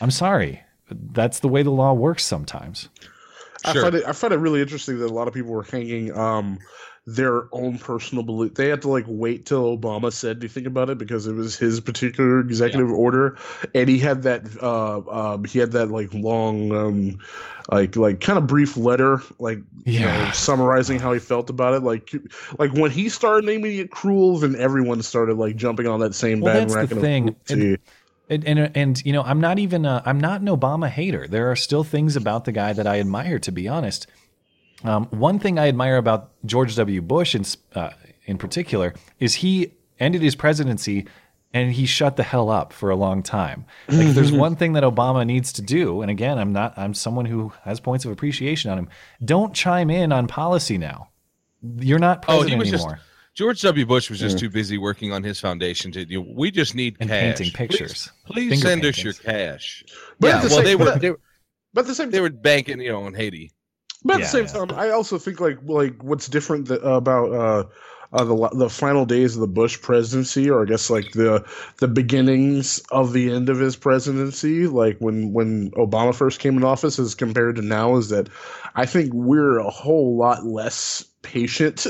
I'm 0.00 0.10
sorry. 0.10 0.62
That's 0.90 1.40
the 1.40 1.48
way 1.48 1.62
the 1.62 1.70
law 1.70 1.92
works 1.92 2.24
sometimes. 2.24 2.88
I 3.64 3.72
find 3.72 3.94
it 3.94 4.04
I 4.06 4.12
find 4.12 4.32
it 4.32 4.38
really 4.38 4.60
interesting 4.60 4.98
that 4.98 5.06
a 5.06 5.12
lot 5.12 5.26
of 5.26 5.34
people 5.34 5.50
were 5.50 5.64
hanging 5.64 6.16
um 6.16 6.58
their 7.06 7.44
own 7.52 7.78
personal 7.78 8.24
belief. 8.24 8.54
They 8.54 8.68
had 8.68 8.82
to 8.82 8.88
like 8.88 9.04
wait 9.06 9.46
till 9.46 9.78
Obama 9.78 10.12
said 10.12 10.38
anything 10.38 10.66
about 10.66 10.90
it 10.90 10.98
because 10.98 11.26
it 11.26 11.34
was 11.34 11.56
his 11.56 11.80
particular 11.80 12.40
executive 12.40 12.90
order, 12.90 13.38
and 13.74 13.88
he 13.88 13.98
had 13.98 14.22
that 14.24 14.42
uh, 14.60 15.02
um, 15.08 15.44
he 15.44 15.60
had 15.60 15.72
that 15.72 15.90
like 15.90 16.12
long 16.12 16.72
um, 16.72 17.18
like 17.70 17.96
like 17.96 18.20
kind 18.20 18.38
of 18.38 18.46
brief 18.46 18.76
letter 18.76 19.20
like 19.38 19.58
you 19.84 20.00
know, 20.00 20.06
Yeah. 20.06 20.30
summarizing 20.32 20.98
how 20.98 21.12
he 21.12 21.18
felt 21.18 21.50
about 21.50 21.74
it. 21.74 21.82
Like 21.82 22.10
like 22.58 22.72
when 22.72 22.90
he 22.90 23.08
started 23.08 23.44
naming 23.44 23.76
it 23.78 23.90
cruel, 23.90 24.38
then 24.38 24.56
everyone 24.56 25.02
started 25.02 25.36
like 25.36 25.56
jumping 25.56 25.86
on 25.86 26.00
that 26.00 26.14
same 26.14 26.40
Well, 26.40 26.66
that's 26.66 26.90
the 26.90 27.00
thing. 27.00 27.36
And, 28.28 28.44
and 28.44 28.76
and 28.76 29.04
you 29.04 29.12
know, 29.12 29.22
I'm 29.22 29.40
not 29.40 29.58
even 29.58 29.84
a, 29.84 30.02
I'm 30.04 30.18
not 30.18 30.40
an 30.40 30.48
Obama 30.48 30.88
hater. 30.88 31.28
There 31.28 31.50
are 31.50 31.56
still 31.56 31.84
things 31.84 32.16
about 32.16 32.44
the 32.44 32.52
guy 32.52 32.72
that 32.72 32.86
I 32.86 32.98
admire, 32.98 33.38
to 33.40 33.52
be 33.52 33.68
honest. 33.68 34.08
Um, 34.84 35.06
one 35.06 35.38
thing 35.38 35.58
I 35.58 35.68
admire 35.68 35.96
about 35.96 36.32
George 36.44 36.74
W. 36.76 37.00
Bush, 37.02 37.34
in 37.34 37.44
uh, 37.74 37.90
in 38.24 38.36
particular, 38.36 38.94
is 39.20 39.36
he 39.36 39.72
ended 40.00 40.22
his 40.22 40.34
presidency 40.34 41.06
and 41.56 41.72
he 41.72 41.86
shut 41.86 42.16
the 42.16 42.22
hell 42.22 42.50
up 42.50 42.72
for 42.72 42.90
a 42.90 42.96
long 42.96 43.22
time. 43.22 43.64
Like, 43.88 44.08
if 44.08 44.14
there's 44.14 44.32
one 44.46 44.56
thing 44.56 44.74
that 44.74 44.82
Obama 44.82 45.26
needs 45.26 45.52
to 45.54 45.62
do, 45.62 46.02
and 46.02 46.10
again, 46.10 46.38
I'm 46.38 46.52
not, 46.52 46.76
I'm 46.76 46.94
someone 46.94 47.24
who 47.26 47.52
has 47.64 47.80
points 47.80 48.04
of 48.04 48.10
appreciation 48.12 48.70
on 48.70 48.78
him. 48.78 48.88
Don't 49.24 49.54
chime 49.54 49.90
in 49.90 50.12
on 50.12 50.26
policy 50.26 50.78
now. 50.78 51.08
You're 51.78 51.98
not 51.98 52.24
Oh, 52.28 52.38
president 52.38 52.50
he 52.50 52.58
was 52.58 52.68
anymore. 52.72 52.90
just 52.96 53.02
George 53.34 53.60
W. 53.62 53.84
Bush 53.86 54.08
was 54.08 54.18
just 54.18 54.38
too 54.38 54.48
busy 54.48 54.78
working 54.78 55.12
on 55.12 55.22
his 55.22 55.38
foundation 55.40 55.92
to. 55.92 56.08
You 56.08 56.22
know, 56.22 56.32
we 56.34 56.50
just 56.50 56.74
need 56.74 56.96
And 57.00 57.10
cash. 57.10 57.36
painting 57.38 57.52
pictures. 57.52 58.10
Please, 58.26 58.32
please 58.34 58.62
Finger 58.62 58.66
send 58.68 58.84
us 58.86 59.04
your 59.04 59.12
cash. 59.12 59.84
But 60.20 60.28
yeah, 60.28 60.36
at 60.36 60.42
the 60.42 60.48
well, 60.48 60.56
same- 60.56 60.64
they 60.64 60.76
were, 60.76 60.84
but- 60.86 61.00
they 61.00 61.10
were. 61.10 61.20
But 61.74 61.86
the 61.86 61.94
same 61.94 62.10
they 62.10 62.22
were 62.22 62.30
banking, 62.30 62.80
you 62.80 62.90
know, 62.92 63.02
on 63.04 63.12
Haiti. 63.12 63.52
But 64.04 64.14
at 64.14 64.20
Yeah, 64.20 64.24
the 64.26 64.30
same 64.30 64.46
yeah. 64.46 64.66
time, 64.66 64.78
I 64.78 64.90
also 64.90 65.18
think 65.18 65.40
like 65.40 65.58
like 65.64 66.02
what's 66.02 66.28
different 66.28 66.68
th- 66.68 66.80
about 66.82 67.32
uh, 67.32 67.64
uh, 68.12 68.24
the 68.24 68.48
the 68.54 68.70
final 68.70 69.04
days 69.04 69.34
of 69.34 69.40
the 69.40 69.46
Bush 69.46 69.80
presidency, 69.80 70.48
or 70.48 70.62
I 70.62 70.66
guess 70.66 70.90
like 70.90 71.12
the 71.12 71.44
the 71.78 71.88
beginnings 71.88 72.78
of 72.90 73.12
the 73.12 73.32
end 73.32 73.48
of 73.48 73.58
his 73.58 73.76
presidency, 73.76 74.66
like 74.66 74.98
when 74.98 75.32
when 75.32 75.70
Obama 75.72 76.14
first 76.14 76.40
came 76.40 76.56
in 76.56 76.64
office, 76.64 76.98
as 76.98 77.14
compared 77.14 77.56
to 77.56 77.62
now, 77.62 77.96
is 77.96 78.08
that 78.10 78.28
I 78.74 78.86
think 78.86 79.12
we're 79.12 79.58
a 79.58 79.70
whole 79.70 80.16
lot 80.16 80.44
less 80.44 81.04
patient 81.22 81.86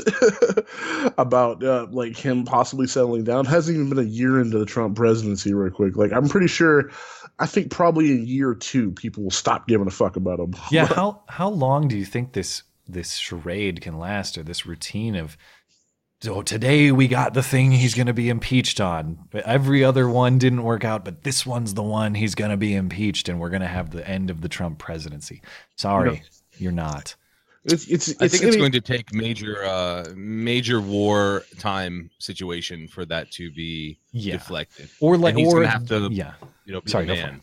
about 1.17 1.63
uh, 1.63 1.87
like 1.91 2.17
him 2.17 2.43
possibly 2.43 2.87
settling 2.87 3.23
down. 3.23 3.45
Hasn't 3.45 3.75
even 3.75 3.89
been 3.89 3.99
a 3.99 4.09
year 4.09 4.39
into 4.41 4.57
the 4.57 4.65
Trump 4.65 4.95
presidency, 4.95 5.53
real 5.53 5.71
quick. 5.71 5.95
Like 5.95 6.11
I'm 6.11 6.27
pretty 6.27 6.47
sure. 6.47 6.91
I 7.39 7.45
think 7.45 7.69
probably 7.69 8.11
in 8.11 8.25
year 8.25 8.55
two, 8.55 8.91
people 8.91 9.23
will 9.23 9.31
stop 9.31 9.67
giving 9.67 9.85
a 9.85 9.91
fuck 9.91 10.15
about 10.15 10.39
Obama. 10.39 10.71
Yeah, 10.71 10.85
how 10.85 11.21
how 11.27 11.49
long 11.49 11.87
do 11.87 11.95
you 11.95 12.05
think 12.05 12.33
this 12.33 12.63
this 12.87 13.13
charade 13.13 13.81
can 13.81 13.99
last, 13.99 14.37
or 14.37 14.43
this 14.43 14.65
routine 14.65 15.15
of? 15.15 15.37
So 16.21 16.41
today 16.41 16.91
we 16.91 17.07
got 17.07 17.35
the 17.35 17.43
thing 17.43 17.71
he's 17.71 17.93
going 17.93 18.07
to 18.07 18.13
be 18.13 18.29
impeached 18.29 18.81
on. 18.81 19.19
But 19.29 19.43
Every 19.45 19.83
other 19.83 20.09
one 20.09 20.39
didn't 20.39 20.63
work 20.63 20.83
out, 20.83 21.05
but 21.05 21.23
this 21.23 21.45
one's 21.45 21.75
the 21.75 21.83
one 21.83 22.15
he's 22.15 22.33
going 22.33 22.49
to 22.49 22.57
be 22.57 22.73
impeached, 22.73 23.29
and 23.29 23.39
we're 23.39 23.51
going 23.51 23.61
to 23.61 23.67
have 23.67 23.91
the 23.91 24.07
end 24.07 24.31
of 24.31 24.41
the 24.41 24.49
Trump 24.49 24.79
presidency. 24.79 25.41
Sorry, 25.75 26.11
No. 26.11 26.17
you're 26.57 26.71
not. 26.71 27.15
It's 27.65 27.85
it's. 27.87 28.09
I 28.21 28.29
think 28.29 28.43
it's 28.43 28.55
going 28.55 28.71
to 28.71 28.81
take 28.81 29.13
major, 29.13 29.63
uh, 29.65 30.05
major 30.15 30.79
war 30.79 31.43
time 31.59 32.09
situation 32.17 32.87
for 32.87 33.03
that 33.05 33.29
to 33.31 33.51
be 33.51 33.99
Yeah. 34.11 34.33
deflected, 34.37 34.89
Or 35.01 35.17
like- 35.17 35.31
And 35.33 35.39
he's 35.41 35.53
or- 35.53 35.57
gonna 35.59 35.71
have 35.71 35.85
to, 35.87 36.07
yeah. 36.11 36.33
you 36.65 36.71
know, 36.73 36.79
be 36.81 36.89
Sorry, 36.89 37.05
the 37.05 37.13
go 37.15 37.21
for 37.21 37.27
man. 37.27 37.41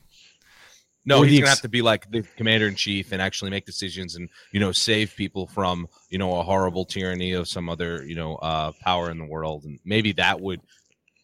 It. 1.05 1.09
No, 1.09 1.19
Or 1.23 1.25
he's 1.25 1.35
the 1.37 1.41
gonna 1.41 1.51
have 1.51 1.61
to 1.63 1.69
be 1.69 1.83
like 1.83 2.11
the 2.11 2.23
commander 2.37 2.67
in 2.69 2.75
chief 2.75 3.13
and 3.13 3.21
actually 3.21 3.51
make 3.51 3.67
decisions 3.67 4.17
and 4.17 4.29
you 4.53 4.61
know 4.61 4.73
save 4.73 5.15
people 5.17 5.47
from 5.47 5.87
you 6.11 6.19
know 6.19 6.39
a 6.39 6.43
horrible 6.43 6.85
tyranny 6.85 7.33
of 7.33 7.47
some 7.49 7.69
other 7.69 8.05
you 8.05 8.15
know 8.15 8.37
uh, 8.37 8.73
power 8.83 9.11
in 9.11 9.19
the 9.19 9.25
world, 9.27 9.65
and 9.65 9.79
maybe 9.85 10.13
that 10.13 10.41
would 10.41 10.61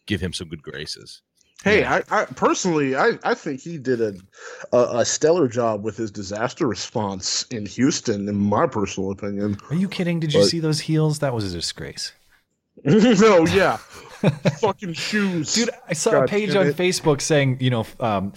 give 0.05 0.21
him 0.21 0.33
some 0.33 0.47
good 0.49 0.61
graces. 0.63 1.21
Hey, 1.63 1.85
I, 1.85 2.01
I 2.09 2.25
personally, 2.25 2.95
I, 2.95 3.19
I 3.23 3.35
think 3.35 3.61
he 3.61 3.77
did 3.77 4.01
a, 4.01 4.13
a 4.73 4.99
a 5.01 5.05
stellar 5.05 5.47
job 5.47 5.83
with 5.83 5.95
his 5.95 6.09
disaster 6.09 6.67
response 6.67 7.43
in 7.51 7.67
Houston, 7.67 8.27
in 8.27 8.35
my 8.35 8.65
personal 8.65 9.11
opinion. 9.11 9.57
Are 9.69 9.75
you 9.75 9.87
kidding? 9.87 10.19
Did 10.19 10.33
you 10.33 10.39
But- 10.39 10.47
see 10.49 10.59
those 10.59 10.79
heels? 10.79 11.19
That 11.19 11.33
was 11.35 11.51
a 11.51 11.55
disgrace. 11.55 12.13
no, 12.83 13.45
yeah, 13.45 13.77
fucking 14.59 14.93
shoes, 14.93 15.53
Dude, 15.53 15.69
I 15.87 15.93
saw 15.93 16.23
a 16.23 16.27
page 16.27 16.55
on 16.55 16.67
it. 16.67 16.75
Facebook 16.77 17.21
saying, 17.21 17.57
you 17.59 17.69
know, 17.69 17.85
um, 17.99 18.33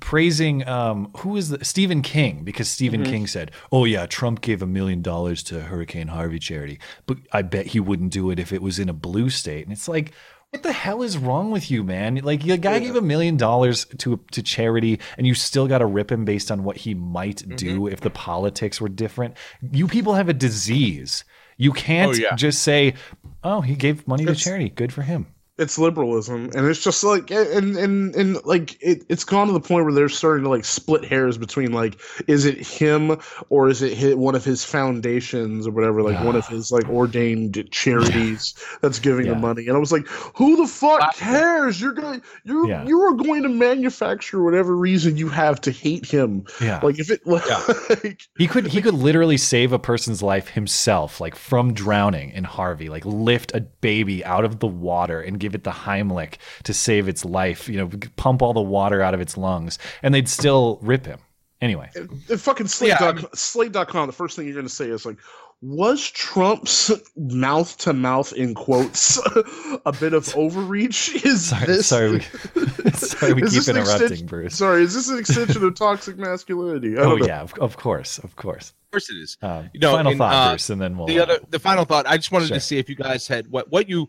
praising 0.00 0.66
um, 0.66 1.10
who 1.18 1.36
is 1.36 1.50
the, 1.50 1.64
Stephen 1.64 2.02
King 2.02 2.42
because 2.44 2.68
Stephen 2.68 3.02
Mhm. 3.02 3.06
King 3.10 3.26
said, 3.26 3.50
"Oh 3.70 3.84
yeah, 3.84 4.06
Trump 4.06 4.40
gave 4.40 4.62
a 4.62 4.66
million 4.66 5.02
dollars 5.02 5.42
to 5.44 5.60
Hurricane 5.60 6.08
Harvey 6.08 6.38
charity, 6.38 6.78
but 7.06 7.18
I 7.32 7.42
bet 7.42 7.66
he 7.66 7.80
wouldn't 7.80 8.12
do 8.12 8.30
it 8.30 8.38
if 8.38 8.52
it 8.52 8.62
was 8.62 8.78
in 8.78 8.88
a 8.88 8.92
blue 8.94 9.30
state." 9.30 9.64
And 9.64 9.72
it's 9.72 9.88
like, 9.88 10.12
what 10.50 10.62
the 10.62 10.72
hell 10.72 11.02
is 11.02 11.18
wrong 11.18 11.50
with 11.50 11.70
you, 11.70 11.82
man? 11.82 12.20
Like, 12.22 12.42
the 12.42 12.56
guy 12.56 12.78
gave 12.78 12.94
a 12.96 13.00
million 13.02 13.36
dollars 13.36 13.84
to 13.98 14.18
to 14.30 14.42
charity, 14.42 15.00
and 15.18 15.26
you 15.26 15.34
still 15.34 15.66
got 15.66 15.78
to 15.78 15.86
rip 15.86 16.10
him 16.10 16.24
based 16.24 16.50
on 16.50 16.64
what 16.64 16.76
he 16.78 16.94
might 16.94 17.38
Mm-hmm. 17.38 17.56
do 17.56 17.86
if 17.88 18.00
the 18.00 18.10
politics 18.10 18.80
were 18.80 18.88
different. 18.88 19.36
You 19.60 19.86
people 19.88 20.14
have 20.14 20.28
a 20.28 20.34
disease. 20.34 21.24
You 21.56 21.72
can't 21.72 22.10
Oh, 22.10 22.14
yeah. 22.14 22.34
just 22.36 22.62
say, 22.62 22.94
"Oh, 23.42 23.60
he 23.60 23.74
gave 23.74 24.06
money 24.06 24.24
to 24.26 24.34
charity. 24.34 24.68
Good 24.68 24.92
for 24.92 25.02
him." 25.02 25.26
It's 25.58 25.78
liberalism 25.78 26.50
and 26.54 26.66
it's 26.66 26.82
just 26.82 27.02
like 27.02 27.30
and 27.30 27.76
and 27.76 28.14
and 28.14 28.44
like 28.44 28.76
it, 28.82 29.04
it's 29.08 29.24
gone 29.24 29.46
to 29.46 29.52
the 29.52 29.60
point 29.60 29.84
where 29.84 29.92
they're 29.94 30.08
starting 30.08 30.44
to 30.44 30.50
like 30.50 30.64
split 30.64 31.04
hairs 31.04 31.38
between 31.38 31.72
like 31.72 31.98
is 32.26 32.44
it 32.44 32.58
him 32.58 33.18
or 33.48 33.68
is 33.68 33.80
it 33.82 33.96
hi- 33.96 34.14
one 34.14 34.34
of 34.34 34.44
his 34.44 34.64
foundations 34.64 35.66
or 35.66 35.70
whatever 35.70 36.02
like 36.02 36.22
one 36.24 36.36
of 36.36 36.44
ah. 36.48 36.50
his 36.50 36.70
like 36.70 36.86
ordained 36.88 37.66
charities 37.70 38.54
that's 38.82 38.98
giving 38.98 39.26
Yeah. 39.26 39.32
the 39.34 39.38
money 39.38 39.66
and 39.66 39.76
i 39.76 39.80
was 39.80 39.92
like 39.92 40.06
who 40.08 40.56
the 40.56 40.66
fuck 40.66 41.14
cares 41.16 41.80
you're 41.80 41.92
going 41.92 42.20
to, 42.20 42.26
you 42.44 42.68
Yeah. 42.68 42.84
you 42.84 43.00
are 43.02 43.12
going 43.14 43.42
to 43.42 43.48
manufacture 43.48 44.42
whatever 44.42 44.76
reason 44.76 45.16
you 45.16 45.28
have 45.28 45.60
to 45.62 45.70
hate 45.70 46.04
him 46.06 46.44
Yeah. 46.60 46.80
like 46.82 46.98
if 46.98 47.10
it 47.10 47.26
like 47.26 47.42
He 48.36 48.46
could 48.46 48.66
he 48.68 48.82
could 48.82 48.94
literally 48.94 49.36
save 49.36 49.72
a 49.72 49.78
person's 49.78 50.22
life 50.22 50.48
himself, 50.48 51.20
like 51.20 51.34
from 51.34 51.72
drowning 51.72 52.30
in 52.30 52.44
Harvey, 52.44 52.88
like 52.88 53.04
lift 53.04 53.54
a 53.54 53.60
baby 53.60 54.24
out 54.24 54.44
of 54.44 54.58
the 54.60 54.66
water 54.66 55.20
and 55.20 55.38
give 55.40 55.45
it 55.54 55.64
the 55.64 55.70
Heimlich 55.70 56.34
to 56.64 56.74
save 56.74 57.08
its 57.08 57.24
life, 57.24 57.68
you 57.68 57.76
know, 57.78 57.90
pump 58.16 58.42
all 58.42 58.52
the 58.54 58.60
water 58.60 59.02
out 59.02 59.14
of 59.14 59.20
its 59.20 59.36
lungs, 59.36 59.78
and 60.02 60.14
they'd 60.14 60.28
still 60.28 60.78
rip 60.82 61.06
him. 61.06 61.20
Anyway. 61.60 61.88
If 61.94 62.40
fucking 62.42 62.66
slate 62.68 62.98
dot 62.98 63.36
slate.com 63.36 64.06
the 64.06 64.12
first 64.12 64.36
thing 64.36 64.44
you're 64.46 64.54
going 64.54 64.66
to 64.66 64.72
say 64.72 64.88
is 64.90 65.06
like 65.06 65.16
was 65.62 66.10
trump's 66.10 66.92
mouth 67.16 67.78
to 67.78 67.94
mouth 67.94 68.30
in 68.34 68.54
quotes 68.54 69.18
a 69.86 69.92
bit 69.98 70.12
of 70.12 70.36
overreach 70.36 71.24
is 71.24 71.46
Sorry, 71.48 71.66
this 71.66 71.86
sorry, 71.86 72.10
we, 72.10 72.20
sorry 72.92 73.32
we 73.32 73.40
keep 73.48 73.66
interrupting, 73.66 74.02
extension- 74.02 74.26
Bruce. 74.26 74.54
sorry 74.54 74.82
is 74.82 74.92
this 74.92 75.08
an 75.08 75.18
extension 75.18 75.64
of 75.64 75.74
toxic 75.74 76.18
masculinity 76.18 76.98
Oh 76.98 77.16
know. 77.16 77.26
yeah, 77.26 77.40
of, 77.40 77.54
of 77.54 77.78
course, 77.78 78.18
of 78.18 78.36
course. 78.36 78.74
Of 78.84 78.90
course 78.92 79.10
it 79.10 79.14
is. 79.14 79.38
Um, 79.40 79.70
You 79.72 79.80
know, 79.80 79.92
final 79.92 80.10
and, 80.10 80.18
thought, 80.18 80.34
uh, 80.34 80.50
Bruce, 80.52 80.68
and 80.68 80.80
then 80.80 80.98
we'll. 80.98 81.06
the 81.06 81.20
uh, 81.20 81.22
other 81.22 81.38
the 81.48 81.58
final 81.58 81.86
thought 81.86 82.06
i 82.06 82.18
just 82.18 82.30
wanted 82.30 82.48
Sure. 82.48 82.56
to 82.58 82.60
see 82.60 82.76
if 82.76 82.90
you 82.90 82.94
guys 82.94 83.26
had 83.26 83.48
what 83.48 83.70
what 83.70 83.88
you 83.88 84.08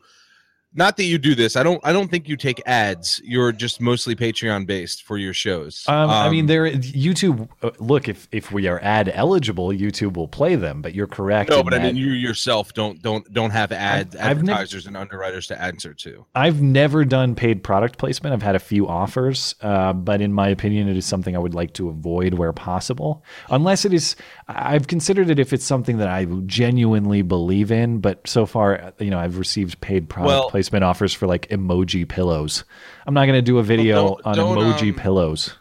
not 0.74 0.97
that 0.97 1.05
you 1.05 1.18
do 1.18 1.34
this 1.34 1.55
i 1.55 1.63
don't 1.63 1.80
i 1.84 1.93
don't 1.93 2.09
think 2.11 2.28
you 2.28 2.36
take 2.36 2.61
ads 2.65 3.22
you're 3.24 3.51
just 3.51 3.80
mostly 3.82 4.15
patreon 4.15 4.68
based 4.68 5.03
for 5.03 5.18
your 5.18 5.34
shows 5.34 5.86
Um, 5.88 6.09
I 6.09 6.30
mean, 6.30 6.45
there 6.45 6.70
YouTube. 6.70 7.47
Uh, 7.63 7.72
look, 7.80 8.07
if 8.09 8.28
if 8.32 8.51
we 8.51 8.68
are 8.68 8.80
ad 8.84 9.09
eligible, 9.13 9.70
YouTube 9.70 10.15
will 10.18 10.28
play 10.28 10.55
them. 10.55 10.82
But 10.82 10.93
you're 10.93 11.07
correct. 11.07 11.49
no 11.49 11.63
but 11.63 11.74
i 11.74 11.80
mean 11.80 11.95
you 11.95 12.07
yourself 12.11 12.74
don't 12.74 13.01
don't 13.01 13.32
don't 13.34 13.51
have 13.51 13.72
ad 13.72 14.15
I've 14.15 14.38
advertisers 14.39 14.86
and 14.88 14.95
underwriters 14.97 15.47
to 15.47 15.61
answer 15.61 15.93
to 15.95 16.26
I've 16.36 16.61
never 16.61 17.05
done 17.05 17.36
paid 17.36 17.63
product 17.63 17.97
placement. 17.97 18.34
I've 18.34 18.43
had 18.43 18.55
a 18.55 18.59
few 18.59 18.88
offers, 18.88 19.55
uh, 19.61 19.93
but 19.93 20.22
in 20.22 20.34
my 20.34 20.49
opinion, 20.49 20.88
it 20.89 20.97
is 20.97 21.05
something 21.05 21.36
I 21.36 21.39
would 21.39 21.53
like 21.55 21.74
to 21.74 21.89
avoid 21.89 22.34
where 22.36 22.53
possible. 22.53 23.24
Unless 23.49 23.86
it 23.86 23.93
is, 23.93 24.15
I've 24.47 24.88
considered 24.88 25.30
it 25.30 25.39
if 25.39 25.53
it's 25.53 25.65
something 25.65 25.97
that 25.97 26.07
I 26.09 26.26
genuinely 26.45 27.22
believe 27.22 27.72
in. 27.72 27.99
But 27.99 28.28
so 28.28 28.45
far, 28.45 28.93
you 28.99 29.09
know, 29.09 29.20
I've 29.20 29.38
received 29.38 29.80
paid 29.82 30.09
product 30.09 30.28
Well- 30.28 30.49
placement 30.58 30.84
offers 30.84 31.14
for 31.14 31.28
like 31.28 31.47
emoji 31.49 32.08
pillows. 32.10 32.64
I'm 33.05 33.14
not 33.14 33.26
going 33.28 33.38
to 33.38 33.43
do 33.43 33.60
a 33.60 33.64
video 33.64 33.95
don't- 34.08 34.26
on 34.26 34.36
don't, 34.36 34.58
emoji 34.58 34.89
um, 34.89 34.95
pillows. 34.95 35.53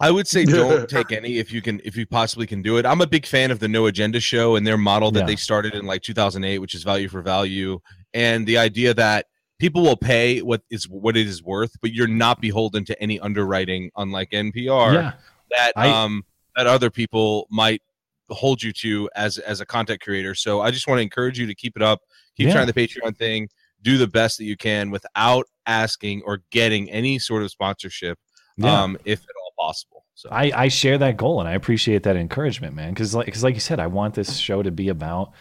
I 0.00 0.10
would 0.10 0.26
say 0.26 0.44
don't 0.46 0.88
take 0.96 1.12
any 1.12 1.36
if 1.38 1.52
you 1.52 1.60
can 1.60 1.82
if 1.84 1.96
you 1.98 2.06
possibly 2.06 2.46
can 2.46 2.62
do 2.62 2.78
it. 2.78 2.86
I'm 2.86 3.02
a 3.02 3.06
big 3.06 3.26
fan 3.26 3.50
of 3.50 3.58
the 3.58 3.68
No 3.68 3.84
Agenda 3.86 4.20
show 4.20 4.56
and 4.56 4.66
their 4.66 4.78
model 4.78 5.10
that 5.10 5.20
Yeah. 5.20 5.26
they 5.26 5.36
started 5.36 5.74
in 5.74 5.84
like 5.84 6.00
2008, 6.02 6.60
which 6.60 6.74
is 6.74 6.82
value 6.82 7.08
for 7.10 7.20
value, 7.20 7.80
and 8.14 8.46
the 8.46 8.56
idea 8.56 8.94
that 8.94 9.26
people 9.58 9.82
will 9.82 9.96
pay 9.98 10.40
what 10.40 10.62
is 10.70 10.88
what 10.88 11.14
it 11.16 11.26
is 11.26 11.42
worth, 11.42 11.72
but 11.82 11.92
you're 11.92 12.06
not 12.06 12.40
beholden 12.40 12.84
to 12.86 13.02
any 13.02 13.20
underwriting, 13.20 13.90
unlike 13.98 14.30
NPR 14.30 14.94
Yeah. 14.94 15.12
that 15.50 15.72
I- 15.76 15.90
um 15.90 16.24
that 16.56 16.66
other 16.66 16.90
people 16.90 17.48
might 17.50 17.82
hold 18.30 18.62
you 18.62 18.72
to 18.84 19.10
as 19.14 19.36
as 19.38 19.60
a 19.60 19.66
content 19.66 20.00
creator. 20.00 20.34
So 20.34 20.60
I 20.62 20.70
just 20.70 20.86
want 20.88 20.98
to 21.00 21.02
encourage 21.02 21.38
you 21.38 21.46
to 21.48 21.54
keep 21.54 21.76
it 21.76 21.82
up, 21.82 22.00
keep 22.36 22.46
Yeah. 22.46 22.52
trying 22.54 22.66
the 22.68 22.72
Patreon 22.72 23.14
thing, 23.16 23.48
do 23.82 23.98
the 23.98 24.06
best 24.08 24.38
that 24.38 24.44
you 24.44 24.56
can 24.56 24.90
without 24.90 25.46
asking 25.66 26.22
or 26.24 26.42
getting 26.50 26.90
any 26.90 27.18
sort 27.18 27.42
of 27.42 27.50
sponsorship, 27.50 28.18
Yeah. 28.56 28.82
um, 28.82 28.98
if 29.04 29.20
at 29.20 29.34
all 29.42 29.66
possible. 29.66 30.04
So 30.14 30.28
I, 30.30 30.50
I 30.54 30.68
share 30.68 30.98
that 30.98 31.16
goal 31.16 31.38
and 31.40 31.48
I 31.48 31.52
appreciate 31.52 32.02
that 32.02 32.16
encouragement, 32.16 32.74
man. 32.74 32.90
Because 32.92 33.14
like, 33.14 33.32
cause 33.32 33.44
like 33.44 33.54
you 33.54 33.60
said, 33.60 33.78
I 33.78 33.86
want 33.86 34.14
this 34.14 34.36
show 34.36 34.62
to 34.62 34.70
be 34.70 34.88
about 34.88 35.32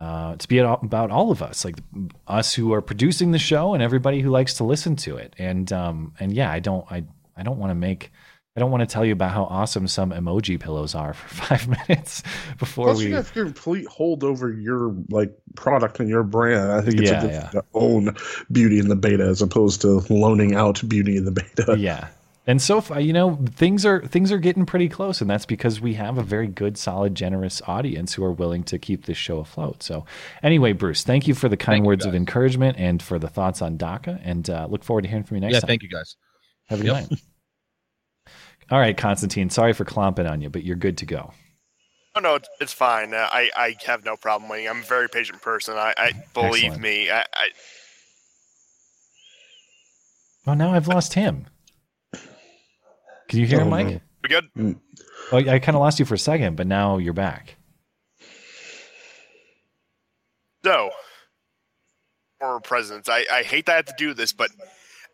uh, 0.00 0.36
to 0.36 0.48
be 0.48 0.58
about 0.58 1.10
all 1.10 1.30
of 1.30 1.40
us, 1.42 1.64
like 1.64 1.76
us 2.26 2.52
who 2.54 2.72
are 2.74 2.82
producing 2.82 3.30
the 3.30 3.38
show 3.38 3.74
and 3.74 3.82
everybody 3.82 4.20
who 4.20 4.28
likes 4.30 4.54
to 4.54 4.64
listen 4.64 4.96
to 4.96 5.16
it. 5.16 5.34
And 5.38 5.72
um 5.72 6.12
and 6.20 6.32
yeah, 6.32 6.50
I 6.50 6.58
don't 6.60 6.84
I 6.90 7.04
I 7.36 7.42
don't 7.42 7.58
want 7.58 7.70
to 7.70 7.74
make 7.74 8.10
I 8.56 8.60
don't 8.60 8.70
want 8.70 8.82
to 8.82 8.86
tell 8.86 9.04
you 9.04 9.12
about 9.12 9.32
how 9.32 9.44
awesome 9.44 9.88
some 9.88 10.10
emoji 10.10 10.60
pillows 10.60 10.94
are 10.94 11.12
for 11.12 11.28
five 11.56 11.66
minutes 11.68 12.22
before 12.58 12.86
Plus, 12.86 12.98
we. 12.98 13.06
you 13.06 13.14
have 13.16 13.32
complete 13.32 13.86
hold 13.88 14.22
over 14.22 14.52
your 14.52 14.94
like 15.10 15.32
product 15.56 15.98
and 15.98 16.08
your 16.08 16.22
brand. 16.22 16.70
I 16.70 16.80
think 16.80 17.00
it's 17.00 17.10
Yeah, 17.10 17.18
a 17.18 17.20
good 17.20 17.30
yeah. 17.32 17.48
thing 17.50 17.60
to 17.60 17.64
own 17.74 18.16
beauty 18.52 18.78
in 18.78 18.88
the 18.88 18.96
beta 18.96 19.24
as 19.24 19.42
opposed 19.42 19.80
to 19.82 20.00
loaning 20.08 20.54
out 20.54 20.80
beauty 20.88 21.16
in 21.16 21.24
the 21.24 21.32
beta. 21.32 21.76
yeah 21.78 22.08
and 22.46 22.60
so 22.60 22.80
far 22.80 23.00
you 23.00 23.12
know 23.12 23.38
things 23.52 23.86
are 23.86 24.06
things 24.06 24.30
are 24.30 24.38
getting 24.38 24.66
pretty 24.66 24.88
close 24.88 25.20
and 25.22 25.30
that's 25.30 25.46
because 25.46 25.80
we 25.80 25.94
have 25.94 26.18
a 26.18 26.22
very 26.22 26.46
good 26.46 26.76
solid 26.76 27.14
generous 27.14 27.62
audience 27.66 28.12
who 28.14 28.22
are 28.22 28.32
willing 28.32 28.62
to 28.62 28.78
keep 28.78 29.06
this 29.06 29.16
show 29.16 29.38
afloat 29.38 29.82
so 29.82 30.04
anyway 30.42 30.72
bruce 30.72 31.02
thank 31.02 31.26
you 31.26 31.34
for 31.34 31.48
the 31.48 31.56
kind 31.56 31.84
words 31.86 32.04
of 32.04 32.14
encouragement 32.14 32.76
and 32.78 33.02
for 33.02 33.18
the 33.18 33.28
thoughts 33.28 33.62
on 33.62 33.78
daca 33.78 34.20
and 34.22 34.50
uh, 34.50 34.66
look 34.70 34.84
forward 34.84 35.02
to 35.02 35.08
hearing 35.08 35.24
from 35.24 35.38
you 35.38 35.40
next 35.40 35.54
yeah, 35.54 35.60
time 35.60 35.68
thank 35.68 35.82
you 35.82 35.88
guys. 35.88 36.16
have 36.68 36.80
a 36.80 36.84
good 36.84 36.92
Yep. 36.92 37.10
night 37.10 37.20
all 38.70 38.78
right 38.78 38.96
constantine 38.96 39.50
sorry 39.50 39.72
for 39.72 39.84
clomping 39.84 40.26
on 40.26 40.40
you 40.40 40.48
but 40.50 40.64
you're 40.64 40.76
good 40.76 40.98
to 40.98 41.06
go 41.06 41.32
Oh 42.16 42.20
no, 42.20 42.36
it's, 42.36 42.48
it's 42.60 42.72
fine. 42.72 43.12
Uh, 43.12 43.26
I 43.32 43.50
I 43.56 43.74
have 43.86 44.04
no 44.04 44.16
problem 44.16 44.48
waiting. 44.48 44.68
I'm 44.68 44.78
a 44.82 44.84
very 44.84 45.08
patient 45.08 45.42
person. 45.42 45.74
I, 45.74 45.92
I 45.98 46.12
believe 46.32 46.62
Excellent. 46.66 46.80
me. 46.80 47.10
I, 47.10 47.22
I 47.22 47.48
oh 50.46 50.54
now 50.54 50.72
i've 50.72 50.86
lost 50.86 51.14
him 51.14 51.46
can 52.12 53.40
you 53.40 53.46
hear 53.46 53.58
him 53.60 53.66
Oh, 53.66 53.70
mike 53.70 53.86
no. 53.88 54.00
we 54.22 54.28
good? 54.28 54.48
oh, 55.32 55.36
i 55.38 55.58
kind 55.58 55.74
of 55.74 55.80
lost 55.80 55.98
you 55.98 56.04
for 56.04 56.14
a 56.14 56.18
second 56.18 56.54
but 56.56 56.68
now 56.68 56.98
you're 56.98 57.12
back 57.14 57.56
So, 60.64 60.90
former 62.40 62.60
presidents. 62.60 63.08
I, 63.08 63.24
I 63.30 63.42
hate 63.42 63.66
that 63.66 63.72
I 63.72 63.76
have 63.76 63.84
to 63.86 63.94
do 63.98 64.14
this, 64.14 64.32
but 64.32 64.50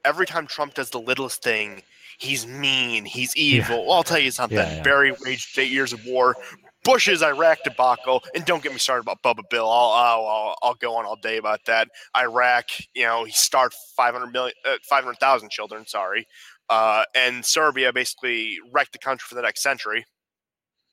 every 0.05 0.27
time 0.27 0.47
Trump 0.47 0.75
does 0.75 0.91
the 0.91 1.01
littlest 1.01 1.43
thing, 1.43 1.83
he's 2.21 2.47
mean, 2.47 3.05
he's 3.05 3.37
evil. 3.37 3.87
Well, 3.87 3.97
I'll 3.97 4.03
tell 4.03 4.19
you 4.19 4.31
something. 4.31 4.59
Yeah, 4.59 4.77
yeah. 4.77 4.83
Barry 4.83 5.15
waged 5.25 5.59
eight 5.59 5.71
years 5.71 5.93
of 5.93 6.05
war. 6.07 6.37
Bush's 6.83 7.23
Iraq 7.23 7.59
debacle, 7.65 8.23
and 8.35 8.45
don't 8.47 8.63
get 8.63 8.73
me 8.73 8.79
started 8.79 9.03
about 9.03 9.23
Bubba 9.23 9.43
Bill. 9.51 9.69
I'll, 9.69 9.91
I'll, 9.91 10.27
I'll, 10.27 10.57
I'll 10.63 10.75
go 10.75 10.97
on 10.97 11.05
all 11.05 11.17
day 11.17 11.37
about 11.37 11.61
that. 11.67 11.89
Iraq, 12.17 12.67
you 12.95 13.03
know, 13.03 13.25
he 13.25 13.33
starved 13.33 13.75
500 13.97 14.29
million, 14.29 14.55
uh, 14.67 14.77
500,000 14.89 15.51
children, 15.51 15.87
sorry. 15.87 16.27
Uh, 16.71 17.05
and 17.15 17.45
Serbia 17.45 17.93
basically 17.93 18.57
wrecked 18.73 18.93
the 18.93 18.99
country 18.99 19.27
for 19.29 19.35
the 19.35 19.43
next 19.43 19.63
century. 19.63 20.07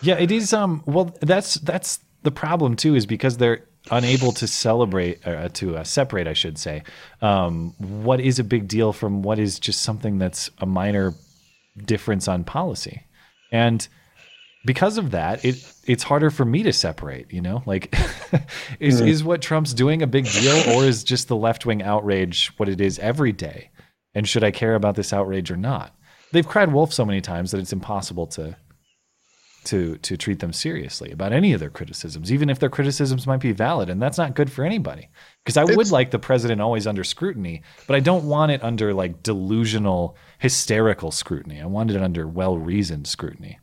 Yeah, 0.02 0.18
it 0.18 0.30
is. 0.30 0.52
Um, 0.52 0.82
well, 0.86 1.14
that's 1.20 1.54
that's 1.54 2.00
the 2.22 2.30
problem 2.30 2.76
too, 2.76 2.94
is 2.94 3.06
because 3.06 3.38
they're 3.38 3.64
unable 3.90 4.32
to 4.32 4.46
celebrate 4.46 5.26
uh, 5.26 5.48
to 5.50 5.76
uh, 5.76 5.84
separate, 5.84 6.26
I 6.26 6.32
should 6.32 6.58
say, 6.58 6.82
um, 7.22 7.74
what 7.78 8.20
is 8.20 8.38
a 8.38 8.44
big 8.44 8.68
deal 8.68 8.92
from 8.92 9.22
what 9.22 9.38
is 9.38 9.58
just 9.58 9.82
something 9.82 10.18
that's 10.18 10.50
a 10.58 10.66
minor 10.66 11.14
difference 11.84 12.28
on 12.28 12.44
policy, 12.44 13.06
and 13.52 13.86
because 14.64 14.98
of 14.98 15.12
that, 15.12 15.44
it 15.44 15.56
it's 15.86 16.02
harder 16.02 16.30
for 16.30 16.44
me 16.44 16.62
to 16.64 16.72
separate. 16.72 17.32
You 17.32 17.40
know, 17.42 17.62
like 17.66 17.94
is 18.80 19.00
Mm. 19.00 19.08
is 19.08 19.22
what 19.24 19.40
Trump's 19.42 19.72
doing 19.74 20.02
a 20.02 20.06
big 20.06 20.24
deal, 20.24 20.56
or 20.74 20.84
is 20.84 21.04
just 21.04 21.28
the 21.28 21.36
left 21.36 21.66
wing 21.66 21.82
outrage 21.82 22.52
what 22.56 22.68
it 22.68 22.80
is 22.80 22.98
every 22.98 23.32
day? 23.32 23.70
And 24.14 24.26
should 24.28 24.42
I 24.42 24.50
care 24.50 24.74
about 24.74 24.96
this 24.96 25.12
outrage 25.12 25.50
or 25.50 25.56
not? 25.56 25.94
They've 26.32 26.46
cried 26.46 26.72
wolf 26.72 26.92
so 26.92 27.04
many 27.04 27.20
times 27.20 27.50
that 27.52 27.58
it's 27.60 27.72
impossible 27.72 28.26
to 28.28 28.56
to 29.66 29.96
to 29.98 30.16
treat 30.16 30.40
them 30.40 30.52
seriously 30.52 31.10
about 31.10 31.32
any 31.32 31.52
of 31.52 31.60
their 31.60 31.70
criticisms, 31.70 32.32
even 32.32 32.48
if 32.48 32.58
their 32.58 32.70
criticisms 32.70 33.26
might 33.26 33.40
be 33.40 33.52
valid, 33.52 33.90
and 33.90 34.00
that's 34.00 34.18
not 34.18 34.34
good 34.34 34.50
for 34.50 34.64
anybody. 34.64 35.08
Because 35.44 35.56
I 35.56 35.64
would 35.64 35.90
like 35.90 36.10
the 36.10 36.18
president 36.18 36.60
always 36.60 36.86
under 36.86 37.04
scrutiny, 37.04 37.62
but 37.86 37.96
I 37.96 38.00
don't 38.00 38.24
want 38.24 38.52
it 38.52 38.64
under 38.64 38.94
like 38.94 39.22
delusional, 39.22 40.16
hysterical 40.38 41.10
scrutiny. 41.10 41.60
I 41.60 41.66
want 41.66 41.90
it 41.90 42.02
under 42.02 42.26
well 42.26 42.58
reasoned 42.58 43.06
scrutiny. 43.06 43.58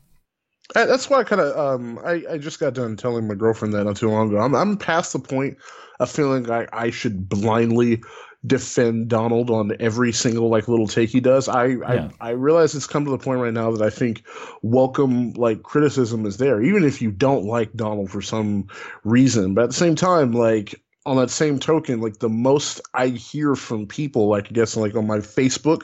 That's 0.74 1.10
why 1.10 1.20
I 1.20 1.24
kind 1.24 1.40
of 1.40 1.56
um 1.56 1.98
I, 2.04 2.22
I 2.30 2.38
just 2.38 2.60
got 2.60 2.74
done 2.74 2.96
telling 2.96 3.26
my 3.26 3.34
girlfriend 3.34 3.74
that 3.74 3.84
not 3.84 3.96
too 3.96 4.10
long 4.10 4.28
ago. 4.28 4.38
I'm 4.38 4.54
I'm 4.54 4.76
past 4.76 5.12
the 5.12 5.18
point 5.18 5.58
of 6.00 6.10
feeling 6.10 6.50
I 6.50 6.66
I 6.72 6.90
should 6.90 7.28
blindly 7.28 8.02
defend 8.46 9.08
Donald 9.08 9.50
on 9.50 9.72
every 9.80 10.12
single 10.12 10.48
like 10.48 10.68
little 10.68 10.86
take 10.86 11.10
he 11.10 11.20
does. 11.20 11.48
I 11.48 11.66
Yeah. 11.66 12.10
I 12.20 12.28
I 12.28 12.30
realize 12.30 12.74
it's 12.74 12.86
come 12.86 13.04
to 13.04 13.10
the 13.10 13.18
point 13.18 13.40
right 13.40 13.52
now 13.52 13.70
that 13.70 13.82
I 13.82 13.90
think 13.90 14.22
welcome 14.62 15.32
like 15.32 15.62
criticism 15.62 16.26
is 16.26 16.36
there, 16.36 16.62
even 16.62 16.84
if 16.84 17.00
you 17.00 17.10
don't 17.10 17.44
like 17.44 17.72
Donald 17.74 18.10
for 18.10 18.22
some 18.22 18.68
reason. 19.04 19.54
But 19.54 19.64
at 19.64 19.70
the 19.70 19.76
same 19.76 19.94
time, 19.94 20.32
like 20.32 20.80
on 21.06 21.16
that 21.16 21.30
same 21.30 21.58
token, 21.58 22.00
like 22.00 22.18
the 22.18 22.28
most 22.28 22.80
I 22.94 23.08
hear 23.08 23.54
from 23.54 23.86
people, 23.86 24.28
like 24.28 24.46
I 24.46 24.50
guess 24.50 24.76
like 24.76 24.94
on 24.94 25.06
my 25.06 25.18
Facebook 25.18 25.82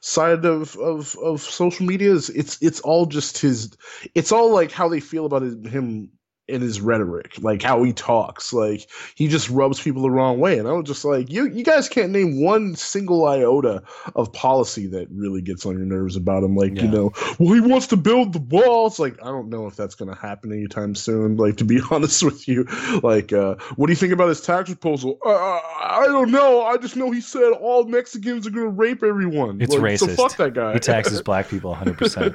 side 0.00 0.44
of 0.44 0.76
of 0.76 1.16
of 1.22 1.40
social 1.40 1.86
media 1.86 2.12
is 2.12 2.30
it's 2.30 2.58
it's 2.62 2.80
all 2.80 3.06
just 3.06 3.38
his 3.38 3.76
it's 4.14 4.32
all 4.32 4.50
like 4.50 4.72
how 4.72 4.88
they 4.88 5.00
feel 5.00 5.26
about 5.26 5.42
his, 5.42 5.54
him 5.66 6.10
in 6.48 6.60
his 6.60 6.80
rhetoric, 6.80 7.34
like 7.40 7.62
how 7.62 7.82
he 7.84 7.92
talks, 7.92 8.52
like 8.52 8.90
he 9.14 9.28
just 9.28 9.48
rubs 9.48 9.80
people 9.80 10.02
the 10.02 10.10
wrong 10.10 10.40
way. 10.40 10.58
And 10.58 10.66
I 10.66 10.72
was 10.72 10.84
just 10.86 11.04
like, 11.04 11.30
you 11.30 11.48
you 11.48 11.62
guys 11.62 11.88
can't 11.88 12.10
name 12.10 12.42
one 12.42 12.74
single 12.74 13.24
iota 13.26 13.82
of 14.16 14.32
policy 14.32 14.86
that 14.88 15.06
really 15.10 15.40
gets 15.40 15.64
on 15.64 15.76
your 15.78 15.86
nerves 15.86 16.16
about 16.16 16.42
him. 16.42 16.56
Like, 16.56 16.74
Yeah. 16.74 16.82
you 16.82 16.88
know, 16.88 17.12
well, 17.38 17.54
he 17.54 17.60
wants 17.60 17.86
to 17.88 17.96
build 17.96 18.32
the 18.32 18.40
wall. 18.40 18.88
It's 18.88 18.98
like 18.98 19.22
I 19.22 19.26
don't 19.26 19.48
know 19.50 19.66
if 19.68 19.76
that's 19.76 19.94
gonna 19.94 20.16
happen 20.16 20.52
anytime 20.52 20.94
soon. 20.96 21.36
Like 21.36 21.56
to 21.58 21.64
be 21.64 21.80
honest 21.90 22.22
with 22.24 22.48
you, 22.48 22.64
like, 23.02 23.32
uh, 23.32 23.54
what 23.76 23.86
do 23.86 23.92
you 23.92 23.96
think 23.96 24.12
about 24.12 24.28
his 24.28 24.40
tax 24.40 24.68
proposal? 24.68 25.18
Uh, 25.24 25.30
I 25.30 26.04
don't 26.06 26.32
know. 26.32 26.62
I 26.62 26.76
just 26.76 26.96
know 26.96 27.10
he 27.12 27.20
said 27.20 27.52
all 27.52 27.84
Mexicans 27.84 28.46
are 28.46 28.50
gonna 28.50 28.68
rape 28.68 29.02
everyone. 29.04 29.60
It's 29.62 29.72
Like, 29.74 29.96
So 29.98 30.06
racist. 30.08 30.16
fuck 30.16 30.36
that 30.38 30.54
guy. 30.54 30.72
He 30.74 30.80
taxes 30.80 31.22
black 31.22 31.48
people 31.48 31.70
100. 31.70 31.98
percent 31.98 32.34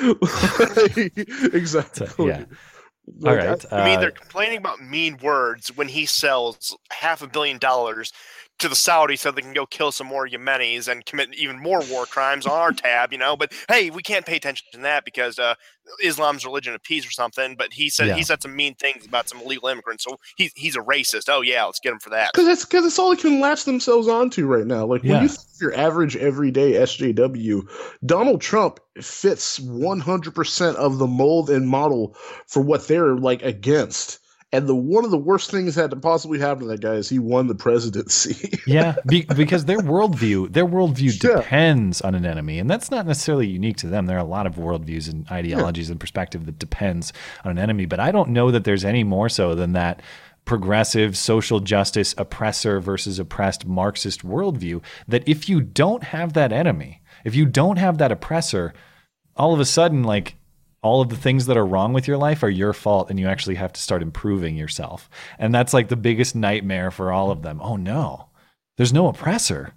exactly. 1.54 2.26
Yeah. 2.26 2.44
All 3.24 3.34
Like, 3.36 3.36
right. 3.36 3.64
I 3.76 3.82
mean, 3.82 3.98
uh, 3.98 4.00
they're 4.00 4.10
complaining 4.10 4.58
about 4.58 4.80
mean 4.82 5.18
words 5.18 5.68
when 5.76 5.88
he 5.88 6.06
sells 6.06 6.76
half 6.90 7.22
a 7.22 7.26
billion 7.26 7.58
dollars 7.58 8.12
to 8.60 8.68
the 8.68 8.74
Saudis 8.74 9.18
so 9.18 9.30
they 9.30 9.42
can 9.42 9.52
go 9.52 9.66
kill 9.66 9.90
some 9.92 10.06
more 10.06 10.26
Yemenis 10.28 10.88
and 10.88 11.04
commit 11.04 11.34
even 11.34 11.58
more 11.58 11.82
war 11.90 12.06
crimes 12.06 12.46
on 12.46 12.52
our 12.52 12.72
tab, 12.72 13.12
you 13.12 13.18
know. 13.18 13.36
But 13.36 13.52
hey, 13.68 13.90
we 13.90 14.02
can't 14.02 14.24
pay 14.24 14.36
attention 14.36 14.66
to 14.72 14.78
that 14.80 15.04
because 15.04 15.38
uh, 15.38 15.54
Islam's 16.02 16.44
religion 16.44 16.74
of 16.74 16.82
peace 16.82 17.06
or 17.06 17.10
something. 17.10 17.56
But 17.56 17.72
he 17.72 17.88
said 17.90 18.08
Yeah. 18.08 18.14
he 18.14 18.22
said 18.22 18.42
some 18.42 18.54
mean 18.54 18.74
things 18.76 19.04
about 19.04 19.28
some 19.28 19.40
illegal 19.40 19.68
immigrants, 19.68 20.04
so 20.04 20.16
he's 20.36 20.52
he's 20.54 20.76
a 20.76 20.80
racist. 20.80 21.28
Oh 21.28 21.40
yeah, 21.40 21.64
let's 21.64 21.80
get 21.80 21.92
him 21.92 21.98
for 21.98 22.10
that. 22.10 22.30
Because 22.32 22.46
that's 22.46 22.64
because 22.64 22.86
it's 22.86 22.98
all 22.98 23.10
they 23.10 23.16
can 23.20 23.40
latch 23.40 23.64
themselves 23.64 24.06
onto 24.08 24.46
right 24.46 24.66
now. 24.66 24.86
Like 24.86 25.02
Yeah. 25.02 25.14
when 25.14 25.22
you 25.24 25.28
think 25.28 25.40
of 25.56 25.60
your 25.60 25.74
average 25.74 26.16
everyday 26.16 26.72
SJW, 26.74 27.62
Donald 28.06 28.40
Trump 28.40 28.78
fits 29.00 29.58
100% 29.58 30.74
of 30.76 30.98
the 30.98 31.06
mold 31.06 31.50
and 31.50 31.68
model 31.68 32.14
for 32.46 32.62
what 32.62 32.86
they're 32.86 33.14
like 33.16 33.42
against. 33.42 34.19
And 34.52 34.66
the 34.68 34.74
one 34.74 35.04
of 35.04 35.12
the 35.12 35.18
worst 35.18 35.50
things 35.52 35.76
that 35.76 35.90
could 35.90 36.02
possibly 36.02 36.40
happen 36.40 36.64
to 36.64 36.68
that 36.70 36.80
guy 36.80 36.94
is 36.94 37.08
he 37.08 37.20
won 37.20 37.46
the 37.46 37.54
presidency. 37.54 38.58
yeah, 38.66 38.96
be, 39.06 39.22
because 39.22 39.64
their 39.66 39.78
worldview, 39.78 40.52
their 40.52 40.66
worldview 40.66 41.22
Yeah. 41.22 41.36
depends 41.36 42.00
on 42.00 42.16
an 42.16 42.26
enemy, 42.26 42.58
and 42.58 42.68
that's 42.68 42.90
not 42.90 43.06
necessarily 43.06 43.46
unique 43.46 43.76
to 43.78 43.86
them. 43.86 44.06
There 44.06 44.16
are 44.16 44.20
a 44.20 44.24
lot 44.24 44.48
of 44.48 44.56
worldviews 44.56 45.08
and 45.08 45.24
ideologies 45.30 45.88
and 45.88 46.00
perspective 46.00 46.46
that 46.46 46.58
depends 46.58 47.12
on 47.44 47.52
an 47.52 47.58
enemy, 47.58 47.86
but 47.86 48.00
I 48.00 48.10
don't 48.10 48.30
know 48.30 48.50
that 48.50 48.64
there's 48.64 48.84
any 48.84 49.04
more 49.04 49.28
so 49.28 49.54
than 49.54 49.72
that 49.74 50.02
progressive 50.44 51.16
social 51.16 51.60
justice 51.60 52.12
oppressor 52.18 52.80
versus 52.80 53.20
oppressed 53.20 53.66
Marxist 53.66 54.26
worldview. 54.26 54.82
That 55.06 55.22
if 55.28 55.48
you 55.48 55.60
don't 55.60 56.02
have 56.02 56.32
that 56.32 56.52
enemy, 56.52 57.02
if 57.24 57.36
you 57.36 57.46
don't 57.46 57.76
have 57.76 57.98
that 57.98 58.10
oppressor, 58.10 58.72
all 59.36 59.54
of 59.54 59.60
a 59.60 59.64
sudden, 59.64 60.02
like 60.02 60.34
all 60.82 61.00
of 61.00 61.08
the 61.08 61.16
things 61.16 61.46
that 61.46 61.56
are 61.56 61.66
wrong 61.66 61.92
with 61.92 62.08
your 62.08 62.16
life 62.16 62.42
are 62.42 62.50
your 62.50 62.72
fault 62.72 63.10
and 63.10 63.20
you 63.20 63.28
actually 63.28 63.56
have 63.56 63.72
to 63.72 63.80
start 63.80 64.02
improving 64.02 64.56
yourself. 64.56 65.10
And 65.38 65.54
that's 65.54 65.74
like 65.74 65.88
the 65.88 65.96
biggest 65.96 66.34
nightmare 66.34 66.90
for 66.90 67.12
all 67.12 67.30
of 67.30 67.42
them. 67.42 67.60
Oh 67.62 67.76
no, 67.76 68.28
there's 68.76 68.92
no 68.92 69.08
oppressor. 69.08 69.74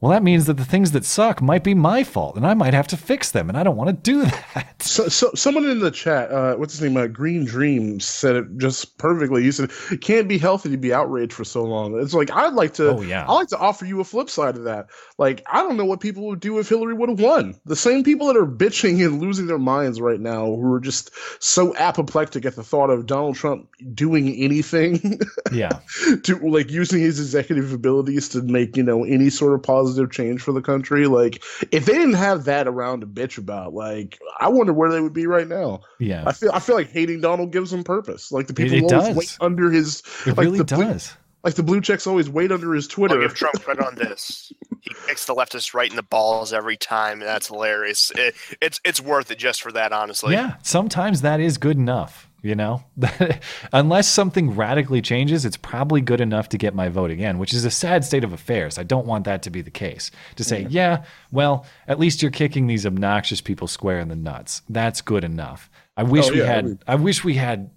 Well, 0.00 0.12
that 0.12 0.22
means 0.22 0.46
that 0.46 0.56
the 0.56 0.64
things 0.64 0.92
that 0.92 1.04
suck 1.04 1.42
might 1.42 1.64
be 1.64 1.74
my 1.74 2.04
fault 2.04 2.36
and 2.36 2.46
I 2.46 2.54
might 2.54 2.72
have 2.72 2.86
to 2.88 2.96
fix 2.96 3.32
them. 3.32 3.48
And 3.48 3.58
I 3.58 3.64
don't 3.64 3.76
want 3.76 3.88
to 3.88 3.94
do 3.94 4.24
that. 4.24 4.74
So, 4.80 5.08
so 5.08 5.32
someone 5.34 5.64
in 5.68 5.80
the 5.80 5.90
chat, 5.90 6.30
uh, 6.30 6.54
what's 6.54 6.74
his 6.74 6.82
name? 6.82 6.96
Uh, 6.96 7.08
Green 7.08 7.44
Dream 7.44 7.98
said 7.98 8.36
it 8.36 8.58
just 8.58 8.96
perfectly. 8.98 9.42
He 9.42 9.50
said, 9.50 9.70
"It 9.90 10.00
can't 10.00 10.28
be 10.28 10.38
healthy 10.38 10.70
to 10.70 10.76
be 10.76 10.94
outraged 10.94 11.32
for 11.32 11.44
so 11.44 11.64
long." 11.64 12.00
It's 12.00 12.14
like 12.14 12.30
I'd 12.30 12.52
like 12.54 12.74
to. 12.74 12.90
Oh, 12.90 13.00
yeah. 13.00 13.26
I 13.26 13.32
like 13.32 13.48
to 13.48 13.58
offer 13.58 13.84
you 13.86 13.98
a 14.00 14.04
flip 14.04 14.30
side 14.30 14.56
of 14.56 14.62
that. 14.64 14.86
Like 15.18 15.42
I 15.50 15.62
don't 15.62 15.76
know 15.76 15.84
what 15.84 15.98
people 15.98 16.26
would 16.28 16.38
do 16.38 16.58
if 16.60 16.68
Hillary 16.68 16.94
would 16.94 17.08
have 17.08 17.18
won. 17.20 17.58
The 17.66 17.74
same 17.74 18.04
people 18.04 18.28
that 18.28 18.36
are 18.36 18.46
bitching 18.46 19.04
and 19.04 19.20
losing 19.20 19.46
their 19.48 19.58
minds 19.58 20.00
right 20.00 20.20
now, 20.20 20.46
who 20.46 20.72
are 20.72 20.80
just 20.80 21.10
so 21.42 21.74
apoplectic 21.76 22.46
at 22.46 22.54
the 22.54 22.62
thought 22.62 22.90
of 22.90 23.06
Donald 23.06 23.34
Trump 23.34 23.68
doing 23.94 24.28
anything, 24.36 25.18
Yeah. 25.52 25.80
to 26.22 26.36
like 26.48 26.70
using 26.70 27.00
his 27.00 27.18
executive 27.18 27.72
abilities 27.72 28.28
to 28.28 28.42
make 28.42 28.76
you 28.76 28.84
know 28.84 29.02
any 29.02 29.28
sort 29.28 29.54
of 29.54 29.62
positive 29.64 29.87
change 30.10 30.42
for 30.42 30.52
the 30.52 30.60
country. 30.62 31.06
Like 31.06 31.42
if 31.72 31.84
they 31.86 31.92
didn't 31.94 32.14
have 32.14 32.44
that 32.44 32.66
around 32.68 33.00
to 33.00 33.06
bitch 33.06 33.38
about, 33.38 33.74
like 33.74 34.18
I 34.40 34.48
wonder 34.48 34.72
where 34.72 34.90
they 34.90 35.00
would 35.00 35.12
be 35.12 35.26
right 35.26 35.46
now. 35.48 35.80
Yeah. 35.98 36.24
I 36.26 36.32
feel 36.32 36.50
I 36.52 36.60
feel 36.60 36.76
like 36.76 36.90
hating 36.90 37.20
Donald 37.20 37.52
gives 37.52 37.72
him 37.72 37.84
purpose. 37.84 38.30
Like 38.32 38.46
the 38.46 38.54
people 38.54 38.76
it 38.76 38.80
who 38.80 38.96
always 38.96 39.06
does. 39.08 39.16
wait 39.16 39.36
under 39.40 39.70
his. 39.70 40.02
It 40.26 40.36
like 40.36 40.44
really 40.44 40.58
the 40.58 40.64
blue- 40.64 40.84
does. 40.84 41.14
like 41.44 41.54
the 41.54 41.62
blue 41.62 41.80
checks 41.80 42.06
always 42.06 42.28
wait 42.28 42.52
under 42.52 42.74
his 42.74 42.86
I'll 42.86 42.90
Twitter. 42.90 43.20
give 43.20 43.34
Trump 43.34 43.60
credit 43.62 43.84
on 43.84 43.94
this. 43.94 44.52
He 44.80 44.94
kicks 45.06 45.26
the 45.26 45.34
leftists 45.34 45.74
right 45.74 45.90
in 45.90 45.96
the 45.96 46.02
balls 46.02 46.52
every 46.52 46.76
time, 46.76 47.18
that's 47.18 47.48
hilarious. 47.48 48.10
It, 48.14 48.34
it's 48.60 48.80
it's 48.84 49.00
worth 49.00 49.30
it 49.30 49.38
just 49.38 49.60
for 49.62 49.72
that, 49.72 49.92
honestly. 49.92 50.32
yeah. 50.34 50.54
Sometimes 50.62 51.20
that 51.22 51.40
is 51.40 51.58
good 51.58 51.76
enough. 51.76 52.27
You 52.40 52.54
know, 52.54 52.84
unless 53.72 54.06
something 54.06 54.54
radically 54.54 55.02
changes, 55.02 55.44
it's 55.44 55.56
probably 55.56 56.00
good 56.00 56.20
enough 56.20 56.48
to 56.50 56.58
get 56.58 56.72
my 56.72 56.88
vote 56.88 57.10
again, 57.10 57.38
which 57.38 57.52
is 57.52 57.64
a 57.64 57.70
sad 57.70 58.04
state 58.04 58.22
of 58.22 58.32
affairs. 58.32 58.78
I 58.78 58.84
don't 58.84 59.06
want 59.06 59.24
that 59.24 59.42
to 59.42 59.50
be 59.50 59.60
the 59.60 59.72
case. 59.72 60.12
To 60.36 60.44
say, 60.44 60.64
yeah, 60.70 61.02
well, 61.32 61.66
at 61.88 61.98
least 61.98 62.22
you're 62.22 62.30
kicking 62.30 62.68
these 62.68 62.86
obnoxious 62.86 63.40
people 63.40 63.66
square 63.66 63.98
in 63.98 64.06
the 64.06 64.14
nuts. 64.14 64.62
That's 64.68 65.00
good 65.00 65.24
enough. 65.24 65.68
I 65.96 66.04
wish 66.04 66.28
Oh, 66.28 66.32
we 66.32 66.38
yeah, 66.38 66.44
I 66.44 66.46
had. 66.46 66.64
mean- 66.64 66.78
I 66.86 66.94
wish 66.94 67.24
we 67.24 67.34
had 67.34 67.70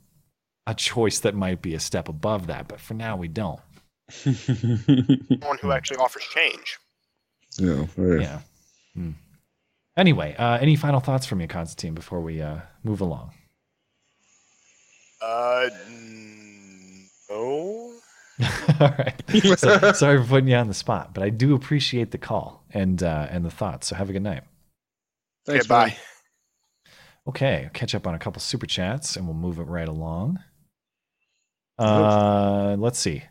a 0.68 0.76
choice 0.76 1.20
that 1.22 1.34
might 1.34 1.64
be 1.64 1.74
a 1.74 1.80
step 1.80 2.08
above 2.08 2.46
that, 2.46 2.68
but 2.68 2.80
for 2.80 2.94
now 2.94 3.18
we 3.18 3.30
don't. 3.30 3.60
Someone 4.12 5.58
who 5.60 5.72
actually 5.72 5.98
offers 5.98 6.24
change. 6.34 6.78
yeah, 7.58 7.86
Yeah. 7.98 8.40
Hmm. 8.94 9.12
Anyway, 9.98 10.36
uh, 10.38 10.60
any 10.62 10.76
final 10.76 11.00
thoughts 11.00 11.26
from 11.26 11.42
you, 11.42 11.48
Constantine, 11.48 11.96
before 11.96 12.22
we 12.22 12.42
uh, 12.42 12.60
move 12.84 13.02
along? 13.02 13.32
Uh, 15.22 15.70
no. 17.30 17.94
All 18.80 18.94
right. 18.98 19.14
So, 19.58 19.92
sorry 19.94 20.22
for 20.22 20.28
putting 20.28 20.50
you 20.50 20.56
on 20.56 20.68
the 20.68 20.74
spot, 20.74 21.14
but 21.14 21.24
I 21.24 21.30
do 21.30 21.54
appreciate 21.54 22.12
the 22.12 22.18
call 22.18 22.64
and 22.72 23.02
uh, 23.04 23.28
and 23.30 23.46
the 23.46 23.52
thoughts. 23.52 23.88
So 23.88 23.96
have 23.96 24.10
a 24.10 24.14
good 24.14 24.24
night. 24.24 24.44
Thanks, 25.46 25.66
okay, 25.66 25.70
bye. 25.70 25.88
man. 25.88 25.96
Okay, 27.28 27.70
catch 27.74 27.94
up 27.94 28.08
on 28.08 28.16
a 28.16 28.20
couple 28.20 28.42
super 28.42 28.66
chats 28.66 29.16
and 29.16 29.26
we'll 29.26 29.36
move 29.36 29.60
it 29.60 29.64
right 29.64 29.88
along. 29.88 30.40
Uh, 31.78 32.76
let's 32.80 33.00
see. 33.00 33.24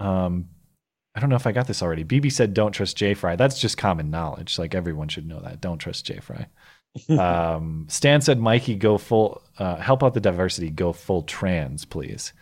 Um, 0.00 0.48
I 1.14 1.20
don't 1.20 1.30
know 1.30 1.36
if 1.36 1.46
I 1.46 1.52
got 1.52 1.66
this 1.66 1.82
already. 1.82 2.04
BB 2.04 2.30
said, 2.30 2.54
"Don't 2.54 2.72
trust 2.72 2.96
J 2.96 3.14
Fry." 3.14 3.34
That's 3.34 3.60
just 3.60 3.76
common 3.76 4.10
knowledge. 4.10 4.58
Like 4.58 4.74
everyone 4.74 5.08
should 5.08 5.26
know 5.26 5.40
that. 5.40 5.60
Don't 5.60 5.78
trust 5.78 6.06
J 6.06 6.20
Fry. 6.20 6.46
Um, 7.18 7.86
Stan 7.88 8.20
said, 8.20 8.38
"Mikey, 8.38 8.74
go 8.76 8.98
full. 8.98 9.42
Uh, 9.58 9.76
help 9.76 10.02
out 10.02 10.14
the 10.14 10.20
diversity. 10.20 10.70
Go 10.70 10.92
full 10.92 11.22
trans, 11.22 11.84
please." 11.84 12.32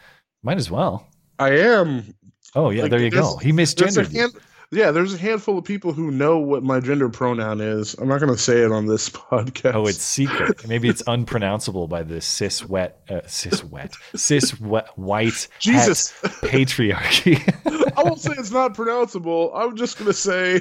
Might 0.42 0.58
as 0.58 0.70
well. 0.70 1.06
I 1.38 1.50
am. 1.58 2.14
Oh 2.54 2.70
yeah, 2.70 2.82
Like, 2.82 2.90
there 2.92 3.02
you 3.02 3.10
go. 3.10 3.36
He 3.38 3.52
misgendered 3.52 4.12
hand- 4.14 4.32
yeah, 4.72 4.90
there's 4.90 5.14
a 5.14 5.18
handful 5.18 5.58
of 5.58 5.64
people 5.64 5.92
who 5.92 6.10
know 6.10 6.38
what 6.38 6.62
my 6.64 6.80
gender 6.80 7.08
pronoun 7.08 7.60
is. 7.60 7.94
I'm 7.94 8.08
not 8.08 8.18
going 8.20 8.32
to 8.32 8.38
say 8.38 8.62
it 8.62 8.72
on 8.72 8.86
this 8.86 9.08
podcast. 9.10 9.74
Oh, 9.74 9.86
it's 9.86 10.02
secret. 10.02 10.66
Maybe 10.66 10.88
it's 10.88 11.02
unpronounceable 11.06 11.86
by 11.86 12.02
the 12.02 12.20
cis 12.20 12.64
wet, 12.68 13.00
uh, 13.08 13.20
cis 13.26 13.62
wet, 13.62 13.94
cis 14.16 14.58
wet, 14.60 14.88
white 14.96 15.46
Jesus. 15.60 16.12
patriarchy. 16.42 17.36
I 17.96 18.02
won't 18.02 18.20
say 18.20 18.32
it's 18.38 18.50
not 18.50 18.74
pronounceable. 18.74 19.52
I'm 19.54 19.76
just 19.76 19.98
going 19.98 20.06
to 20.08 20.14
say 20.14 20.60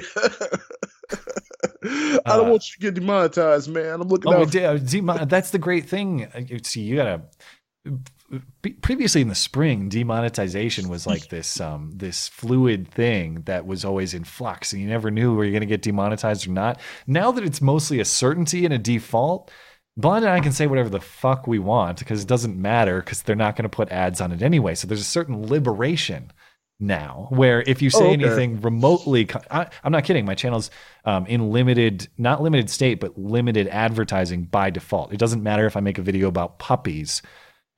I 1.86 2.36
don't 2.36 2.46
Uh, 2.48 2.50
want 2.50 2.68
you 2.68 2.74
to 2.74 2.80
get 2.80 2.94
demonetized, 2.94 3.68
man. 3.70 4.00
I'm 4.00 4.08
looking 4.08 4.32
oh, 4.32 4.42
out. 4.42 4.50
de- 4.50 4.64
uh, 4.64 5.24
that's 5.24 5.50
the 5.50 5.58
great 5.58 5.88
thing. 5.88 6.28
See, 6.64 6.82
you 6.82 6.96
gotta. 6.96 7.22
Previously 8.82 9.20
in 9.20 9.28
the 9.28 9.36
spring, 9.36 9.88
demonetization 9.88 10.88
was 10.88 11.06
like 11.06 11.28
this 11.28 11.60
um, 11.60 11.92
this 11.94 12.26
fluid 12.28 12.88
thing 12.88 13.42
that 13.42 13.64
was 13.66 13.84
always 13.84 14.14
in 14.14 14.24
flux, 14.24 14.72
and 14.72 14.82
you 14.82 14.88
never 14.88 15.12
knew 15.12 15.34
were 15.34 15.44
you 15.44 15.52
going 15.52 15.60
to 15.60 15.66
get 15.66 15.82
demonetized 15.82 16.48
or 16.48 16.50
not. 16.50 16.80
Now 17.06 17.30
that 17.30 17.44
it's 17.44 17.62
mostly 17.62 18.00
a 18.00 18.04
certainty 18.04 18.64
and 18.64 18.74
a 18.74 18.78
default, 18.78 19.52
Blonde 19.96 20.24
and 20.24 20.34
I 20.34 20.40
can 20.40 20.50
say 20.50 20.66
whatever 20.66 20.88
the 20.88 20.98
fuck 21.00 21.46
we 21.46 21.60
want 21.60 22.00
because 22.00 22.22
it 22.22 22.26
doesn't 22.28 22.60
matter 22.60 23.00
because 23.00 23.22
they're 23.22 23.36
not 23.36 23.54
going 23.54 23.62
to 23.62 23.68
put 23.68 23.90
ads 23.90 24.20
on 24.20 24.32
it 24.32 24.42
anyway. 24.42 24.74
So 24.74 24.88
there's 24.88 25.00
a 25.00 25.04
certain 25.04 25.46
liberation 25.46 26.32
now 26.78 27.26
where 27.30 27.62
if 27.62 27.80
you 27.80 27.88
say 27.88 28.04
Oh, 28.04 28.10
okay. 28.12 28.24
anything 28.24 28.60
remotely 28.60 29.26
I, 29.50 29.66
i'm 29.82 29.92
not 29.92 30.04
kidding. 30.04 30.26
My 30.26 30.34
channel's 30.34 30.70
um, 31.06 31.24
in 31.26 31.50
limited 31.50 32.08
not 32.18 32.42
limited 32.42 32.68
state 32.68 33.00
but 33.00 33.16
limited 33.18 33.66
advertising 33.68 34.44
by 34.44 34.68
default. 34.70 35.12
It 35.12 35.18
doesn't 35.18 35.42
matter 35.42 35.64
if 35.66 35.76
i 35.76 35.80
make 35.80 35.96
a 35.98 36.02
video 36.02 36.28
about 36.28 36.58
puppies 36.58 37.22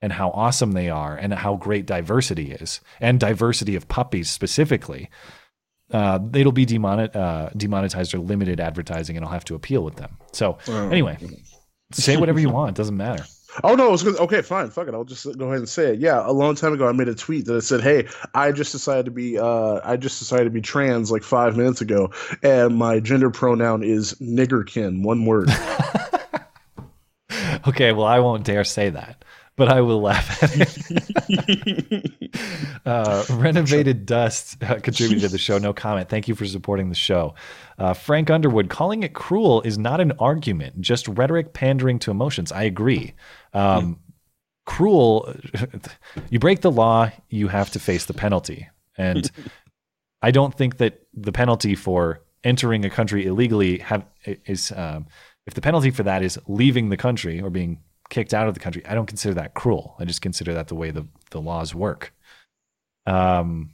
and 0.01 0.11
how 0.13 0.31
awesome 0.31 0.73
they 0.73 0.89
are 0.89 1.15
and 1.15 1.33
how 1.33 1.55
great 1.55 1.85
diversity 1.85 2.51
is 2.51 2.81
and 2.99 3.19
diversity 3.19 3.75
of 3.75 3.87
puppies 3.87 4.29
specifically 4.29 5.09
uh, 5.91 6.19
it'll 6.35 6.51
be 6.51 6.65
demonet, 6.67 7.15
uh, 7.15 7.49
demonetized 7.57 8.13
or 8.13 8.19
limited 8.19 8.59
advertising 8.59 9.15
and 9.15 9.25
i'll 9.25 9.31
have 9.31 9.45
to 9.45 9.55
appeal 9.55 9.81
with 9.83 9.95
them. 9.95 10.17
So 10.33 10.57
Oh. 10.67 10.89
anyway 10.89 11.17
say 11.93 12.17
whatever 12.17 12.39
you 12.39 12.49
want. 12.57 12.71
It 12.71 12.75
doesn't 12.75 12.97
matter 12.97 13.23
Oh 13.63 13.75
no, 13.75 13.93
it's 13.93 14.03
good. 14.03 14.17
Okay, 14.19 14.41
fine. 14.41 14.69
Fuck 14.69 14.87
it. 14.87 14.93
I'll 14.93 15.03
just 15.03 15.25
go 15.37 15.45
ahead 15.47 15.59
and 15.59 15.69
say 15.69 15.93
it. 15.93 15.99
Yeah, 15.99 16.21
a 16.25 16.31
long 16.31 16.55
time 16.55 16.73
ago, 16.73 16.87
I 16.87 16.91
made 16.91 17.07
a 17.07 17.15
tweet 17.15 17.45
that 17.45 17.55
I 17.55 17.59
said, 17.59 17.81
"Hey, 17.81 18.07
I 18.33 18.51
just 18.51 18.71
decided 18.71 19.05
to 19.05 19.11
be, 19.11 19.37
uh, 19.39 19.79
I 19.83 19.97
just 19.97 20.19
decided 20.19 20.45
to 20.45 20.49
be 20.51 20.61
trans 20.61 21.11
like 21.11 21.23
five 21.23 21.57
minutes 21.57 21.81
ago, 21.81 22.11
and 22.43 22.75
my 22.77 22.99
gender 22.99 23.29
pronoun 23.29 23.83
is 23.83 24.13
niggerkin. 24.15 25.03
One 25.03 25.25
word." 25.25 25.49
Okay, 27.67 27.91
well, 27.91 28.05
I 28.05 28.19
won't 28.19 28.45
dare 28.45 28.63
say 28.63 28.89
that, 28.89 29.23
but 29.55 29.69
I 29.69 29.81
will 29.81 30.01
laugh 30.01 30.41
at 30.41 30.51
it. 31.29 32.39
uh, 32.85 33.25
Renovated 33.31 34.05
Dust 34.05 34.63
uh, 34.63 34.79
contributed 34.79 35.21
to 35.23 35.27
the 35.27 35.37
show. 35.37 35.57
No 35.57 35.73
comment. 35.73 36.09
Thank 36.09 36.27
you 36.27 36.35
for 36.35 36.45
supporting 36.45 36.89
the 36.89 36.95
show. 36.95 37.35
Uh, 37.77 37.93
Frank 37.93 38.29
Underwood, 38.29 38.69
calling 38.69 39.03
it 39.03 39.13
cruel 39.13 39.61
is 39.61 39.77
not 39.77 39.99
an 39.99 40.13
argument, 40.19 40.81
just 40.81 41.07
rhetoric 41.07 41.53
pandering 41.53 41.99
to 41.99 42.11
emotions. 42.11 42.51
I 42.51 42.63
agree. 42.63 43.13
Um, 43.53 43.99
Cruel, 44.65 45.33
you 46.29 46.39
break 46.39 46.61
the 46.61 46.71
law, 46.71 47.11
you 47.29 47.47
have 47.47 47.71
to 47.71 47.79
face 47.79 48.05
the 48.05 48.13
penalty. 48.13 48.69
And 48.97 49.29
I 50.21 50.31
don't 50.31 50.53
think 50.53 50.77
that 50.77 51.01
the 51.13 51.31
penalty 51.31 51.75
for 51.75 52.21
entering 52.43 52.85
a 52.85 52.89
country 52.89 53.25
illegally 53.25 53.79
have 53.79 54.05
is 54.25 54.71
um, 54.75 55.07
if 55.45 55.53
the 55.53 55.61
penalty 55.61 55.91
for 55.91 56.03
that 56.03 56.21
is 56.21 56.39
leaving 56.47 56.89
the 56.89 56.97
country 56.97 57.41
or 57.41 57.49
being 57.49 57.79
kicked 58.09 58.33
out 58.33 58.47
of 58.47 58.53
the 58.53 58.59
country. 58.59 58.85
I 58.85 58.93
don't 58.93 59.05
consider 59.05 59.33
that 59.35 59.53
cruel. 59.53 59.95
I 59.99 60.05
just 60.05 60.21
consider 60.21 60.53
that 60.53 60.67
the 60.67 60.75
way 60.75 60.91
the 60.91 61.07
the 61.31 61.41
laws 61.41 61.73
work. 61.73 62.13
Um, 63.05 63.73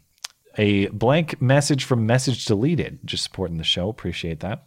a 0.57 0.87
blank 0.87 1.41
message 1.41 1.83
from 1.83 2.05
message 2.05 2.45
deleted. 2.45 2.99
Just 3.05 3.23
supporting 3.23 3.57
the 3.57 3.63
show. 3.63 3.89
Appreciate 3.89 4.41
that. 4.41 4.65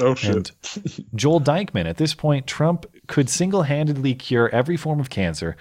oh 0.00 0.14
shit. 0.14 0.52
And 0.76 1.04
Joel 1.14 1.40
Dykman, 1.40 1.86
at 1.86 1.98
this 1.98 2.14
point, 2.14 2.46
Trump 2.46 2.86
could 3.08 3.28
single 3.28 3.62
handedly 3.62 4.14
cure 4.14 4.48
every 4.50 4.76
form 4.76 5.00
of 5.00 5.10
cancer, 5.10 5.56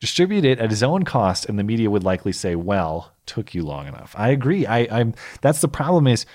distribute 0.00 0.44
it 0.44 0.58
at 0.58 0.70
his 0.70 0.82
own 0.82 1.04
cost, 1.04 1.46
and 1.48 1.58
the 1.58 1.64
media 1.64 1.90
would 1.90 2.04
likely 2.04 2.32
say, 2.32 2.54
well, 2.54 3.12
took 3.26 3.54
you 3.54 3.62
long 3.62 3.86
enough. 3.86 4.14
I 4.16 4.28
agree. 4.30 4.66
I, 4.66 4.86
I'm 4.90 5.14
that's 5.40 5.60
the 5.60 5.68
problem 5.68 6.06
is 6.06 6.26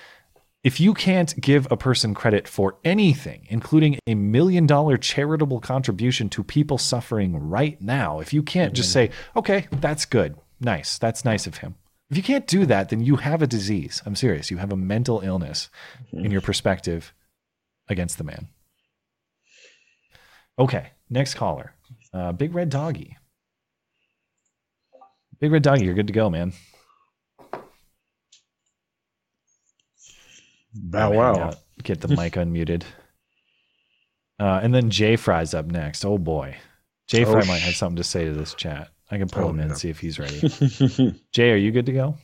if 0.62 0.78
you 0.78 0.92
can't 0.92 1.40
give 1.40 1.66
a 1.70 1.76
person 1.76 2.12
credit 2.14 2.46
for 2.46 2.76
anything, 2.84 3.46
including 3.48 3.98
a 4.06 4.14
million 4.14 4.66
dollar 4.66 4.98
charitable 4.98 5.60
contribution 5.60 6.28
to 6.30 6.44
people 6.44 6.76
suffering 6.78 7.48
right 7.48 7.80
now, 7.80 8.20
if 8.20 8.32
you 8.32 8.42
can't 8.42 8.74
just 8.74 8.92
say, 8.92 9.10
okay, 9.36 9.66
that's 9.72 10.04
good, 10.04 10.36
nice, 10.60 10.98
that's 10.98 11.24
nice 11.24 11.46
of 11.46 11.58
him. 11.58 11.76
If 12.10 12.16
you 12.16 12.22
can't 12.22 12.46
do 12.46 12.66
that, 12.66 12.88
then 12.88 13.00
you 13.00 13.16
have 13.16 13.40
a 13.40 13.46
disease. 13.46 14.02
I'm 14.04 14.16
serious. 14.16 14.50
You 14.50 14.56
have 14.56 14.72
a 14.72 14.76
mental 14.76 15.20
illness 15.20 15.70
in 16.12 16.32
your 16.32 16.40
perspective 16.40 17.14
against 17.88 18.18
the 18.18 18.24
man. 18.24 18.48
Okay, 20.60 20.88
next 21.08 21.34
caller. 21.34 21.72
Uh, 22.12 22.32
Big 22.32 22.54
Red 22.54 22.68
Doggy. 22.68 23.16
Big 25.40 25.50
Red 25.50 25.62
Doggy, 25.62 25.86
you're 25.86 25.94
good 25.94 26.06
to 26.08 26.12
go, 26.12 26.28
man. 26.28 26.52
Bow 30.74 31.12
Oh, 31.12 31.16
wow. 31.16 31.34
yeah, 31.36 31.50
Get 31.82 32.00
the 32.00 32.08
mic 32.08 32.34
unmuted. 32.34 32.82
Uh, 34.38 34.60
and 34.62 34.74
then 34.74 34.90
Jay 34.90 35.16
Fry's 35.16 35.54
up 35.54 35.66
next. 35.66 36.04
Oh 36.04 36.18
boy. 36.18 36.56
Jay 37.08 37.24
Oh, 37.24 37.32
Fry 37.32 37.42
sh- 37.42 37.48
might 37.48 37.58
have 37.62 37.74
something 37.74 37.96
to 37.96 38.04
say 38.04 38.26
to 38.26 38.32
this 38.32 38.54
chat. 38.54 38.88
I 39.10 39.18
can 39.18 39.28
pull 39.28 39.44
Oh, 39.44 39.48
him 39.48 39.56
in 39.60 39.66
yeah. 39.66 39.70
and 39.72 39.78
see 39.78 39.90
if 39.90 39.98
he's 39.98 40.18
ready. 40.18 40.40
Jay, 41.32 41.50
are 41.50 41.56
you 41.56 41.72
good 41.72 41.86
to 41.86 41.92
go? 41.92 42.16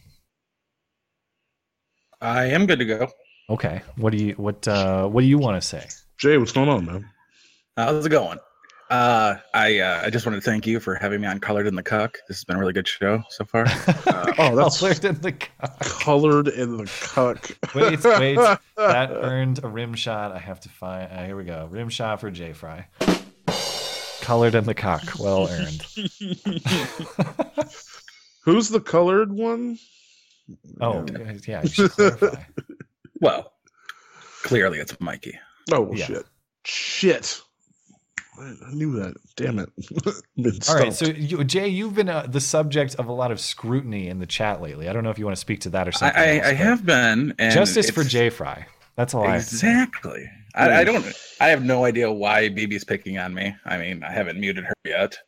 I 2.20 2.44
am 2.46 2.66
good 2.66 2.78
to 2.78 2.84
go. 2.84 3.08
Okay. 3.50 3.82
What 3.96 4.12
do 4.12 4.18
you 4.24 4.32
what 4.34 4.66
uh 4.68 5.06
what 5.08 5.20
do 5.22 5.26
you 5.26 5.38
want 5.38 5.60
to 5.60 5.66
say? 5.66 5.86
Jay, 6.18 6.38
what's 6.38 6.52
going 6.52 6.68
on, 6.68 6.84
man? 6.86 7.08
How's 7.76 8.06
it 8.06 8.10
going? 8.10 8.38
Uh, 8.88 9.34
I 9.52 9.80
uh, 9.80 10.02
I 10.04 10.10
just 10.10 10.24
wanted 10.24 10.36
to 10.36 10.42
thank 10.48 10.64
you 10.66 10.78
for 10.78 10.94
having 10.94 11.20
me 11.20 11.26
on 11.26 11.40
Colored 11.40 11.66
in 11.66 11.74
the 11.74 11.82
Cuck. 11.82 12.18
This 12.28 12.36
has 12.38 12.44
been 12.44 12.56
a 12.56 12.58
really 12.60 12.72
good 12.72 12.86
show 12.86 13.22
so 13.30 13.44
far. 13.44 13.64
Uh, 13.66 14.32
Oh, 14.38 14.54
that's 14.54 14.78
Colored 14.78 15.04
in 15.04 15.20
the 15.20 15.32
cuck. 15.32 15.80
colored 15.80 16.48
in 16.48 16.76
the 16.76 16.86
cuck. 17.00 17.50
Wait, 17.74 18.02
wait. 18.04 18.36
That 18.76 19.10
earned 19.10 19.62
a 19.64 19.68
rim 19.68 19.94
shot. 19.94 20.30
I 20.32 20.38
have 20.38 20.60
to 20.60 20.68
find. 20.68 21.10
Uh, 21.10 21.24
here 21.26 21.36
we 21.36 21.44
go. 21.44 21.66
Rim 21.70 21.88
shot 21.88 22.20
for 22.20 22.30
J 22.30 22.52
Fry. 22.52 22.86
Colored 24.20 24.54
in 24.54 24.64
the 24.64 24.74
cock. 24.74 25.02
Well 25.18 25.48
earned. 25.48 25.82
Who's 28.44 28.68
the 28.68 28.80
colored 28.80 29.32
one? 29.32 29.78
Oh, 30.80 31.04
yeah. 31.46 31.62
You 31.62 31.68
should 31.68 31.90
clarify. 31.90 32.42
well, 33.20 33.52
clearly 34.44 34.78
it's 34.78 34.98
Mikey. 35.00 35.36
Oh 35.72 35.92
Yeah. 35.92 36.06
shit! 36.06 36.26
Shit! 36.64 37.42
I 38.38 38.54
I 38.68 38.72
knew 38.72 38.92
that. 39.00 39.14
Damn 39.36 39.58
it! 39.58 39.70
Been 40.36 40.58
All 40.68 40.76
right. 40.76 40.92
So, 40.92 41.06
you, 41.06 41.44
Jay, 41.44 41.68
you've 41.68 41.94
been 41.94 42.08
uh, 42.08 42.26
the 42.28 42.40
subject 42.40 42.94
of 42.96 43.06
a 43.06 43.12
lot 43.12 43.30
of 43.30 43.40
scrutiny 43.40 44.08
in 44.08 44.18
the 44.18 44.26
chat 44.26 44.60
lately. 44.60 44.88
I 44.88 44.92
don't 44.92 45.04
know 45.04 45.10
if 45.10 45.18
you 45.18 45.24
want 45.24 45.36
to 45.36 45.40
speak 45.40 45.60
to 45.60 45.70
that 45.70 45.88
or 45.88 45.92
something. 45.92 46.20
I, 46.20 46.38
else, 46.38 46.46
I 46.46 46.52
have 46.54 46.86
been. 46.86 47.34
And 47.38 47.52
justice 47.52 47.90
for 47.90 48.04
Jay 48.04 48.26
J 48.26 48.30
Fry. 48.30 48.66
That's 48.96 49.14
all 49.14 49.24
I 49.24 49.34
have 49.34 49.48
to 49.48 49.54
say. 49.54 49.68
Exactly. 49.68 50.30
I, 50.54 50.80
I 50.80 50.84
don't. 50.84 51.04
I 51.40 51.48
have 51.48 51.62
no 51.62 51.84
idea 51.84 52.10
why 52.10 52.48
BB's 52.48 52.84
picking 52.84 53.18
on 53.18 53.34
me. 53.34 53.54
I 53.64 53.76
mean, 53.76 54.02
I 54.02 54.10
haven't 54.10 54.40
muted 54.40 54.64
her 54.64 54.74
yet. 54.84 55.18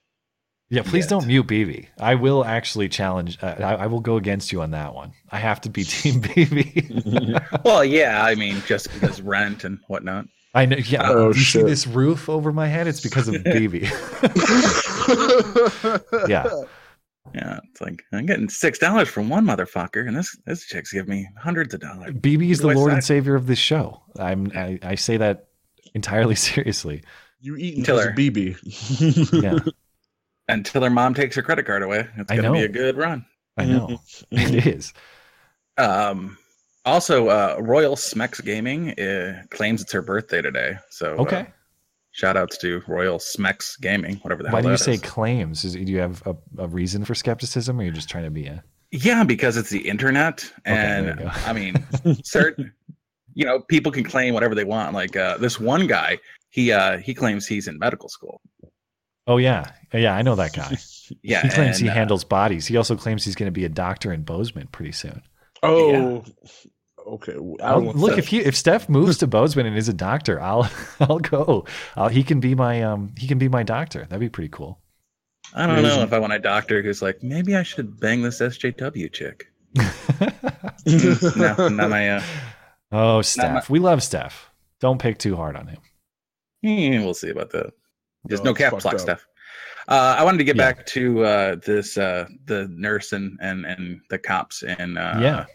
Yeah, 0.71 0.83
please 0.83 1.07
don't 1.07 1.27
mute 1.27 1.47
BB. 1.47 1.87
I 1.99 2.15
will 2.15 2.45
actually 2.45 2.91
challenge. 2.91 3.39
Uh, 3.43 3.55
I, 3.59 3.75
I 3.75 3.87
will 3.87 4.01
go 4.01 4.17
against 4.17 4.53
you 4.53 4.61
on 4.61 4.73
that 4.73 4.95
one. 4.95 5.13
I 5.31 5.39
have 5.39 5.63
to 5.63 5.71
be 5.71 5.85
Team 5.85 6.21
BB. 6.21 7.65
well, 7.65 7.85
yeah. 7.85 8.23
I 8.23 8.35
mean, 8.35 8.63
just 8.67 8.93
because 8.93 9.23
rent 9.23 9.65
and 9.65 9.79
whatnot. 9.89 10.27
I 10.59 10.67
know. 10.67 10.77
Yeah. 10.77 11.09
Oh, 11.11 11.29
you 11.29 11.35
see 11.41 11.63
this 11.63 11.87
roof 11.87 12.29
over 12.29 12.53
my 12.53 12.67
head? 12.67 12.87
It's 12.87 13.01
because 13.01 13.29
of 13.29 13.35
BB. 13.37 13.85
yeah. 16.29 16.47
Yeah, 17.35 17.61
it's 17.71 17.81
like 17.83 18.03
I'm 18.13 18.25
getting 18.25 18.49
six 18.49 18.79
dollars 18.79 19.09
from 19.09 19.29
one 19.29 19.45
motherfucker, 19.45 20.07
and 20.07 20.17
this 20.17 20.35
this 20.47 20.65
chick's 20.65 20.93
giving 20.93 21.11
me 21.11 21.29
hundreds 21.39 21.75
of 21.75 21.81
dollars. 21.81 22.13
BB 22.15 22.51
is 22.51 22.61
the 22.61 22.69
What 22.69 22.73
do 22.73 22.79
Lord 22.79 22.93
and? 22.95 23.05
Savior 23.05 23.35
of 23.35 23.47
this 23.47 23.59
show. 23.59 24.03
I'm. 24.19 24.51
I, 24.55 24.79
I 24.83 24.95
say 24.95 25.19
that 25.19 25.49
entirely 25.95 26.35
seriously. 26.37 27.03
You 27.41 27.57
eat 27.57 27.77
Until 27.79 27.99
until 27.99 28.11
her- 28.13 28.17
BB. 28.17 29.43
Yeah. 29.43 29.59
Until 30.49 30.83
her 30.83 30.91
mom 30.91 31.13
takes 31.13 31.37
her 31.37 31.43
credit 31.43 31.67
card 31.67 31.83
away, 31.83 32.09
it's 32.17 32.33
I 32.33 32.37
gonna 32.37 32.53
be 32.53 32.63
a 32.63 32.69
good 32.69 32.97
run. 32.97 33.27
I 33.59 33.67
know. 33.67 34.01
it 34.31 34.67
is. 34.67 34.95
Um. 35.77 36.39
Also, 36.89 37.29
uh, 37.29 37.57
Royal 37.61 37.97
Smex 37.97 38.43
Gaming 38.45 38.99
uh, 38.99 39.43
claims 39.51 39.83
it's 39.83 39.93
her 39.93 40.03
birthday 40.03 40.43
today. 40.43 40.79
So 40.91 41.09
Okay. 41.19 41.41
Uh, 41.41 41.45
shout 42.13 42.37
outs 42.37 42.57
to 42.59 42.83
Royal 42.89 43.19
Smex 43.19 43.79
Gaming, 43.81 44.17
whatever 44.17 44.43
the 44.43 44.49
Why 44.51 44.61
hell 44.61 44.69
do 44.69 44.71
you 44.71 44.77
say 44.79 44.95
is. 44.95 45.03
claims? 45.03 45.65
Is, 45.65 45.75
do 45.75 45.81
you 45.83 45.99
have 45.99 46.23
a, 46.27 46.35
a 46.59 46.67
reason 46.69 47.05
for 47.05 47.15
skepticism, 47.15 47.79
or 47.79 47.85
you're 47.85 47.93
just 47.93 48.09
trying 48.09 48.25
to 48.25 48.31
be 48.31 48.47
a? 48.47 48.65
Yeah, 48.91 49.23
because 49.23 49.57
it's 49.59 49.69
the 49.71 49.87
internet, 49.87 50.51
and 50.65 51.19
go. 51.19 51.31
I 51.47 51.53
mean, 51.53 51.75
certain, 52.25 52.73
you 53.35 53.45
know, 53.45 53.61
people 53.61 53.93
can 53.93 54.03
claim 54.03 54.33
whatever 54.33 54.55
they 54.55 54.65
want. 54.65 54.95
Like 54.95 55.15
uh, 55.15 55.37
this 55.37 55.61
one 55.61 55.87
guy, 55.87 56.19
he 56.49 56.73
uh, 56.73 56.97
he 56.99 57.13
claims 57.13 57.47
he's 57.47 57.69
in 57.69 57.79
medical 57.79 58.09
school. 58.09 58.41
Oh 59.27 59.37
yeah, 59.37 59.73
yeah. 59.93 60.17
I 60.17 60.23
know 60.23 60.35
that 60.37 60.53
guy. 60.55 60.77
Yeah, 61.23 61.41
he 61.41 61.49
claims 61.49 61.79
he 61.79 61.87
and, 61.87 61.93
uh, 61.93 61.95
handles 61.95 62.23
bodies. 62.23 62.67
He 62.67 62.77
also 62.77 62.95
claims 62.95 63.25
he's 63.25 63.35
going 63.35 63.47
to 63.47 63.51
be 63.51 63.65
a 63.65 63.71
doctor 63.71 64.13
in 64.13 64.25
Bozeman 64.25 64.67
pretty 64.67 64.93
soon. 64.93 65.23
Oh, 65.63 66.23
okay. 67.15 67.35
I 67.63 67.71
I'll, 67.73 67.83
look, 67.83 68.11
think- 68.11 68.19
if 68.19 68.29
he 68.29 68.39
if 68.41 68.57
Steph 68.57 68.89
moves 68.89 69.19
to 69.19 69.27
Bozeman 69.27 69.67
and 69.67 69.77
is 69.77 69.89
a 69.89 69.93
doctor, 69.93 70.41
I'll 70.41 70.71
I'll 71.01 71.19
go. 71.19 71.65
Uh, 71.97 72.09
he 72.09 72.23
can 72.23 72.41
be 72.41 72.55
my 72.55 72.83
um 72.83 73.13
he 73.17 73.27
can 73.27 73.39
be 73.39 73.49
my 73.49 73.63
doctor. 73.63 74.01
That'd 74.01 74.21
be 74.21 74.29
pretty 74.29 74.51
cool. 74.51 74.79
I 75.55 75.67
don't 75.67 75.83
know 75.83 76.03
if 76.03 76.13
I 76.13 76.19
want 76.19 76.35
a 76.35 76.39
doctor 76.39 76.83
who's 76.83 77.01
like, 77.01 77.23
maybe 77.23 77.57
I 77.57 77.63
should 77.63 77.99
bang 78.01 78.21
this 78.21 78.41
SJW 78.41 79.11
chick. 79.13 79.47
no, 80.87 81.69
not 81.69 81.91
my. 81.91 82.11
Uh, 82.17 82.23
Oh, 82.91 83.21
Steph, 83.21 83.69
we 83.69 83.81
love 83.81 84.03
Steph. 84.03 84.51
Don't 84.81 84.99
pick 84.99 85.19
too 85.19 85.37
hard 85.37 85.57
on 85.57 85.67
him. 85.67 85.79
hmm, 86.63 87.05
we'll 87.05 87.13
see 87.13 87.29
about 87.29 87.51
that. 87.51 87.73
Just 88.29 88.45
No, 88.45 88.51
no 88.51 88.53
it's 88.53 88.59
caps 88.61 88.85
lock 88.87 88.99
stuff. 88.99 89.27
Uh, 89.87 90.17
I 90.19 90.25
wanted 90.25 90.39
to 90.39 90.45
get 90.45 90.57
Yeah. 90.57 90.73
back 90.73 90.87
to 90.87 91.25
uh, 91.25 91.57
this 91.65 91.99
uh, 91.99 92.27
the 92.47 92.67
nurse 92.71 93.13
and, 93.13 93.39
and 93.43 93.67
and 93.67 94.01
the 94.09 94.19
cops 94.19 94.63
in 94.63 94.97
uh, 94.97 95.19
Yeah. 95.21 95.47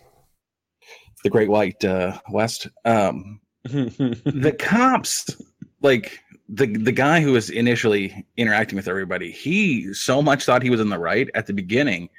The 1.24 1.30
Great 1.30 1.50
White 1.50 1.84
uh, 1.84 2.20
West. 2.30 2.68
Um, 2.86 3.40
the 3.64 4.56
cops, 4.60 5.36
like 5.82 6.20
the 6.50 6.68
the 6.68 6.92
guy 6.92 7.22
who 7.22 7.32
was 7.32 7.50
initially 7.50 8.26
interacting 8.38 8.76
with 8.76 8.88
everybody, 8.88 9.32
he 9.32 9.94
so 9.94 10.22
much 10.22 10.44
thought 10.46 10.62
he 10.64 10.70
was 10.70 10.80
in 10.82 10.90
the 10.90 11.00
right 11.00 11.30
at 11.36 11.48
the 11.48 11.54
beginning. 11.54 12.10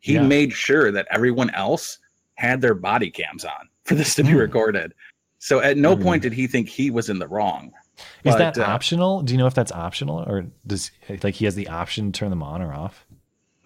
He 0.00 0.14
Yeah. 0.14 0.22
made 0.26 0.52
sure 0.52 0.90
that 0.92 1.06
everyone 1.10 1.50
else 1.50 1.98
had 2.34 2.60
their 2.60 2.74
body 2.74 3.10
cams 3.10 3.44
on 3.44 3.68
for 3.84 3.94
this 3.94 4.14
to 4.16 4.24
be 4.24 4.34
recorded. 4.34 4.94
So 5.38 5.60
at 5.60 5.76
no 5.76 5.96
point 5.96 6.22
did 6.22 6.32
he 6.32 6.46
think 6.46 6.68
he 6.68 6.90
was 6.90 7.08
in 7.10 7.18
the 7.18 7.26
wrong. 7.28 7.72
Is 8.24 8.34
But, 8.34 8.38
that 8.38 8.58
uh, 8.58 8.62
optional? 8.62 9.22
Do 9.22 9.32
you 9.34 9.38
know 9.38 9.46
if 9.46 9.54
that's 9.54 9.70
optional 9.72 10.20
or 10.26 10.46
does 10.66 10.90
like 11.22 11.34
he 11.34 11.44
has 11.44 11.54
the 11.56 11.68
option 11.68 12.10
to 12.10 12.18
turn 12.18 12.30
them 12.30 12.42
on 12.42 12.62
or 12.62 12.72
off? 12.72 13.04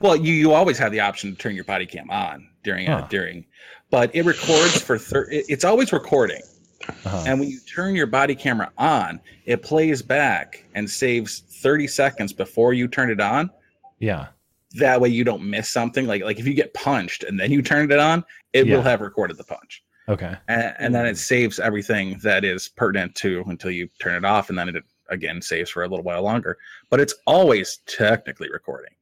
Well, 0.00 0.16
you 0.16 0.32
you 0.34 0.52
always 0.52 0.78
have 0.78 0.92
the 0.92 1.00
option 1.00 1.30
to 1.30 1.36
turn 1.38 1.54
your 1.54 1.64
body 1.64 1.86
cam 1.86 2.10
on 2.10 2.48
during 2.64 2.88
uh, 2.88 3.06
during, 3.08 3.46
but 3.90 4.14
it 4.14 4.24
records 4.24 4.80
for 4.80 4.98
thir- 4.98 5.28
it- 5.30 5.46
It's 5.48 5.64
always 5.64 5.92
recording, 5.92 6.42
Uh-huh. 6.88 7.24
and 7.26 7.40
when 7.40 7.48
you 7.48 7.58
turn 7.60 7.94
your 7.94 8.06
body 8.06 8.34
camera 8.34 8.70
on, 8.78 9.20
it 9.44 9.62
plays 9.62 10.02
back 10.02 10.64
and 10.74 10.88
saves 10.90 11.40
thirty 11.62 11.86
seconds 11.86 12.32
before 12.32 12.72
you 12.74 12.88
turn 12.88 13.10
it 13.10 13.20
on. 13.20 13.50
Yeah. 13.98 14.28
That 14.74 15.00
way, 15.00 15.08
you 15.08 15.24
don't 15.24 15.42
miss 15.48 15.68
something. 15.70 16.06
Like 16.06 16.22
like 16.22 16.38
if 16.38 16.46
you 16.46 16.54
get 16.54 16.74
punched 16.74 17.22
and 17.24 17.38
then 17.40 17.50
you 17.50 17.62
turn 17.62 17.90
it 17.90 17.98
on, 17.98 18.24
it 18.52 18.66
Yeah. 18.66 18.76
will 18.76 18.82
have 18.82 19.00
recorded 19.00 19.36
the 19.38 19.44
punch, 19.44 19.82
Okay. 20.08 20.34
and, 20.48 20.74
and 20.78 20.94
then 20.94 21.06
it 21.06 21.16
saves 21.16 21.58
everything 21.58 22.18
that 22.22 22.44
is 22.44 22.68
pertinent 22.68 23.14
to 23.16 23.42
until 23.46 23.70
you 23.70 23.88
turn 24.00 24.14
it 24.16 24.24
off, 24.24 24.50
and 24.50 24.58
then 24.58 24.68
it 24.68 24.84
again 25.08 25.40
saves 25.40 25.70
for 25.70 25.84
a 25.84 25.88
little 25.88 26.04
while 26.04 26.22
longer. 26.22 26.58
But 26.90 27.00
it's 27.00 27.14
always 27.26 27.78
technically 27.86 28.50
recording. 28.50 28.92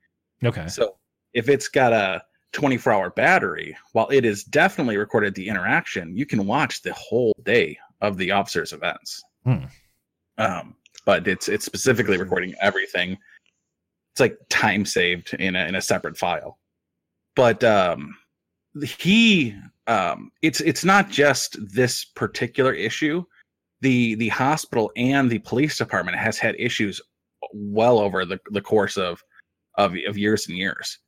Okay. 0.44 0.68
So 0.68 0.96
if 1.32 1.48
it's 1.48 1.66
got 1.68 1.92
a 1.92 2.22
24 2.54 2.92
hour 2.92 3.10
battery, 3.10 3.76
while 3.92 4.08
it 4.10 4.24
is 4.24 4.44
definitely 4.44 4.96
recorded 4.96 5.34
the 5.34 5.48
interaction, 5.48 6.16
you 6.16 6.24
can 6.24 6.46
watch 6.46 6.80
the 6.80 6.94
whole 6.94 7.34
day 7.42 7.76
of 8.00 8.16
the 8.16 8.30
officer's 8.30 8.72
events. 8.72 9.22
Hmm. 9.44 9.64
Um, 10.38 10.76
but 11.04 11.28
it's 11.28 11.48
it's 11.48 11.66
specifically 11.66 12.16
recording 12.16 12.54
everything. 12.60 13.18
It's 14.12 14.20
like 14.20 14.38
time 14.48 14.86
saved 14.86 15.34
in 15.34 15.54
a 15.54 15.66
in 15.66 15.74
a 15.74 15.82
separate 15.82 16.16
file. 16.16 16.58
But 17.36 17.62
um, 17.62 18.16
he 18.82 19.54
um, 19.86 20.30
it's 20.40 20.60
it's 20.60 20.84
not 20.84 21.10
just 21.10 21.56
this 21.60 22.04
particular 22.04 22.72
issue. 22.72 23.24
The 23.80 24.14
the 24.14 24.28
hospital 24.28 24.90
and 24.96 25.28
the 25.28 25.40
police 25.40 25.76
department 25.76 26.16
has 26.18 26.38
had 26.38 26.54
issues 26.58 27.00
well 27.52 27.98
over 27.98 28.24
the, 28.24 28.40
the 28.50 28.62
course 28.62 28.96
of 28.96 29.22
of, 29.76 29.94
of 30.06 30.16
years 30.16 30.48
and 30.48 30.56
years. 30.56 30.98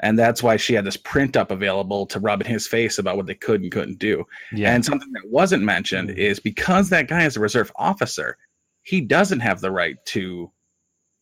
And 0.00 0.18
that's 0.18 0.42
why 0.42 0.56
she 0.56 0.74
had 0.74 0.84
this 0.84 0.96
print 0.96 1.36
up 1.36 1.50
available 1.50 2.06
to 2.06 2.20
rub 2.20 2.42
in 2.42 2.46
his 2.46 2.66
face 2.66 2.98
about 2.98 3.16
what 3.16 3.26
they 3.26 3.34
could 3.34 3.62
and 3.62 3.72
couldn't 3.72 3.98
do. 3.98 4.26
Yeah. 4.52 4.74
And 4.74 4.84
something 4.84 5.10
that 5.12 5.30
wasn't 5.30 5.62
mentioned 5.62 6.10
is 6.10 6.38
because 6.38 6.90
that 6.90 7.08
guy 7.08 7.24
is 7.24 7.36
a 7.36 7.40
reserve 7.40 7.72
officer, 7.76 8.36
he 8.82 9.00
doesn't 9.00 9.40
have 9.40 9.60
the 9.60 9.70
right 9.70 9.96
to 10.06 10.50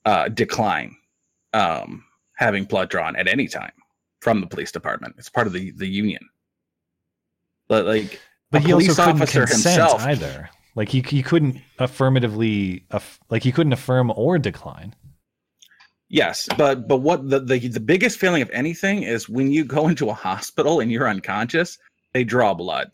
uh, 0.05 0.29
decline 0.29 0.97
um, 1.53 2.05
having 2.37 2.65
blood 2.65 2.91
drawn 2.91 3.15
at 3.17 3.29
any 3.29 3.47
time 3.47 3.73
from 4.21 4.41
the 4.41 4.47
police 4.47 4.73
department. 4.73 5.15
It's 5.19 5.29
part 5.29 5.47
of 5.47 5.53
the, 5.53 5.71
the 5.73 5.87
union. 5.87 6.29
But 7.69 7.87
like 7.87 8.21
But 8.51 8.63
he 8.63 8.73
also 8.73 8.87
police 8.87 8.97
couldn't 8.97 9.23
officer 9.23 9.47
consent 9.47 9.81
himself 9.81 10.03
either. 10.03 10.51
Like 10.75 10.89
he 10.89 11.01
he 11.01 11.23
couldn't 11.23 11.61
affirmatively 11.79 12.85
aff- 12.91 13.21
like 13.31 13.45
he 13.45 13.53
couldn't 13.53 13.73
affirm 13.73 14.13
or 14.15 14.39
decline. 14.39 14.95
Yes, 16.09 16.49
but 16.59 16.87
but 16.87 16.99
what 16.99 17.29
the, 17.29 17.41
the 17.41 17.69
the 17.69 17.81
biggest 17.81 18.19
feeling 18.19 18.43
of 18.43 18.51
anything 18.51 19.03
is 19.03 19.29
when 19.29 19.51
you 19.51 19.65
go 19.65 19.89
into 19.89 20.11
a 20.11 20.15
hospital 20.15 20.81
and 20.81 20.93
you're 20.93 21.09
unconscious, 21.09 21.79
they 22.13 22.25
draw 22.25 22.55
blood. 22.55 22.91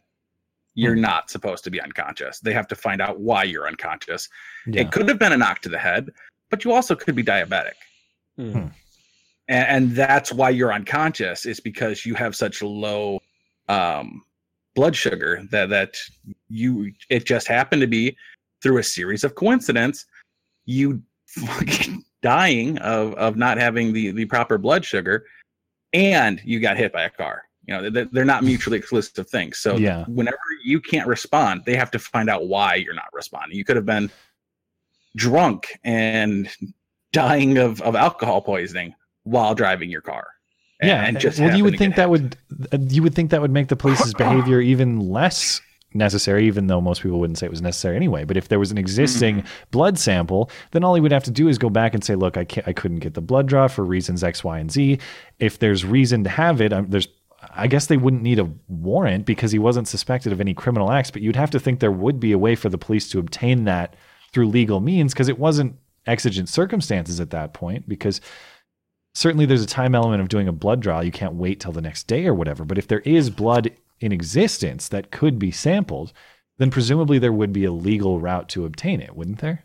You're 0.75 0.95
Hmm. 0.95 1.01
not 1.03 1.31
supposed 1.31 1.65
to 1.65 1.71
be 1.71 1.81
unconscious. 1.81 2.39
They 2.41 2.53
have 2.53 2.69
to 2.69 2.77
find 2.77 3.03
out 3.03 3.21
why 3.21 3.43
you're 3.45 3.67
unconscious. 3.67 4.29
Yeah. 4.67 4.83
It 4.83 4.93
could 4.93 5.09
have 5.09 5.19
been 5.19 5.33
a 5.33 5.37
knock 5.37 5.61
to 5.63 5.69
the 5.69 5.79
head, 5.79 6.11
but 6.49 6.65
you 6.65 6.73
also 6.73 6.95
could 6.95 7.17
be 7.17 7.25
diabetic. 7.25 7.75
Hmm. 8.37 8.69
And, 9.49 9.67
and 9.69 9.91
that's 9.97 10.33
why 10.33 10.51
you're 10.51 10.73
unconscious 10.73 11.45
is 11.45 11.59
because 11.59 12.07
you 12.07 12.15
have 12.15 12.37
such 12.37 12.63
low 12.63 13.21
um, 13.69 14.23
blood 14.77 14.95
sugar 14.95 15.43
that 15.51 15.69
that 15.71 15.97
you 16.49 16.93
it 17.09 17.27
just 17.27 17.49
happened 17.49 17.83
to 17.83 17.89
be 17.89 18.17
through 18.63 18.79
a 18.79 18.83
series 18.83 19.25
of 19.25 19.35
coincidence 19.35 20.07
you 20.67 21.03
fucking 21.27 22.05
dying 22.23 22.79
of 22.79 23.15
of 23.15 23.37
not 23.37 23.59
having 23.59 23.93
the 23.93 24.11
the 24.11 24.25
proper 24.27 24.59
blood 24.59 24.85
sugar 24.85 25.25
and 25.93 26.41
you 26.45 26.61
got 26.61 26.77
hit 26.77 26.93
by 26.93 27.03
a 27.03 27.11
car 27.11 27.43
You 27.67 27.75
know, 27.75 27.91
they're, 27.91 28.05
they're 28.13 28.25
not 28.25 28.45
mutually 28.45 28.79
exclusive 28.79 29.29
things. 29.29 29.59
So 29.59 29.77
Yeah. 29.77 30.05
whenever 30.07 30.39
you 30.65 30.81
can't 30.81 31.07
respond, 31.07 31.63
they 31.67 31.77
have 31.77 31.91
to 31.93 31.99
find 31.99 32.29
out 32.31 32.47
why 32.47 32.75
you're 32.77 32.95
not 32.95 33.13
responding. 33.13 33.57
You 33.57 33.65
could 33.65 33.77
have 33.77 33.87
been 33.87 34.11
drunk 35.17 35.79
and 35.85 36.49
dying 37.13 37.59
of, 37.59 37.81
of 37.83 37.97
alcohol 37.97 38.41
poisoning 38.43 38.95
while 39.25 39.55
driving 39.55 39.91
your 39.91 40.01
car. 40.01 40.27
Yeah, 40.83 41.05
and 41.05 41.19
just 41.21 41.39
well, 41.39 41.55
you 41.55 41.63
would 41.65 41.77
think 41.77 41.95
get 41.95 41.97
that 41.97 42.11
would 42.11 42.39
uh, 42.73 42.79
you 42.89 43.03
would 43.03 43.15
think 43.15 43.31
that 43.33 43.41
would 43.43 43.51
make 43.51 43.69
the 43.69 43.77
police's 43.77 44.15
behavior 44.25 44.61
even 44.61 44.99
less 45.11 45.61
necessary, 45.93 46.47
even 46.47 46.67
though 46.69 46.81
most 46.81 47.03
people 47.03 47.19
wouldn't 47.19 47.39
say 47.39 47.47
it 47.47 47.51
was 47.51 47.63
necessary 47.63 47.97
anyway. 47.97 48.25
But 48.25 48.37
if 48.37 48.49
there 48.49 48.59
was 48.59 48.71
an 48.71 48.79
existing 48.79 49.37
Mm-hmm. 49.39 49.49
blood 49.71 49.99
sample, 49.99 50.51
then 50.71 50.85
all 50.85 50.95
he 50.95 51.01
would 51.01 51.13
have 51.13 51.25
to 51.25 51.31
do 51.31 51.49
is 51.49 51.59
go 51.59 51.71
back 51.71 51.95
and 51.95 52.05
say, 52.05 52.15
"Look, 52.15 52.37
I 52.37 52.45
can't, 52.45 52.67
I 52.69 52.73
couldn't 52.73 53.01
get 53.01 53.15
the 53.15 53.21
blood 53.21 53.47
draw 53.47 53.69
for 53.69 53.85
reasons 53.85 54.23
X, 54.25 54.45
Y, 54.45 54.59
and 54.59 54.71
Z." 54.71 54.99
If 55.39 55.59
there's 55.59 55.85
reason 55.85 56.25
to 56.25 56.31
have 56.31 56.61
it, 56.61 56.73
um, 56.73 56.87
there's 56.89 57.09
I 57.55 57.67
guess 57.67 57.87
they 57.87 57.97
wouldn't 57.97 58.23
need 58.23 58.39
a 58.39 58.51
warrant 58.69 59.25
because 59.25 59.51
he 59.51 59.59
wasn't 59.59 59.89
suspected 59.89 60.33
of 60.33 60.41
any 60.41 60.53
criminal 60.55 60.93
acts. 60.93 61.11
But 61.11 61.23
you'd 61.23 61.37
have 61.37 61.51
to 61.53 61.61
think 61.61 61.81
there 61.81 61.91
would 61.91 62.21
be 62.21 62.33
a 62.33 62.39
way 62.39 62.55
for 62.55 62.69
the 62.69 62.79
police 62.79 63.09
to 63.11 63.19
obtain 63.19 63.65
that 63.65 63.97
through 64.33 64.49
legal 64.49 64.81
means 64.81 65.13
because 65.13 65.29
it 65.29 65.39
wasn't 65.39 65.77
exigent 66.07 66.49
circumstances 66.49 67.19
at 67.21 67.31
that 67.31 67.53
point 67.53 67.89
because 67.89 68.21
certainly 69.15 69.47
there's 69.47 69.63
a 69.63 69.67
time 69.67 69.95
element 69.95 70.21
of 70.23 70.29
doing 70.29 70.49
a 70.49 70.53
blood 70.53 70.81
draw. 70.81 71.01
You 71.01 71.11
can't 71.11 71.35
wait 71.35 71.61
till 71.61 71.73
the 71.73 71.81
next 71.81 72.07
day 72.07 72.27
or 72.27 72.35
whatever. 72.35 72.65
But 72.65 72.79
if 72.79 72.87
there 72.89 73.01
is 73.01 73.31
blood 73.31 73.71
in 74.01 74.13
existence 74.13 74.89
that 74.89 75.11
could 75.11 75.39
be 75.39 75.51
sampled, 75.51 76.13
then 76.59 76.71
presumably 76.71 77.19
there 77.19 77.33
would 77.33 77.53
be 77.53 77.65
a 77.65 77.73
legal 77.73 78.21
route 78.21 78.49
to 78.51 78.65
obtain 78.65 79.01
it, 79.01 79.15
wouldn't 79.17 79.39
there? 79.39 79.65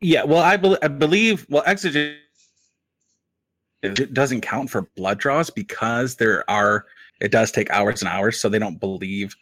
Yeah, 0.00 0.24
well, 0.24 0.42
I, 0.42 0.56
bel 0.56 0.78
I 0.82 0.88
believe 0.88 1.46
well, 1.50 1.62
exigent 1.66 2.16
it 3.82 4.12
doesn't 4.12 4.42
count 4.42 4.70
for 4.70 4.82
blood 4.96 5.18
draws 5.18 5.50
because 5.50 6.16
there 6.16 6.48
are 6.50 6.86
it 7.20 7.30
does 7.30 7.52
take 7.52 7.70
hours 7.70 8.00
and 8.02 8.08
hours, 8.08 8.40
so 8.40 8.48
they 8.48 8.58
don't 8.58 8.80
believe 8.80 9.34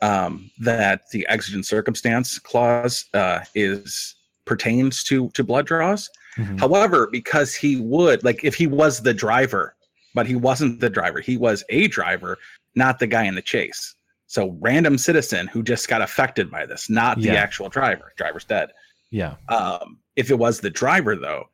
um, 0.00 0.50
that 0.58 1.10
the 1.10 1.26
exigent 1.28 1.66
circumstance 1.66 2.38
clause 2.38 3.04
uh, 3.14 3.40
is 3.54 4.14
pertains 4.44 5.02
to 5.04 5.28
to 5.30 5.44
blood 5.44 5.66
draws. 5.66 6.10
However, 6.58 7.06
because 7.12 7.54
he 7.54 7.76
would 7.76 8.24
like 8.24 8.42
if 8.42 8.54
he 8.54 8.66
was 8.66 9.02
the 9.02 9.14
driver, 9.14 9.76
but 10.14 10.26
he 10.26 10.34
wasn't 10.34 10.80
the 10.80 10.90
driver, 10.90 11.20
he 11.20 11.36
was 11.36 11.62
a 11.68 11.86
driver, 11.88 12.38
not 12.74 12.98
the 12.98 13.06
guy 13.06 13.24
in 13.24 13.34
the 13.34 13.42
chase. 13.42 13.94
So 14.26 14.56
random 14.60 14.98
citizen 14.98 15.46
who 15.48 15.62
just 15.62 15.88
got 15.88 16.02
affected 16.02 16.50
by 16.50 16.66
this, 16.66 16.90
not 16.90 17.18
the 17.18 17.28
Yeah. 17.28 17.34
actual 17.34 17.68
driver. 17.68 18.12
Driver's 18.16 18.44
dead. 18.44 18.70
Yeah. 19.10 19.36
Um, 19.48 19.98
if 20.16 20.30
it 20.30 20.38
was 20.38 20.60
the 20.60 20.70
driver, 20.70 21.14
though, 21.14 21.48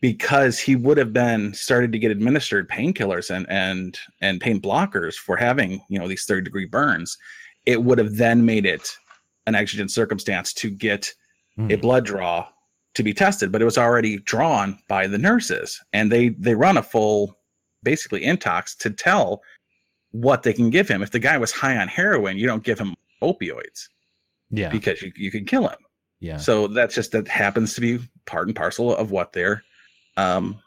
because 0.00 0.58
he 0.58 0.76
would 0.76 0.96
have 0.96 1.12
been 1.12 1.52
started 1.54 1.92
to 1.92 1.98
get 1.98 2.10
administered 2.10 2.68
painkillers 2.68 3.34
and 3.34 3.46
and 3.50 3.98
and 4.20 4.40
pain 4.40 4.60
blockers 4.60 5.14
for 5.14 5.36
having 5.36 5.82
you 5.88 5.98
know 5.98 6.08
these 6.08 6.24
third 6.24 6.44
degree 6.44 6.66
burns, 6.66 7.18
it 7.66 7.82
would 7.82 7.98
have 7.98 8.16
then 8.16 8.44
made 8.44 8.64
it 8.66 8.96
an 9.46 9.54
exigent 9.54 9.90
circumstance 9.90 10.52
to 10.54 10.70
get 10.70 11.12
a 11.68 11.76
blood 11.76 12.06
draw 12.06 12.46
to 12.94 13.02
be 13.02 13.12
tested, 13.12 13.52
but 13.52 13.60
it 13.60 13.66
was 13.66 13.76
already 13.76 14.16
drawn 14.20 14.78
by 14.88 15.06
the 15.06 15.18
nurses, 15.18 15.78
and 15.92 16.10
they 16.10 16.30
they 16.30 16.54
run 16.54 16.76
a 16.78 16.82
full 16.82 17.36
basically 17.82 18.22
intox 18.22 18.76
to 18.78 18.88
tell 18.90 19.42
what 20.12 20.42
they 20.42 20.52
can 20.52 20.70
give 20.70 20.88
him. 20.88 21.02
If 21.02 21.10
the 21.10 21.18
guy 21.18 21.38
was 21.38 21.52
high 21.52 21.76
on 21.76 21.88
heroin, 21.88 22.36
you 22.36 22.46
don't 22.46 22.64
give 22.64 22.78
him 22.78 22.94
opioids 23.22 23.88
Yeah. 24.50 24.70
because 24.70 25.02
you, 25.02 25.12
you 25.16 25.30
can 25.30 25.44
kill 25.44 25.68
him. 25.68 25.78
Yeah. 26.20 26.36
So 26.36 26.66
that's 26.66 26.94
just 26.94 27.12
that 27.12 27.28
happens 27.28 27.74
to 27.74 27.80
be 27.80 27.98
part 28.26 28.46
and 28.46 28.56
parcel 28.56 28.94
of 28.94 29.10
what 29.10 29.32
they're 29.32 29.62
um, 30.16 30.60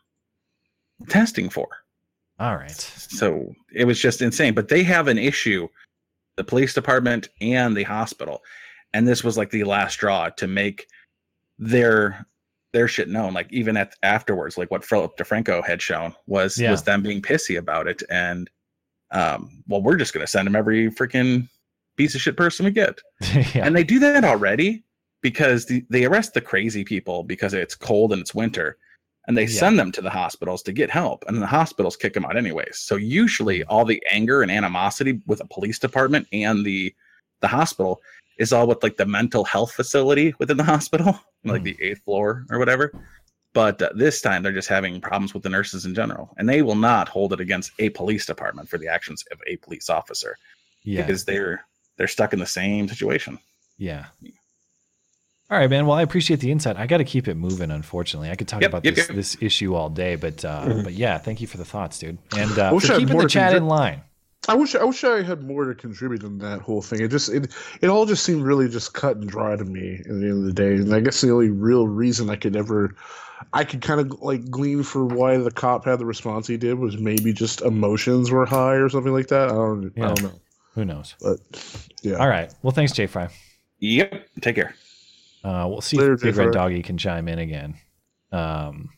testing 1.09 1.49
for. 1.49 1.67
All 2.39 2.55
right. 2.55 2.71
So 2.71 3.53
it 3.73 3.85
was 3.85 3.99
just 3.99 4.21
insane. 4.21 4.53
But 4.53 4.67
they 4.69 4.83
have 4.83 5.07
an 5.07 5.17
issue, 5.17 5.67
the 6.37 6.43
police 6.43 6.73
department 6.73 7.29
and 7.41 7.77
the 7.77 7.83
hospital, 7.83 8.41
and 8.93 9.07
this 9.07 9.23
was 9.23 9.37
like 9.37 9.51
the 9.51 9.63
last 9.63 9.93
straw 9.93 10.29
to 10.29 10.47
make 10.47 10.87
their 11.59 12.25
their 12.71 12.87
shit 12.87 13.07
known. 13.07 13.33
Like 13.33 13.51
even 13.53 13.77
at 13.77 13.93
afterwards, 14.01 14.57
like 14.57 14.71
what 14.71 14.83
Philip 14.83 15.15
DeFranco 15.17 15.63
had 15.63 15.81
shown 15.81 16.15
was 16.25 16.57
Yeah. 16.57 16.71
was 16.71 16.83
them 16.83 17.03
being 17.03 17.21
pissy 17.21 17.57
about 17.57 17.87
it, 17.87 18.01
and 18.09 18.49
um, 19.13 19.63
well, 19.67 19.81
we're 19.81 19.95
just 19.95 20.13
gonna 20.13 20.27
send 20.27 20.45
them 20.47 20.55
every 20.55 20.89
freaking 20.91 21.47
piece 21.97 22.15
of 22.15 22.21
shit 22.21 22.35
person 22.35 22.65
we 22.65 22.71
get. 22.71 22.99
yeah. 23.21 23.65
And 23.65 23.75
they 23.75 23.83
do 23.83 23.99
that 23.99 24.23
already 24.25 24.83
because 25.21 25.65
the, 25.67 25.85
they 25.89 26.05
arrest 26.05 26.33
the 26.33 26.41
crazy 26.41 26.83
people 26.83 27.23
because 27.23 27.53
it's 27.53 27.75
cold 27.75 28.11
and 28.11 28.21
it's 28.21 28.35
winter. 28.35 28.77
And 29.27 29.37
they 29.37 29.43
Yeah. 29.43 29.59
send 29.59 29.79
them 29.79 29.91
to 29.93 30.01
the 30.01 30.09
hospitals 30.09 30.63
to 30.63 30.73
get 30.73 30.89
help. 30.89 31.23
And 31.27 31.41
the 31.41 31.47
hospitals 31.47 31.95
kick 31.95 32.13
them 32.13 32.25
out 32.25 32.35
anyways. 32.35 32.79
So 32.79 32.95
usually 32.97 33.63
all 33.65 33.85
the 33.85 34.03
anger 34.11 34.41
and 34.41 34.51
animosity 34.51 35.21
with 35.27 35.39
the 35.39 35.45
police 35.45 35.79
department 35.79 36.27
and 36.33 36.65
the 36.65 36.93
the 37.41 37.47
hospital 37.47 38.01
is 38.39 38.51
all 38.51 38.67
with 38.67 38.81
like 38.83 38.97
the 38.97 39.05
mental 39.05 39.43
health 39.43 39.71
facility 39.73 40.33
within 40.39 40.57
the 40.57 40.63
hospital, 40.75 41.19
like 41.45 41.63
the 41.63 41.77
eighth 41.81 42.01
floor 42.03 42.45
or 42.49 42.57
whatever. 42.57 42.91
But 43.53 43.81
uh, 43.81 43.89
this 43.95 44.19
time 44.21 44.41
they're 44.43 44.51
just 44.51 44.67
having 44.67 44.99
problems 44.99 45.33
with 45.33 45.43
the 45.43 45.49
nurses 45.49 45.85
in 45.85 45.93
general. 45.93 46.33
And 46.37 46.49
they 46.49 46.61
will 46.63 46.75
not 46.75 47.07
hold 47.07 47.33
it 47.33 47.39
against 47.39 47.71
a 47.79 47.89
police 47.89 48.25
department 48.25 48.67
for 48.69 48.77
the 48.79 48.87
actions 48.87 49.23
of 49.31 49.39
a 49.47 49.57
police 49.57 49.89
officer 49.89 50.37
Yeah. 50.83 51.01
because 51.01 51.25
they're 51.25 51.63
they're 51.97 52.07
stuck 52.07 52.33
in 52.33 52.39
the 52.39 52.45
same 52.47 52.87
situation. 52.87 53.37
Yeah. 53.77 54.05
All 55.51 55.59
right, 55.59 55.69
man. 55.69 55.85
Well, 55.85 55.97
I 55.97 56.01
appreciate 56.01 56.39
the 56.39 56.49
insight. 56.51 56.77
I 56.77 56.87
got 56.87 56.97
to 56.97 57.03
keep 57.03 57.27
it 57.27 57.35
moving. 57.35 57.69
Unfortunately, 57.69 58.31
I 58.31 58.35
could 58.35 58.47
talk 58.47 58.61
Yep, 58.61 58.69
about 58.71 58.85
yep, 58.85 58.95
this 58.95 59.07
yep. 59.07 59.15
this 59.15 59.37
issue 59.39 59.75
all 59.75 59.89
day, 59.89 60.15
but 60.15 60.43
uh, 60.43 60.65
Mhm. 60.65 60.83
but 60.85 60.93
yeah, 60.93 61.17
thank 61.19 61.41
you 61.41 61.47
for 61.47 61.57
the 61.57 61.65
thoughts, 61.65 61.99
dude, 61.99 62.17
and 62.35 62.57
uh, 62.57 62.69
I 62.69 62.71
wish 62.73 62.85
I 62.89 62.95
for 62.95 62.99
keeping 63.01 63.17
the 63.17 63.27
chat 63.27 63.53
contrib- 63.53 63.57
in 63.57 63.67
line. 63.67 64.01
I 64.47 64.55
wish 64.55 64.73
I 64.75 64.83
wish 64.83 65.03
I 65.03 65.21
had 65.21 65.43
more 65.43 65.65
to 65.65 65.75
contribute 65.75 66.23
in 66.23 66.39
that 66.39 66.61
whole 66.61 66.81
thing. 66.81 67.01
It 67.01 67.09
just 67.11 67.29
it 67.29 67.51
it 67.81 67.87
all 67.89 68.05
just 68.07 68.23
seemed 68.23 68.43
really 68.43 68.67
just 68.67 68.93
cut 68.93 69.17
and 69.17 69.29
dry 69.29 69.55
to 69.55 69.63
me 69.63 69.97
at 69.99 70.05
the 70.05 70.11
end 70.11 70.39
of 70.39 70.43
the 70.45 70.53
day. 70.53 70.73
And 70.75 70.93
I 70.93 71.01
guess 71.01 71.21
the 71.21 71.31
only 71.31 71.49
real 71.49 71.87
reason 71.87 72.29
I 72.31 72.35
could 72.35 72.55
ever 72.55 72.95
I 73.51 73.63
could 73.63 73.81
kind 73.81 73.99
of 73.99 74.21
like 74.21 74.49
glean 74.49 74.83
for 74.83 75.05
why 75.05 75.37
the 75.37 75.51
cop 75.51 75.85
had 75.85 75.99
the 75.99 76.05
response 76.05 76.47
he 76.47 76.57
did 76.57 76.75
was 76.75 76.97
maybe 76.97 77.33
just 77.33 77.61
emotions 77.61 78.31
were 78.31 78.45
high 78.45 78.75
or 78.75 78.89
something 78.89 79.13
like 79.13 79.27
that. 79.27 79.49
I 79.49 79.53
don't 79.53 79.91
I 79.97 80.01
don't 80.01 80.23
know. 80.23 80.39
Who 80.75 80.85
knows? 80.85 81.15
But 81.21 81.39
yeah. 82.01 82.15
All 82.15 82.27
right. 82.27 82.53
Well, 82.63 82.71
thanks, 82.71 82.91
Jay 82.93 83.05
Fry. 83.05 83.29
Yep. 83.79 84.27
Take 84.41 84.55
care. 84.55 84.75
Uh, 85.43 85.67
we'll 85.69 85.81
see 85.81 85.97
Later, 85.97 86.13
if 86.13 86.21
Big 86.21 86.35
Red 86.35 86.45
Fry. 86.45 86.53
Doggy 86.53 86.81
can 86.81 86.97
chime 86.97 87.27
in 87.27 87.39
again. 87.39 87.75
Um, 88.31 88.89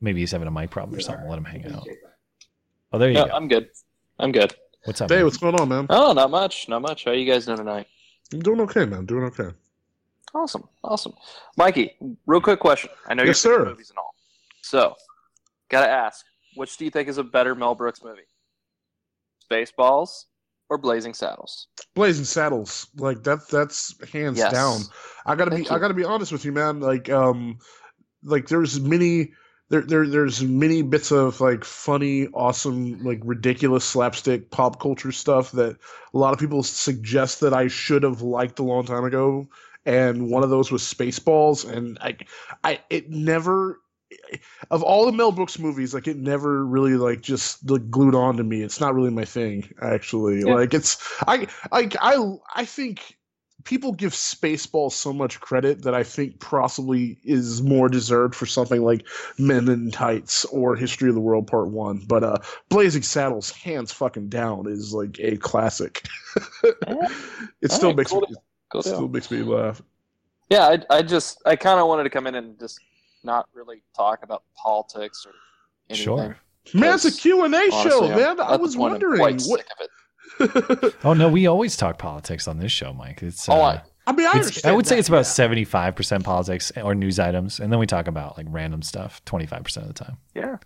maybe 0.00 0.20
he's 0.20 0.32
having 0.32 0.48
a 0.48 0.50
mic 0.50 0.70
problem 0.70 0.96
or 0.98 1.00
something. 1.00 1.22
We'll 1.22 1.30
let 1.30 1.38
him 1.38 1.44
hang 1.44 1.72
out. 1.72 1.86
Oh, 2.92 2.98
there 2.98 3.08
you 3.08 3.14
No, 3.14 3.26
go. 3.26 3.32
I'm 3.34 3.46
good. 3.46 3.68
I'm 4.18 4.32
good. 4.32 4.54
What's 4.84 5.00
up? 5.00 5.10
Hey, 5.10 5.16
man? 5.16 5.24
what's 5.26 5.36
going 5.36 5.54
on, 5.60 5.68
man? 5.68 5.86
Oh, 5.90 6.12
not 6.12 6.30
much. 6.30 6.68
Not 6.68 6.82
much. 6.82 7.04
How 7.04 7.10
are 7.10 7.14
you 7.14 7.30
guys 7.30 7.46
doing 7.46 7.58
tonight? 7.58 7.86
I'm 8.32 8.40
doing 8.40 8.60
okay, 8.62 8.86
man. 8.86 9.04
Doing 9.06 9.24
okay. 9.24 9.50
Awesome. 10.36 10.64
Awesome. 10.84 11.14
Mikey, 11.56 11.92
real 12.26 12.42
quick 12.42 12.60
question. 12.60 12.90
I 13.08 13.14
know 13.14 13.22
Yes, 13.22 13.42
you're 13.42 13.56
sir. 13.58 13.64
movies 13.64 13.88
and 13.88 13.98
all. 13.98 14.14
So, 14.62 14.94
gotta 15.70 15.88
ask, 15.90 16.24
which 16.56 16.76
do 16.76 16.84
you 16.84 16.90
think 16.90 17.08
is 17.08 17.16
a 17.16 17.24
better 17.24 17.54
Mel 17.54 17.74
Brooks 17.74 18.02
movie? 18.04 18.26
Spaceballs 19.50 20.24
or 20.68 20.76
Blazing 20.78 21.14
Saddles? 21.14 21.68
Blazing 21.94 22.24
Saddles, 22.26 22.88
like 22.96 23.22
that. 23.24 23.48
That's 23.48 23.94
hands 24.10 24.38
Yes. 24.38 24.52
down. 24.52 24.80
I 25.24 25.34
gotta 25.36 25.52
Thank 25.52 25.68
be. 25.68 25.70
I 25.74 25.78
gotta 25.78 25.94
be 25.94 26.04
honest 26.04 26.32
with 26.32 26.44
you, 26.44 26.52
man. 26.52 26.80
Like, 26.80 27.08
um, 27.08 27.58
like 28.22 28.48
there's 28.48 28.78
many. 28.80 29.32
There, 29.68 29.80
there, 29.82 30.06
there's 30.06 30.44
many 30.44 30.82
bits 30.82 31.10
of 31.10 31.40
like 31.40 31.64
funny, 31.64 32.28
awesome, 32.28 33.02
like 33.02 33.18
ridiculous 33.24 33.84
slapstick 33.84 34.48
pop 34.52 34.78
culture 34.80 35.10
stuff 35.10 35.50
that 35.52 35.76
a 36.14 36.18
lot 36.18 36.32
of 36.32 36.38
people 36.38 36.62
suggest 36.62 37.40
that 37.40 37.52
I 37.52 37.66
should 37.66 38.04
have 38.04 38.22
liked 38.22 38.60
a 38.60 38.62
long 38.62 38.84
time 38.86 39.02
ago. 39.04 39.48
And 39.86 40.28
one 40.28 40.42
of 40.42 40.50
those 40.50 40.70
was 40.70 40.82
Spaceballs, 40.82 41.70
and 41.70 41.96
I, 42.00 42.16
I, 42.64 42.80
it 42.90 43.08
never, 43.08 43.80
of 44.70 44.82
all 44.82 45.06
the 45.06 45.12
Mel 45.12 45.32
Brooks 45.32 45.58
movies, 45.58 45.94
like 45.94 46.08
it 46.08 46.16
never 46.16 46.66
really 46.66 46.96
like 46.96 47.22
just 47.22 47.70
like 47.70 47.88
glued 47.88 48.14
on 48.14 48.36
to 48.36 48.44
me. 48.44 48.62
It's 48.62 48.80
not 48.80 48.94
really 48.94 49.10
my 49.10 49.24
thing, 49.24 49.72
actually. 49.80 50.40
Yeah. 50.40 50.54
Like 50.54 50.74
it's, 50.74 50.98
I, 51.28 51.46
I, 51.70 51.88
I, 52.00 52.34
I 52.56 52.64
think 52.64 53.16
people 53.66 53.92
give 53.92 54.12
Spaceballs 54.12 54.92
so 54.92 55.12
much 55.12 55.40
credit 55.40 55.82
that 55.82 55.94
I 55.94 56.02
think 56.02 56.40
possibly 56.40 57.18
is 57.24 57.62
more 57.62 57.88
deserved 57.88 58.34
for 58.34 58.46
something 58.46 58.82
like 58.82 59.06
Men 59.38 59.68
in 59.68 59.90
Tights 59.90 60.44
or 60.46 60.76
History 60.76 61.08
of 61.08 61.14
the 61.14 61.20
World 61.20 61.46
Part 61.46 61.68
One. 61.68 62.02
But 62.06 62.24
uh, 62.24 62.38
Blazing 62.70 63.02
Saddles, 63.02 63.50
hands 63.50 63.92
fucking 63.92 64.30
down, 64.30 64.66
is 64.68 64.94
like 64.94 65.18
a 65.20 65.36
classic. 65.36 66.06
it 67.60 67.70
still 67.70 67.92
makes 67.92 68.10
cool 68.10 68.22
me. 68.22 68.36
Cool 68.70 68.80
it 68.80 68.84
still 68.84 68.98
deal. 69.00 69.08
makes 69.08 69.30
me 69.30 69.42
laugh. 69.42 69.80
Yeah, 70.50 70.66
I, 70.90 70.96
I 70.98 71.02
just, 71.02 71.42
I 71.46 71.56
kind 71.56 71.80
of 71.80 71.88
wanted 71.88 72.04
to 72.04 72.10
come 72.10 72.26
in 72.26 72.34
and 72.36 72.58
just 72.58 72.78
not 73.24 73.48
really 73.54 73.82
talk 73.96 74.22
about 74.22 74.42
politics 74.56 75.26
or 75.26 75.32
anything. 75.90 76.04
Sure. 76.04 76.36
Man, 76.74 76.94
it's 76.94 77.04
a 77.04 77.12
Q 77.12 77.44
and 77.44 77.54
A 77.54 77.70
show, 77.70 78.04
I'm 78.04 78.16
man. 78.16 78.40
I 78.40 78.56
was 78.56 78.76
wondering 78.76 79.18
quite 79.20 79.42
what. 79.42 79.60
sick 79.60 79.66
of 79.78 79.86
it. 79.86 80.94
Oh 81.04 81.14
no, 81.14 81.28
we 81.28 81.46
always 81.46 81.76
talk 81.76 81.98
politics 81.98 82.46
on 82.48 82.58
this 82.58 82.72
show, 82.72 82.92
Mike. 82.92 83.22
It's. 83.22 83.48
Uh, 83.48 83.52
Oh, 83.54 83.62
I- 83.62 83.82
I 84.08 84.12
mean, 84.12 84.26
I 84.26 84.38
it's- 84.38 84.64
I 84.64 84.70
would 84.70 84.86
say 84.86 84.98
it's 85.00 85.08
about 85.08 85.18
yeah. 85.18 85.22
seventy-five 85.22 85.96
percent 85.96 86.22
politics 86.24 86.70
or 86.76 86.94
news 86.94 87.18
items, 87.18 87.58
and 87.58 87.72
then 87.72 87.80
we 87.80 87.86
talk 87.86 88.06
about 88.06 88.36
like 88.36 88.46
random 88.50 88.82
stuff 88.82 89.24
twenty-five 89.24 89.64
percent 89.64 89.88
of 89.88 89.94
the 89.94 90.04
time. 90.04 90.16
Yeah. 90.34 90.56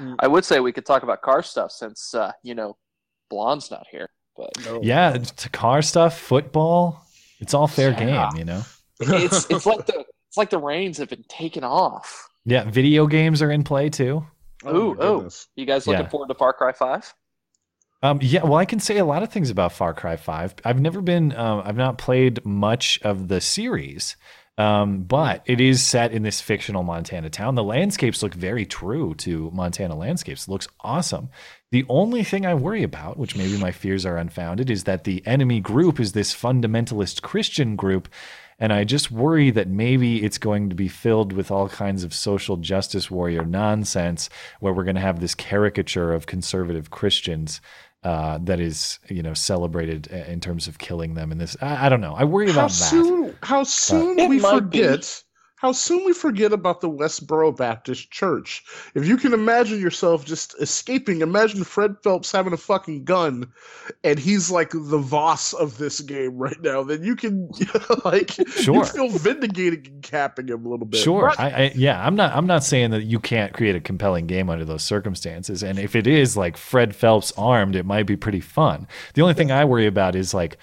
Mm. 0.00 0.16
I 0.18 0.26
would 0.26 0.44
say 0.44 0.58
we 0.60 0.72
could 0.72 0.84
talk 0.86 1.02
about 1.04 1.22
car 1.22 1.42
stuff 1.44 1.70
since, 1.70 2.12
uh, 2.14 2.32
you 2.42 2.54
know, 2.56 2.76
Blonde's 3.30 3.70
not 3.70 3.86
here. 3.90 4.08
But 4.36 4.50
Yeah, 4.82 5.14
it's 5.14 5.46
car 5.48 5.80
stuff, 5.80 6.18
football. 6.18 7.05
It's 7.40 7.54
all 7.54 7.66
fair 7.66 7.90
Yeah. 7.90 8.30
game, 8.30 8.38
you 8.38 8.44
know. 8.44 8.62
it's 9.00 9.46
it's 9.50 9.66
like 9.66 9.86
the 9.86 10.04
it's 10.28 10.36
like 10.36 10.50
the 10.50 10.58
reins 10.58 10.98
have 10.98 11.08
been 11.08 11.24
taken 11.28 11.64
off. 11.64 12.28
Yeah, 12.44 12.64
video 12.64 13.06
games 13.06 13.42
are 13.42 13.50
in 13.50 13.64
play 13.64 13.90
too. 13.90 14.24
ooh, 14.66 14.96
ooh. 15.02 15.28
You 15.56 15.66
guys 15.66 15.86
looking 15.86 16.04
Yeah. 16.04 16.08
forward 16.08 16.28
to 16.28 16.34
Far 16.34 16.52
Cry 16.52 16.72
Five? 16.72 17.12
Um, 18.02 18.18
yeah, 18.22 18.44
well, 18.44 18.56
I 18.56 18.66
can 18.66 18.78
say 18.78 18.98
a 18.98 19.04
lot 19.04 19.22
of 19.22 19.30
things 19.32 19.50
about 19.50 19.72
Far 19.72 19.92
Cry 19.94 20.16
Five. 20.16 20.54
I've 20.64 20.80
never 20.80 21.00
been, 21.00 21.34
um, 21.34 21.62
I've 21.64 21.76
not 21.76 21.98
played 21.98 22.44
much 22.44 23.00
of 23.02 23.28
the 23.28 23.40
series, 23.40 24.16
um, 24.58 25.02
but 25.02 25.42
it 25.44 25.60
is 25.60 25.82
set 25.82 26.12
in 26.12 26.22
this 26.22 26.40
fictional 26.40 26.82
Montana 26.82 27.28
town. 27.28 27.54
The 27.54 27.62
landscapes 27.62 28.22
look 28.22 28.34
very 28.34 28.64
true 28.64 29.14
to 29.16 29.50
Montana 29.52 29.94
landscapes. 29.94 30.48
It 30.48 30.50
looks 30.50 30.68
awesome. 30.80 31.28
The 31.72 31.84
only 31.88 32.24
thing 32.24 32.46
I 32.46 32.54
worry 32.54 32.82
about, 32.82 33.18
which 33.18 33.36
maybe 33.36 33.58
my 33.58 33.70
fears 33.70 34.06
are 34.06 34.16
unfounded, 34.16 34.70
is 34.70 34.84
that 34.84 35.04
the 35.04 35.22
enemy 35.26 35.60
group 35.60 36.00
is 36.00 36.12
this 36.12 36.34
fundamentalist 36.34 37.20
Christian 37.22 37.76
group. 37.76 38.08
And 38.58 38.72
I 38.72 38.84
just 38.84 39.10
worry 39.10 39.50
that 39.50 39.68
maybe 39.68 40.24
it's 40.24 40.38
going 40.38 40.70
to 40.70 40.74
be 40.74 40.88
filled 40.88 41.34
with 41.34 41.50
all 41.50 41.68
kinds 41.68 42.04
of 42.04 42.14
social 42.14 42.56
justice 42.56 43.10
warrior 43.10 43.44
nonsense, 43.44 44.30
where 44.60 44.72
we're 44.72 44.84
going 44.84 44.94
to 44.94 45.02
have 45.02 45.20
this 45.20 45.34
caricature 45.34 46.14
of 46.14 46.26
conservative 46.26 46.88
Christians 46.88 47.60
uh, 48.06 48.38
that 48.42 48.60
is, 48.60 49.00
you 49.08 49.22
know, 49.22 49.34
celebrated 49.34 50.08
uh, 50.12 50.16
in 50.32 50.40
terms 50.40 50.68
of 50.68 50.78
killing 50.78 51.14
them. 51.14 51.32
And 51.32 51.40
this, 51.40 51.56
I, 51.60 51.86
I 51.86 51.88
don't 51.88 52.00
know. 52.00 52.14
I 52.14 52.24
worry 52.24 52.46
how 52.46 52.66
about 52.66 52.70
that. 52.82 53.06
soon 53.06 53.36
how 53.42 53.64
soon 53.64 54.18
It 54.18 54.28
we 54.28 54.38
forget? 54.38 55.00
be. 55.00 55.25
Forget 55.56 55.66
how 55.66 55.72
soon 55.72 56.04
we 56.04 56.12
forget 56.12 56.52
about 56.52 56.80
the 56.80 56.90
Westboro 56.90 57.56
Baptist 57.56 58.10
Church. 58.10 58.62
If 58.94 59.06
you 59.06 59.16
can 59.16 59.32
imagine 59.32 59.80
yourself 59.80 60.24
just 60.24 60.54
escaping, 60.60 61.22
imagine 61.22 61.64
Fred 61.64 61.96
Phelps 62.02 62.30
having 62.30 62.52
a 62.52 62.56
fucking 62.56 63.04
gun 63.04 63.46
and 64.04 64.18
he's 64.18 64.50
like 64.50 64.70
the 64.70 65.04
boss 65.10 65.52
of 65.54 65.78
this 65.78 66.00
game 66.00 66.36
right 66.36 66.60
now, 66.60 66.82
then 66.82 67.02
you 67.02 67.16
can 67.16 67.48
like 68.04 68.38
you 68.38 68.84
feel 68.84 69.08
vindicated 69.08 69.86
and 69.86 70.02
capping 70.02 70.48
him 70.48 70.66
a 70.66 70.68
little 70.68 70.86
bit. 70.86 71.00
Sure. 71.00 71.28
But- 71.30 71.40
I, 71.40 71.48
I 71.50 71.72
yeah, 71.74 72.04
I'm 72.06 72.16
not 72.16 72.34
I'm 72.34 72.46
not 72.46 72.64
saying 72.64 72.90
that 72.90 73.04
you 73.04 73.18
can't 73.18 73.52
create 73.52 73.76
a 73.76 73.80
compelling 73.80 74.26
game 74.26 74.50
under 74.50 74.64
those 74.64 74.84
circumstances. 74.84 75.62
And 75.62 75.78
if 75.78 75.96
it 75.96 76.06
is 76.06 76.36
like 76.36 76.56
Fred 76.56 76.94
Phelps 76.94 77.32
armed, 77.36 77.76
it 77.76 77.86
might 77.86 78.06
be 78.06 78.16
pretty 78.16 78.40
fun. 78.40 78.86
The 79.14 79.22
only 79.22 79.34
thing 79.34 79.50
I 79.50 79.64
worry 79.64 79.86
about 79.86 80.14
is 80.16 80.34
like, 80.34 80.58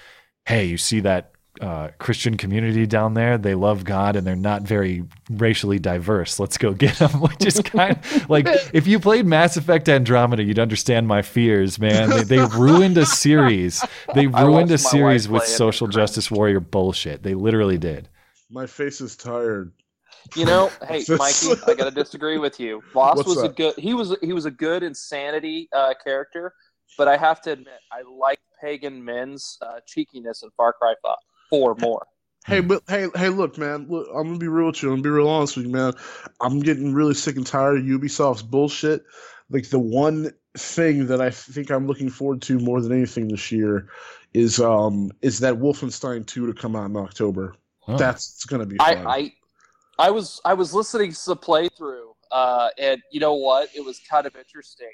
hey, 0.46 0.64
you 0.64 0.78
see 0.78 1.00
that 1.00 1.33
uh, 1.60 1.88
Christian 1.98 2.36
community 2.36 2.86
down 2.86 3.14
there? 3.14 3.38
They 3.38 3.54
love 3.54 3.84
God 3.84 4.16
and 4.16 4.26
they're 4.26 4.36
not 4.36 4.62
very 4.62 5.04
racially 5.30 5.78
diverse. 5.78 6.40
Let's 6.40 6.58
go 6.58 6.72
get 6.72 6.96
them. 6.96 7.10
Which 7.20 7.46
is 7.46 7.60
kind 7.60 7.92
of 7.96 8.30
like 8.30 8.46
if 8.72 8.86
you 8.86 8.98
played 8.98 9.26
Mass 9.26 9.56
Effect 9.56 9.88
Andromeda, 9.88 10.42
you'd 10.42 10.58
understand 10.58 11.06
my 11.06 11.22
fears, 11.22 11.78
man. 11.78 12.10
They, 12.10 12.22
they 12.24 12.44
ruined 12.44 12.98
a 12.98 13.06
series. 13.06 13.84
They 14.14 14.26
ruined 14.26 14.70
a 14.70 14.78
series 14.78 15.28
with 15.28 15.44
social 15.44 15.86
justice 15.88 16.30
warrior 16.30 16.60
bullshit. 16.60 17.22
They 17.22 17.34
literally 17.34 17.78
did. 17.78 18.08
My 18.50 18.66
face 18.66 19.00
is 19.00 19.16
tired. 19.16 19.72
You 20.34 20.46
know, 20.46 20.70
hey 20.88 21.04
Mikey, 21.06 21.52
I 21.66 21.74
gotta 21.74 21.90
disagree 21.90 22.38
with 22.38 22.58
you. 22.58 22.82
Vaas 22.94 23.16
What's 23.16 23.28
was 23.28 23.42
a 23.42 23.48
good 23.50 23.74
he 23.76 23.92
was 23.92 24.16
he 24.22 24.32
was 24.32 24.46
a 24.46 24.50
good 24.50 24.82
insanity 24.82 25.68
uh, 25.72 25.92
character, 26.02 26.54
but 26.96 27.08
I 27.08 27.18
have 27.18 27.42
to 27.42 27.52
admit 27.52 27.74
I 27.92 28.02
like 28.18 28.40
Pagan 28.58 29.04
Min's 29.04 29.58
uh, 29.60 29.80
cheekiness 29.86 30.42
in 30.42 30.48
Far 30.56 30.72
Cry 30.72 30.94
Five 31.02 31.18
four 31.50 31.74
more. 31.80 32.06
Hey, 32.46 32.60
but 32.60 32.82
hey, 32.88 33.08
hey, 33.16 33.30
look, 33.30 33.56
man. 33.56 33.86
Look, 33.88 34.06
I'm 34.14 34.26
gonna 34.26 34.38
be 34.38 34.48
real 34.48 34.66
with 34.66 34.82
you. 34.82 34.90
I'm 34.90 34.96
gonna 34.96 35.02
be 35.02 35.08
real 35.08 35.28
honest 35.28 35.56
with 35.56 35.66
you, 35.66 35.72
man. 35.72 35.94
I'm 36.40 36.60
getting 36.60 36.92
really 36.92 37.14
sick 37.14 37.36
and 37.36 37.46
tired 37.46 37.78
of 37.78 37.84
Ubisoft's 37.84 38.42
bullshit. 38.42 39.02
Like 39.50 39.70
the 39.70 39.78
one 39.78 40.30
thing 40.56 41.06
that 41.06 41.20
I 41.20 41.30
think 41.30 41.70
I'm 41.70 41.86
looking 41.86 42.10
forward 42.10 42.42
to 42.42 42.58
more 42.58 42.80
than 42.80 42.92
anything 42.92 43.28
this 43.28 43.50
year 43.50 43.88
is 44.34 44.60
um 44.60 45.10
is 45.22 45.38
that 45.40 45.54
Wolfenstein 45.54 46.26
2 46.26 46.46
to 46.46 46.52
come 46.52 46.76
out 46.76 46.90
in 46.90 46.96
October. 46.96 47.54
Oh. 47.88 47.96
That's 47.96 48.34
it's 48.34 48.44
gonna 48.44 48.66
be 48.66 48.76
I, 48.78 48.94
fun. 48.94 49.06
I 49.06 49.32
I 49.98 50.10
was 50.10 50.40
I 50.44 50.54
was 50.54 50.74
listening 50.74 51.12
to 51.12 51.26
the 51.26 51.36
playthrough, 51.36 52.12
uh, 52.30 52.68
and 52.78 53.00
you 53.10 53.20
know 53.20 53.34
what? 53.34 53.68
It 53.74 53.84
was 53.84 54.00
kind 54.10 54.26
of 54.26 54.36
interesting. 54.36 54.92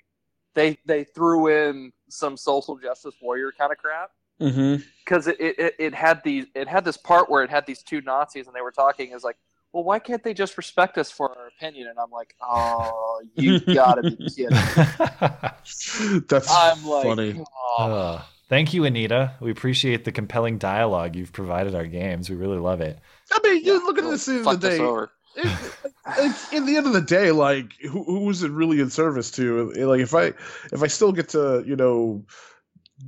They 0.54 0.78
they 0.86 1.04
threw 1.04 1.48
in 1.48 1.92
some 2.08 2.36
social 2.36 2.76
justice 2.76 3.14
warrior 3.20 3.52
kind 3.56 3.72
of 3.72 3.78
crap. 3.78 4.10
Because 4.40 5.26
it, 5.28 5.40
it, 5.40 5.58
it- 5.58 5.74
it 5.78 5.94
had 5.94 6.22
these 6.24 6.46
it 6.54 6.66
had 6.66 6.84
this 6.84 6.96
part 6.96 7.30
where 7.30 7.44
it 7.44 7.50
had 7.50 7.66
these 7.66 7.82
two 7.82 8.00
Nazis 8.00 8.46
and 8.46 8.56
they 8.56 8.60
were 8.62 8.72
talking 8.72 9.12
is 9.12 9.22
like, 9.22 9.36
well, 9.72 9.84
why 9.84 9.98
can't 10.00 10.24
they 10.24 10.34
just 10.34 10.56
respect 10.56 10.98
us 10.98 11.10
for 11.12 11.30
our 11.38 11.46
opinion? 11.48 11.86
And 11.88 11.98
I'm 11.98 12.10
like, 12.10 12.34
oh, 12.42 13.22
you 13.36 13.60
gotta 13.74 14.02
be 14.02 14.16
kidding. 14.28 14.48
That's 16.28 16.50
I'm 16.50 16.84
like, 16.84 17.04
funny. 17.04 17.44
oh. 17.78 17.84
Uh, 17.92 18.22
thank 18.48 18.72
you, 18.74 18.84
Anita. 18.84 19.34
We 19.40 19.50
appreciate 19.50 20.04
the 20.04 20.12
compelling 20.12 20.58
dialogue 20.58 21.14
you've 21.16 21.32
provided 21.32 21.74
our 21.74 21.86
games. 21.86 22.28
We 22.30 22.36
really 22.36 22.58
love 22.58 22.80
it. 22.80 22.98
I 23.32 23.38
mean, 23.44 23.64
you 23.64 23.84
look 23.86 23.98
at 23.98 24.04
this 24.04 24.28
at 24.28 24.32
the 24.32 24.38
end 24.38 24.46
of 24.48 24.60
the 24.60 24.68
day. 24.70 24.78
over. 24.80 25.12
it- 25.36 25.58
like, 26.18 26.52
in 26.52 26.66
the 26.66 26.76
end 26.76 26.86
of 26.86 26.92
the 26.92 27.00
day, 27.02 27.30
like 27.30 27.72
who, 27.82 28.02
who 28.02 28.30
is 28.30 28.42
it 28.42 28.50
really 28.50 28.80
in 28.80 28.90
service 28.90 29.30
to? 29.32 29.72
Like 29.74 30.00
if 30.00 30.12
I 30.14 30.32
if 30.72 30.82
I 30.82 30.88
still 30.88 31.12
get 31.12 31.28
to 31.30 31.62
you 31.64 31.76
know 31.76 32.24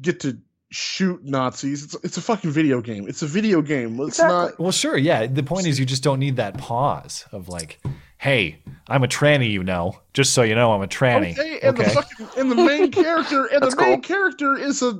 get 0.00 0.20
to 0.20 0.38
shoot 0.72 1.22
Nazis, 1.22 1.84
it's 1.84 1.94
it's 2.02 2.16
a 2.16 2.20
fucking 2.20 2.50
video 2.50 2.80
game. 2.80 3.06
It's 3.08 3.22
a 3.22 3.26
video 3.26 3.62
game. 3.62 4.00
It's 4.00 4.18
not. 4.18 4.58
Well, 4.58 4.72
sure, 4.72 4.96
yeah. 4.96 5.26
The 5.26 5.42
point 5.42 5.66
is, 5.66 5.78
you 5.78 5.86
just 5.86 6.02
don't 6.02 6.18
need 6.18 6.36
that 6.36 6.58
pause 6.58 7.26
of 7.30 7.48
like, 7.48 7.78
"Hey, 8.18 8.62
I'm 8.88 9.04
a 9.04 9.08
tranny," 9.08 9.50
you 9.50 9.62
know. 9.62 10.00
Just 10.14 10.34
so 10.34 10.42
you 10.42 10.54
know, 10.54 10.72
I'm 10.72 10.82
a 10.82 10.88
tranny. 10.88 11.38
Okay, 11.38 11.60
and 11.60 11.76
the 11.76 11.84
fucking 11.84 12.28
and 12.38 12.50
the 12.50 12.56
main 12.56 12.90
character 12.92 13.46
and 13.46 13.62
the 13.62 13.76
main 13.76 14.00
character 14.00 14.58
is 14.58 14.82
a, 14.82 14.98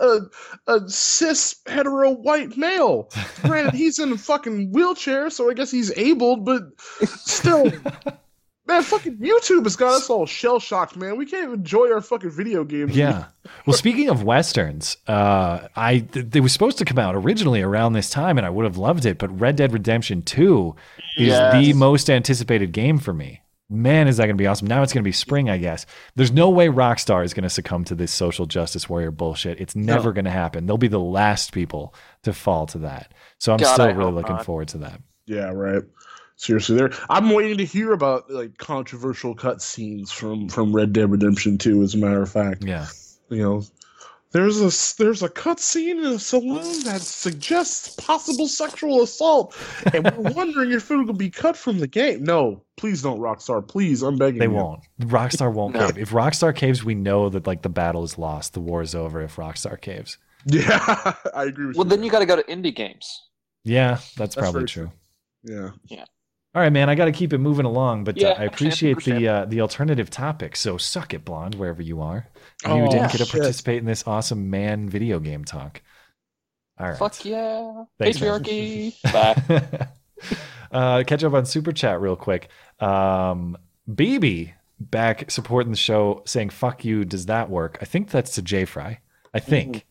a 0.00 0.20
a 0.66 0.88
cis 0.88 1.56
hetero 1.66 2.10
white 2.10 2.56
male. 2.56 3.10
Granted, 3.42 3.74
he's 3.74 3.98
in 3.98 4.12
a 4.12 4.18
fucking 4.18 4.72
wheelchair, 4.72 5.30
so 5.30 5.50
I 5.50 5.54
guess 5.54 5.70
he's 5.70 5.96
able, 5.96 6.36
but 6.36 6.62
still. 6.80 7.72
Man, 8.66 8.82
fucking 8.82 9.18
YouTube 9.18 9.64
has 9.64 9.76
got 9.76 9.94
us 9.94 10.08
all 10.08 10.24
shell 10.24 10.58
shocked, 10.58 10.96
man. 10.96 11.18
We 11.18 11.26
can't 11.26 11.52
enjoy 11.52 11.92
our 11.92 12.00
fucking 12.00 12.30
video 12.30 12.64
games. 12.64 12.96
Yeah. 12.96 13.26
Well, 13.66 13.76
speaking 13.76 14.08
of 14.08 14.22
westerns, 14.22 14.96
uh, 15.06 15.68
I 15.76 15.98
th- 15.98 16.26
they 16.30 16.40
were 16.40 16.48
supposed 16.48 16.78
to 16.78 16.86
come 16.86 16.98
out 16.98 17.14
originally 17.14 17.60
around 17.60 17.92
this 17.92 18.08
time, 18.08 18.38
and 18.38 18.46
I 18.46 18.50
would 18.50 18.64
have 18.64 18.78
loved 18.78 19.04
it. 19.04 19.18
But 19.18 19.38
Red 19.38 19.56
Dead 19.56 19.72
Redemption 19.72 20.22
Two 20.22 20.76
is 21.18 21.34
the 21.34 21.74
most 21.74 22.08
anticipated 22.08 22.72
game 22.72 22.98
for 22.98 23.12
me. 23.12 23.42
Man, 23.68 24.08
is 24.08 24.16
that 24.16 24.24
going 24.26 24.36
to 24.36 24.42
be 24.42 24.46
awesome! 24.46 24.68
Now 24.68 24.82
it's 24.82 24.92
going 24.94 25.02
to 25.02 25.08
be 25.08 25.12
spring, 25.12 25.50
I 25.50 25.58
guess. 25.58 25.84
There's 26.16 26.32
no 26.32 26.48
way 26.48 26.68
Rockstar 26.68 27.24
is 27.24 27.34
going 27.34 27.44
to 27.44 27.50
succumb 27.50 27.84
to 27.84 27.94
this 27.94 28.12
social 28.12 28.46
justice 28.46 28.88
warrior 28.88 29.10
bullshit. 29.10 29.60
It's 29.60 29.76
never 29.76 30.12
going 30.12 30.26
to 30.26 30.30
happen. 30.30 30.66
They'll 30.66 30.78
be 30.78 30.88
the 30.88 30.98
last 31.00 31.52
people 31.52 31.94
to 32.22 32.32
fall 32.32 32.66
to 32.68 32.78
that. 32.78 33.12
So 33.38 33.52
I'm 33.52 33.58
God, 33.58 33.72
still 33.74 33.86
I 33.86 33.90
really 33.90 34.12
looking 34.12 34.36
not. 34.36 34.44
forward 34.44 34.68
to 34.68 34.78
that. 34.78 35.00
Yeah, 35.26 35.50
right. 35.50 35.82
Seriously, 36.36 36.76
there. 36.76 36.90
I'm 37.08 37.30
waiting 37.30 37.58
to 37.58 37.64
hear 37.64 37.92
about 37.92 38.28
like 38.30 38.58
controversial 38.58 39.34
cutscenes 39.36 40.10
from 40.10 40.48
from 40.48 40.74
Red 40.74 40.92
Dead 40.92 41.10
Redemption 41.10 41.58
2. 41.58 41.82
As 41.82 41.94
a 41.94 41.98
matter 41.98 42.22
of 42.22 42.30
fact, 42.30 42.64
Yeah. 42.64 42.86
you 43.30 43.40
know, 43.42 43.62
there's 44.32 44.58
a 44.60 44.96
there's 45.00 45.22
a 45.22 45.28
cutscene 45.28 45.98
in 46.04 46.04
a 46.04 46.18
saloon 46.18 46.82
that 46.84 47.00
suggests 47.02 47.94
possible 48.04 48.48
sexual 48.48 49.00
assault, 49.02 49.56
and 49.92 50.04
we're 50.16 50.32
wondering 50.34 50.72
if 50.72 50.90
it'll 50.90 51.12
be 51.12 51.30
cut 51.30 51.56
from 51.56 51.78
the 51.78 51.86
game. 51.86 52.24
No, 52.24 52.64
please 52.76 53.00
don't, 53.00 53.20
Rockstar. 53.20 53.66
Please, 53.66 54.02
I'm 54.02 54.16
begging 54.16 54.40
They 54.40 54.46
you. 54.46 54.50
won't. 54.50 54.80
Rockstar 55.02 55.52
won't 55.52 55.74
No. 55.76 55.86
cave. 55.86 55.98
If 55.98 56.10
Rockstar 56.10 56.54
caves, 56.54 56.82
we 56.84 56.96
know 56.96 57.28
that 57.28 57.46
like 57.46 57.62
the 57.62 57.68
battle 57.68 58.02
is 58.02 58.18
lost. 58.18 58.54
The 58.54 58.60
war 58.60 58.82
is 58.82 58.94
over. 58.96 59.22
If 59.22 59.36
Rockstar 59.36 59.80
caves. 59.80 60.18
Yeah, 60.46 61.14
I 61.34 61.44
agree 61.44 61.68
with 61.68 61.76
Well, 61.76 61.86
you. 61.86 61.90
then 61.90 62.02
you 62.02 62.10
got 62.10 62.18
to 62.18 62.26
go 62.26 62.36
to 62.36 62.42
indie 62.42 62.74
games. 62.74 63.22
Yeah, 63.62 63.92
that's, 63.94 64.14
That's 64.16 64.34
probably 64.34 64.52
very 64.52 64.68
true. 64.68 64.90
Yeah. 65.42 65.70
Yeah. 65.86 66.04
All 66.54 66.62
right, 66.62 66.72
man. 66.72 66.88
I 66.88 66.94
got 66.94 67.06
to 67.06 67.12
keep 67.12 67.32
it 67.32 67.38
moving 67.38 67.66
along, 67.66 68.04
but 68.04 68.16
Yeah, 68.16 68.28
uh, 68.28 68.34
I 68.42 68.44
appreciate 68.44 69.02
the 69.04 69.26
uh, 69.28 69.44
the 69.46 69.60
alternative 69.60 70.08
topic. 70.10 70.54
So 70.56 70.76
suck 70.78 71.12
it, 71.12 71.24
blonde, 71.24 71.56
wherever 71.56 71.82
you 71.82 72.00
are. 72.00 72.28
You 72.64 72.70
Oh, 72.70 72.88
didn't 72.90 73.10
get 73.10 73.18
to 73.18 73.24
shit. 73.24 73.28
participate 73.30 73.78
in 73.78 73.86
this 73.86 74.06
awesome 74.06 74.50
man 74.50 74.88
video 74.88 75.18
game 75.18 75.44
talk. 75.44 75.82
All 76.78 76.88
right. 76.88 76.96
Fuck 76.98 77.24
yeah, 77.24 77.84
Thanks, 77.98 78.18
patriarchy. 78.18 78.94
Bye. 79.12 79.88
uh, 80.70 81.02
catch 81.04 81.24
up 81.24 81.32
on 81.34 81.44
super 81.46 81.72
chat 81.72 82.00
real 82.00 82.16
quick. 82.16 82.48
Um, 82.80 83.56
BB 83.90 84.52
back 84.78 85.30
supporting 85.30 85.70
the 85.72 85.76
show, 85.76 86.22
saying 86.24 86.50
"fuck 86.50 86.84
you." 86.84 87.04
Does 87.04 87.26
that 87.26 87.50
work? 87.50 87.78
I 87.80 87.84
think 87.84 88.10
that's 88.10 88.32
to 88.36 88.42
J 88.42 88.64
Fry. 88.64 89.00
I 89.32 89.40
think. 89.40 89.86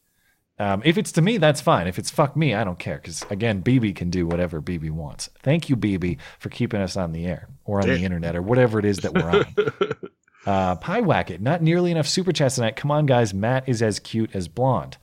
Um, 0.59 0.81
if 0.85 0.97
it's 0.97 1.11
to 1.13 1.21
me, 1.21 1.37
that's 1.37 1.61
fine. 1.61 1.87
If 1.87 1.97
it's 1.97 2.11
fuck 2.11 2.35
me, 2.35 2.53
I 2.53 2.63
don't 2.63 2.77
care. 2.77 2.97
Because 2.97 3.23
again, 3.29 3.63
BB 3.63 3.95
can 3.95 4.09
do 4.09 4.27
whatever 4.27 4.61
BB 4.61 4.91
wants. 4.91 5.29
Thank 5.41 5.69
you, 5.69 5.75
BB, 5.75 6.19
for 6.39 6.49
keeping 6.49 6.81
us 6.81 6.95
on 6.95 7.11
the 7.11 7.25
air 7.25 7.49
or 7.65 7.81
on 7.81 7.87
the 7.87 8.03
internet 8.03 8.35
or 8.35 8.41
whatever 8.41 8.79
it 8.79 8.85
is 8.85 8.97
that 8.97 9.13
we're 9.13 9.29
on. 9.29 10.09
uh, 10.45 10.75
Pie 10.75 11.01
Wacket, 11.01 11.41
not 11.41 11.61
nearly 11.61 11.91
enough 11.91 12.07
super 12.07 12.31
chats 12.31 12.55
tonight. 12.55 12.75
Come 12.75 12.91
on, 12.91 13.05
guys. 13.05 13.33
Matt 13.33 13.67
is 13.67 13.81
as 13.81 13.99
cute 13.99 14.35
as 14.35 14.47
blonde. 14.47 14.97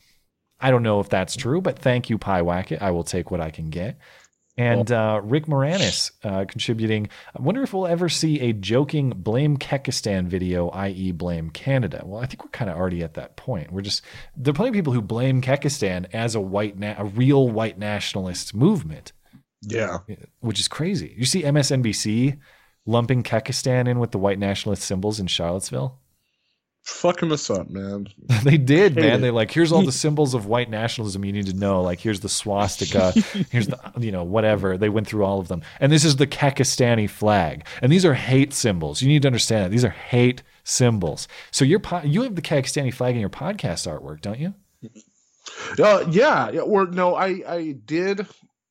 I 0.61 0.71
don't 0.71 0.83
know 0.83 1.01
if 1.01 1.09
that's 1.09 1.37
true, 1.37 1.61
but 1.61 1.79
thank 1.79 2.11
you, 2.11 2.19
Pie 2.19 2.43
Wacket. 2.43 2.83
I 2.83 2.91
will 2.91 3.05
take 3.05 3.31
what 3.31 3.41
I 3.41 3.51
can 3.51 3.71
get. 3.71 3.99
And 4.61 4.93
uh, 4.93 5.21
Rick 5.25 5.47
Moranis 5.47 6.11
uh, 6.25 6.45
contributing. 6.45 7.09
I 7.39 7.43
wonder 7.43 7.63
if 7.63 7.73
we'll 7.73 7.87
ever 7.87 8.09
see 8.09 8.41
a 8.41 8.53
joking 8.53 9.11
blame 9.11 9.57
Kekistan 9.57 10.27
video, 10.27 10.69
i.e., 10.71 11.13
blame 11.13 11.51
Canada. 11.51 12.03
Well, 12.05 12.21
I 12.21 12.27
think 12.27 12.45
we're 12.45 12.51
kind 12.51 12.71
of 12.71 12.77
already 12.77 13.03
at 13.03 13.15
that 13.15 13.37
point. 13.37 13.73
We're 13.73 13.83
just 13.83 14.03
there 14.37 14.51
are 14.51 14.55
plenty 14.55 14.71
of 14.71 14.75
people 14.75 14.93
who 14.93 15.03
blame 15.03 15.41
Kekistan 15.41 16.07
as 16.13 16.35
a 16.35 16.41
white, 16.41 16.79
na- 16.79 16.97
a 16.99 17.05
real 17.05 17.49
white 17.49 17.79
nationalist 17.79 18.55
movement. 18.55 19.13
Yeah, 19.63 19.99
which 20.41 20.59
is 20.59 20.69
crazy. 20.69 21.15
You 21.17 21.27
see 21.27 21.43
MSNBC 21.43 22.39
lumping 22.87 23.23
Kekistan 23.23 23.89
in 23.89 23.99
with 23.99 24.11
the 24.11 24.19
white 24.19 24.39
nationalist 24.39 24.83
symbols 24.83 25.21
in 25.21 25.27
Charlottesville. 25.27 25.99
Fucking 26.91 27.31
us 27.33 27.49
up, 27.49 27.71
man. 27.71 28.09
they 28.45 28.59
did, 28.59 28.97
man. 28.97 29.05
it. 29.05 29.19
They 29.19 29.31
like 29.31 29.51
here's 29.51 29.73
all 29.73 29.83
the 29.83 29.93
symbols 30.07 30.35
of 30.35 30.47
white 30.47 30.69
nationalism 30.69 31.25
you 31.25 31.33
need 31.33 31.47
to 31.47 31.55
know. 31.55 31.83
Like 31.83 32.01
here's 32.01 32.21
the 32.21 32.29
swastika, 32.29 33.13
here's 33.51 33.69
the 33.69 33.79
you 33.99 34.11
know 34.13 34.25
whatever. 34.25 34.77
They 34.77 34.89
went 34.89 35.07
through 35.07 35.25
all 35.25 35.39
of 35.39 35.49
them, 35.49 35.63
and 35.79 35.91
this 35.91 36.05
is 36.05 36.17
the 36.17 36.27
Kekistani 36.27 37.09
flag, 37.09 37.65
and 37.81 37.91
these 37.93 38.05
are 38.05 38.15
hate 38.15 38.53
symbols. 38.53 39.01
You 39.01 39.09
need 39.09 39.23
to 39.23 39.29
understand 39.29 39.65
that 39.65 39.71
these 39.71 39.85
are 39.85 39.91
hate 39.91 40.43
symbols. 40.65 41.29
So 41.53 41.65
your 41.65 41.79
po- 41.79 42.03
you 42.03 42.23
have 42.23 42.35
the 42.35 42.43
Kekistani 42.43 42.93
flag 42.93 43.15
in 43.15 43.21
your 43.21 43.31
podcast 43.31 43.87
artwork, 43.89 44.21
don't 44.21 44.39
you? 44.39 44.55
Uh, 45.79 46.05
yeah, 46.11 46.51
yeah. 46.51 46.61
Or 46.61 46.87
no, 46.87 47.15
I 47.15 47.43
I 47.49 47.77
did. 47.85 48.27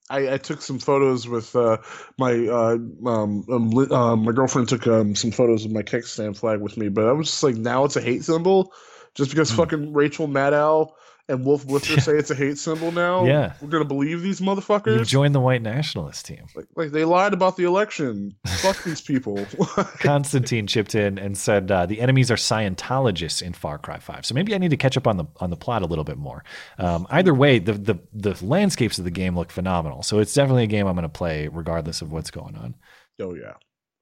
I, 0.10 0.34
I 0.34 0.38
took 0.38 0.62
some 0.62 0.80
photos 0.80 1.28
with 1.28 1.56
uh, 1.56 1.78
my 2.18 2.48
uh, 2.48 2.78
um, 3.06 3.46
um, 3.50 3.92
uh, 3.92 4.16
my 4.16 4.32
girlfriend 4.32 4.70
took 4.70 4.88
um, 4.88 5.16
some 5.16 5.32
photos 5.32 5.66
of 5.66 5.72
my 5.72 5.84
Kekistan 5.84 6.36
flag 6.36 6.62
with 6.62 6.78
me, 6.78 6.90
but 6.90 7.06
I 7.06 7.12
was 7.12 7.28
just 7.28 7.44
like, 7.44 7.56
now 7.56 7.86
it's 7.86 7.96
a 7.96 8.02
hate 8.02 8.24
symbol, 8.24 8.74
just 9.14 9.30
because 9.30 9.52
fucking 9.52 9.94
Rachel 9.94 10.28
Maddow 10.28 10.92
and 11.30 11.46
Wolf 11.46 11.66
Blitzer 11.66 12.02
say 12.02 12.14
it's 12.18 12.32
a 12.32 12.36
hate 12.36 12.58
symbol 12.58 12.92
now. 12.92 13.26
Yeah. 13.26 13.54
we're 13.62 13.70
gonna 13.70 13.86
believe 13.86 14.22
these 14.22 14.42
motherfuckers. 14.42 14.98
You 14.98 15.06
joined 15.06 15.36
the 15.36 15.40
white 15.40 15.62
nationalist 15.62 16.26
team. 16.26 16.46
like, 16.56 16.66
like 16.76 16.92
they 16.92 17.06
lied 17.06 17.34
about 17.34 17.56
the 17.56 17.64
election. 17.64 18.36
Fuck 18.48 18.84
these 18.84 19.00
people. 19.02 19.46
Constantine 20.00 20.68
chipped 20.68 20.96
in 20.96 21.18
and 21.18 21.38
said 21.38 21.72
uh, 21.72 21.86
the 21.86 22.02
enemies 22.02 22.32
are 22.32 22.36
Scientologists 22.36 23.42
in 23.42 23.54
Far 23.54 23.78
Cry 23.78 24.00
Five. 24.00 24.26
So 24.26 24.34
maybe 24.34 24.54
I 24.56 24.58
need 24.58 24.72
to 24.72 24.78
catch 24.78 24.98
up 24.98 25.08
on 25.08 25.18
the 25.18 25.26
on 25.38 25.50
the 25.52 25.58
plot 25.58 25.84
a 25.84 25.86
little 25.86 26.04
bit 26.04 26.18
more. 26.18 26.44
Um, 26.78 27.08
either 27.12 27.34
way, 27.34 27.60
the, 27.60 27.74
the 27.74 28.00
the 28.14 28.46
landscapes 28.46 28.98
of 28.98 29.06
the 29.06 29.12
game 29.12 29.38
look 29.38 29.52
phenomenal. 29.52 30.04
So 30.04 30.20
it's 30.20 30.34
definitely 30.34 30.64
a 30.64 30.68
game 30.68 30.88
I'm 30.88 30.96
going 30.96 31.04
to 31.04 31.10
play 31.10 31.48
regardless 31.48 32.02
of 32.02 32.12
what's 32.12 32.32
going 32.32 32.56
on. 32.56 32.76
oh 33.22 33.36
yeah. 33.36 33.54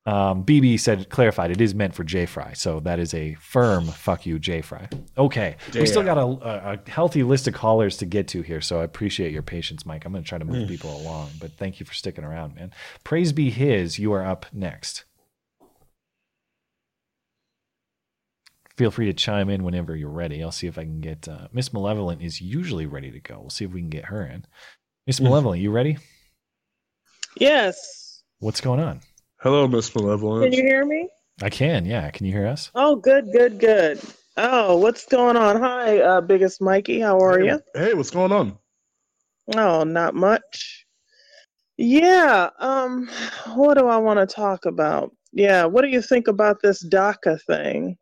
Um, 0.07 0.45
BB 0.45 0.79
said 0.79 1.09
clarified 1.09 1.51
it 1.51 1.59
is 1.59 1.75
meant 1.75 1.93
for 1.93 2.05
J 2.05 2.25
Fry, 2.25 2.53
so 2.53 2.79
that 2.79 2.97
is 2.97 3.13
a 3.13 3.33
firm 3.41 3.85
fuck 3.87 4.25
you 4.25 4.39
J 4.39 4.61
Fry. 4.61 4.87
Okay, 5.17 5.57
we 5.73 5.85
still 5.85 6.01
got 6.03 6.17
a, 6.17 6.21
a, 6.21 6.73
a 6.85 6.89
healthy 6.89 7.23
list 7.23 7.45
of 7.49 7.53
callers 7.53 7.97
to 7.97 8.05
get 8.05 8.27
to 8.29 8.41
here, 8.41 8.61
so 8.61 8.79
I 8.79 8.85
appreciate 8.85 9.33
your 9.33 9.41
patience, 9.43 9.85
Mike. 9.85 10.05
I'm 10.05 10.13
going 10.13 10.23
to 10.23 10.27
try 10.29 10.37
to 10.37 10.45
move 10.45 10.55
Mm. 10.65 10.69
people 10.69 10.95
along, 10.95 11.31
but 11.41 11.51
thank 11.57 11.81
you 11.81 11.85
for 11.85 11.93
sticking 11.93 12.23
around, 12.23 12.55
man. 12.55 12.71
Praise 13.03 13.33
be 13.33 13.49
his. 13.49 13.99
You 13.99 14.13
are 14.13 14.25
up 14.25 14.45
next. 14.53 15.03
Feel 18.77 18.91
free 18.91 19.07
to 19.07 19.13
chime 19.13 19.49
in 19.49 19.63
whenever 19.63 19.95
you're 19.95 20.09
ready. 20.09 20.41
I'll 20.41 20.51
see 20.51 20.67
if 20.67 20.77
I 20.77 20.83
can 20.83 21.01
get 21.01 21.27
uh, 21.27 21.47
Miss 21.51 21.73
Malevolent 21.73 22.21
is 22.21 22.39
usually 22.39 22.85
ready 22.85 23.11
to 23.11 23.19
go. 23.19 23.39
We'll 23.41 23.49
see 23.49 23.65
if 23.65 23.71
we 23.73 23.81
can 23.81 23.89
get 23.89 24.05
her 24.05 24.25
in. 24.25 24.45
Miss 25.05 25.19
Malevolent, 25.19 25.61
you 25.61 25.71
ready? 25.71 25.97
Yes. 27.35 28.23
What's 28.39 28.61
going 28.61 28.79
on? 28.79 29.01
Hello, 29.41 29.67
Miss 29.67 29.93
Malevolence. 29.93 30.45
Can 30.45 30.53
you 30.53 30.67
hear 30.67 30.83
me? 30.83 31.09
I 31.43 31.49
can, 31.49 31.85
yeah. 31.85 32.09
Can 32.09 32.25
you 32.25 32.31
hear 32.31 32.47
us? 32.47 32.71
Oh, 32.73 32.95
good, 32.95 33.31
good, 33.31 33.59
good. 33.59 34.01
Oh, 34.35 34.77
what's 34.77 35.05
going 35.05 35.37
on? 35.37 35.61
Hi, 35.61 35.99
uh, 35.99 36.21
biggest 36.21 36.59
Mikey. 36.59 36.99
How 36.99 37.19
are 37.19 37.39
you? 37.39 37.61
Hey, 37.75 37.93
what's 37.93 38.09
going 38.09 38.31
on? 38.31 38.57
Oh, 39.55 39.83
not 39.83 40.15
much. 40.15 40.87
Yeah. 41.77 42.49
Um, 42.57 43.07
what 43.53 43.77
do 43.77 43.85
I 43.85 43.97
want 43.97 44.19
to 44.19 44.35
talk 44.35 44.65
about? 44.65 45.15
Yeah. 45.31 45.65
What 45.65 45.83
do 45.83 45.89
you 45.89 46.01
think 46.01 46.27
about 46.27 46.57
this 46.63 46.83
DACA 46.83 47.39
thing? 47.43 47.95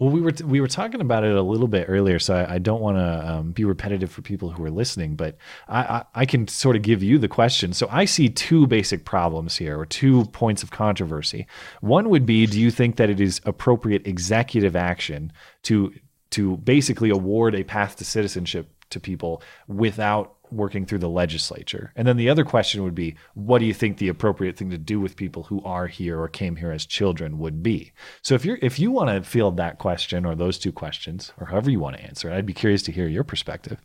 Well, 0.00 0.08
we 0.08 0.22
were 0.22 0.32
we 0.46 0.62
were 0.62 0.66
talking 0.66 1.02
about 1.02 1.24
it 1.24 1.36
a 1.36 1.42
little 1.42 1.68
bit 1.68 1.84
earlier, 1.86 2.18
so 2.18 2.34
I, 2.34 2.54
I 2.54 2.58
don't 2.58 2.80
want 2.80 2.96
to 2.96 3.30
um, 3.30 3.52
be 3.52 3.66
repetitive 3.66 4.10
for 4.10 4.22
people 4.22 4.48
who 4.48 4.64
are 4.64 4.70
listening, 4.70 5.14
but 5.14 5.36
I, 5.68 5.80
I, 5.80 6.04
I 6.14 6.24
can 6.24 6.48
sort 6.48 6.74
of 6.74 6.80
give 6.80 7.02
you 7.02 7.18
the 7.18 7.28
question. 7.28 7.74
So 7.74 7.86
I 7.90 8.06
see 8.06 8.30
two 8.30 8.66
basic 8.66 9.04
problems 9.04 9.58
here, 9.58 9.78
or 9.78 9.84
two 9.84 10.24
points 10.32 10.62
of 10.62 10.70
controversy. 10.70 11.46
One 11.82 12.08
would 12.08 12.24
be, 12.24 12.46
do 12.46 12.58
you 12.58 12.70
think 12.70 12.96
that 12.96 13.10
it 13.10 13.20
is 13.20 13.42
appropriate 13.44 14.06
executive 14.06 14.74
action 14.74 15.34
to 15.64 15.92
to 16.30 16.56
basically 16.56 17.10
award 17.10 17.54
a 17.54 17.62
path 17.62 17.96
to 17.96 18.04
citizenship 18.06 18.70
to 18.88 19.00
people 19.00 19.42
without 19.68 20.36
working 20.52 20.86
through 20.86 20.98
the 20.98 21.08
legislature? 21.08 21.92
And 21.96 22.06
then 22.06 22.16
the 22.16 22.28
other 22.28 22.44
question 22.44 22.82
would 22.82 22.94
be, 22.94 23.16
what 23.34 23.58
do 23.58 23.64
you 23.64 23.74
think 23.74 23.98
the 23.98 24.08
appropriate 24.08 24.56
thing 24.56 24.70
to 24.70 24.78
do 24.78 25.00
with 25.00 25.16
people 25.16 25.44
who 25.44 25.62
are 25.64 25.86
here 25.86 26.20
or 26.20 26.28
came 26.28 26.56
here 26.56 26.72
as 26.72 26.86
children 26.86 27.38
would 27.38 27.62
be? 27.62 27.92
So 28.22 28.34
if 28.34 28.44
you're 28.44 28.58
if 28.62 28.78
you 28.78 28.90
want 28.90 29.10
to 29.10 29.28
field 29.28 29.56
that 29.56 29.78
question 29.78 30.24
or 30.24 30.34
those 30.34 30.58
two 30.58 30.72
questions 30.72 31.32
or 31.38 31.46
however 31.46 31.70
you 31.70 31.80
want 31.80 31.96
to 31.96 32.02
answer 32.02 32.30
it, 32.30 32.36
I'd 32.36 32.46
be 32.46 32.52
curious 32.52 32.82
to 32.84 32.92
hear 32.92 33.08
your 33.08 33.24
perspective. 33.24 33.78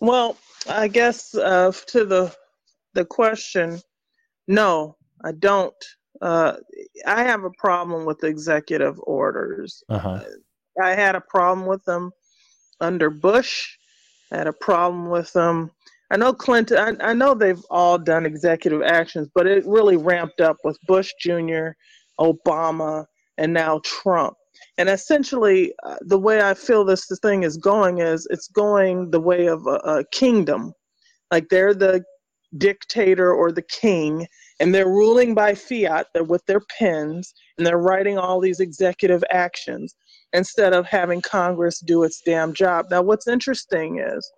Well, 0.00 0.36
I 0.68 0.88
guess 0.88 1.34
uh, 1.34 1.72
to 1.88 2.04
the 2.04 2.34
the 2.94 3.04
question, 3.04 3.80
no, 4.46 4.96
I 5.24 5.32
don't. 5.32 5.74
Uh, 6.20 6.56
I 7.06 7.22
have 7.22 7.44
a 7.44 7.50
problem 7.50 8.04
with 8.04 8.24
executive 8.24 8.98
orders. 9.02 9.84
Uh-huh. 9.88 10.24
I 10.82 10.90
had 10.94 11.14
a 11.14 11.20
problem 11.20 11.66
with 11.66 11.84
them 11.84 12.10
under 12.80 13.10
Bush. 13.10 13.77
Had 14.30 14.46
a 14.46 14.52
problem 14.52 15.08
with 15.08 15.32
them. 15.32 15.70
I 16.10 16.16
know 16.16 16.32
Clinton. 16.32 16.78
I, 16.78 17.10
I 17.10 17.12
know 17.14 17.34
they've 17.34 17.62
all 17.70 17.98
done 17.98 18.26
executive 18.26 18.82
actions, 18.82 19.28
but 19.34 19.46
it 19.46 19.66
really 19.66 19.96
ramped 19.96 20.40
up 20.40 20.56
with 20.64 20.78
Bush 20.86 21.12
Jr., 21.20 21.70
Obama, 22.18 23.06
and 23.36 23.52
now 23.52 23.80
Trump. 23.84 24.34
And 24.76 24.88
essentially, 24.88 25.72
uh, 25.84 25.96
the 26.00 26.18
way 26.18 26.40
I 26.40 26.54
feel 26.54 26.84
this, 26.84 27.06
this 27.06 27.18
thing 27.20 27.42
is 27.42 27.56
going 27.56 27.98
is 27.98 28.26
it's 28.30 28.48
going 28.48 29.10
the 29.10 29.20
way 29.20 29.46
of 29.46 29.66
a, 29.66 29.76
a 29.84 30.04
kingdom. 30.12 30.72
Like 31.30 31.48
they're 31.48 31.74
the 31.74 32.02
dictator 32.56 33.32
or 33.32 33.52
the 33.52 33.62
king, 33.62 34.26
and 34.60 34.74
they're 34.74 34.88
ruling 34.88 35.34
by 35.34 35.54
fiat. 35.54 36.06
They're 36.12 36.24
with 36.24 36.44
their 36.46 36.62
pens, 36.78 37.34
and 37.56 37.66
they're 37.66 37.78
writing 37.78 38.18
all 38.18 38.40
these 38.40 38.60
executive 38.60 39.22
actions 39.30 39.94
instead 40.32 40.72
of 40.72 40.86
having 40.86 41.20
Congress 41.22 41.80
do 41.80 42.02
its 42.02 42.20
damn 42.24 42.52
job. 42.52 42.86
Now, 42.90 43.02
what's 43.02 43.26
interesting 43.28 43.98
is 44.00 44.30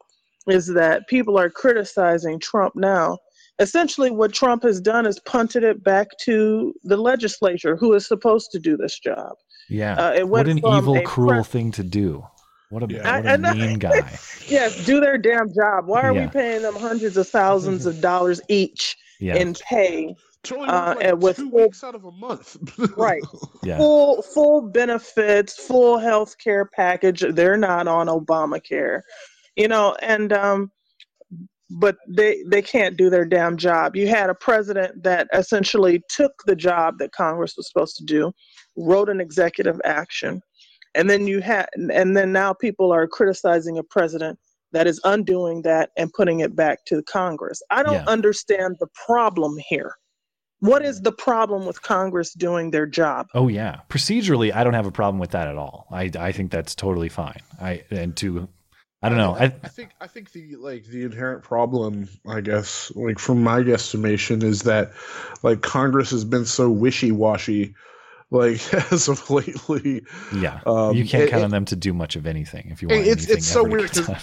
is 0.48 0.66
that 0.68 1.06
people 1.06 1.38
are 1.38 1.50
criticizing 1.50 2.40
Trump 2.40 2.74
now. 2.74 3.18
Essentially, 3.58 4.10
what 4.10 4.32
Trump 4.32 4.62
has 4.62 4.80
done 4.80 5.04
is 5.04 5.20
punted 5.20 5.62
it 5.62 5.84
back 5.84 6.06
to 6.22 6.72
the 6.84 6.96
legislature, 6.96 7.76
who 7.76 7.92
is 7.92 8.06
supposed 8.06 8.50
to 8.52 8.58
do 8.58 8.76
this 8.76 8.98
job. 8.98 9.32
Yeah. 9.68 9.94
Uh, 9.96 10.12
it 10.14 10.28
what 10.28 10.48
an 10.48 10.58
evil, 10.58 11.00
cruel 11.02 11.34
pre- 11.34 11.42
thing 11.44 11.72
to 11.72 11.82
do. 11.84 12.24
What 12.70 12.90
a, 12.90 13.06
I- 13.06 13.16
what 13.20 13.26
I 13.28 13.34
a 13.34 13.38
know. 13.38 13.54
mean 13.54 13.78
guy. 13.78 14.00
Yes, 14.48 14.84
do 14.86 14.98
their 15.00 15.18
damn 15.18 15.52
job. 15.54 15.86
Why 15.86 16.02
are 16.02 16.14
Yeah. 16.14 16.24
we 16.26 16.30
paying 16.30 16.62
them 16.62 16.74
hundreds 16.74 17.16
of 17.16 17.28
thousands 17.28 17.84
of 17.86 18.00
dollars 18.00 18.40
each 18.48 18.96
Yeah. 19.20 19.36
in 19.36 19.54
pay? 19.54 20.14
To 20.44 20.56
Uh, 20.60 20.94
like 20.96 21.04
and 21.04 21.22
with 21.22 21.36
two 21.36 21.50
full, 21.50 21.60
weeks 21.62 21.84
out 21.84 21.94
of 21.94 22.04
a 22.04 22.10
month. 22.12 22.56
right, 22.96 23.22
Yeah. 23.62 23.76
full 23.76 24.22
full 24.22 24.62
benefits, 24.62 25.54
full 25.66 25.98
health 25.98 26.36
care 26.38 26.64
package. 26.64 27.24
They're 27.34 27.58
not 27.58 27.86
on 27.88 28.06
Obamacare, 28.06 29.02
you 29.56 29.68
know, 29.68 29.94
and 30.00 30.32
um, 30.32 30.72
but 31.70 31.96
they 32.08 32.42
they 32.48 32.62
can't 32.62 32.96
do 32.96 33.10
their 33.10 33.26
damn 33.26 33.56
job. 33.58 33.94
You 33.96 34.08
had 34.08 34.30
a 34.30 34.34
president 34.34 35.02
that 35.02 35.28
essentially 35.34 36.02
took 36.08 36.32
the 36.46 36.56
job 36.56 36.98
that 36.98 37.12
Congress 37.12 37.54
was 37.56 37.68
supposed 37.68 37.96
to 37.96 38.04
do, 38.04 38.32
wrote 38.76 39.10
an 39.10 39.20
executive 39.20 39.78
action, 39.84 40.40
and 40.94 41.08
then 41.08 41.26
you 41.26 41.40
had 41.40 41.68
and 41.76 42.16
then 42.16 42.32
now 42.32 42.54
people 42.54 42.92
are 42.92 43.06
criticizing 43.06 43.76
a 43.76 43.82
president 43.84 44.38
that 44.72 44.86
is 44.86 45.00
undoing 45.04 45.60
that 45.62 45.90
and 45.98 46.12
putting 46.14 46.40
it 46.40 46.56
back 46.56 46.84
to 46.86 47.02
Congress. 47.02 47.60
I 47.70 47.82
don't 47.82 47.94
Yeah. 47.96 48.04
understand 48.06 48.76
the 48.80 48.86
problem 49.06 49.56
here. 49.68 49.94
What 50.60 50.84
is 50.84 51.00
the 51.00 51.12
problem 51.12 51.66
with 51.66 51.82
Congress 51.82 52.32
doing 52.34 52.70
their 52.70 52.86
job? 52.86 53.28
Oh 53.34 53.48
yeah, 53.48 53.80
procedurally, 53.88 54.52
I 54.54 54.62
don't 54.64 54.74
have 54.74 54.86
a 54.86 54.92
problem 54.92 55.18
with 55.18 55.30
that 55.30 55.48
at 55.48 55.56
all. 55.56 55.86
I 55.90 56.10
I 56.18 56.32
think 56.32 56.50
that's 56.50 56.74
totally 56.74 57.08
fine. 57.08 57.40
I 57.60 57.82
and 57.90 58.14
to, 58.18 58.46
I 59.02 59.08
don't 59.08 59.16
know. 59.18 59.34
I, 59.34 59.44
I 59.44 59.68
think 59.68 59.90
I 60.00 60.06
think 60.06 60.32
the 60.32 60.56
like 60.56 60.84
the 60.84 61.04
inherent 61.04 61.42
problem, 61.44 62.08
I 62.28 62.42
guess, 62.42 62.92
like 62.94 63.18
from 63.18 63.42
my 63.42 63.60
guesstimation, 63.62 64.42
is 64.42 64.62
that 64.62 64.92
like 65.42 65.62
Congress 65.62 66.10
has 66.10 66.24
been 66.26 66.44
so 66.44 66.68
wishy 66.70 67.10
washy, 67.10 67.74
like 68.30 68.60
as 68.92 69.08
of 69.08 69.30
lately. 69.30 70.02
yeah, 70.34 70.60
Um, 70.66 70.94
you 70.94 71.06
can't 71.06 71.24
it- 71.24 71.30
count 71.30 71.40
it- 71.40 71.44
on 71.46 71.50
them 71.52 71.64
to 71.66 71.76
do 71.76 71.94
much 71.94 72.16
of 72.16 72.26
anything 72.26 72.68
if 72.70 72.82
you 72.82 72.88
want 72.88 73.00
it's 73.06 73.22
anything 73.22 73.36
it's 73.38 73.46
so 73.46 73.64
to 73.64 73.70
weird 73.70 73.92
get 73.92 74.06
done. 74.06 74.16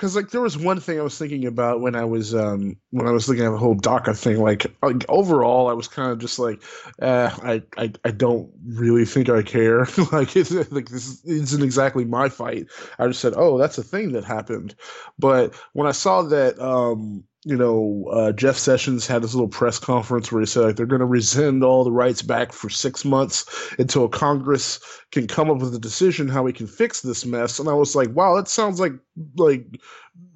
Because 0.00 0.16
like 0.16 0.30
there 0.30 0.40
was 0.40 0.56
one 0.56 0.80
thing 0.80 0.98
I 0.98 1.02
was 1.02 1.18
thinking 1.18 1.44
about 1.44 1.82
when 1.82 1.94
I 1.94 2.06
was 2.06 2.34
um 2.34 2.74
when 2.88 3.06
I 3.06 3.10
was 3.10 3.28
looking 3.28 3.44
at 3.44 3.50
the 3.50 3.58
whole 3.58 3.76
DACA 3.76 4.18
thing. 4.18 4.40
Like, 4.40 4.64
like 4.82 5.04
overall, 5.10 5.68
I 5.68 5.74
was 5.74 5.88
kind 5.88 6.10
of 6.10 6.18
just 6.18 6.38
like, 6.38 6.62
eh, 7.02 7.30
I, 7.42 7.62
I 7.76 7.92
I 8.02 8.10
don't 8.10 8.50
really 8.64 9.04
think 9.04 9.28
I 9.28 9.42
care. 9.42 9.80
like 10.12 10.34
it's 10.36 10.52
like 10.72 10.88
this 10.88 11.22
isn't 11.26 11.62
exactly 11.62 12.06
my 12.06 12.30
fight. 12.30 12.68
I 12.98 13.08
just 13.08 13.20
said, 13.20 13.34
oh, 13.36 13.58
that's 13.58 13.76
a 13.76 13.82
thing 13.82 14.12
that 14.12 14.24
happened. 14.24 14.74
But 15.18 15.54
when 15.74 15.86
I 15.86 15.92
saw 15.92 16.22
that 16.22 16.58
um 16.58 17.24
you 17.44 17.56
know, 17.56 18.06
uh, 18.12 18.32
Jeff 18.32 18.56
Sessions 18.56 19.06
had 19.06 19.22
this 19.22 19.32
little 19.34 19.48
press 19.48 19.78
conference 19.78 20.30
where 20.30 20.40
he 20.40 20.46
said 20.46 20.64
like 20.64 20.76
they're 20.76 20.84
going 20.84 21.00
to 21.00 21.06
rescind 21.06 21.64
all 21.64 21.84
the 21.84 21.92
rights 21.92 22.20
back 22.20 22.52
for 22.52 22.68
six 22.68 23.02
months 23.04 23.72
until 23.78 24.08
Congress 24.08 24.78
can 25.10 25.26
come 25.26 25.50
up 25.50 25.58
with 25.58 25.74
a 25.74 25.78
decision 25.78 26.28
how 26.28 26.42
we 26.42 26.52
can 26.52 26.66
fix 26.66 27.00
this 27.00 27.24
mess. 27.24 27.58
And 27.58 27.68
I 27.68 27.72
was 27.72 27.96
like, 27.96 28.10
wow, 28.10 28.36
that 28.36 28.48
sounds 28.48 28.78
like 28.78 28.92
like 29.36 29.64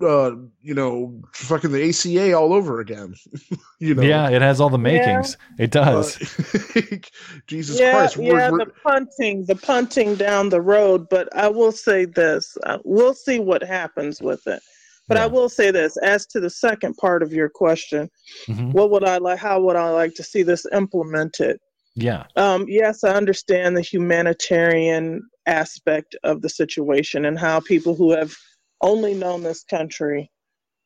uh, 0.01 0.33
you 0.63 0.75
know, 0.75 1.23
fucking 1.35 1.73
the 1.73 1.89
ACA 1.89 2.33
all 2.33 2.53
over 2.53 2.81
again. 2.81 3.15
you 3.79 3.95
know, 3.95 4.03
yeah, 4.03 4.31
it 4.31 4.41
has 4.43 4.61
all 4.61 4.71
the 4.71 4.79
makings. 4.79 5.37
It 5.59 5.71
does. 5.71 6.17
Jesus 7.47 7.79
yeah, 7.79 7.93
Christ, 7.93 8.17
we're- 8.17 8.29
yeah, 8.41 8.51
we're- 8.51 8.65
the 8.65 8.73
punting, 8.83 9.45
the 9.47 9.57
punting 9.57 10.15
down 10.15 10.49
the 10.49 10.61
road. 10.61 11.09
But 11.09 11.35
I 11.37 11.49
will 11.49 11.73
say 11.73 12.07
this: 12.07 12.57
uh, 12.65 12.79
we'll 12.85 13.15
see 13.15 13.39
what 13.39 13.63
happens 13.63 14.23
with 14.23 14.47
it. 14.47 14.63
But 15.09 15.19
I 15.19 15.27
will 15.27 15.49
say 15.49 15.71
this: 15.71 15.97
as 15.99 16.27
to 16.29 16.41
the 16.41 16.51
second 16.51 16.97
part 16.97 17.23
of 17.23 17.33
your 17.33 17.49
question, 17.49 18.11
Mhm. 18.49 18.73
what 18.73 18.91
would 18.91 19.05
I 19.05 19.19
like? 19.19 19.39
How 19.39 19.61
would 19.61 19.77
I 19.77 19.91
like 19.91 20.15
to 20.15 20.23
see 20.23 20.43
this 20.43 20.67
implemented? 20.73 21.59
Yeah. 21.95 22.25
Um, 22.37 22.65
yes, 22.69 23.05
I 23.05 23.11
understand 23.15 23.77
the 23.77 23.83
humanitarian 23.83 25.23
aspect 25.47 26.17
of 26.25 26.43
the 26.43 26.49
situation 26.49 27.25
and 27.27 27.39
how 27.39 27.61
people 27.61 27.95
who 27.95 28.13
have 28.13 28.35
only 28.81 29.15
known 29.15 29.43
this 29.43 29.63
country 29.63 30.31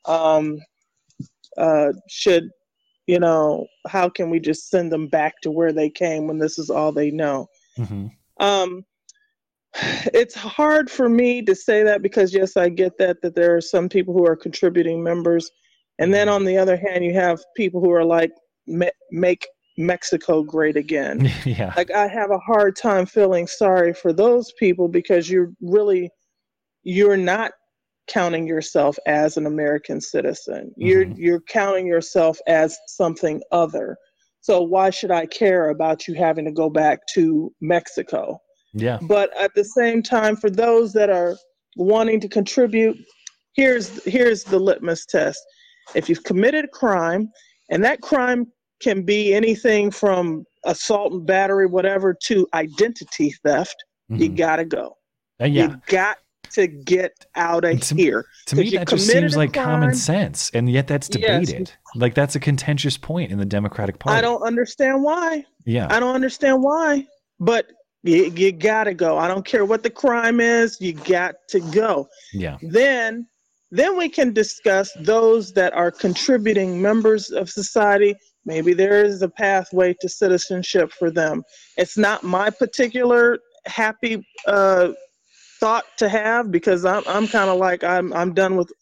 um, 0.05 0.59
uh, 1.57 1.93
should, 2.09 2.51
you 3.07 3.19
know, 3.19 3.67
how 3.87 4.09
can 4.09 4.31
we 4.31 4.41
just 4.41 4.69
send 4.69 4.93
them 4.93 5.07
back 5.09 5.41
to 5.43 5.51
where 5.51 5.73
they 5.73 5.91
came 5.91 6.27
when 6.27 6.39
this 6.39 6.59
is 6.59 6.71
all 6.71 6.93
they 6.93 7.11
know? 7.11 7.47
Mhm. 7.79 8.11
Um, 8.41 8.85
it's 9.75 10.35
hard 10.35 10.91
for 10.91 11.09
me 11.09 11.43
to 11.43 11.55
say 11.55 11.83
that 11.83 12.03
because 12.03 12.35
yes, 12.35 12.57
I 12.57 12.69
get 12.69 12.99
that 12.99 13.21
that 13.23 13.35
there 13.35 13.57
are 13.57 13.61
some 13.61 13.89
people 13.89 14.15
who 14.15 14.27
are 14.27 14.37
contributing 14.37 15.03
members, 15.03 15.51
and 15.99 16.13
then 16.13 16.29
on 16.29 16.45
the 16.45 16.57
other 16.57 16.77
hand, 16.77 17.05
you 17.05 17.15
have 17.15 17.41
people 17.57 17.81
who 17.81 17.93
are 17.93 18.05
like 18.05 18.33
"Ma- 18.67 18.87
make 19.11 19.47
Mexico 19.79 20.43
great 20.43 20.77
again. 20.77 21.33
yeah. 21.45 21.73
Like 21.77 21.91
I 21.91 22.09
have 22.09 22.31
a 22.31 22.39
hard 22.39 22.77
time 22.77 23.07
feeling 23.07 23.47
sorry 23.47 23.95
for 23.95 24.13
those 24.13 24.53
people 24.59 24.89
because 24.89 25.31
you're 25.31 25.53
really 25.61 26.11
you're 26.83 27.17
not 27.17 27.53
counting 28.09 28.47
yourself 28.47 28.99
as 29.07 29.37
an 29.37 29.47
American 29.47 30.01
citizen. 30.01 30.73
You're 30.77 31.05
mm-hmm. 31.05 31.21
you're 31.21 31.43
counting 31.43 31.87
yourself 31.87 32.39
as 32.47 32.77
something 32.89 33.43
other. 33.53 33.97
So 34.41 34.63
why 34.63 34.91
should 34.91 35.11
I 35.11 35.27
care 35.27 35.71
about 35.71 36.09
you 36.09 36.15
having 36.15 36.45
to 36.47 36.53
go 36.53 36.71
back 36.71 37.01
to 37.15 37.53
Mexico? 37.61 38.41
Yeah. 38.73 38.99
But 39.03 39.31
at 39.39 39.55
the 39.55 39.65
same 39.65 40.03
time, 40.03 40.37
for 40.37 40.51
those 40.51 40.93
that 40.93 41.11
are 41.11 41.37
wanting 41.77 42.21
to 42.21 42.29
contribute, 42.29 42.97
here's 43.55 44.05
here's 44.05 44.45
the 44.45 44.59
litmus 44.59 45.07
test. 45.07 45.41
If 45.95 46.09
you've 46.09 46.25
committed 46.25 46.67
a 46.67 46.69
crime, 46.69 47.31
and 47.71 47.83
that 47.85 48.01
crime 48.03 48.47
can 48.81 49.03
be 49.03 49.35
anything 49.35 49.91
from 49.91 50.45
assault 50.65 51.13
and 51.13 51.27
battery, 51.27 51.67
whatever, 51.67 52.15
to 52.25 52.47
identity 52.55 53.35
theft, 53.45 53.77
you 54.11 54.29
gotta 54.29 54.65
go. 54.65 54.97
Uh, 55.41 55.47
yeah. 55.47 55.71
You 55.71 55.81
got 55.87 56.19
to 56.51 56.67
get 56.67 57.13
out 57.37 57.65
of 57.65 57.83
here. 57.91 58.25
To 58.47 58.57
me, 58.57 58.71
that 58.71 58.89
just 58.89 59.07
seems 59.07 59.37
like 59.37 59.53
common 59.53 59.95
sense, 59.95 60.51
and 60.55 60.71
yet 60.71 60.87
that's 60.87 61.09
Yes. 61.15 61.47
debated. 61.47 61.73
Like 61.95 62.15
that's 62.15 62.35
a 62.37 62.41
contentious 62.41 62.97
point 62.97 63.31
in 63.33 63.39
the 63.39 63.45
Democratic 63.45 63.99
Party. 63.99 64.19
I 64.19 64.21
don't 64.21 64.43
understand 64.43 65.03
why. 65.03 65.45
Yeah. 65.67 65.89
I 65.91 66.01
don't 66.01 66.15
understand 66.15 66.63
why. 66.63 67.07
But 67.41 67.67
you, 68.03 68.33
you 68.37 68.53
gotta 68.53 68.95
go. 68.95 69.19
I 69.19 69.29
don't 69.29 69.45
care 69.45 69.65
what 69.65 69.83
the 69.83 69.91
crime 69.91 70.41
is. 70.41 70.81
You 70.81 70.93
got 70.93 71.37
to 71.51 71.61
go. 71.61 72.09
Yeah. 72.33 72.59
Then, 72.63 73.27
then 73.71 73.97
we 73.97 74.09
can 74.09 74.33
discuss 74.33 74.91
those 75.01 75.53
that 75.55 75.73
are 75.75 75.91
contributing 75.91 76.81
members 76.81 77.31
of 77.31 77.51
society. 77.51 78.15
Maybe 78.45 78.73
there 78.73 79.05
is 79.05 79.23
a 79.23 79.29
pathway 79.29 79.95
to 80.01 80.09
citizenship 80.09 80.93
for 80.93 81.11
them. 81.11 81.43
It's 81.77 81.99
not 81.99 82.23
my 82.23 82.51
particular 82.51 83.39
happy 83.67 84.27
uh, 84.47 84.93
thought 85.61 85.85
to 85.99 86.09
have 86.09 86.51
because 86.51 86.85
I'm 86.85 87.03
I'm 87.07 87.27
kind 87.27 87.51
of 87.51 87.59
like 87.59 87.85
I'm 87.85 88.13
I'm 88.13 88.33
done 88.33 88.57
with 88.57 88.73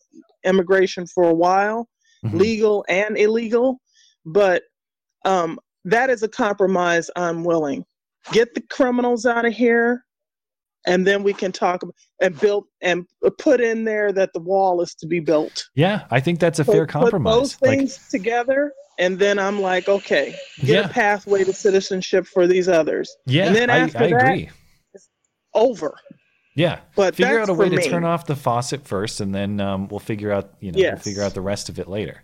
immigration 0.45 1.07
for 1.07 1.25
a 1.25 1.35
while, 1.35 1.89
legal 2.23 2.85
and 2.89 3.17
illegal. 3.17 3.81
But 4.25 4.63
um, 5.25 5.59
that 5.85 6.11
is 6.11 6.23
a 6.23 6.29
compromise 6.29 7.11
I'm 7.17 7.43
willing. 7.45 7.85
Get 8.33 8.55
the 8.55 8.61
criminals 8.63 9.25
out 9.27 9.45
of 9.45 9.53
here, 9.53 10.05
and 10.87 11.07
then 11.07 11.23
we 11.23 11.33
can 11.33 11.53
talk 11.53 11.83
and 12.21 12.39
build 12.41 12.65
and 12.83 13.07
put 13.39 13.61
in 13.61 13.85
there 13.85 14.13
that 14.13 14.33
the 14.33 14.41
wall 14.41 14.81
is 14.81 14.95
to 14.97 15.07
be 15.07 15.21
built. 15.21 15.65
Yeah, 15.75 16.07
I 16.11 16.21
think 16.21 16.41
that's 16.41 16.59
a 16.59 16.65
Put- 16.65 16.73
fair 16.75 16.87
Put 16.87 16.93
compromise. 16.93 17.35
those 17.35 17.63
Like, 17.63 17.79
things 17.79 18.09
together, 18.09 18.73
and 18.99 19.19
then 19.19 19.39
I'm 19.39 19.61
like, 19.61 19.89
okay, 19.89 20.35
get 20.61 20.69
Yeah. 20.69 20.81
a 20.87 20.89
pathway 20.89 21.45
to 21.45 21.53
citizenship 21.53 22.27
for 22.27 22.47
these 22.47 22.69
others. 22.69 23.15
yeah, 23.27 23.47
and 23.47 23.55
then 23.57 23.71
I, 23.71 23.79
after 23.79 23.99
I 23.99 24.11
that, 24.11 24.17
agree. 24.17 24.51
over. 25.55 25.95
Yeah, 26.57 26.81
But 26.95 27.15
figure 27.15 27.39
out 27.39 27.51
a 27.51 27.55
way 27.55 27.69
to 27.69 27.77
me. 27.77 27.87
turn 27.87 28.05
off 28.05 28.27
the 28.27 28.35
faucet 28.37 28.87
first, 28.87 29.21
and 29.21 29.35
then 29.35 29.61
um, 29.61 29.89
we'll 29.89 30.01
figure 30.01 30.33
out. 30.33 30.55
You 30.61 30.73
know, 30.73 30.79
we'll 30.81 30.97
figure 30.97 31.23
out 31.23 31.35
the 31.35 31.43
rest 31.43 31.69
of 31.69 31.79
it 31.79 31.87
later. 31.87 32.23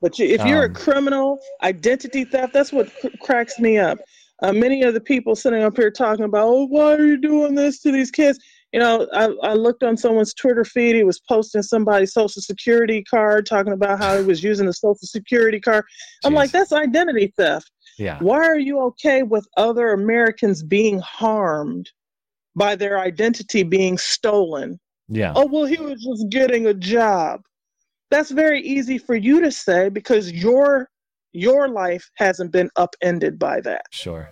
But 0.00 0.18
you, 0.20 0.26
if 0.26 0.44
you're 0.46 0.64
Um, 0.66 0.70
a 0.70 0.74
criminal, 0.74 1.38
identity 1.64 2.24
theft, 2.24 2.52
that's 2.52 2.72
what 2.72 2.88
cr- 3.00 3.08
cracks 3.20 3.58
me 3.58 3.78
up. 3.78 3.98
Uh, 4.42 4.52
many 4.52 4.82
of 4.82 4.92
the 4.92 5.00
people 5.00 5.36
sitting 5.36 5.62
up 5.62 5.76
here 5.76 5.90
talking 5.90 6.24
about, 6.24 6.46
oh, 6.46 6.66
why 6.66 6.94
are 6.94 7.06
you 7.06 7.16
doing 7.16 7.54
this 7.54 7.80
to 7.80 7.92
these 7.92 8.10
kids? 8.10 8.38
You 8.72 8.80
know, 8.80 9.06
I, 9.12 9.26
I 9.42 9.54
looked 9.54 9.84
on 9.84 9.96
someone's 9.96 10.34
Twitter 10.34 10.64
feed. 10.64 10.96
He 10.96 11.04
was 11.04 11.20
posting 11.20 11.62
somebody's 11.62 12.12
social 12.12 12.42
security 12.42 13.04
card, 13.04 13.46
talking 13.46 13.72
about 13.72 13.98
how 13.98 14.18
he 14.18 14.24
was 14.24 14.42
using 14.50 14.66
a 14.66 14.72
social 14.72 15.06
security 15.06 15.60
card. 15.60 15.84
I'm 16.24 16.34
like, 16.34 16.50
that's 16.50 16.72
identity 16.72 17.32
theft. 17.36 17.70
Yeah. 17.98 18.18
Why 18.20 18.38
are 18.38 18.58
you 18.58 18.80
okay 18.80 19.22
with 19.22 19.46
other 19.56 19.92
Americans 19.92 20.62
being 20.62 20.98
harmed 21.00 21.90
by 22.56 22.74
their 22.74 22.98
identity 22.98 23.62
being 23.62 23.96
stolen? 23.96 24.80
Yeah. 25.08 25.34
Oh, 25.36 25.46
well, 25.46 25.66
he 25.66 25.76
was 25.76 26.02
just 26.02 26.30
getting 26.30 26.66
a 26.66 26.74
job. 26.74 27.42
That's 28.10 28.30
very 28.30 28.60
easy 28.62 28.98
for 28.98 29.14
you 29.14 29.40
to 29.40 29.52
say 29.52 29.88
because 29.88 30.32
your 30.32 30.88
your 31.32 31.68
life 31.68 32.08
hasn't 32.16 32.52
been 32.52 32.70
upended 32.76 33.38
by 33.38 33.60
that. 33.62 33.82
Sure. 33.90 34.30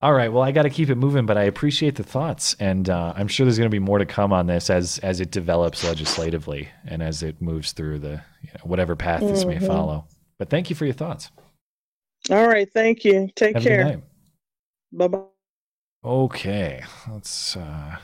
All 0.00 0.12
right. 0.12 0.32
Well, 0.32 0.44
I 0.44 0.52
got 0.52 0.62
to 0.62 0.70
keep 0.70 0.90
it 0.90 0.94
moving, 0.94 1.26
but 1.26 1.36
I 1.36 1.42
appreciate 1.44 1.96
the 1.96 2.04
thoughts, 2.04 2.54
and 2.60 2.88
uh, 2.88 3.12
I'm 3.16 3.26
sure 3.26 3.44
there's 3.44 3.58
going 3.58 3.68
to 3.70 3.74
be 3.74 3.80
more 3.80 3.98
to 3.98 4.06
come 4.06 4.32
on 4.32 4.46
this 4.46 4.70
as 4.70 4.98
as 4.98 5.20
it 5.20 5.32
develops 5.32 5.82
legislatively 5.82 6.68
and 6.86 7.02
as 7.02 7.24
it 7.24 7.42
moves 7.42 7.72
through 7.72 7.98
the 7.98 8.22
you 8.42 8.50
know, 8.54 8.60
whatever 8.62 8.94
path 8.94 9.22
this 9.22 9.44
may 9.44 9.56
Mhm. 9.56 9.66
follow. 9.66 10.06
But 10.38 10.50
thank 10.50 10.70
you 10.70 10.76
for 10.76 10.84
your 10.84 10.94
thoughts. 10.94 11.30
All 12.30 12.46
right, 12.46 12.68
thank 12.72 13.04
you. 13.04 13.28
Take 13.34 13.54
Have 13.54 13.64
care. 13.64 14.02
Bye 14.92 15.08
bye. 15.08 15.22
Okay, 16.04 16.84
let's 17.10 17.56
uh, 17.56 17.96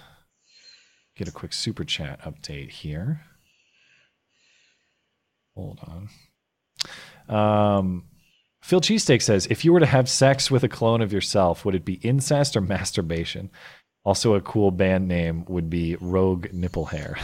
get 1.16 1.28
a 1.28 1.32
quick 1.32 1.52
super 1.52 1.84
chat 1.84 2.20
update 2.22 2.70
here. 2.70 3.20
Hold 5.54 5.78
on. 5.86 6.08
Um, 7.28 8.04
Phil 8.62 8.80
Cheesesteak 8.80 9.20
says, 9.20 9.46
if 9.50 9.64
you 9.64 9.72
were 9.72 9.80
to 9.80 9.86
have 9.86 10.08
sex 10.08 10.50
with 10.50 10.64
a 10.64 10.68
clone 10.68 11.02
of 11.02 11.12
yourself, 11.12 11.64
would 11.64 11.74
it 11.74 11.84
be 11.84 11.94
incest 11.94 12.56
or 12.56 12.60
masturbation? 12.60 13.50
Also, 14.04 14.34
a 14.34 14.40
cool 14.40 14.70
band 14.70 15.08
name 15.08 15.44
would 15.48 15.70
be 15.70 15.96
Rogue 16.00 16.52
Nipple 16.52 16.86
Hair. 16.86 17.16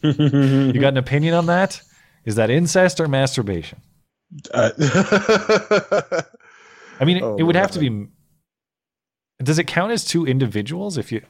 you 0.02 0.72
got 0.74 0.88
an 0.88 0.96
opinion 0.96 1.34
on 1.34 1.46
that? 1.46 1.80
Is 2.24 2.34
that 2.36 2.50
incest 2.50 3.00
or 3.00 3.08
masturbation? 3.08 3.80
Uh, 4.52 4.70
I 7.00 7.04
mean, 7.04 7.18
it, 7.18 7.22
Oh 7.22 7.36
it 7.36 7.42
would 7.42 7.56
have 7.56 7.70
to 7.72 7.78
be. 7.78 8.08
Does 9.42 9.58
it 9.58 9.66
count 9.66 9.92
as 9.92 10.04
two 10.04 10.26
individuals 10.26 10.96
if 10.98 11.12
you, 11.12 11.22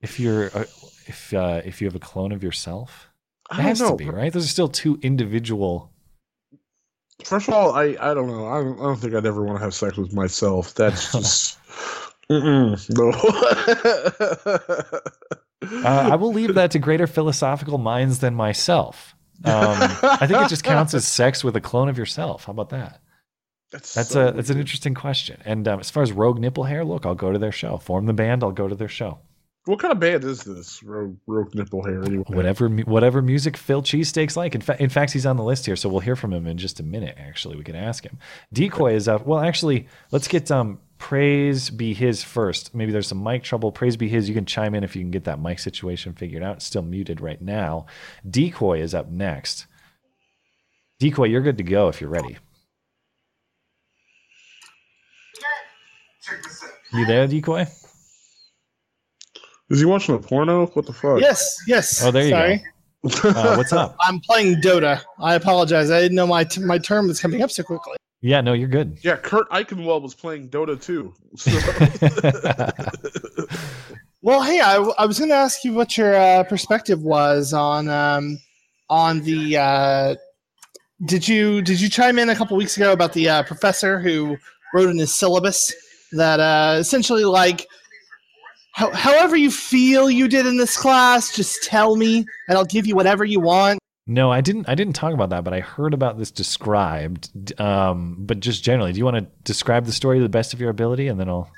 if 0.00 0.20
you're, 0.20 0.50
uh, 0.54 0.64
if 1.06 1.32
uh, 1.34 1.62
if 1.64 1.80
you 1.80 1.86
have 1.86 1.96
a 1.96 2.00
clone 2.00 2.32
of 2.32 2.42
yourself? 2.42 3.08
It 3.50 3.58
I 3.58 3.62
has 3.62 3.80
know. 3.80 3.90
to 3.90 3.96
be 3.96 4.08
right. 4.08 4.32
Those 4.32 4.44
are 4.44 4.48
still 4.48 4.68
two 4.68 4.98
individual. 5.02 5.92
First 7.24 7.48
of 7.48 7.54
all, 7.54 7.72
I, 7.74 7.96
I 8.00 8.14
don't 8.14 8.28
know. 8.28 8.46
I 8.46 8.62
don't, 8.62 8.78
I 8.78 8.82
don't 8.82 8.96
think 8.96 9.14
I'd 9.14 9.26
ever 9.26 9.42
want 9.42 9.58
to 9.58 9.64
have 9.64 9.74
sex 9.74 9.96
with 9.96 10.12
myself. 10.12 10.74
That's 10.74 11.12
just 11.12 11.58
no. 12.28 13.12
Uh, 15.62 16.10
I 16.12 16.16
will 16.16 16.32
leave 16.32 16.54
that 16.54 16.70
to 16.72 16.78
greater 16.78 17.06
philosophical 17.06 17.78
minds 17.78 18.18
than 18.20 18.34
myself. 18.34 19.14
Um, 19.44 19.76
I 20.02 20.26
think 20.26 20.40
it 20.42 20.48
just 20.48 20.62
counts 20.62 20.94
as 20.94 21.08
sex 21.08 21.42
with 21.42 21.56
a 21.56 21.60
clone 21.60 21.88
of 21.88 21.98
yourself. 21.98 22.44
How 22.44 22.52
about 22.52 22.68
that? 22.70 23.00
That's, 23.72 23.94
That's 23.94 24.10
so 24.10 24.28
a 24.28 24.32
that's 24.32 24.50
an 24.50 24.58
interesting 24.58 24.94
question. 24.94 25.40
And 25.44 25.66
um, 25.66 25.80
as 25.80 25.90
far 25.90 26.02
as 26.02 26.12
Rogue 26.12 26.38
Nipple 26.38 26.64
Hair, 26.64 26.84
look, 26.84 27.04
I'll 27.04 27.14
go 27.16 27.32
to 27.32 27.38
their 27.38 27.52
show. 27.52 27.78
Form 27.78 28.06
the 28.06 28.12
band, 28.12 28.44
I'll 28.44 28.52
go 28.52 28.68
to 28.68 28.74
their 28.74 28.88
show. 28.88 29.18
What 29.66 29.80
kind 29.80 29.90
of 29.90 29.98
band 29.98 30.22
is 30.22 30.44
this? 30.44 30.80
Rogue, 30.84 31.16
Rogue 31.26 31.52
Nipple 31.52 31.84
Hair. 31.84 32.04
Anyway. 32.04 32.24
Whatever 32.28 32.68
whatever 32.68 33.20
music 33.20 33.56
Phil 33.56 33.82
Cheesesteaks 33.82 34.36
like. 34.36 34.54
In 34.54 34.60
fact, 34.60 34.80
in 34.80 34.88
fact, 34.88 35.12
he's 35.12 35.26
on 35.26 35.36
the 35.36 35.42
list 35.42 35.66
here, 35.66 35.74
so 35.74 35.88
we'll 35.88 35.98
hear 35.98 36.14
from 36.14 36.32
him 36.32 36.46
in 36.46 36.56
just 36.56 36.78
a 36.78 36.84
minute. 36.84 37.16
Actually, 37.18 37.56
we 37.56 37.64
can 37.64 37.74
ask 37.74 38.04
him. 38.04 38.16
Decoy 38.52 38.94
is 38.94 39.08
up. 39.08 39.26
Well, 39.26 39.40
actually, 39.40 39.88
let's 40.12 40.28
get 40.28 40.52
um 40.52 40.78
praise 40.98 41.68
be 41.68 41.94
his 41.94 42.22
first. 42.22 42.76
Maybe 42.76 42.92
there's 42.92 43.08
some 43.08 43.24
mic 43.24 43.42
trouble. 43.42 43.72
Praise 43.72 43.96
be 43.96 44.08
his. 44.08 44.28
You 44.28 44.36
can 44.36 44.46
chime 44.46 44.72
in 44.76 44.84
if 44.84 44.94
you 44.94 45.02
can 45.02 45.10
get 45.10 45.24
that 45.24 45.40
mic 45.40 45.58
situation 45.58 46.12
figured 46.12 46.44
out. 46.44 46.56
It's 46.56 46.64
still 46.64 46.82
muted 46.82 47.20
right 47.20 47.42
now. 47.42 47.86
Decoy 48.28 48.80
is 48.80 48.94
up 48.94 49.10
next. 49.10 49.66
Decoy, 51.00 51.24
you're 51.24 51.42
good 51.42 51.58
to 51.58 51.64
go 51.64 51.88
if 51.88 52.00
you're 52.00 52.08
ready. 52.08 52.36
You 56.92 57.04
there, 57.04 57.26
Decoy? 57.26 57.66
Is 59.70 59.80
he 59.80 59.84
watching 59.84 60.14
a 60.14 60.18
porno? 60.18 60.66
What 60.66 60.86
the 60.86 60.92
fuck? 60.92 61.20
Yes, 61.20 61.56
yes. 61.66 62.04
Oh, 62.04 62.10
there 62.10 62.24
you 62.24 62.30
Sorry. 62.30 62.64
go. 63.22 63.30
Uh, 63.30 63.56
what's 63.56 63.72
up? 63.72 63.96
I'm 64.00 64.20
playing 64.20 64.60
Dota. 64.60 65.00
I 65.20 65.34
apologize. 65.34 65.90
I 65.90 66.00
didn't 66.00 66.16
know 66.16 66.26
my 66.26 66.44
t- 66.44 66.60
my 66.60 66.78
term 66.78 67.08
was 67.08 67.20
coming 67.20 67.42
up 67.42 67.50
so 67.50 67.62
quickly. 67.62 67.96
Yeah, 68.20 68.40
no, 68.40 68.52
you're 68.52 68.68
good. 68.68 68.98
Yeah, 69.02 69.16
Kurt 69.16 69.48
Eichenwald 69.50 70.02
was 70.02 70.14
playing 70.14 70.48
Dota 70.48 70.80
too. 70.80 71.14
Well, 74.26 74.42
hey, 74.42 74.58
I, 74.58 74.74
I 74.98 75.06
was 75.06 75.20
going 75.20 75.30
to 75.30 75.36
ask 75.36 75.62
you 75.62 75.72
what 75.72 75.96
your 75.96 76.16
uh, 76.16 76.42
perspective 76.42 77.00
was 77.00 77.52
on 77.52 77.88
um, 77.88 78.40
on 78.90 79.20
the. 79.20 79.56
Uh, 79.56 80.14
did 81.04 81.28
you 81.28 81.62
did 81.62 81.80
you 81.80 81.88
chime 81.88 82.18
in 82.18 82.28
a 82.28 82.34
couple 82.34 82.56
weeks 82.56 82.76
ago 82.76 82.90
about 82.90 83.12
the 83.12 83.28
uh, 83.28 83.42
professor 83.44 84.00
who 84.00 84.36
wrote 84.74 84.88
in 84.88 84.98
his 84.98 85.14
syllabus 85.14 85.72
that 86.10 86.40
uh, 86.40 86.76
essentially 86.76 87.24
like 87.24 87.68
how, 88.76 88.92
however 88.92 89.36
you 89.36 89.50
feel 89.50 90.10
you 90.10 90.28
did 90.28 90.46
in 90.46 90.58
this 90.58 90.76
class, 90.76 91.34
just 91.34 91.64
tell 91.64 91.96
me 91.96 92.26
and 92.46 92.58
I'll 92.58 92.66
give 92.66 92.86
you 92.86 92.94
whatever 92.94 93.24
you 93.24 93.40
want. 93.40 93.78
No, 94.06 94.30
I 94.30 94.42
didn't. 94.42 94.68
I 94.68 94.74
didn't 94.74 94.92
talk 94.92 95.14
about 95.14 95.30
that, 95.30 95.44
but 95.44 95.54
I 95.54 95.60
heard 95.60 95.94
about 95.94 96.18
this 96.18 96.30
described. 96.30 97.58
Um, 97.58 98.16
but 98.18 98.40
just 98.40 98.62
generally, 98.62 98.92
do 98.92 98.98
you 98.98 99.04
want 99.06 99.16
to 99.16 99.26
describe 99.44 99.86
the 99.86 99.92
story 99.92 100.18
to 100.18 100.22
the 100.22 100.28
best 100.28 100.52
of 100.52 100.60
your 100.60 100.68
ability, 100.68 101.08
and 101.08 101.18
then 101.18 101.28
I'll. 101.28 101.50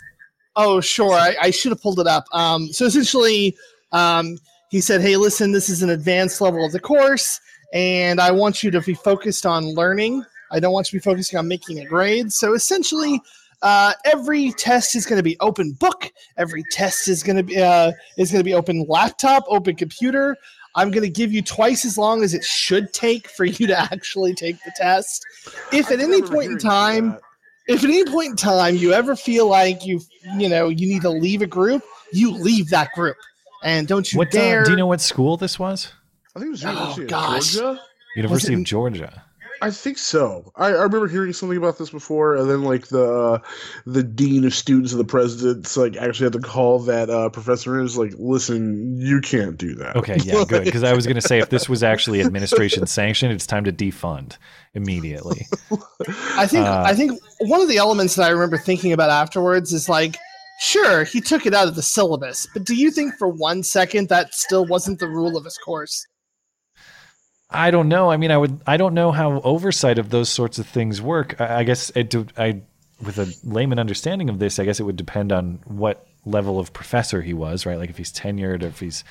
Oh, 0.54 0.80
sure. 0.80 1.12
I, 1.12 1.34
I 1.42 1.50
should 1.50 1.72
have 1.72 1.82
pulled 1.82 1.98
it 1.98 2.06
up. 2.06 2.24
Um, 2.32 2.68
so 2.68 2.86
essentially, 2.86 3.56
um, 3.90 4.38
he 4.70 4.80
said, 4.80 5.00
"Hey, 5.00 5.16
listen, 5.16 5.50
this 5.50 5.68
is 5.68 5.82
an 5.82 5.90
advanced 5.90 6.40
level 6.40 6.64
of 6.64 6.70
the 6.70 6.80
course, 6.80 7.40
and 7.74 8.20
I 8.20 8.30
want 8.30 8.62
you 8.62 8.70
to 8.70 8.80
be 8.80 8.94
focused 8.94 9.44
on 9.44 9.74
learning. 9.74 10.24
I 10.52 10.60
don't 10.60 10.72
want 10.72 10.92
you 10.92 11.00
to 11.00 11.04
be 11.04 11.10
focusing 11.10 11.38
on 11.38 11.48
making 11.48 11.80
a 11.80 11.84
grade. 11.84 12.32
So 12.32 12.54
essentially." 12.54 13.20
Uh, 13.62 13.92
every 14.04 14.52
test 14.52 14.94
is 14.94 15.04
going 15.04 15.18
to 15.18 15.22
be 15.22 15.36
open 15.40 15.72
book. 15.72 16.12
Every 16.36 16.62
test 16.70 17.08
is 17.08 17.22
going 17.22 17.36
to 17.36 17.42
be 17.42 17.60
uh, 17.60 17.92
is 18.16 18.30
going 18.30 18.40
to 18.40 18.44
be 18.44 18.54
open 18.54 18.84
laptop, 18.88 19.44
open 19.48 19.74
computer. 19.76 20.36
I'm 20.76 20.90
going 20.92 21.02
to 21.02 21.10
give 21.10 21.32
you 21.32 21.42
twice 21.42 21.84
as 21.84 21.98
long 21.98 22.22
as 22.22 22.34
it 22.34 22.44
should 22.44 22.92
take 22.92 23.28
for 23.28 23.44
you 23.44 23.66
to 23.66 23.76
actually 23.78 24.34
take 24.34 24.62
the 24.64 24.72
test. 24.76 25.24
If 25.72 25.90
at 25.90 25.98
any 25.98 26.22
point 26.22 26.52
in 26.52 26.58
time, 26.58 27.18
if 27.66 27.82
at 27.82 27.90
any 27.90 28.04
point 28.04 28.30
in 28.30 28.36
time 28.36 28.76
you 28.76 28.92
ever 28.92 29.16
feel 29.16 29.48
like 29.48 29.84
you 29.84 30.00
you 30.36 30.48
know 30.48 30.68
you 30.68 30.86
need 30.86 31.02
to 31.02 31.10
leave 31.10 31.42
a 31.42 31.46
group, 31.46 31.82
you 32.12 32.30
leave 32.30 32.68
that 32.70 32.92
group, 32.94 33.16
and 33.64 33.88
don't 33.88 34.12
you 34.12 34.18
What 34.18 34.28
uh, 34.28 34.38
dare. 34.38 34.64
do 34.64 34.70
you 34.70 34.76
know? 34.76 34.86
What 34.86 35.00
school 35.00 35.36
this 35.36 35.58
was? 35.58 35.92
I 36.36 36.40
think 36.40 36.48
it 36.48 36.50
was 36.52 36.64
Oh, 36.64 36.68
University 36.70 37.02
of 37.02 37.08
gosh. 37.08 37.54
Georgia. 37.54 37.80
University 38.16 38.54
of 38.54 38.62
Georgia. 38.64 39.24
I 39.60 39.70
think 39.70 39.98
so. 39.98 40.52
I, 40.56 40.66
I 40.68 40.82
remember 40.82 41.08
hearing 41.08 41.32
something 41.32 41.58
about 41.58 41.78
this 41.78 41.90
before, 41.90 42.36
and 42.36 42.48
then 42.48 42.62
like 42.62 42.88
the 42.88 43.12
uh, 43.12 43.38
the 43.86 44.02
dean 44.02 44.44
of 44.44 44.54
students 44.54 44.92
of 44.92 44.98
the 44.98 45.04
presidents 45.04 45.76
like 45.76 45.96
actually 45.96 46.24
had 46.24 46.32
to 46.34 46.40
call 46.40 46.78
that 46.80 47.10
uh, 47.10 47.28
professor 47.30 47.74
and 47.74 47.82
was 47.82 47.98
like, 47.98 48.12
"Listen, 48.18 48.98
you 49.00 49.20
can't 49.20 49.56
do 49.56 49.74
that." 49.76 49.96
Okay, 49.96 50.18
yeah, 50.22 50.44
good. 50.48 50.64
Because 50.64 50.84
I 50.84 50.94
was 50.94 51.06
going 51.06 51.16
to 51.16 51.22
say 51.22 51.38
if 51.38 51.50
this 51.50 51.68
was 51.68 51.82
actually 51.82 52.20
administration 52.20 52.86
sanctioned, 52.86 53.32
it's 53.32 53.46
time 53.46 53.64
to 53.64 53.72
defund 53.72 54.36
immediately. 54.74 55.46
I 56.36 56.46
think 56.46 56.66
Uh, 56.66 56.82
I 56.86 56.94
think 56.94 57.20
one 57.40 57.60
of 57.60 57.68
the 57.68 57.78
elements 57.78 58.14
that 58.14 58.24
I 58.24 58.30
remember 58.30 58.58
thinking 58.58 58.92
about 58.92 59.10
afterwards 59.10 59.72
is 59.72 59.88
like, 59.88 60.16
sure, 60.60 61.04
he 61.04 61.20
took 61.20 61.46
it 61.46 61.54
out 61.54 61.68
of 61.68 61.74
the 61.74 61.82
syllabus, 61.82 62.46
but 62.52 62.64
do 62.64 62.74
you 62.74 62.90
think 62.90 63.14
for 63.14 63.28
one 63.28 63.62
second 63.62 64.08
that 64.08 64.34
still 64.34 64.66
wasn't 64.66 64.98
the 64.98 65.08
rule 65.08 65.36
of 65.36 65.44
his 65.44 65.58
course? 65.58 66.06
I 67.50 67.70
don't 67.70 67.88
know. 67.88 68.10
I 68.10 68.18
mean, 68.18 68.30
I 68.30 68.36
would. 68.36 68.60
I 68.66 68.76
don't 68.76 68.94
know 68.94 69.10
how 69.10 69.40
oversight 69.40 69.98
of 69.98 70.10
those 70.10 70.28
sorts 70.28 70.58
of 70.58 70.66
things 70.66 71.00
work. 71.00 71.40
I, 71.40 71.60
I 71.60 71.64
guess 71.64 71.90
it. 71.94 72.14
I, 72.36 72.60
with 73.02 73.18
a 73.18 73.32
layman 73.42 73.78
understanding 73.78 74.28
of 74.28 74.38
this, 74.38 74.58
I 74.58 74.64
guess 74.64 74.80
it 74.80 74.82
would 74.82 74.96
depend 74.96 75.32
on 75.32 75.60
what 75.64 76.06
level 76.24 76.58
of 76.58 76.72
professor 76.72 77.22
he 77.22 77.32
was, 77.32 77.64
right? 77.64 77.78
Like 77.78 77.90
if 77.90 77.96
he's 77.96 78.12
tenured, 78.12 78.62
or 78.62 78.66
if 78.66 78.80
he's 78.80 79.02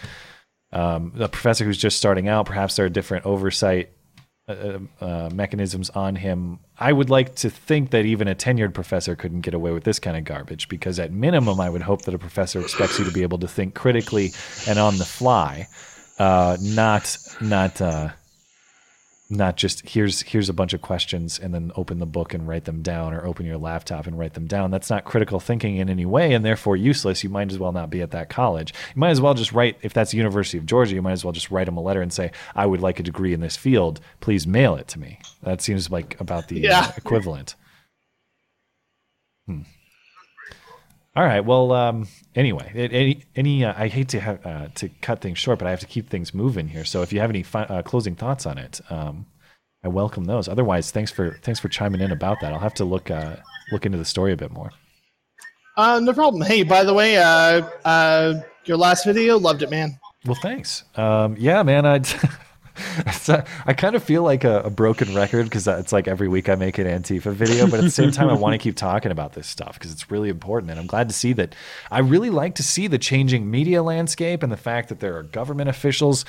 um, 0.71 1.13
a 1.17 1.27
professor 1.27 1.65
who's 1.65 1.77
just 1.77 1.97
starting 1.97 2.27
out. 2.27 2.45
Perhaps 2.45 2.75
there 2.75 2.85
are 2.85 2.89
different 2.89 3.25
oversight 3.25 3.89
uh, 4.47 4.79
uh, 5.01 5.29
mechanisms 5.33 5.89
on 5.89 6.15
him. 6.15 6.59
I 6.77 6.93
would 6.93 7.09
like 7.09 7.35
to 7.35 7.49
think 7.49 7.89
that 7.89 8.05
even 8.05 8.27
a 8.27 8.35
tenured 8.35 8.73
professor 8.75 9.15
couldn't 9.15 9.41
get 9.41 9.55
away 9.55 9.71
with 9.71 9.83
this 9.83 9.99
kind 9.99 10.15
of 10.15 10.25
garbage, 10.25 10.69
because 10.69 10.99
at 10.99 11.11
minimum, 11.11 11.59
I 11.59 11.69
would 11.69 11.81
hope 11.81 12.03
that 12.03 12.13
a 12.13 12.19
professor 12.19 12.59
expects 12.59 12.99
you 12.99 13.05
to 13.05 13.11
be 13.11 13.23
able 13.23 13.39
to 13.39 13.47
think 13.47 13.73
critically 13.73 14.33
and 14.67 14.77
on 14.77 14.97
the 14.97 15.05
fly, 15.05 15.67
uh, 16.19 16.57
not 16.61 17.17
not. 17.41 17.81
Not 19.29 19.57
just 19.57 19.89
here's 19.89 20.21
here's 20.21 20.47
a 20.47 20.53
bunch 20.53 20.71
of 20.73 20.81
questions 20.81 21.37
and 21.37 21.53
then 21.53 21.73
open 21.75 21.99
the 21.99 22.05
book 22.05 22.33
and 22.33 22.47
write 22.47 22.63
them 22.63 22.81
down 22.81 23.13
or 23.13 23.25
open 23.25 23.45
your 23.45 23.57
laptop 23.57 24.07
and 24.07 24.17
write 24.17 24.35
them 24.35 24.47
down. 24.47 24.71
That's 24.71 24.89
not 24.89 25.03
critical 25.03 25.41
thinking 25.41 25.75
in 25.75 25.89
any 25.89 26.05
way 26.05 26.33
and 26.33 26.45
therefore 26.45 26.77
useless. 26.77 27.25
You 27.25 27.29
might 27.29 27.51
as 27.51 27.59
well 27.59 27.73
not 27.73 27.89
be 27.89 28.01
at 28.01 28.11
that 28.11 28.29
college. 28.29 28.73
You 28.95 28.99
might 29.01 29.09
as 29.09 29.19
well 29.19 29.33
just 29.33 29.51
write 29.51 29.77
if 29.81 29.91
that's 29.91 30.11
the 30.11 30.17
university 30.17 30.57
of 30.57 30.65
georgia 30.65 30.95
you 30.95 31.01
might 31.01 31.11
as 31.11 31.25
well 31.25 31.33
just 31.33 31.51
write 31.51 31.65
them 31.65 31.75
a 31.75 31.81
letter 31.81 32.01
and 32.01 32.13
say 32.13 32.31
i 32.55 32.65
would 32.65 32.79
like 32.79 33.01
a 33.01 33.03
degree 33.03 33.33
in 33.33 33.41
this 33.41 33.57
field. 33.57 33.99
Please 34.21 34.47
mail 34.47 34.75
it 34.75 34.87
to 34.87 34.99
me. 34.99 35.19
That 35.43 35.61
seems 35.61 35.91
like 35.91 36.17
about 36.21 36.47
the 36.47 36.61
Yeah. 36.61 36.93
equivalent. 36.95 37.55
Hmm. 39.45 39.61
All 41.17 41.23
right. 41.23 41.39
Well, 41.39 41.71
um, 41.71 42.07
anyway, 42.35 42.71
any, 42.75 43.23
any 43.35 43.65
uh, 43.65 43.73
I 43.75 43.87
hate 43.87 44.09
to 44.09 44.19
have 44.19 44.45
uh, 44.45 44.67
to 44.75 44.87
cut 45.01 45.19
things 45.19 45.39
short, 45.39 45.57
but 45.57 45.67
I 45.67 45.71
have 45.71 45.79
to 45.79 45.87
keep 45.87 46.11
things 46.11 46.31
moving 46.31 46.67
here. 46.67 46.85
So 46.85 47.01
if 47.01 47.11
you 47.11 47.19
have 47.21 47.31
any 47.31 47.41
fi- 47.41 47.63
uh, 47.63 47.81
closing 47.81 48.13
thoughts 48.13 48.45
on 48.45 48.59
it, 48.59 48.79
um, 48.91 49.25
I 49.83 49.87
welcome 49.87 50.25
those. 50.25 50.47
Otherwise, 50.47 50.91
thanks 50.91 51.09
for 51.09 51.39
thanks 51.41 51.59
for 51.59 51.69
chiming 51.69 52.01
in 52.01 52.11
about 52.11 52.39
that. 52.41 52.53
I'll 52.53 52.59
have 52.59 52.75
to 52.75 52.85
look 52.85 53.09
uh, 53.09 53.37
look 53.71 53.83
into 53.83 53.97
the 53.97 54.05
story 54.05 54.31
a 54.31 54.37
bit 54.37 54.51
more. 54.51 54.69
Uh, 55.75 55.99
no 56.03 56.13
problem. 56.13 56.43
Hey, 56.43 56.61
by 56.61 56.83
the 56.83 56.93
way, 56.93 57.17
uh, 57.17 57.67
uh, 57.83 58.35
your 58.65 58.77
last 58.77 59.03
video, 59.03 59.39
loved 59.39 59.63
it, 59.63 59.71
man. 59.71 59.99
Well, 60.23 60.37
thanks. 60.39 60.83
Um, 60.97 61.35
yeah, 61.39 61.63
man. 61.63 61.87
I 61.87 61.97
I 63.65 63.73
kind 63.73 63.95
of 63.95 64.03
feel 64.03 64.23
like 64.23 64.43
a, 64.43 64.61
a 64.61 64.69
broken 64.69 65.13
record 65.15 65.45
because 65.45 65.67
it's 65.67 65.91
like 65.91 66.07
every 66.07 66.27
week 66.27 66.49
I 66.49 66.55
make 66.55 66.77
an 66.77 66.87
Antifa 66.87 67.33
video, 67.33 67.67
but 67.67 67.79
at 67.79 67.83
the 67.83 67.91
same 67.91 68.11
time, 68.11 68.29
I 68.29 68.33
want 68.33 68.53
to 68.53 68.57
keep 68.57 68.75
talking 68.75 69.11
about 69.11 69.33
this 69.33 69.47
stuff 69.47 69.73
because 69.73 69.91
it's 69.91 70.11
really 70.11 70.29
important. 70.29 70.71
And 70.71 70.79
I'm 70.79 70.87
glad 70.87 71.07
to 71.09 71.13
see 71.13 71.33
that. 71.33 71.55
I 71.91 71.99
really 71.99 72.29
like 72.29 72.55
to 72.55 72.63
see 72.63 72.87
the 72.87 72.97
changing 72.97 73.49
media 73.49 73.83
landscape 73.83 74.43
and 74.43 74.51
the 74.51 74.57
fact 74.57 74.89
that 74.89 74.99
there 74.99 75.17
are 75.17 75.23
government 75.23 75.69
officials 75.69 76.25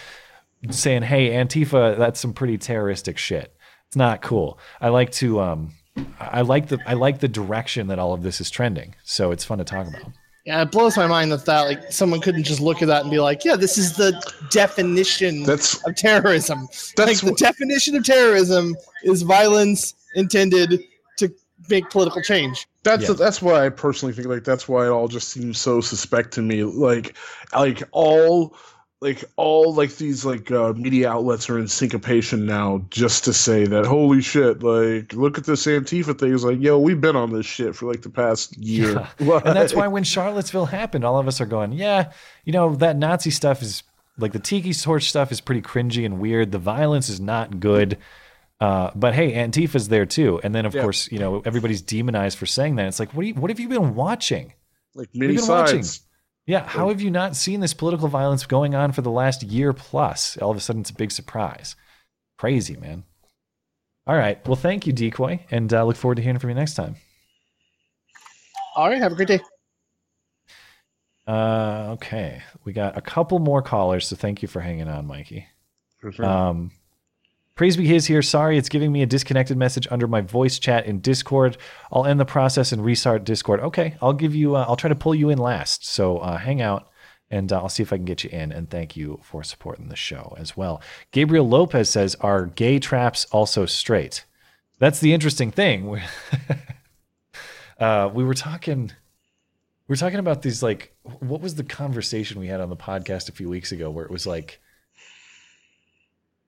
saying, 0.71 1.03
"Hey, 1.03 1.31
Antifa, 1.31 1.97
that's 1.97 2.21
some 2.21 2.33
pretty 2.33 2.59
terroristic 2.59 3.19
shit. 3.19 3.55
It's 3.89 3.97
not 3.97 4.23
cool." 4.23 4.59
I 4.81 4.89
like 4.89 5.11
to. 5.13 5.41
Um, 5.41 5.73
I 6.21 6.43
like 6.43 6.69
the 6.69 6.79
I 6.87 6.95
like 6.95 7.21
the 7.21 7.29
direction 7.29 7.89
that 7.89 7.99
all 7.99 8.13
of 8.13 8.23
this 8.23 8.41
is 8.41 8.51
trending. 8.51 8.95
So 9.05 9.31
it's 9.33 9.45
fun 9.45 9.59
to 9.59 9.65
talk 9.65 9.87
about. 9.87 10.13
Yeah, 10.49 10.63
it 10.63 10.71
blows 10.71 10.97
my 10.97 11.07
mind 11.07 11.31
that 11.33 11.45
that 11.45 11.61
like 11.61 11.93
someone 11.93 12.23
couldn't 12.23 12.45
just 12.45 12.59
look 12.59 12.81
at 12.81 12.89
that 12.89 13.03
and 13.03 13.11
be 13.11 13.21
like, 13.21 13.45
"Yeah, 13.45 13.55
this 13.55 13.77
is 13.77 13.97
the 13.97 14.19
definition 14.49 15.43
That's- 15.43 15.79
of 15.85 15.95
terrorism." 15.95 16.67
like 16.97 17.21
the 17.21 17.35
definition 17.37 17.95
of 17.95 18.05
terrorism 18.07 18.75
is 19.03 19.21
violence 19.21 19.93
intended 20.15 20.85
to 21.19 21.31
make 21.69 21.91
political 21.91 22.23
change. 22.23 22.67
That's 22.83 23.13
that's 23.17 23.43
why 23.43 23.67
I 23.67 23.69
personally 23.69 24.15
think 24.15 24.27
like 24.27 24.43
that's 24.43 24.67
why 24.67 24.87
it 24.87 24.89
all 24.89 25.07
just 25.07 25.29
seems 25.29 25.59
so 25.59 25.83
suspect 25.83 26.33
to 26.33 26.41
me. 26.41 26.65
Like 26.65 27.15
like 27.53 27.83
all 27.93 28.57
like 29.01 29.25
all 29.37 29.75
like 29.75 29.95
these 29.97 30.25
like 30.25 30.51
uh, 30.51 30.73
media 30.73 31.09
outlets 31.11 31.49
are 31.49 31.59
in 31.59 31.69
syncopation 31.69 32.45
now 32.47 32.85
just 32.91 33.25
to 33.25 33.33
say 33.33 33.65
that 33.65 33.87
holy 33.87 34.21
shit 34.21 34.63
like 34.63 35.13
look 35.13 35.39
at 35.39 35.45
this 35.45 35.67
Antifa 35.67 36.19
thing. 36.19 36.35
It's 36.35 36.43
like 36.43 36.59
yo 36.61 36.79
we've 36.79 37.01
been 37.01 37.15
on 37.17 37.33
this 37.33 37.47
shit 37.47 37.77
for 37.77 37.87
like 37.87 38.03
the 38.03 38.11
past 38.11 38.57
year. 38.59 39.09
and 39.19 39.57
that's 39.57 39.73
why 39.75 39.87
when 39.87 40.03
Charlottesville 40.05 40.67
happened, 40.67 41.05
all 41.05 41.19
of 41.19 41.29
us 41.29 41.41
are 41.41 41.47
going, 41.47 41.73
yeah, 41.73 42.13
you 42.45 42.53
know, 42.53 42.75
that 42.77 42.97
Nazi 42.97 43.31
stuff 43.31 43.63
is 43.63 43.85
like 44.19 44.33
the 44.33 44.41
tiki 44.41 44.73
torch 44.73 45.09
stuff 45.09 45.31
is 45.31 45.41
pretty 45.41 45.63
cringy 45.63 46.05
and 46.05 46.19
weird. 46.19 46.51
The 46.51 46.59
violence 46.59 47.09
is 47.09 47.21
not 47.21 47.61
good. 47.61 47.99
Uh, 48.61 48.91
but 48.97 49.15
hey, 49.15 49.33
Antifa's 49.35 49.87
there 49.87 50.07
too. 50.07 50.41
And 50.43 50.53
then 50.53 50.67
of 50.67 50.75
Yeah. 50.75 50.83
course, 50.83 51.09
you 51.13 51.21
know, 51.21 51.41
everybody's 51.45 51.81
demonized 51.81 52.37
for 52.37 52.47
saying 52.47 52.75
that. 52.77 52.87
It's 52.89 52.99
like, 52.99 53.15
what 53.15 53.25
you, 53.25 53.35
what 53.35 53.51
have 53.51 53.61
you 53.61 53.69
been 53.69 53.95
watching? 53.95 54.55
like 54.97 55.09
many 55.15 55.35
you 55.35 55.39
been 55.39 55.49
watching? 55.49 55.83
sides. 55.85 56.01
Yeah, 56.49 56.67
how 56.67 56.89
have 56.89 57.03
you 57.03 57.11
not 57.11 57.37
seen 57.37 57.61
this 57.61 57.75
political 57.75 58.09
violence 58.09 58.47
going 58.47 58.75
on 58.75 58.93
for 58.93 59.03
the 59.03 59.11
last 59.11 59.43
year 59.43 59.75
plus? 59.75 60.39
All 60.39 60.51
of 60.51 60.57
a 60.57 60.61
sudden, 60.61 60.81
it's 60.81 60.89
a 60.89 60.95
big 60.95 61.13
surprise. 61.13 61.77
Crazy, 62.39 62.75
man. 62.75 63.05
All 64.07 64.17
right. 64.17 64.45
Well, 64.49 64.57
thank 64.57 64.87
you, 64.87 64.95
Decoy, 64.95 65.45
and 65.51 65.71
uh, 65.75 65.85
look 65.85 65.97
forward 65.97 66.15
to 66.15 66.23
hearing 66.23 66.39
from 66.39 66.49
you 66.49 66.57
next 66.57 66.73
time. 66.73 66.97
All 68.75 68.89
right, 68.89 68.97
have 68.97 69.13
a 69.13 69.15
great 69.15 69.29
day. 69.29 69.41
Uh, 71.27 71.91
okay, 71.91 72.43
we 72.65 72.73
got 72.73 72.97
a 72.97 73.03
couple 73.03 73.39
more 73.41 73.61
callers, 73.61 74.07
so 74.07 74.17
thank 74.17 74.41
you 74.41 74.49
for 74.49 74.61
hanging 74.61 74.89
on, 74.89 75.07
Mikey. 75.07 75.47
For 75.99 76.13
sure. 76.13 76.25
Um, 76.25 76.71
Praise 77.59 77.77
be 77.77 77.89
his 77.89 78.07
here. 78.07 78.23
Sorry, 78.23 78.57
it's 78.57 78.69
giving 78.69 78.93
me 78.93 79.03
a 79.03 79.07
disconnected 79.07 79.57
message 79.57 79.89
under 79.91 80.07
my 80.07 80.21
voice 80.21 80.61
chat 80.61 80.87
in 80.87 81.01
Discord. 81.01 81.57
I'll 81.91 82.07
end 82.07 82.21
the 82.21 82.25
process 82.25 82.71
and 82.71 82.85
restart 82.85 83.25
Discord. 83.25 83.59
Okay, 83.59 83.97
I'll 84.01 84.13
give 84.13 84.33
you. 84.33 84.55
Uh, 84.55 84.65
I'll 84.69 84.77
try 84.77 84.87
to 84.87 84.95
pull 84.95 85.13
you 85.13 85.29
in 85.29 85.39
last. 85.39 85.85
So 85.85 86.19
uh, 86.19 86.39
hang 86.39 86.63
out, 86.63 86.89
And 87.33 87.53
uh, 87.53 87.61
I'll 87.61 87.69
see 87.69 87.83
if 87.83 87.93
I 87.93 87.97
can 87.97 88.05
get 88.05 88.23
you 88.23 88.31
in. 88.31 88.53
And 88.53 88.71
thank 88.71 88.97
you 88.97 89.19
for 89.25 89.43
supporting 89.43 89.89
the 89.89 89.97
show 89.97 90.37
as 90.39 90.57
well. 90.57 90.81
Gabriel 91.11 91.49
Lopez 91.49 91.91
says, 91.91 92.15
Are 92.21 92.47
gay 92.47 92.79
traps 92.79 93.25
also 93.33 93.67
straight? 93.67 94.25
That's 94.79 95.01
the 95.01 95.13
interesting 95.13 95.51
thing. 95.51 96.01
Uh, 97.81 98.11
we 98.13 98.25
were 98.25 98.35
talking. 98.35 98.91
We 99.87 99.93
were 99.93 99.97
talking 99.97 100.19
about 100.19 100.43
these 100.43 100.65
like 100.65 100.97
what 101.21 101.41
was 101.41 101.55
the 101.55 101.63
conversation 101.63 102.41
we 102.41 102.49
had 102.49 102.61
on 102.61 102.71
the 102.71 102.77
podcast 102.77 103.29
a 103.29 103.33
few 103.33 103.49
weeks 103.49 103.71
ago 103.71 103.89
where 103.89 104.05
it 104.05 104.11
was 104.11 104.27
like 104.27 104.61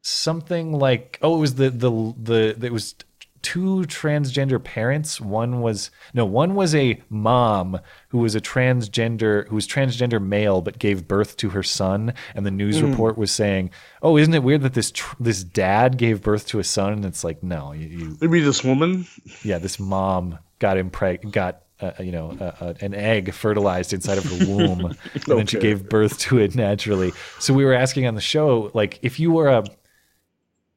something 0.03 0.73
like 0.73 1.19
oh 1.23 1.37
it 1.37 1.41
was 1.41 1.55
the 1.57 1.71
the 1.71 1.91
the 2.21 2.67
it 2.67 2.73
was 2.73 2.95
two 3.43 3.85
transgender 3.87 4.63
parents. 4.63 5.19
One 5.19 5.63
was 5.63 5.91
no 6.13 6.27
one 6.27 6.55
was 6.55 6.75
a 6.75 7.01
mom 7.09 7.81
who 8.09 8.19
was 8.19 8.35
a 8.35 8.41
transgender 8.41 9.49
who 9.49 9.55
was 9.55 9.67
transgender 9.67 10.23
male 10.23 10.61
but 10.61 10.79
gave 10.79 11.09
birth 11.09 11.37
to 11.39 11.51
her 11.51 11.63
son. 11.63 12.13
And 12.35 12.45
the 12.45 12.51
news 12.51 12.81
Mm. 12.81 12.91
report 12.91 13.17
was 13.17 13.31
saying 13.33 13.71
oh 14.03 14.17
isn't 14.19 14.35
it 14.35 14.43
weird 14.43 14.63
that 14.63 14.75
this 14.75 14.91
tr- 14.91 15.17
this 15.21 15.43
dad 15.43 15.97
gave 15.97 16.23
birth 16.23 16.47
to 16.49 16.59
a 16.59 16.65
son? 16.65 16.93
And 16.93 17.05
it's 17.07 17.25
like 17.25 17.43
no 17.43 17.73
you, 17.73 17.87
you 17.87 18.19
maybe 18.21 18.41
this 18.41 18.63
woman. 18.63 19.07
Yeah 19.43 19.59
this 19.59 19.79
mom 19.81 20.39
got 20.59 20.77
impreg 20.77 21.31
got 21.33 21.63
uh, 21.81 21.93
you 21.99 22.13
know 22.13 22.37
uh, 22.39 22.53
uh, 22.61 22.75
an 22.83 22.93
egg 22.93 23.33
fertilized 23.33 23.95
inside 23.95 24.19
of 24.19 24.25
her 24.25 24.47
womb. 24.55 24.85
And 24.85 24.97
then 25.25 25.47
she 25.47 25.59
gave 25.59 25.89
birth 25.89 26.19
to 26.19 26.37
it 26.39 26.55
naturally. 26.55 27.13
So 27.39 27.55
we 27.55 27.65
were 27.65 27.73
asking 27.73 28.07
on 28.07 28.15
the 28.17 28.21
show 28.21 28.71
like 28.75 28.99
if 29.01 29.19
you 29.19 29.31
were 29.33 29.49
a 29.49 29.65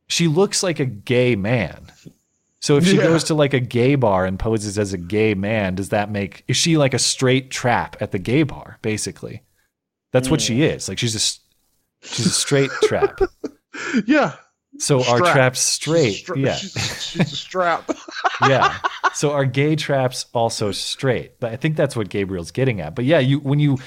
she 0.08 0.28
looks 0.28 0.64
like 0.64 0.80
a 0.80 0.86
gay 0.86 1.36
man 1.36 1.92
so 2.60 2.78
if 2.78 2.86
she 2.86 2.98
Yeah. 2.98 3.04
goes 3.04 3.26
to 3.26 3.34
like 3.34 3.54
a 3.54 3.60
gay 3.60 3.96
bar 3.96 4.26
and 4.26 4.40
poses 4.40 4.78
as 4.78 4.94
a 4.94 4.98
gay 4.98 5.34
man 5.34 5.76
does 5.76 5.90
that 5.90 6.12
make 6.12 6.44
is 6.48 6.58
she 6.58 6.78
like 6.78 6.94
a 6.94 7.00
straight 7.00 7.52
trap 7.52 7.96
at 8.00 8.12
the 8.12 8.20
gay 8.20 8.44
bar 8.44 8.78
basically 8.82 9.42
that's 10.12 10.30
what 10.30 10.42
she 10.42 10.60
mm. 10.60 10.76
is 10.76 10.88
like 10.88 11.00
she's 11.00 11.16
a 11.16 12.08
she's 12.08 12.26
a 12.26 12.30
straight 12.32 12.72
trap 12.84 13.20
yeah 14.06 14.36
so 14.80 15.00
are 15.00 15.18
Strap. 15.18 15.34
traps 15.34 15.60
straight 15.60 16.14
Stra- 16.14 16.40
yeah 16.40 16.56
she's, 16.56 17.04
she's 17.04 17.34
a 17.34 17.36
strap 17.36 17.90
yeah. 18.50 18.78
So 19.14 19.32
our 19.32 19.46
gay 19.46 19.76
traps 19.76 20.26
also 20.34 20.72
straight? 20.72 21.40
But 21.40 21.52
I 21.52 21.56
think 21.56 21.76
that's 21.76 21.96
what 21.96 22.10
Gabriel's 22.10 22.52
getting 22.52 22.82
at. 22.82 22.96
But 22.96 23.06
yeah, 23.06 23.20
you 23.20 23.40
when 23.40 23.60
you 23.60 23.78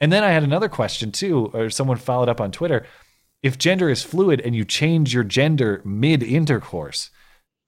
and 0.00 0.12
then 0.12 0.22
I 0.22 0.30
had 0.30 0.42
another 0.42 0.68
question 0.68 1.12
too, 1.12 1.50
or 1.52 1.70
someone 1.70 1.96
followed 1.96 2.28
up 2.28 2.40
on 2.40 2.52
Twitter. 2.52 2.86
If 3.46 3.58
gender 3.58 3.88
is 3.88 4.02
fluid 4.02 4.40
and 4.40 4.56
you 4.56 4.64
change 4.64 5.14
your 5.14 5.22
gender 5.22 5.80
mid 5.84 6.20
intercourse, 6.20 7.10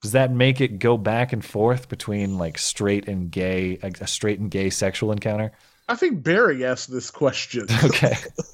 does 0.01 0.11
that 0.11 0.29
make 0.29 0.59
it 0.59 0.77
go 0.77 0.97
back 0.97 1.31
and 1.31 1.43
forth 1.43 1.87
between 1.87 2.37
like 2.37 2.57
straight 2.57 3.07
and 3.07 3.31
gay, 3.31 3.79
like 3.81 4.01
a 4.01 4.07
straight 4.07 4.39
and 4.39 4.51
gay 4.51 4.71
sexual 4.71 5.13
encounter? 5.13 5.53
I 5.87 5.95
think 5.95 6.21
Barry 6.21 6.65
asked 6.65 6.91
this 6.91 7.09
question. 7.09 7.65
Okay. 7.85 8.17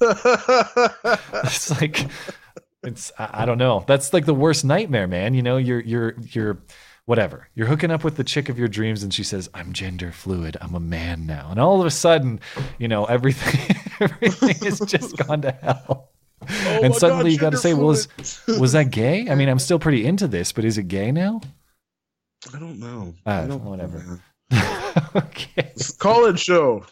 it's 1.42 1.80
like 1.80 2.06
it's 2.84 3.10
I, 3.18 3.42
I 3.42 3.44
don't 3.44 3.58
know. 3.58 3.82
That's 3.88 4.12
like 4.12 4.24
the 4.24 4.32
worst 4.32 4.64
nightmare, 4.64 5.08
man. 5.08 5.34
You 5.34 5.42
know, 5.42 5.56
you're 5.56 5.80
you're 5.80 6.14
you're 6.30 6.58
whatever. 7.06 7.48
You're 7.56 7.66
hooking 7.66 7.90
up 7.90 8.04
with 8.04 8.14
the 8.14 8.24
chick 8.24 8.48
of 8.48 8.56
your 8.56 8.68
dreams 8.68 9.02
and 9.02 9.12
she 9.12 9.24
says, 9.24 9.50
"I'm 9.52 9.72
gender 9.72 10.12
fluid. 10.12 10.56
I'm 10.60 10.76
a 10.76 10.80
man 10.80 11.26
now." 11.26 11.48
And 11.50 11.58
all 11.58 11.80
of 11.80 11.88
a 11.88 11.90
sudden, 11.90 12.38
you 12.78 12.86
know, 12.86 13.04
everything 13.06 13.76
everything 14.00 14.64
has 14.64 14.78
just 14.78 15.16
gone 15.16 15.42
to 15.42 15.50
hell. 15.50 16.12
Oh 16.48 16.80
and 16.82 16.94
suddenly 16.94 17.24
God, 17.24 17.32
you 17.32 17.38
got 17.38 17.50
to 17.50 17.58
say, 17.58 17.74
"Was 17.74 18.06
fluid." 18.06 18.60
was 18.60 18.72
that 18.72 18.90
gay?" 18.90 19.28
I 19.28 19.34
mean, 19.34 19.48
I'm 19.48 19.58
still 19.58 19.78
pretty 19.78 20.04
into 20.06 20.26
this, 20.28 20.52
but 20.52 20.64
is 20.64 20.78
it 20.78 20.84
gay 20.88 21.12
now? 21.12 21.40
I 22.54 22.58
don't 22.58 22.78
know. 22.78 23.14
Uh, 23.26 23.30
I 23.30 23.46
don't 23.46 23.64
whatever. 23.64 24.20
okay. 25.16 25.72
Call-in 25.98 26.36
show. 26.36 26.84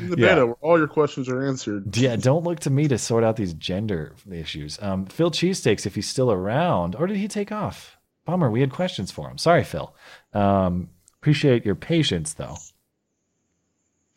In 0.00 0.10
the 0.10 0.16
Yeah. 0.18 0.34
beta 0.34 0.46
where 0.46 0.56
all 0.60 0.78
your 0.78 0.88
questions 0.88 1.28
are 1.28 1.46
answered. 1.46 1.96
Yeah, 1.96 2.16
don't 2.16 2.42
look 2.44 2.60
to 2.60 2.70
me 2.70 2.88
to 2.88 2.98
sort 2.98 3.22
out 3.24 3.36
these 3.36 3.54
gender 3.54 4.14
issues. 4.30 4.78
Um, 4.82 5.06
Phil 5.06 5.30
Cheesesteaks, 5.30 5.86
if 5.86 5.94
he's 5.94 6.08
still 6.08 6.32
around, 6.32 6.96
or 6.96 7.06
did 7.06 7.16
he 7.18 7.28
take 7.28 7.52
off? 7.52 7.96
Bummer, 8.26 8.50
we 8.50 8.60
had 8.60 8.72
questions 8.72 9.10
for 9.12 9.30
him. 9.30 9.38
Sorry, 9.38 9.62
Phil. 9.64 9.94
Um, 10.34 10.90
appreciate 11.20 11.64
your 11.64 11.74
patience, 11.76 12.34
though. 12.34 12.56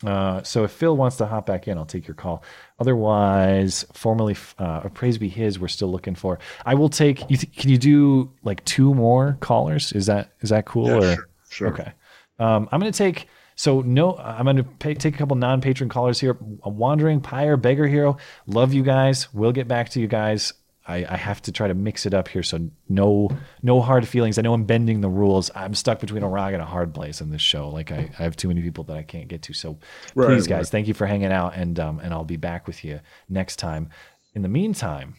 Uh, 0.04 0.42
so 0.42 0.64
if 0.64 0.72
Phil 0.72 0.96
wants 0.96 1.16
to 1.16 1.26
hop 1.26 1.46
back 1.46 1.68
in, 1.68 1.78
I'll 1.78 1.86
take 1.86 2.06
your 2.06 2.14
call. 2.14 2.42
Otherwise, 2.78 3.86
formally, 3.92 4.36
uh, 4.58 4.88
praise 4.88 5.18
be 5.18 5.28
his. 5.28 5.58
We're 5.58 5.68
still 5.68 5.90
looking 5.90 6.14
for. 6.14 6.38
I 6.66 6.74
will 6.74 6.88
take. 6.88 7.20
You 7.30 7.36
th- 7.36 7.56
can 7.56 7.70
you 7.70 7.78
do 7.78 8.32
like 8.42 8.64
two 8.64 8.94
more 8.94 9.36
callers? 9.40 9.92
Is 9.92 10.06
that 10.06 10.32
is 10.40 10.50
that 10.50 10.66
cool? 10.66 10.88
Yeah, 10.88 10.96
or 10.96 11.14
sure, 11.14 11.28
sure. 11.50 11.68
okay. 11.68 11.92
Um, 12.38 12.68
I'm 12.72 12.80
going 12.80 12.92
to 12.92 12.98
take. 12.98 13.28
So 13.54 13.82
no, 13.82 14.16
I'm 14.16 14.44
going 14.44 14.56
to 14.56 14.64
pay, 14.64 14.94
take 14.94 15.14
a 15.14 15.18
couple 15.18 15.36
non-patron 15.36 15.88
callers 15.88 16.18
here. 16.18 16.36
A 16.62 16.68
wandering 16.68 17.20
pyre, 17.20 17.56
beggar 17.56 17.86
hero. 17.86 18.16
Love 18.46 18.72
you 18.72 18.82
guys. 18.82 19.32
We'll 19.32 19.52
get 19.52 19.68
back 19.68 19.90
to 19.90 20.00
you 20.00 20.08
guys. 20.08 20.54
I, 20.86 21.06
I 21.08 21.16
have 21.16 21.40
to 21.42 21.52
try 21.52 21.68
to 21.68 21.74
mix 21.74 22.06
it 22.06 22.14
up 22.14 22.26
here, 22.28 22.42
so 22.42 22.68
no 22.88 23.30
no 23.62 23.80
hard 23.80 24.06
feelings. 24.08 24.38
I 24.38 24.42
know 24.42 24.52
I'm 24.52 24.64
bending 24.64 25.00
the 25.00 25.08
rules. 25.08 25.50
I'm 25.54 25.74
stuck 25.74 26.00
between 26.00 26.22
a 26.22 26.28
rock 26.28 26.52
and 26.52 26.60
a 26.62 26.66
hard 26.66 26.92
place 26.92 27.20
in 27.20 27.30
this 27.30 27.40
show. 27.42 27.68
Like 27.68 27.92
I, 27.92 28.10
I 28.18 28.22
have 28.22 28.36
too 28.36 28.48
many 28.48 28.62
people 28.62 28.82
that 28.84 28.96
I 28.96 29.02
can't 29.04 29.28
get 29.28 29.42
to. 29.42 29.52
So 29.52 29.78
Right, 30.14 30.26
please, 30.26 30.46
guys, 30.46 30.58
right. 30.58 30.66
thank 30.68 30.88
you 30.88 30.94
for 30.94 31.06
hanging 31.06 31.30
out, 31.32 31.54
and 31.54 31.78
um, 31.78 32.00
and 32.00 32.12
I'll 32.12 32.24
be 32.24 32.36
back 32.36 32.66
with 32.66 32.84
you 32.84 33.00
next 33.28 33.56
time. 33.56 33.90
In 34.34 34.42
the 34.42 34.48
meantime, 34.48 35.14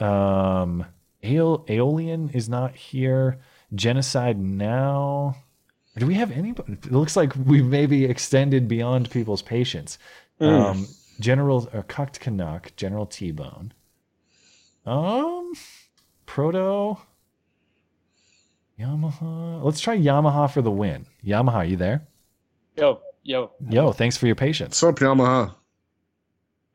um, 0.00 0.84
Aeol- 1.22 1.68
Aeolian 1.70 2.30
is 2.30 2.48
not 2.48 2.74
here. 2.76 3.38
Genocide 3.74 4.38
now. 4.38 5.36
Do 5.96 6.06
we 6.06 6.14
have 6.14 6.30
anybody? 6.30 6.72
It 6.74 6.92
looks 6.92 7.16
like 7.16 7.32
we've 7.36 7.66
maybe 7.66 8.04
extended 8.04 8.68
beyond 8.68 9.10
people's 9.10 9.42
patience. 9.42 9.98
Hmm. 10.38 10.44
Um, 10.46 10.86
General 11.20 11.62
Cucked 11.88 12.20
Canuck, 12.20 12.72
General 12.76 13.04
T 13.06 13.32
Bone. 13.32 13.72
Um, 14.88 15.52
Proto. 16.24 16.98
Yamaha. 18.80 19.62
Let's 19.62 19.80
try 19.80 19.98
Yamaha 19.98 20.50
for 20.50 20.62
the 20.62 20.70
win. 20.70 21.04
Yamaha, 21.24 21.54
are 21.56 21.64
you 21.64 21.76
there? 21.76 22.06
Yo, 22.76 23.00
yo. 23.22 23.50
Yo, 23.68 23.92
thanks 23.92 24.16
for 24.16 24.26
your 24.26 24.34
patience. 24.36 24.80
What's 24.80 25.02
up, 25.02 25.06
Yamaha? 25.06 25.54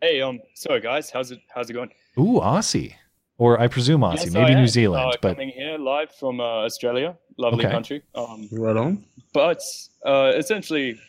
Hey, 0.01 0.21
um, 0.21 0.41
sorry 0.53 0.81
guys, 0.81 1.09
how's 1.09 1.31
it 1.31 1.39
how's 1.55 1.69
it 1.69 1.73
going? 1.73 1.89
Ooh, 2.19 2.39
Aussie. 2.39 2.93
Or 3.39 3.59
I 3.59 3.67
presume 3.67 4.01
Aussie, 4.01 4.25
Yes, 4.25 4.33
maybe 4.33 4.51
I 4.51 4.55
New 4.55 4.61
am, 4.61 4.67
Zealand, 4.67 5.13
uh, 5.13 5.17
but 5.21 5.33
coming 5.35 5.49
here 5.49 5.77
live 5.79 6.11
from 6.11 6.39
uh, 6.39 6.65
Australia, 6.65 7.17
lovely 7.37 7.65
Okay. 7.65 7.73
country. 7.73 8.03
Um, 8.13 8.47
right 8.51 8.77
on. 8.77 9.05
But 9.33 9.61
uh, 10.05 10.33
essentially, 10.35 10.99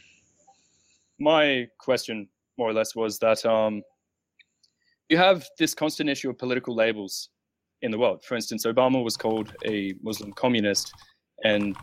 my 1.18 1.68
question, 1.76 2.28
more 2.56 2.70
or 2.70 2.72
less, 2.72 2.94
was 2.96 3.18
that 3.18 3.44
um, 3.44 3.82
you 5.14 5.20
have 5.20 5.46
this 5.60 5.74
constant 5.74 6.10
issue 6.10 6.28
of 6.30 6.36
political 6.38 6.74
labels 6.74 7.30
in 7.82 7.90
the 7.92 7.98
world. 7.98 8.24
For 8.24 8.34
instance, 8.34 8.66
Obama 8.66 8.98
was 9.08 9.16
called 9.16 9.48
a 9.64 9.94
Muslim 10.02 10.32
communist, 10.32 10.92
and 11.44 11.76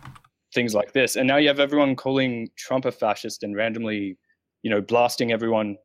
things 0.53 0.73
like 0.79 0.91
this. 0.91 1.15
And 1.15 1.25
now 1.31 1.37
you 1.37 1.47
have 1.47 1.61
everyone 1.67 1.95
calling 1.95 2.49
Trump 2.57 2.83
a 2.85 2.91
fascist 2.91 3.43
and 3.43 3.55
randomly, 3.55 4.17
you 4.63 4.71
know, 4.71 4.81
blasting 4.81 5.31
everyone 5.31 5.77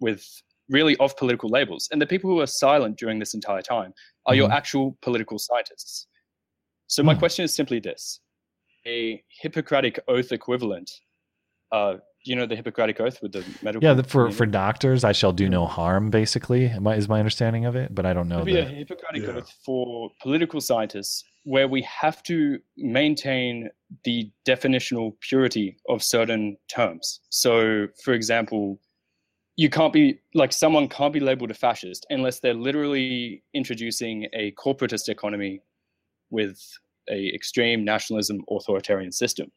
with 0.00 0.22
really 0.68 0.94
off 0.98 1.16
political 1.16 1.48
labels. 1.48 1.88
And 1.90 1.98
the 2.02 2.06
people 2.06 2.28
who 2.30 2.40
are 2.40 2.46
silent 2.46 2.98
during 2.98 3.18
this 3.18 3.34
entire 3.34 3.62
time 3.62 3.92
are 4.26 4.34
your 4.34 4.48
Mhm. 4.48 4.58
actual 4.60 4.86
political 5.00 5.38
scientists. 5.38 6.06
So 6.86 7.02
my 7.02 7.14
question 7.14 7.44
is 7.46 7.54
simply 7.54 7.80
this: 7.80 8.20
a 8.86 9.24
Hippocratic 9.40 9.98
oath 10.06 10.32
equivalent. 10.32 10.90
Uh, 11.70 11.94
you 12.24 12.36
know 12.36 12.46
the 12.46 12.56
Hippocratic 12.56 13.00
oath 13.00 13.20
with 13.22 13.32
the 13.32 13.44
medical. 13.62 13.86
yeah, 13.86 13.94
the, 13.94 14.02
for 14.02 14.24
community? 14.24 14.36
for 14.36 14.46
doctors, 14.46 15.04
I 15.04 15.12
shall 15.12 15.32
do 15.32 15.48
no 15.48 15.66
harm. 15.66 16.10
Basically, 16.10 16.66
is 16.66 17.08
my 17.08 17.18
understanding 17.18 17.64
of 17.64 17.76
it, 17.76 17.94
but 17.94 18.06
I 18.06 18.12
don't 18.12 18.28
know. 18.28 18.36
It'd 18.36 18.46
be 18.46 18.58
a 18.58 18.64
The, 18.64 18.70
Hippocratic 18.70 19.24
oath 19.24 19.52
for 19.64 20.10
political 20.20 20.60
scientists, 20.60 21.24
where 21.44 21.68
we 21.68 21.82
have 21.82 22.22
to 22.24 22.58
maintain 22.76 23.70
the 24.04 24.30
definitional 24.46 25.12
purity 25.20 25.76
of 25.88 26.02
certain 26.02 26.56
terms. 26.68 27.20
So, 27.30 27.88
for 28.04 28.14
example, 28.14 28.80
you 29.56 29.68
can't 29.68 29.92
be 29.92 30.20
like 30.34 30.52
someone 30.52 30.88
can't 30.88 31.12
be 31.12 31.20
labeled 31.20 31.50
a 31.50 31.54
fascist 31.54 32.06
unless 32.10 32.40
they're 32.40 32.54
literally 32.54 33.42
introducing 33.54 34.26
a 34.32 34.52
corporatist 34.52 35.08
economy 35.08 35.60
with 36.30 36.58
a 37.10 37.32
extreme 37.34 37.84
nationalism 37.84 38.40
authoritarian 38.50 39.12
system. 39.12 39.50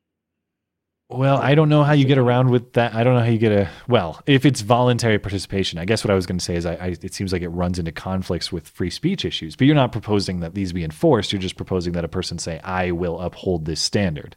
Well, 1.10 1.38
I 1.38 1.54
don't 1.54 1.70
know 1.70 1.84
how 1.84 1.94
you 1.94 2.06
get 2.06 2.18
around 2.18 2.50
with 2.50 2.74
that. 2.74 2.96
I 2.96 3.04
don't 3.04 3.14
know 3.14 3.22
how 3.22 3.30
you 3.30 3.38
get 3.38 3.52
a 3.52 3.70
well 3.88 4.22
if 4.26 4.46
it's 4.46 4.62
voluntary 4.62 5.20
participation. 5.20 5.78
I 5.78 5.86
guess 5.86 6.04
what 6.04 6.12
I 6.12 6.16
was 6.16 6.26
going 6.26 6.40
to 6.40 6.44
say 6.44 6.56
is, 6.56 6.66
I, 6.66 6.74
I 6.76 6.88
it 7.02 7.14
seems 7.14 7.32
like 7.32 7.44
it 7.44 7.50
runs 7.50 7.78
into 7.78 7.92
conflicts 7.92 8.52
with 8.52 8.68
free 8.68 8.90
speech 8.90 9.24
issues. 9.24 9.56
But 9.56 9.68
you're 9.68 9.76
not 9.76 9.92
proposing 9.92 10.40
that 10.40 10.56
these 10.56 10.74
be 10.74 10.84
enforced. 10.84 11.32
You're 11.32 11.42
just 11.42 11.58
proposing 11.58 11.94
that 11.94 12.04
a 12.04 12.08
person 12.08 12.40
say, 12.40 12.60
"I 12.62 12.92
will 12.92 13.20
uphold 13.20 13.66
this 13.66 13.82
standard." 13.82 14.36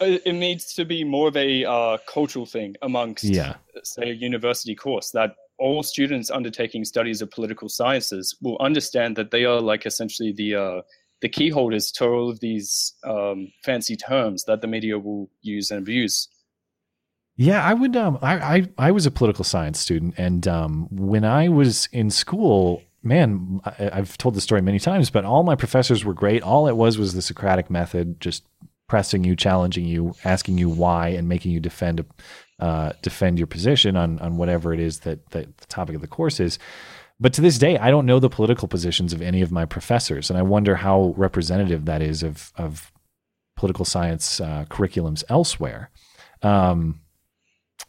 It 0.00 0.34
needs 0.34 0.74
to 0.74 0.84
be 0.84 1.02
more 1.02 1.28
of 1.28 1.36
a 1.36 1.64
uh, 1.64 1.96
cultural 2.06 2.44
thing 2.44 2.76
amongst, 2.82 3.24
Yeah. 3.24 3.54
say, 3.82 4.10
a 4.10 4.12
university 4.12 4.74
course 4.74 5.10
that 5.12 5.34
all 5.58 5.82
students 5.82 6.30
undertaking 6.30 6.84
studies 6.84 7.22
of 7.22 7.30
political 7.30 7.70
sciences 7.70 8.36
will 8.42 8.58
understand 8.60 9.16
that 9.16 9.30
they 9.30 9.46
are 9.46 9.60
like 9.60 9.86
essentially 9.86 10.32
the 10.32 10.54
uh, 10.54 10.82
the 11.20 11.28
key 11.28 11.50
holders 11.50 11.90
to 11.92 12.06
all 12.06 12.30
of 12.30 12.40
these 12.40 12.94
um, 13.04 13.52
fancy 13.64 13.96
terms 13.96 14.44
that 14.44 14.60
the 14.60 14.66
media 14.66 14.98
will 14.98 15.30
use 15.40 15.70
and 15.70 15.80
abuse. 15.80 16.28
Yeah, 17.36 17.64
I 17.64 17.72
would. 17.72 17.96
Um, 17.96 18.18
I, 18.20 18.56
I 18.56 18.68
I 18.78 18.90
was 18.90 19.06
a 19.06 19.12
political 19.12 19.44
science 19.44 19.78
student, 19.78 20.14
and 20.18 20.46
um, 20.48 20.88
when 20.90 21.24
I 21.24 21.48
was 21.48 21.88
in 21.92 22.10
school, 22.10 22.82
man, 23.04 23.60
I, 23.64 23.90
I've 23.92 24.18
told 24.18 24.34
the 24.34 24.40
story 24.40 24.60
many 24.60 24.80
times, 24.80 25.08
but 25.08 25.24
all 25.24 25.44
my 25.44 25.54
professors 25.54 26.04
were 26.04 26.14
great. 26.14 26.42
All 26.42 26.66
it 26.66 26.76
was 26.76 26.98
was 26.98 27.14
the 27.14 27.22
Socratic 27.22 27.70
method, 27.70 28.20
just 28.20 28.44
pressing 28.88 29.22
you, 29.22 29.36
challenging 29.36 29.84
you, 29.84 30.14
asking 30.24 30.58
you 30.58 30.68
why, 30.68 31.08
and 31.10 31.28
making 31.28 31.52
you 31.52 31.60
defend 31.60 32.04
uh, 32.58 32.92
defend 33.02 33.38
your 33.38 33.46
position 33.46 33.96
on 33.96 34.18
on 34.18 34.36
whatever 34.36 34.74
it 34.74 34.80
is 34.80 35.00
that 35.00 35.30
that 35.30 35.58
the 35.58 35.66
topic 35.66 35.94
of 35.94 36.00
the 36.00 36.08
course 36.08 36.40
is. 36.40 36.58
But 37.20 37.32
to 37.34 37.40
this 37.40 37.58
day, 37.58 37.76
I 37.78 37.90
don't 37.90 38.06
know 38.06 38.20
the 38.20 38.30
political 38.30 38.68
positions 38.68 39.12
of 39.12 39.20
any 39.20 39.42
of 39.42 39.50
my 39.50 39.64
professors, 39.64 40.30
and 40.30 40.38
I 40.38 40.42
wonder 40.42 40.76
how 40.76 41.14
representative 41.16 41.84
that 41.86 42.00
is 42.02 42.22
of 42.22 42.52
of 42.56 42.92
political 43.56 43.84
science 43.84 44.40
uh, 44.40 44.66
curriculums 44.70 45.24
elsewhere. 45.28 45.90
Um, 46.42 47.00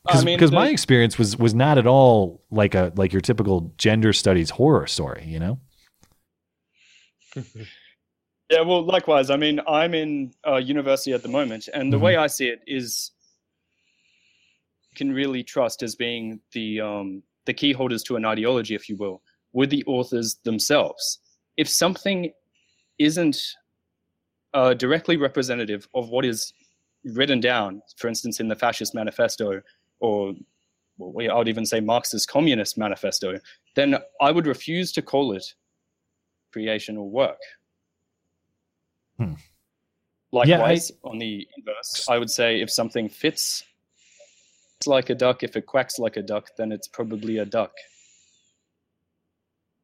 I 0.07 0.21
mean, 0.21 0.37
because 0.37 0.51
my 0.51 0.69
experience 0.69 1.17
was 1.19 1.37
was 1.37 1.53
not 1.53 1.77
at 1.77 1.85
all 1.85 2.43
like 2.49 2.73
a 2.75 2.91
like 2.95 3.13
your 3.13 3.21
typical 3.21 3.73
gender 3.77 4.13
studies 4.13 4.49
horror 4.51 4.87
story, 4.87 5.25
you 5.25 5.39
know. 5.39 5.59
Yeah, 8.49 8.61
well, 8.61 8.83
likewise. 8.83 9.29
I 9.29 9.37
mean, 9.37 9.59
I'm 9.67 9.93
in 9.93 10.33
uh, 10.47 10.55
university 10.55 11.13
at 11.13 11.21
the 11.21 11.29
moment, 11.29 11.69
and 11.71 11.93
the 11.93 11.99
Mm-hmm. 11.99 12.03
way 12.03 12.15
I 12.17 12.25
see 12.27 12.47
it 12.47 12.61
is, 12.65 13.11
can 14.95 15.11
really 15.11 15.43
trust 15.43 15.83
as 15.83 15.95
being 15.95 16.39
the 16.53 16.81
um, 16.81 17.23
the 17.49 17.53
key 17.53 17.73
holders 17.73 18.03
to 18.03 18.15
an 18.15 18.25
ideology, 18.25 18.75
if 18.75 18.87
you 18.87 18.95
will, 18.95 19.23
with 19.53 19.71
the 19.71 19.83
authors 19.87 20.35
themselves. 20.43 21.17
If 21.57 21.67
something 21.67 22.31
isn't 22.99 23.37
uh, 24.53 24.75
directly 24.75 25.17
representative 25.17 25.87
of 25.95 26.09
what 26.09 26.25
is 26.25 26.53
written 27.03 27.39
down, 27.39 27.81
for 27.97 28.07
instance, 28.07 28.39
in 28.39 28.47
the 28.47 28.55
Fascist 28.55 28.93
Manifesto, 28.93 29.61
or 29.99 30.33
well, 30.99 31.31
I 31.31 31.37
would 31.39 31.47
even 31.47 31.65
say 31.65 31.79
Marxist 31.79 32.29
Communist 32.29 32.77
Manifesto, 32.77 33.39
then 33.75 33.97
I 34.21 34.31
would 34.31 34.45
refuse 34.45 34.91
to 34.91 35.01
call 35.01 35.33
it 35.33 35.45
creation 36.53 36.97
or 36.97 37.09
work. 37.09 37.41
Hmm. 39.17 39.33
Likewise, 40.31 40.91
on 41.03 41.17
the 41.17 41.47
inverse, 41.57 42.05
I 42.07 42.19
would 42.19 42.29
say 42.29 42.61
if 42.61 42.69
something 42.69 43.09
fits 43.09 43.63
like 44.87 45.09
a 45.09 45.15
duck, 45.15 45.43
if 45.43 45.55
it 45.55 45.65
quacks 45.65 45.99
like 45.99 46.17
a 46.17 46.21
duck, 46.21 46.49
then 46.57 46.71
it's 46.71 46.87
probably 46.87 47.37
a 47.37 47.45
duck. 47.45 47.71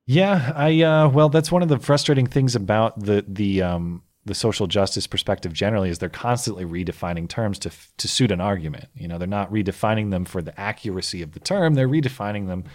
Yeah, 0.08 0.54
I 0.56 0.82
uh, 0.84 1.10
well, 1.10 1.30
that's 1.30 1.52
one 1.52 1.64
of 1.64 1.70
the 1.70 1.80
frustrating 1.80 2.28
things 2.28 2.56
about 2.56 3.00
the 3.00 3.26
the 3.28 3.64
um, 3.64 4.04
the 4.26 4.36
social 4.36 4.68
justice 4.68 5.08
perspective 5.08 5.52
generally 5.54 5.90
is 5.90 6.00
they're 6.00 6.10
constantly 6.10 6.64
redefining 6.64 7.28
terms 7.28 7.58
to 7.60 7.72
to 7.98 8.08
suit 8.08 8.32
an 8.32 8.40
argument. 8.40 8.86
You 8.94 9.08
know, 9.08 9.18
they're 9.18 9.28
not 9.28 9.52
redefining 9.52 10.12
them 10.12 10.26
for 10.26 10.42
the 10.42 10.60
accuracy 10.60 11.24
of 11.24 11.32
the 11.32 11.40
term; 11.40 11.74
they're 11.74 11.90
redefining 11.90 12.48
them 12.48 12.66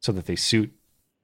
so 0.00 0.12
that 0.12 0.24
they 0.24 0.36
suit 0.36 0.72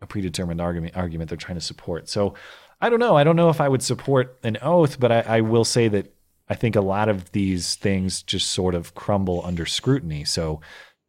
a 0.02 0.06
predetermined 0.06 0.60
argument 0.60 0.94
argument 0.96 1.30
they're 1.30 1.38
trying 1.38 1.58
to 1.58 1.64
support. 1.64 2.08
So, 2.10 2.34
I 2.80 2.90
don't 2.90 3.00
know. 3.00 3.16
I 3.16 3.24
don't 3.24 3.36
know 3.36 3.48
if 3.48 3.60
I 3.60 3.68
would 3.68 3.82
support 3.82 4.38
an 4.42 4.58
oath, 4.60 5.00
but 5.00 5.10
I, 5.10 5.20
I 5.20 5.40
will 5.40 5.64
say 5.64 5.88
that 5.88 6.14
I 6.48 6.54
think 6.54 6.76
a 6.76 6.80
lot 6.80 7.08
of 7.08 7.32
these 7.32 7.74
things 7.74 8.22
just 8.22 8.50
sort 8.52 8.74
of 8.74 8.94
crumble 8.94 9.42
under 9.44 9.66
scrutiny. 9.66 10.24
So, 10.24 10.60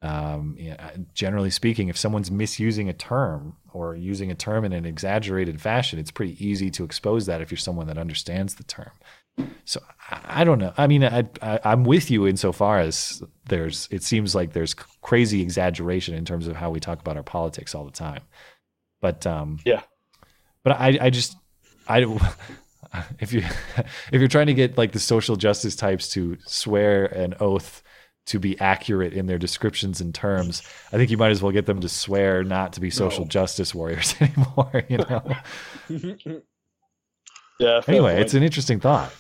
um, 0.02 0.58
generally 1.14 1.50
speaking, 1.50 1.90
if 1.90 1.98
someone's 1.98 2.32
misusing 2.32 2.90
a 2.90 2.94
term 2.94 3.56
or 3.74 3.96
using 3.96 4.32
a 4.32 4.36
term 4.36 4.66
in 4.66 4.74
an 4.74 4.86
exaggerated 4.86 5.62
fashion, 5.62 6.00
it's 6.00 6.12
pretty 6.12 6.44
easy 6.46 6.70
to 6.72 6.84
expose 6.84 7.26
that 7.28 7.42
if 7.42 7.52
you're 7.52 7.58
someone 7.58 7.88
that 7.88 7.98
understands 7.98 8.56
the 8.56 8.64
term. 8.64 8.92
So 9.66 9.82
I, 10.10 10.42
I 10.42 10.44
don't 10.44 10.60
know. 10.60 10.74
I 10.78 10.88
mean, 10.88 11.04
I, 11.04 11.28
I, 11.42 11.60
I'm 11.64 11.84
with 11.84 12.10
you 12.10 12.28
insofar 12.28 12.80
as 12.80 13.22
there's. 13.48 13.88
It 13.92 14.04
seems 14.04 14.34
like 14.34 14.54
there's 14.54 14.74
crazy 14.74 15.42
exaggeration 15.42 16.16
in 16.16 16.26
terms 16.26 16.48
of 16.48 16.56
how 16.56 16.70
we 16.72 16.80
talk 16.80 17.00
about 17.00 17.18
our 17.18 17.24
politics 17.24 17.76
all 17.76 17.86
the 17.86 17.92
time. 17.92 18.22
But 19.02 19.28
um, 19.28 19.60
yeah. 19.66 19.82
But 20.64 20.80
I, 20.80 20.98
I 21.02 21.10
just, 21.12 21.38
I, 21.88 22.04
if 23.20 23.34
you 23.34 23.40
if 23.78 24.20
you're 24.20 24.28
trying 24.28 24.48
to 24.48 24.54
get 24.54 24.78
like 24.78 24.92
the 24.92 25.00
social 25.00 25.36
justice 25.36 25.76
types 25.76 26.10
to 26.10 26.38
swear 26.46 27.06
an 27.06 27.36
oath 27.40 27.84
to 28.28 28.40
be 28.40 28.60
accurate 28.60 29.14
in 29.14 29.26
their 29.28 29.38
descriptions 29.38 30.02
and 30.02 30.14
terms, 30.14 30.62
I 30.92 30.98
think 30.98 31.10
you 31.12 31.18
might 31.18 31.32
as 31.32 31.42
well 31.42 31.52
get 31.52 31.66
them 31.66 31.80
to 31.82 31.90
swear 31.90 32.44
not 32.44 32.74
to 32.74 32.82
be 32.82 32.90
social 32.90 33.24
No. 33.24 33.30
justice 33.30 33.74
warriors 33.74 34.16
anymore. 34.22 34.84
You 34.90 34.98
know. 34.98 35.36
Yeah. 37.60 37.82
anyway, 37.88 38.12
point. 38.14 38.20
it's 38.22 38.34
an 38.34 38.44
interesting 38.44 38.80
thought. 38.80 39.14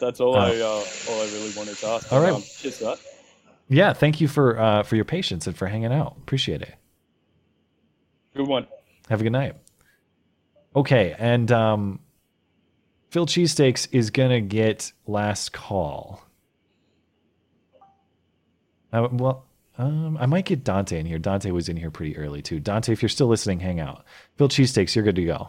That's 0.00 0.20
all 0.20 0.36
Uh, 0.36 0.52
I 0.52 0.56
uh, 0.56 0.64
all 1.08 1.20
I 1.20 1.26
really 1.32 1.52
wanted 1.56 1.76
to 1.78 1.86
ask. 1.88 2.12
all 2.12 2.20
right. 2.22 2.32
Um, 2.32 2.42
cheers 2.42 2.78
for 2.78 2.84
that. 2.84 2.98
Yeah, 3.68 3.92
thank 3.92 4.20
you 4.20 4.28
for 4.28 4.58
uh, 4.58 4.82
for 4.82 4.96
your 4.96 5.04
patience 5.04 5.46
and 5.46 5.56
for 5.56 5.66
hanging 5.66 5.92
out. 5.92 6.16
Appreciate 6.18 6.62
it. 6.62 6.74
Good 8.36 8.46
one. 8.48 8.66
Have 9.08 9.20
a 9.20 9.24
good 9.24 9.32
night. 9.32 9.56
Okay, 10.74 11.14
and 11.18 11.50
um, 11.50 12.00
Phil 13.10 13.26
Cheesesteaks 13.26 13.88
is 13.92 14.10
gonna 14.10 14.40
get 14.40 14.92
last 15.06 15.52
call. 15.52 16.22
Uh, 18.92 19.08
well, 19.12 19.44
um, 19.78 20.16
I 20.20 20.26
might 20.26 20.44
get 20.44 20.64
Dante 20.64 20.98
in 20.98 21.06
here. 21.06 21.18
Dante 21.18 21.50
was 21.50 21.68
in 21.68 21.76
here 21.76 21.90
pretty 21.90 22.16
early 22.16 22.42
too. 22.42 22.60
Dante, 22.60 22.92
if 22.92 23.02
you're 23.02 23.08
still 23.08 23.28
listening, 23.28 23.60
hang 23.60 23.80
out. 23.80 24.04
Phil 24.36 24.48
Cheesesteaks, 24.48 24.94
you're 24.94 25.04
good 25.04 25.16
to 25.16 25.24
go. 25.24 25.48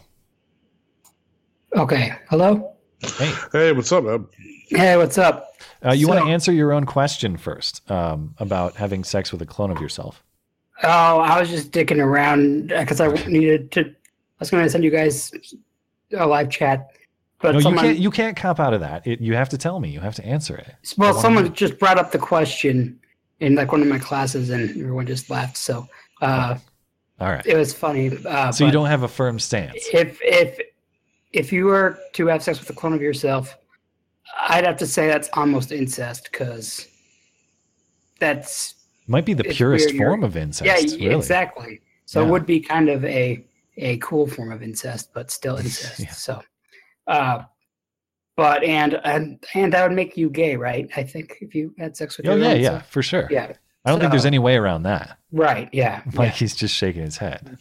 Okay. 1.76 2.14
Hello. 2.30 2.74
Hey, 3.18 3.34
hey, 3.52 3.72
what's 3.72 3.92
up, 3.92 4.04
man? 4.04 4.28
Hey, 4.70 4.96
what's 4.98 5.18
up? 5.18 5.56
Uh, 5.84 5.92
you 5.94 6.06
So- 6.06 6.14
want 6.14 6.26
to 6.26 6.32
answer 6.32 6.52
your 6.52 6.72
own 6.72 6.86
question 6.86 7.36
first 7.38 7.90
um, 7.90 8.36
about 8.38 8.76
having 8.76 9.04
sex 9.04 9.32
with 9.32 9.42
a 9.42 9.46
clone 9.46 9.72
of 9.72 9.80
yourself? 9.82 10.24
Oh, 10.84 11.20
I 11.20 11.40
was 11.40 11.50
just 11.50 11.72
dicking 11.72 12.04
around 12.04 12.68
because 12.70 13.00
I 13.02 13.08
needed 13.28 13.72
to. 13.74 13.94
I 14.42 14.44
was 14.44 14.50
going 14.50 14.64
to 14.64 14.70
send 14.72 14.84
you 14.84 14.90
guys 14.90 15.32
a 16.18 16.26
live 16.26 16.50
chat, 16.50 16.90
but 17.42 17.52
no, 17.54 17.60
someone, 17.60 17.86
you 17.86 17.92
can't. 17.92 18.00
You 18.00 18.12
can't 18.12 18.36
cop 18.36 18.60
out 18.60 18.74
of 18.74 18.80
that. 18.80 19.06
It, 19.06 19.22
you 19.22 19.36
have 19.36 19.50
to 19.50 19.58
tell 19.58 19.80
me. 19.80 19.90
You 19.92 20.00
have 20.00 20.16
to 20.16 20.26
answer 20.26 20.58
it. 20.58 20.74
Well, 20.98 21.14
someone 21.14 21.44
know. 21.44 21.50
just 21.52 21.78
brought 21.78 22.00
up 22.00 22.12
the 22.12 22.18
question 22.18 23.00
in 23.40 23.54
like 23.54 23.72
one 23.72 23.84
of 23.84 23.88
my 23.88 24.00
classes, 24.00 24.50
and 24.50 24.68
everyone 24.72 25.06
just 25.06 25.30
laughed. 25.30 25.58
So 25.58 25.88
uh, 26.24 26.58
All 27.20 27.28
right. 27.30 27.46
it 27.46 27.56
was 27.56 27.72
funny. 27.72 28.10
Uh, 28.26 28.52
So 28.52 28.66
you 28.66 28.72
don't 28.72 28.88
have 28.88 29.04
a 29.04 29.08
firm 29.08 29.38
stance. 29.38 29.76
If 29.94 30.18
if 30.24 30.60
if 31.34 31.54
you 31.54 31.66
were 31.66 32.00
to 32.14 32.26
have 32.26 32.42
sex 32.42 32.60
with 32.60 32.70
a 32.72 32.74
clone 32.74 32.94
of 32.94 33.02
yourself, 33.02 33.56
I'd 34.50 34.66
have 34.66 34.78
to 34.78 34.88
say 34.88 35.06
that's 35.08 35.30
almost 35.34 35.72
incest 35.72 36.30
because 36.32 36.88
that's 38.20 38.74
Might 39.06 39.26
be 39.26 39.34
the 39.36 39.44
purest 39.44 39.92
weird. 39.94 39.98
Form 40.00 40.24
of 40.24 40.36
incest. 40.36 40.66
Yeah, 40.66 40.98
really. 40.98 41.16
exactly. 41.16 41.82
So 42.06 42.22
Yeah. 42.22 42.28
it 42.28 42.32
would 42.32 42.46
be 42.48 42.60
kind 42.60 42.90
of 42.90 43.06
a 43.06 43.44
a 43.78 43.98
cool 43.98 44.28
form 44.28 44.52
of 44.52 44.62
incest, 44.62 45.12
but 45.14 45.32
still 45.32 45.58
incest. 45.66 46.24
So, 46.24 46.42
uh, 47.08 47.44
but 48.38 48.64
and 48.64 49.00
and 49.04 49.44
and 49.54 49.74
that 49.74 49.88
would 49.88 49.96
make 49.96 50.18
you 50.18 50.30
gay, 50.30 50.56
right? 50.56 50.90
I 50.96 51.04
think 51.04 51.38
if 51.42 51.54
you 51.54 51.74
had 51.78 51.96
sex 51.98 52.18
with 52.18 52.28
Oh 52.28 52.36
yeah, 52.36 52.54
yeah, 52.54 52.70
self. 52.70 52.90
for 52.90 53.04
sure. 53.04 53.28
Yeah. 53.30 53.54
I 53.84 53.90
don't 53.90 54.00
think 54.00 54.12
there's 54.12 54.28
any 54.28 54.38
way 54.40 54.58
around 54.58 54.84
that. 54.84 55.18
Right. 55.32 55.68
Yeah. 55.72 56.04
Like 56.14 56.34
he's 56.34 56.56
just 56.56 56.76
shaking 56.76 57.02
his 57.02 57.18
head. 57.18 57.58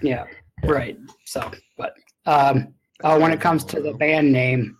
Yeah. 0.00 0.26
Right. 0.62 0.96
So, 1.24 1.50
but 1.76 1.94
um, 2.24 2.72
uh, 3.02 3.18
when 3.18 3.32
it 3.32 3.40
comes 3.40 3.64
to 3.64 3.80
the 3.80 3.92
band 3.94 4.32
name, 4.32 4.76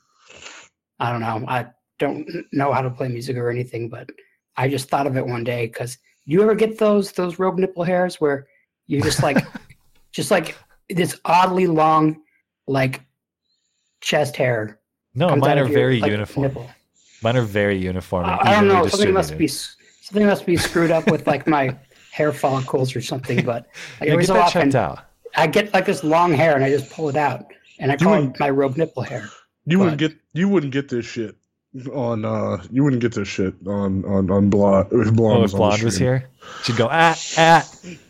I 1.00 1.10
don't 1.10 1.20
know. 1.20 1.44
I 1.48 1.66
don't 1.98 2.28
know 2.52 2.72
how 2.72 2.82
to 2.82 2.90
play 2.90 3.08
music 3.08 3.36
or 3.36 3.50
anything, 3.50 3.88
but 3.88 4.08
I 4.56 4.68
just 4.68 4.88
thought 4.88 5.06
of 5.08 5.16
it 5.16 5.26
one 5.26 5.42
day 5.42 5.66
because 5.66 5.98
you 6.24 6.40
ever 6.42 6.54
get 6.54 6.78
those 6.78 7.12
those 7.12 7.38
rogue 7.38 7.58
nipple 7.58 7.84
hairs 7.84 8.20
where 8.20 8.46
you 8.86 9.00
just 9.02 9.22
like 9.22 9.44
just 10.12 10.30
like 10.30 10.56
this 10.90 11.18
oddly 11.24 11.66
long 11.66 12.22
like 12.66 13.02
chest 14.00 14.36
hair. 14.36 14.80
No, 15.14 15.34
mine 15.34 15.58
are 15.58 15.62
of 15.62 15.70
your, 15.70 15.78
very 15.78 16.00
like, 16.00 16.10
uniform. 16.10 16.46
nipple. 16.46 16.70
Mine 17.22 17.36
are 17.36 17.42
very 17.42 17.78
uniform. 17.78 18.24
And 18.26 18.34
I, 18.34 18.52
I 18.52 18.54
don't 18.54 18.68
know. 18.68 18.86
Something 18.86 19.12
must 19.12 19.38
be 19.38 19.48
something 19.48 20.26
must 20.26 20.46
be 20.46 20.56
screwed 20.56 20.90
up 20.90 21.10
with 21.10 21.26
like 21.26 21.46
my 21.46 21.76
hair 22.12 22.32
follicles 22.32 22.94
or 22.94 23.00
something. 23.00 23.44
But 23.44 23.66
like, 24.00 24.08
Yeah, 24.08 24.12
every 24.12 24.22
get 24.22 24.28
so 24.28 24.34
that 24.34 24.42
often, 24.44 24.62
checked 24.62 24.74
out. 24.74 25.00
I 25.36 25.46
get 25.46 25.72
like 25.72 25.86
this 25.86 26.04
long 26.04 26.32
hair 26.32 26.54
and 26.54 26.64
I 26.64 26.70
just 26.70 26.90
pull 26.90 27.08
it 27.08 27.16
out 27.16 27.46
and 27.78 27.90
I 27.90 27.94
You 27.94 28.06
call 28.06 28.14
it 28.24 28.40
my 28.40 28.50
rogue 28.50 28.76
nipple 28.76 29.02
hair. 29.02 29.28
You 29.64 29.78
wouldn't 29.78 29.98
get 29.98 30.14
you 30.32 30.48
wouldn't 30.48 30.72
get 30.72 30.88
this 30.88 31.04
shit 31.06 31.36
on 31.92 32.24
uh 32.24 32.62
you 32.70 32.84
wouldn't 32.84 33.02
get 33.02 33.12
this 33.14 33.28
shit 33.28 33.54
on 33.66 34.04
on 34.04 34.30
on 34.30 34.48
blonde 34.48 34.88
if 34.92 35.12
blonde 35.12 35.38
Oh, 35.38 35.42
was 35.42 35.52
if 35.52 35.60
on 35.60 35.70
the 35.70 35.76
blonde 35.76 35.82
was 35.82 35.98
here, 35.98 36.28
she'd 36.62 36.76
go 36.76 36.88
ah 36.90 37.16
ah. 37.36 37.68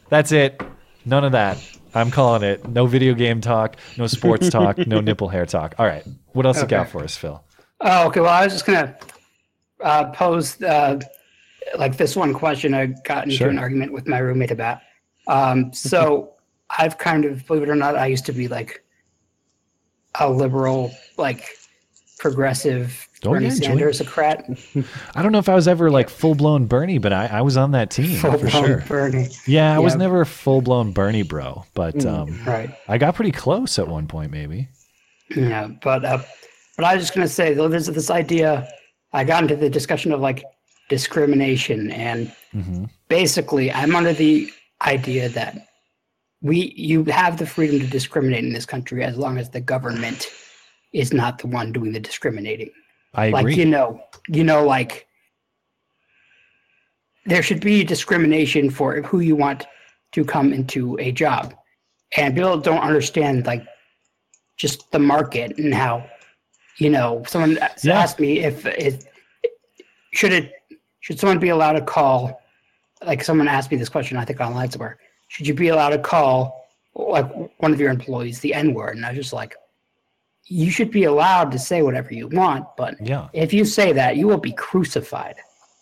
That's 0.09 0.32
it. 0.32 0.61
None 1.05 1.24
of 1.24 1.32
that. 1.32 1.59
I'm 1.97 2.10
calling 2.10 2.43
it. 2.43 2.68
No 2.68 2.86
video 2.86 3.14
game 3.14 3.40
talk. 3.40 3.77
No 3.97 4.06
sports 4.06 4.51
talk. 4.51 4.77
No 4.86 5.01
nipple 5.01 5.28
hair 5.28 5.47
talk. 5.47 5.74
All 5.78 5.86
right. 5.86 6.05
What 6.32 6.44
else 6.44 6.60
you 6.60 6.66
got 6.68 6.90
for 6.90 7.02
us, 7.02 7.16
Phil? 7.16 7.43
Oh, 7.81 8.06
okay. 8.09 8.20
Well, 8.20 8.31
I 8.31 8.44
was 8.44 8.52
just 8.52 8.66
gonna 8.66 8.97
uh, 9.81 10.05
pose 10.10 10.60
uh, 10.62 11.01
like 11.78 11.97
this 11.97 12.14
one 12.14 12.35
question. 12.35 12.74
I 12.74 12.86
got 13.05 13.24
into 13.24 13.36
Sure. 13.36 13.48
an 13.48 13.59
argument 13.59 13.93
with 13.93 14.06
my 14.06 14.18
roommate 14.18 14.51
about. 14.51 14.81
Um, 15.27 15.73
so 15.73 16.35
I've 16.78 16.98
kind 16.98 17.24
of, 17.24 17.47
believe 17.47 17.62
it 17.62 17.68
or 17.70 17.74
not, 17.74 17.97
I 17.97 18.06
used 18.06 18.27
to 18.27 18.32
be 18.32 18.47
like 18.47 18.85
a 20.20 20.31
liberal, 20.31 20.93
like 21.16 21.48
progressive 22.18 23.09
Oh, 23.24 23.30
Bernie 23.30 23.47
yeah, 23.47 23.51
Julie. 23.55 23.64
Sanders 23.64 24.01
a 24.01 24.05
crat. 24.05 24.48
I 25.14 25.22
don't 25.22 25.32
know 25.32 25.38
if 25.38 25.48
I 25.48 25.55
was 25.55 25.66
ever 25.66 25.90
like 25.90 26.09
full 26.10 26.34
blown 26.34 26.66
Bernie, 26.66 26.98
but 26.98 27.12
I, 27.12 27.26
I 27.26 27.40
was 27.43 27.56
on 27.56 27.70
that 27.72 27.90
team 27.90 28.18
for 28.18 28.30
Full-blown 28.32 28.51
sure. 28.51 28.84
Bernie. 28.88 29.30
Yeah, 29.47 29.74
I 29.74 29.78
was 29.78 29.97
never 29.97 30.20
a 30.20 30.26
full 30.26 30.60
blown 30.60 30.93
Bernie 30.93 31.22
bro, 31.22 31.64
but 31.74 31.94
Mm, 31.97 32.12
um, 32.12 32.40
right. 32.47 32.70
I 32.88 32.98
got 32.98 33.14
pretty 33.14 33.32
close 33.32 33.78
at 33.78 33.88
one 33.88 34.06
point, 34.06 34.30
maybe. 34.30 34.68
Yeah, 35.34 35.68
but 35.82 36.05
uh, 36.05 36.22
but 36.76 36.84
I 36.84 36.94
was 36.94 37.02
just 37.05 37.14
gonna 37.14 37.26
say 37.28 37.55
though, 37.55 37.68
there's 37.68 37.86
this 37.86 38.10
idea. 38.10 38.68
I 39.12 39.24
got 39.24 39.43
into 39.43 39.56
the 39.56 39.70
discussion 39.70 40.12
of 40.12 40.20
like 40.20 40.44
discrimination, 40.88 41.90
and 41.90 42.30
hmm 42.52 42.84
basically, 43.09 43.72
I'm 43.72 43.97
under 43.97 44.12
the 44.12 44.51
idea 44.82 45.28
that 45.30 45.66
we 46.43 46.72
you 46.76 47.05
have 47.05 47.38
the 47.38 47.47
freedom 47.47 47.80
to 47.80 47.86
discriminate 47.86 48.44
in 48.44 48.52
this 48.52 48.66
country 48.66 49.02
as 49.02 49.16
long 49.16 49.38
as 49.38 49.48
the 49.51 49.60
government 49.60 50.28
is 50.93 51.12
not 51.12 51.38
the 51.38 51.47
one 51.47 51.72
doing 51.72 51.93
the 51.93 52.01
discriminating. 52.01 52.70
I 53.16 53.30
like 53.30 53.56
you 53.56 53.64
know, 53.64 54.01
you 54.28 54.44
know, 54.44 54.64
like 54.64 55.06
there 57.24 57.43
should 57.43 57.60
be 57.60 57.82
discrimination 57.82 58.70
for 58.70 59.01
who 59.02 59.20
you 59.20 59.34
want 59.34 59.66
to 60.12 60.24
come 60.24 60.52
into 60.52 60.98
a 61.01 61.10
job, 61.10 61.55
and 62.16 62.34
people 62.34 62.59
don't 62.59 62.80
understand 62.80 63.47
like 63.47 63.66
just 64.56 64.90
the 64.93 64.98
market 64.98 65.59
and 65.59 65.74
how 65.74 66.09
you 66.78 66.90
know 66.90 67.22
someone 67.26 67.59
asked 67.86 68.20
me 68.20 68.40
if 68.40 68.66
it 68.66 69.05
should 70.12 70.32
it 70.32 70.52
should 71.01 71.18
someone 71.18 71.38
be 71.38 71.51
allowed 71.51 71.72
to 71.72 71.82
call 71.82 72.40
like 73.05 73.22
someone 73.22 73.48
asked 73.48 73.70
me 73.70 73.76
this 73.76 73.88
question 73.88 74.16
i 74.16 74.24
think 74.24 74.40
online 74.40 74.70
somewhere. 74.70 74.98
Should 75.28 75.47
you 75.47 75.55
be 75.55 75.68
allowed 75.68 75.90
to 75.90 75.98
call 75.98 76.66
like 76.94 77.30
one 77.59 77.72
of 77.72 77.80
your 77.80 77.90
employees 77.90 78.40
the 78.40 78.55
n 78.55 78.74
word? 78.74 78.97
And 78.97 79.05
i 79.05 79.10
was 79.10 79.18
just 79.18 79.32
like 79.32 79.56
you 80.48 80.70
should 80.70 80.90
be 80.90 81.05
allowed 81.05 81.51
to 81.52 81.59
say 81.59 81.82
whatever 81.82 82.12
you 82.14 82.28
want 82.28 82.64
but 82.77 82.94
Yeah. 83.01 83.28
if 83.32 83.52
you 83.52 83.64
say 83.64 83.93
that 83.93 84.16
you 84.16 84.27
will 84.27 84.39
be 84.39 84.52
crucified 84.52 85.36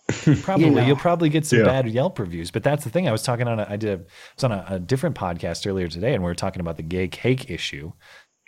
Probably 0.43 0.69
know. 0.71 0.83
you 0.83 0.89
will 0.95 1.01
probably 1.01 1.29
get 1.31 1.47
some 1.47 1.61
Yeah. 1.61 1.65
bad 1.65 1.89
Yelp 1.89 2.19
reviews, 2.19 2.51
but 2.51 2.63
that's 2.63 2.85
the 2.85 2.91
thing. 2.91 3.09
I 3.09 3.13
was 3.13 3.23
talking 3.23 3.49
on 3.49 3.59
a, 3.59 3.67
I 3.69 3.77
did 3.77 4.01
a, 4.01 4.03
was 4.37 4.45
on 4.45 4.53
a, 4.53 4.65
a 4.69 4.79
different 4.79 5.17
podcast 5.17 5.67
earlier 5.67 5.89
today, 5.89 6.13
and 6.13 6.23
we 6.23 6.29
were 6.29 6.35
talking 6.35 6.61
about 6.61 6.77
the 6.77 6.83
gay 6.83 7.09
cake 7.09 7.51
issue. 7.51 7.91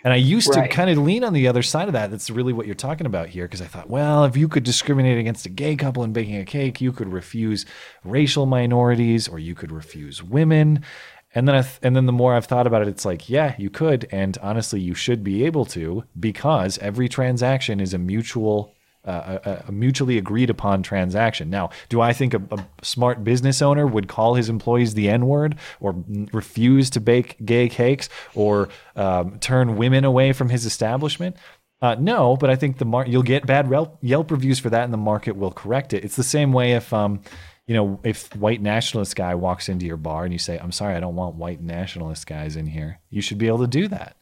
And 0.03 0.13
I 0.13 0.17
used 0.17 0.55
Right. 0.55 0.69
to 0.69 0.75
kind 0.75 0.91
of 0.91 0.99
lean 0.99 1.23
on 1.23 1.33
the 1.33 1.47
other 1.47 1.63
side 1.63 1.87
of 1.87 1.93
that. 1.93 2.11
That's 2.11 2.29
really 2.29 2.53
what 2.53 2.67
you're 2.67 2.75
talking 2.75 3.07
about 3.07 3.29
here, 3.29 3.45
because 3.45 3.63
I 3.63 3.65
thought, 3.65 3.89
well, 3.89 4.23
if 4.25 4.37
you 4.37 4.47
could 4.47 4.63
discriminate 4.63 5.17
against 5.17 5.47
a 5.47 5.49
gay 5.49 5.75
couple 5.75 6.03
in 6.03 6.13
baking 6.13 6.35
a 6.37 6.45
cake, 6.45 6.79
you 6.79 6.91
could 6.91 7.11
refuse 7.11 7.65
racial 8.05 8.45
minorities, 8.45 9.27
or 9.27 9.39
you 9.39 9.55
could 9.55 9.71
refuse 9.71 10.21
women. 10.21 10.83
And 11.37 11.47
then, 11.47 11.53
I 11.53 11.61
th- 11.61 11.79
and 11.83 11.95
then 11.95 12.07
the 12.07 12.11
more 12.11 12.33
I've 12.33 12.45
thought 12.45 12.65
about 12.65 12.81
it, 12.81 12.87
it's 12.87 13.05
like, 13.05 13.29
yeah, 13.29 13.53
you 13.59 13.69
could, 13.69 14.07
and 14.11 14.35
honestly, 14.41 14.79
you 14.79 14.95
should 14.95 15.23
be 15.23 15.45
able 15.45 15.65
to, 15.65 16.03
because 16.19 16.79
every 16.79 17.07
transaction 17.07 17.79
is 17.79 17.93
a 17.93 17.99
mutual 17.99 18.73
uh, 19.05 19.37
a, 19.45 19.63
a 19.67 19.71
mutually 19.71 20.17
agreed 20.17 20.49
upon 20.49 20.81
transaction. 20.81 21.49
Now, 21.51 21.69
do 21.89 22.01
I 22.01 22.11
think 22.11 22.33
a, 22.33 22.41
a 22.51 22.65
smart 22.81 23.23
business 23.23 23.61
owner 23.61 23.85
would 23.85 24.07
call 24.07 24.33
his 24.33 24.49
employees 24.49 24.95
the 24.95 25.09
N 25.09 25.27
word 25.27 25.57
or 25.79 25.91
n- 25.91 26.27
refuse 26.33 26.89
to 26.89 26.99
bake 26.99 27.37
gay 27.45 27.69
cakes 27.69 28.09
or 28.33 28.69
um, 28.95 29.37
turn 29.39 29.77
women 29.77 30.05
away 30.05 30.33
from 30.33 30.49
his 30.49 30.65
establishment? 30.65 31.37
Uh, 31.83 31.95
no, 31.99 32.35
but 32.35 32.49
I 32.49 32.55
think 32.55 32.79
the 32.79 32.85
mar- 32.85 33.05
you'll 33.07 33.21
get 33.21 33.45
bad 33.45 33.69
Yelp, 34.01 34.31
reviews 34.31 34.57
for 34.57 34.71
that, 34.71 34.83
and 34.85 34.91
the 34.91 34.97
market 34.97 35.37
will 35.37 35.51
correct 35.51 35.93
it. 35.93 36.03
It's 36.03 36.15
the 36.15 36.23
same 36.23 36.51
way 36.51 36.73
if 36.73 36.91
um, 36.91 37.21
you 37.67 37.75
know, 37.75 37.99
if 38.03 38.33
white 38.35 38.61
nationalist 38.61 39.15
guy 39.15 39.35
walks 39.35 39.67
into 39.69 39.85
your 39.85 39.97
bar 39.97 40.23
and 40.23 40.33
you 40.33 40.39
say, 40.39 40.57
"I'm 40.57 40.71
sorry, 40.71 40.95
I 40.95 40.99
don't 40.99 41.15
want 41.15 41.35
white 41.35 41.61
nationalist 41.61 42.25
guys 42.25 42.55
in 42.55 42.65
here," 42.67 42.99
you 43.09 43.21
should 43.21 43.37
be 43.37 43.47
able 43.47 43.59
to 43.59 43.67
do 43.67 43.87
that. 43.89 44.15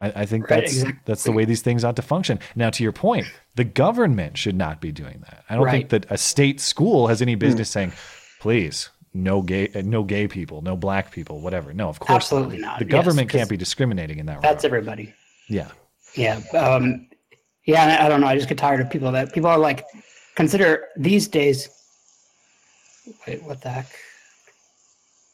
I, 0.00 0.22
I 0.22 0.26
think 0.26 0.50
Right, 0.50 0.60
that's 0.60 0.72
exactly. 0.72 1.00
that's 1.04 1.22
the 1.24 1.32
way 1.32 1.44
these 1.44 1.62
things 1.62 1.84
ought 1.84 1.96
to 1.96 2.02
function. 2.02 2.40
Now, 2.56 2.70
to 2.70 2.82
your 2.82 2.92
point, 2.92 3.26
the 3.54 3.64
government 3.64 4.36
should 4.36 4.56
not 4.56 4.80
be 4.80 4.90
doing 4.90 5.22
that. 5.28 5.44
I 5.48 5.56
don't 5.56 5.70
think 5.70 5.90
that 5.90 6.06
a 6.10 6.18
state 6.18 6.60
school 6.60 7.06
has 7.08 7.22
any 7.22 7.34
business 7.34 7.70
saying, 7.70 7.92
"Please, 8.40 8.88
no 9.14 9.42
gay, 9.42 9.68
no 9.84 10.02
gay 10.02 10.26
people, 10.26 10.62
no 10.62 10.76
black 10.76 11.12
people, 11.12 11.40
whatever." 11.40 11.72
No, 11.74 11.88
of 11.88 12.00
course, 12.00 12.16
Absolutely 12.16 12.58
not, 12.58 12.78
The 12.78 12.86
yes, 12.86 13.30
can't 13.30 13.50
be 13.50 13.56
discriminating 13.58 14.18
in 14.18 14.26
that 14.26 14.36
regard. 14.36 14.54
that's 14.54 14.64
everybody 14.64 15.14
Yeah, 15.48 15.68
Yeah. 16.14 16.40
Um, 16.54 17.08
yeah. 17.64 17.98
I 18.00 18.08
don't 18.08 18.20
know. 18.22 18.26
I 18.26 18.34
just 18.34 18.48
get 18.48 18.58
tired 18.58 18.80
of 18.80 18.90
people 18.90 19.12
that 19.12 19.32
people 19.32 19.50
are 19.50 19.58
like, 19.58 19.84
consider 20.34 20.86
these 20.96 21.28
days. 21.28 21.68
Wait, 23.26 23.42
what 23.42 23.60
the 23.60 23.68
heck? 23.68 23.86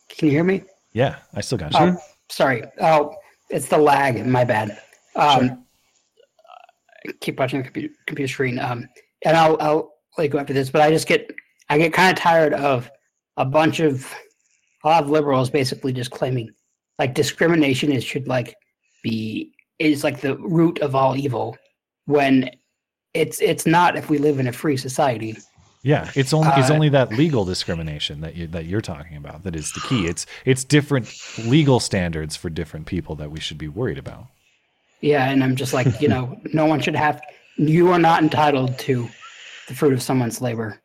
Can 0.09 0.27
you 0.27 0.33
hear 0.33 0.45
me? 0.45 0.63
yeah. 0.93 1.17
I 1.35 1.41
still 1.41 1.59
got 1.59 1.73
you. 1.73 1.79
Oh, 1.81 1.97
sorry. 2.29 2.65
Oh, 2.81 3.15
it's 3.51 3.69
the 3.69 3.79
lag. 3.79 4.25
My 4.27 4.45
bad. 4.45 4.81
Um, 5.17 5.65
keep 7.21 7.39
watching 7.39 7.61
the 7.61 7.65
computer, 7.65 7.95
computer 8.07 8.33
screen. 8.33 8.59
Um, 8.59 8.89
and 9.25 9.37
I'll 9.37 9.57
I'll 9.61 9.93
like 10.17 10.33
go 10.33 10.39
after 10.39 10.53
this, 10.53 10.71
but 10.71 10.83
I 10.83 10.91
just 10.91 11.07
get 11.07 11.31
I 11.69 11.79
get 11.79 11.93
kind 11.93 12.17
of 12.17 12.21
tired 12.21 12.55
of 12.55 12.91
a 13.37 13.45
bunch 13.45 13.81
of 13.81 14.13
a 14.85 14.89
lot 14.89 15.03
of 15.03 15.11
liberals 15.11 15.51
basically 15.51 15.93
just 15.93 16.11
claiming 16.11 16.51
like 16.99 17.15
discrimination 17.15 17.93
is 17.93 18.05
should 18.05 18.29
like 18.29 18.55
be 19.03 19.53
is 19.79 20.05
like 20.05 20.21
the 20.21 20.37
root 20.39 20.79
of 20.81 20.95
all 20.95 21.17
evil 21.17 21.57
when 22.07 22.51
it's 23.15 23.41
it's 23.41 23.67
not 23.67 23.97
if 23.97 24.11
we 24.11 24.19
live 24.19 24.39
in 24.39 24.49
a 24.49 24.53
free 24.53 24.77
society. 24.77 25.37
Yeah, 25.83 26.11
it's 26.15 26.33
only 26.33 26.53
it's 26.57 26.71
Uh, 26.71 26.75
only 26.75 26.89
that 26.91 27.13
legal 27.13 27.45
discrimination 27.45 28.21
that 28.21 28.35
you 28.37 28.47
that 28.49 28.67
you're 28.67 28.81
talking 28.81 29.17
about 29.17 29.45
that 29.45 29.55
is 29.57 29.73
the 29.73 29.81
key. 29.81 30.07
It's 30.07 30.27
it's 30.45 30.65
different 30.65 31.09
legal 31.37 31.81
standards 31.81 32.37
for 32.37 32.51
different 32.51 32.87
people 32.87 33.15
that 33.17 33.31
we 33.31 33.41
should 33.41 33.59
be 33.59 33.69
worried 33.69 33.99
about. 33.99 34.27
Yeah, 35.01 35.31
and 35.31 35.43
I'm 35.45 35.57
just 35.57 35.73
like, 35.73 36.01
you 36.01 36.09
know, 36.09 36.41
no 36.53 36.67
one 36.67 36.81
should 36.81 36.97
have. 36.97 37.21
You 37.57 37.91
are 37.93 37.99
not 37.99 38.23
entitled 38.23 38.79
to 38.81 39.09
the 39.69 39.75
fruit 39.75 39.93
of 39.93 40.03
someone's 40.03 40.41
labor. 40.41 40.81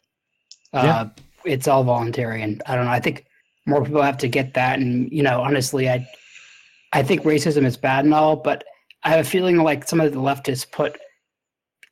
Uh, 0.73 0.83
Yeah. 0.83 1.09
It's 1.45 1.67
all 1.67 1.83
voluntary, 1.83 2.41
and 2.41 2.61
I 2.67 2.75
don't 2.75 2.85
know. 2.85 2.91
I 2.91 2.99
think 3.01 3.25
more 3.65 3.83
people 3.83 4.01
have 4.01 4.17
to 4.19 4.29
get 4.29 4.53
that. 4.55 4.79
And 4.79 5.11
you 5.11 5.23
know, 5.23 5.41
honestly, 5.41 5.89
I, 5.89 6.07
I 6.93 7.03
think 7.03 7.23
racism 7.23 7.65
is 7.65 7.77
bad 7.77 8.05
and 8.05 8.13
all, 8.13 8.35
but 8.37 8.63
I 9.03 9.09
have 9.11 9.21
a 9.21 9.29
feeling 9.29 9.57
like 9.57 9.87
some 9.87 9.99
of 10.01 10.13
the 10.13 10.19
leftists 10.19 10.69
put, 10.71 10.97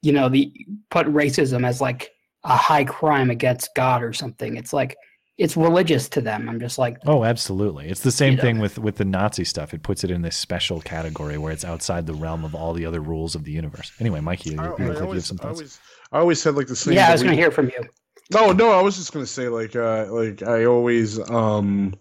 you 0.01 0.11
know, 0.13 0.29
the 0.29 0.53
put 0.89 1.07
racism 1.07 1.65
as 1.67 1.81
like 1.81 2.11
a 2.43 2.55
high 2.55 2.83
crime 2.83 3.29
against 3.29 3.73
God 3.75 4.03
or 4.03 4.13
something. 4.13 4.57
It's 4.57 4.73
like 4.73 4.95
it's 5.37 5.57
religious 5.57 6.07
to 6.09 6.21
them. 6.21 6.47
I'm 6.49 6.59
just 6.59 6.77
like, 6.77 6.97
Oh, 7.05 7.23
absolutely. 7.23 7.89
It's 7.89 8.01
the 8.01 8.11
same 8.11 8.37
thing 8.37 8.59
with 8.59 8.77
with 8.77 8.97
the 8.97 9.05
Nazi 9.05 9.43
stuff. 9.43 9.73
It 9.73 9.83
puts 9.83 10.03
it 10.03 10.11
in 10.11 10.21
this 10.21 10.35
special 10.35 10.81
category 10.81 11.37
where 11.37 11.51
it's 11.51 11.65
outside 11.65 12.05
the 12.05 12.13
realm 12.13 12.45
of 12.45 12.53
all 12.53 12.73
the 12.73 12.85
other 12.85 12.99
rules 12.99 13.35
of 13.35 13.43
the 13.43 13.51
universe. 13.51 13.91
Anyway, 13.99 14.19
Mikey, 14.19 14.51
you, 14.51 14.55
you 14.55 14.61
I 14.61 14.67
look 14.67 14.79
like 14.79 14.87
you 14.87 14.93
have 14.93 15.03
always, 15.03 15.25
some 15.25 15.39
I 15.41 15.47
always, 15.47 15.79
I 16.11 16.19
always 16.19 16.43
had 16.43 16.55
like 16.55 16.67
the 16.67 16.75
same. 16.75 16.93
yeah, 16.93 17.09
I 17.09 17.11
was 17.13 17.23
going 17.23 17.35
to 17.35 17.41
hear 17.41 17.51
from 17.51 17.67
you. 17.67 17.87
No, 18.31 18.51
no, 18.51 18.71
I 18.71 18.81
was 18.81 18.95
just 18.95 19.11
gonna 19.11 19.25
say 19.25 19.49
like 19.49 19.75
uh 19.75 20.05
like 20.09 20.41
I 20.41 20.65
always 20.65 21.19
um 21.29 21.95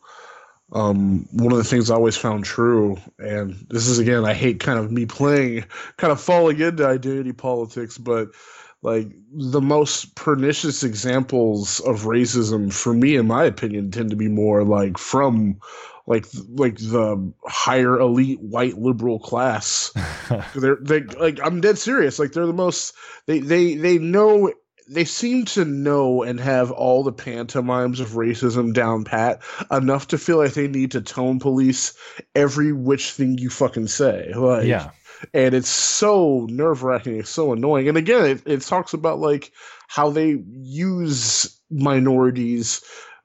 um 0.72 1.26
one 1.32 1.50
of 1.50 1.58
the 1.58 1.64
things 1.64 1.90
I 1.90 1.96
always 1.96 2.16
found 2.16 2.44
true, 2.44 2.96
and 3.18 3.54
this 3.68 3.88
is 3.88 3.98
again 3.98 4.24
I 4.24 4.34
hate 4.34 4.60
kind 4.60 4.78
of 4.78 4.92
me 4.92 5.06
playing 5.06 5.64
kind 5.96 6.12
of 6.12 6.20
falling 6.20 6.60
into 6.60 6.86
identity 6.86 7.32
politics, 7.32 7.98
but 7.98 8.28
like 8.82 9.08
the 9.32 9.60
most 9.60 10.14
pernicious 10.14 10.82
examples 10.82 11.80
of 11.80 12.02
racism 12.02 12.72
for 12.72 12.94
me 12.94 13.16
in 13.16 13.26
my 13.26 13.44
opinion 13.44 13.90
tend 13.90 14.10
to 14.10 14.16
be 14.16 14.28
more 14.28 14.64
like 14.64 14.96
from 14.96 15.60
like 16.06 16.26
like 16.48 16.76
the 16.78 17.32
higher 17.44 17.98
elite 17.98 18.40
white 18.40 18.78
liberal 18.78 19.20
class. 19.20 19.92
They're 20.54 20.78
they 20.80 21.02
like 21.02 21.38
i'm 21.44 21.60
dead 21.60 21.78
serious. 21.78 22.18
Like 22.18 22.32
they're 22.32 22.46
the 22.46 22.52
most 22.52 22.94
they 23.26 23.38
they 23.38 23.74
they 23.74 23.98
know 23.98 24.52
they 24.90 25.04
seem 25.04 25.44
to 25.44 25.64
know 25.64 26.24
and 26.24 26.40
have 26.40 26.72
all 26.72 27.04
the 27.04 27.12
pantomimes 27.12 28.00
of 28.00 28.10
racism 28.10 28.74
down 28.74 29.04
pat 29.04 29.40
enough 29.70 30.08
to 30.08 30.18
feel 30.18 30.38
like 30.38 30.54
they 30.54 30.66
need 30.66 30.90
to 30.90 31.00
tone 31.00 31.38
police 31.38 31.94
every 32.34 32.72
which 32.72 33.12
thing 33.12 33.38
you 33.38 33.50
fucking 33.50 33.86
say. 33.86 34.32
Like 34.34 34.66
Yeah. 34.66 34.90
And 35.34 35.54
it's 35.54 35.68
so 35.68 36.46
nerve 36.50 36.82
wracking 36.82 37.16
it's 37.18 37.30
so 37.30 37.52
annoying. 37.52 37.88
And 37.88 37.96
again 37.98 38.24
it, 38.24 38.42
it 38.46 38.60
talks 38.62 38.92
about 38.94 39.18
like 39.18 39.52
how 39.88 40.10
they 40.10 40.42
use 40.62 41.58
minorities 41.70 42.82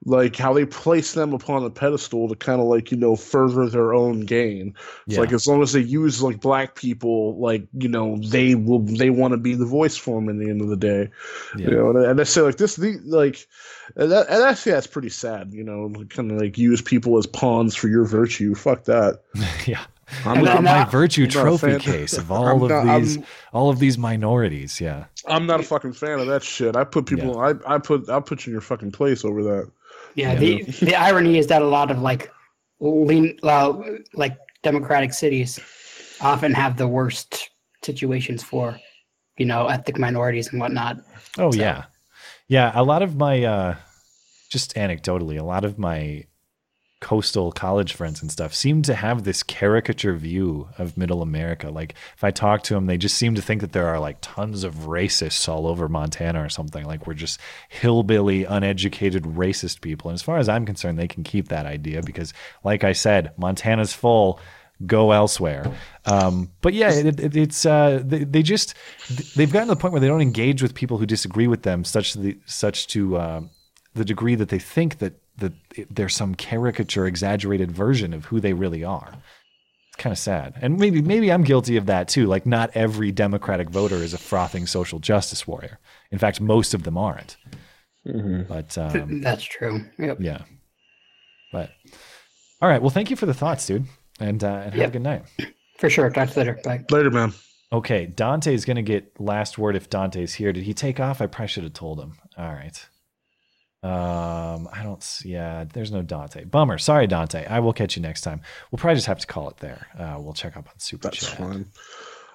like 0.08 0.36
how 0.36 0.54
they 0.54 0.66
place 0.66 1.14
them 1.14 1.34
upon 1.34 1.64
a 1.64 1.70
pedestal 1.70 2.28
to 2.30 2.36
kind 2.36 2.62
of 2.62 2.68
like 2.68 2.92
you 2.92 2.98
know 2.98 3.16
further 3.16 3.68
their 3.68 3.94
own 3.94 4.20
gain. 4.22 4.76
It's 5.08 5.16
Yeah. 5.16 5.22
like 5.22 5.32
as 5.34 5.48
long 5.48 5.64
as 5.64 5.74
they 5.74 5.80
use 5.80 6.22
like 6.22 6.42
black 6.42 6.76
people 6.76 7.40
like 7.40 7.66
you 7.74 7.90
know 7.90 8.18
they 8.18 8.54
will 8.54 8.80
they 8.80 9.10
want 9.10 9.32
to 9.32 9.38
be 9.38 9.56
the 9.56 9.66
voice 9.66 9.98
for 9.98 10.20
them 10.20 10.30
in 10.30 10.38
the 10.38 10.50
end 10.50 10.62
of 10.62 10.68
the 10.68 10.76
day. 10.78 11.10
Yeah. 11.58 11.70
you 11.70 11.76
know 11.76 11.90
and, 11.90 12.06
and 12.06 12.20
they 12.20 12.24
say 12.26 12.42
like 12.42 12.58
this 12.58 12.76
the 12.76 13.00
like 13.04 13.48
and, 13.96 14.12
that, 14.12 14.28
and 14.30 14.44
actually 14.44 14.74
that's 14.74 14.86
pretty 14.86 15.10
sad 15.10 15.54
you 15.54 15.64
know 15.64 15.92
kind 16.10 16.30
of 16.32 16.40
like 16.40 16.58
use 16.58 16.82
people 16.84 17.18
as 17.18 17.26
pawns 17.26 17.74
for 17.76 17.88
your 17.88 18.06
virtue. 18.06 18.54
Fuck 18.54 18.84
that. 18.84 19.22
Yeah 19.66 19.86
I'm 20.26 20.36
Look 20.42 20.46
not- 20.46 20.58
at 20.58 20.64
my 20.64 20.72
I'm 20.84 20.90
virtue 20.90 21.28
trophy 21.28 21.80
case 21.80 22.14
of 22.18 22.32
I'm 22.32 22.38
all 22.38 22.64
of 22.64 22.70
not- 22.70 22.86
I'm- 22.88 23.02
these 23.04 23.18
all 23.54 23.70
of 23.70 23.80
these 23.80 23.98
minorities. 23.98 24.80
Yeah. 24.80 25.06
I'm 25.28 25.46
not 25.48 25.60
a 25.60 25.64
fucking 25.64 25.94
fan 25.94 26.20
of 26.20 26.28
that 26.28 26.44
shit. 26.44 26.76
I 26.76 26.84
put 26.84 27.06
people. 27.08 27.40
I, 27.40 27.54
I 27.66 27.80
put. 27.80 28.10
I 28.10 28.20
put 28.20 28.46
you 28.46 28.52
in 28.52 28.54
your 28.54 28.62
fucking 28.62 28.92
place 28.92 29.26
over 29.26 29.42
that. 29.44 29.72
Yeah, 30.14 30.36
the 30.36 30.62
the 30.82 30.96
irony 30.96 31.38
is 31.40 31.48
that 31.48 31.62
a 31.62 31.68
lot 31.68 31.90
of 31.92 32.00
like 32.00 32.32
lean, 32.80 33.38
uh, 33.44 33.74
like 34.14 34.38
democratic 34.62 35.14
cities 35.14 35.60
often 36.22 36.54
have 36.54 36.78
the 36.78 36.88
worst 36.88 37.50
situations 37.84 38.44
for 38.44 38.80
you 39.38 39.46
know, 39.46 39.68
ethnic 39.68 39.98
minorities 40.00 40.48
and 40.52 40.62
whatnot. 40.62 40.98
Oh 41.38 41.52
yeah, 41.54 41.86
yeah. 42.48 42.72
A 42.76 42.84
lot 42.84 43.02
of 43.02 43.16
my, 43.18 43.44
uh, 43.44 43.76
just 44.50 44.76
anecdotally, 44.76 45.38
a 45.40 45.44
lot 45.44 45.66
of 45.66 45.78
my 45.78 46.24
coastal 47.02 47.52
college 47.52 47.94
friends 47.94 48.22
and 48.22 48.32
stuff 48.32 48.54
seem 48.54 48.82
to 48.82 48.96
have 48.96 49.24
this 49.24 49.44
caricature 49.44 50.16
view 50.16 50.70
of 50.78 50.98
Middle 50.98 51.22
America. 51.22 51.70
Like 51.70 51.94
if 52.16 52.24
I 52.24 52.32
talk 52.32 52.64
to 52.64 52.74
them, 52.74 52.86
they 52.86 52.98
just 52.98 53.18
seem 53.18 53.36
to 53.36 53.42
think 53.42 53.62
that 53.62 53.74
there 53.74 53.88
are 53.88 54.00
like 54.00 54.18
tons 54.22 54.64
of 54.64 54.76
racists 54.76 55.48
all 55.48 55.68
over 55.68 55.90
Montana 55.90 56.44
or 56.44 56.50
something. 56.50 56.86
Like 56.86 57.06
we're 57.06 57.14
just 57.14 57.40
hillbilly, 57.70 58.46
uneducated, 58.46 59.24
racist 59.24 59.82
people. 59.82 60.10
And 60.10 60.16
as 60.16 60.22
far 60.22 60.38
as 60.38 60.50
I'm 60.50 60.66
concerned, 60.66 60.98
they 60.98 61.08
can 61.08 61.24
keep 61.24 61.50
that 61.50 61.66
idea 61.66 62.02
because, 62.02 62.34
like 62.64 62.84
I 62.84 62.94
said, 62.94 63.34
Montana's 63.38 63.94
full 63.94 64.40
go 64.86 65.12
elsewhere. 65.12 65.72
Um, 66.06 66.52
but 66.62 66.74
yeah, 66.74 66.92
it, 66.92 67.20
it, 67.20 67.36
it's 67.36 67.66
uh, 67.66 68.02
they, 68.04 68.24
they 68.24 68.42
just 68.44 68.74
they've 69.36 69.52
gotten 69.52 69.68
to 69.68 69.76
the 69.76 69.80
point 69.80 69.92
where 69.92 70.02
they 70.02 70.08
don't 70.08 70.22
engage 70.22 70.62
with 70.62 70.74
people 70.74 70.98
who 70.98 71.06
disagree 71.06 71.48
with 71.48 71.64
them, 71.64 71.84
such 71.84 72.14
to 72.14 72.20
the 72.20 72.40
such 72.46 72.88
to 72.88 73.18
uh, 73.18 73.42
the 73.94 74.06
degree 74.06 74.36
that 74.36 74.50
they 74.50 74.60
think 74.60 75.00
that 75.00 75.14
that 75.38 75.54
it, 75.76 75.94
there's 75.94 76.16
some 76.16 76.36
caricature, 76.36 77.06
exaggerated 77.06 77.72
version 77.72 78.14
of 78.14 78.26
who 78.26 78.40
they 78.40 78.54
really 78.54 78.84
are. 78.84 79.14
It's 79.90 79.98
kind 79.98 80.12
of 80.12 80.18
sad, 80.20 80.56
and 80.62 80.78
maybe 80.78 81.02
maybe 81.02 81.32
I'm 81.32 81.44
guilty 81.44 81.78
of 81.78 81.86
that 81.86 82.08
too. 82.08 82.26
Like 82.26 82.46
not 82.46 82.72
every 82.76 83.12
Democratic 83.12 83.70
voter 83.70 83.96
is 83.96 84.14
a 84.14 84.18
frothing 84.18 84.68
social 84.68 85.00
justice 85.00 85.48
warrior. 85.48 85.80
In 86.12 86.20
fact, 86.20 86.42
most 86.42 86.74
of 86.74 86.84
them 86.84 86.98
aren't. 86.98 87.38
But 88.06 88.78
um, 88.78 89.22
That's 89.22 89.44
true. 89.44 89.84
Yep. 89.98 90.18
yeah. 90.20 90.44
But 91.52 91.72
all 92.62 92.70
right. 92.70 92.82
Well, 92.82 92.92
thank 92.92 93.10
you 93.10 93.16
for 93.16 93.26
the 93.26 93.34
thoughts, 93.34 93.66
dude, 93.66 93.86
and 94.20 94.44
uh, 94.44 94.64
and 94.66 94.74
have 94.76 94.90
a 94.90 94.94
good 94.94 95.02
night. 95.02 95.24
For 95.78 95.90
sure. 95.90 96.10
Talk 96.10 96.30
to 96.30 96.36
you 96.36 96.40
later. 96.42 96.60
Bye. 96.64 96.86
Later, 96.90 97.12
man. 97.12 97.34
Okay, 97.72 98.06
Dante's 98.06 98.64
gonna 98.64 98.84
get 98.84 99.20
last 99.20 99.58
word 99.58 99.76
if 99.76 99.90
Dante's 99.90 100.36
here. 100.36 100.54
Did 100.54 100.64
he 100.64 100.74
take 100.74 101.00
off? 101.00 101.20
I 101.20 101.28
probably 101.28 101.48
should 101.48 101.64
have 101.64 101.74
told 101.74 102.00
him. 102.00 102.18
All 102.38 102.54
right. 102.54 102.88
Um, 103.84 104.68
I 104.74 104.82
don't. 104.84 105.02
see. 105.04 105.30
Yeah, 105.30 105.66
there's 105.72 105.92
no 105.92 106.02
Dante. 106.02 106.44
Bummer. 106.46 106.78
Sorry, 106.78 107.06
Dante. 107.08 107.46
I 107.46 107.60
will 107.60 107.74
catch 107.74 107.96
you 107.96 108.02
next 108.02 108.22
time. 108.22 108.42
We'll 108.72 108.80
probably 108.80 108.96
just 108.96 109.08
have 109.08 109.20
to 109.20 109.28
call 109.28 109.50
it 109.50 109.58
there. 109.58 109.88
Uh, 109.98 110.16
we'll 110.20 110.34
check 110.34 110.58
up 110.58 110.68
on 110.68 110.80
Super 110.80 111.04
That's 111.04 111.18
Chat. 111.18 111.38
fine. 111.38 111.66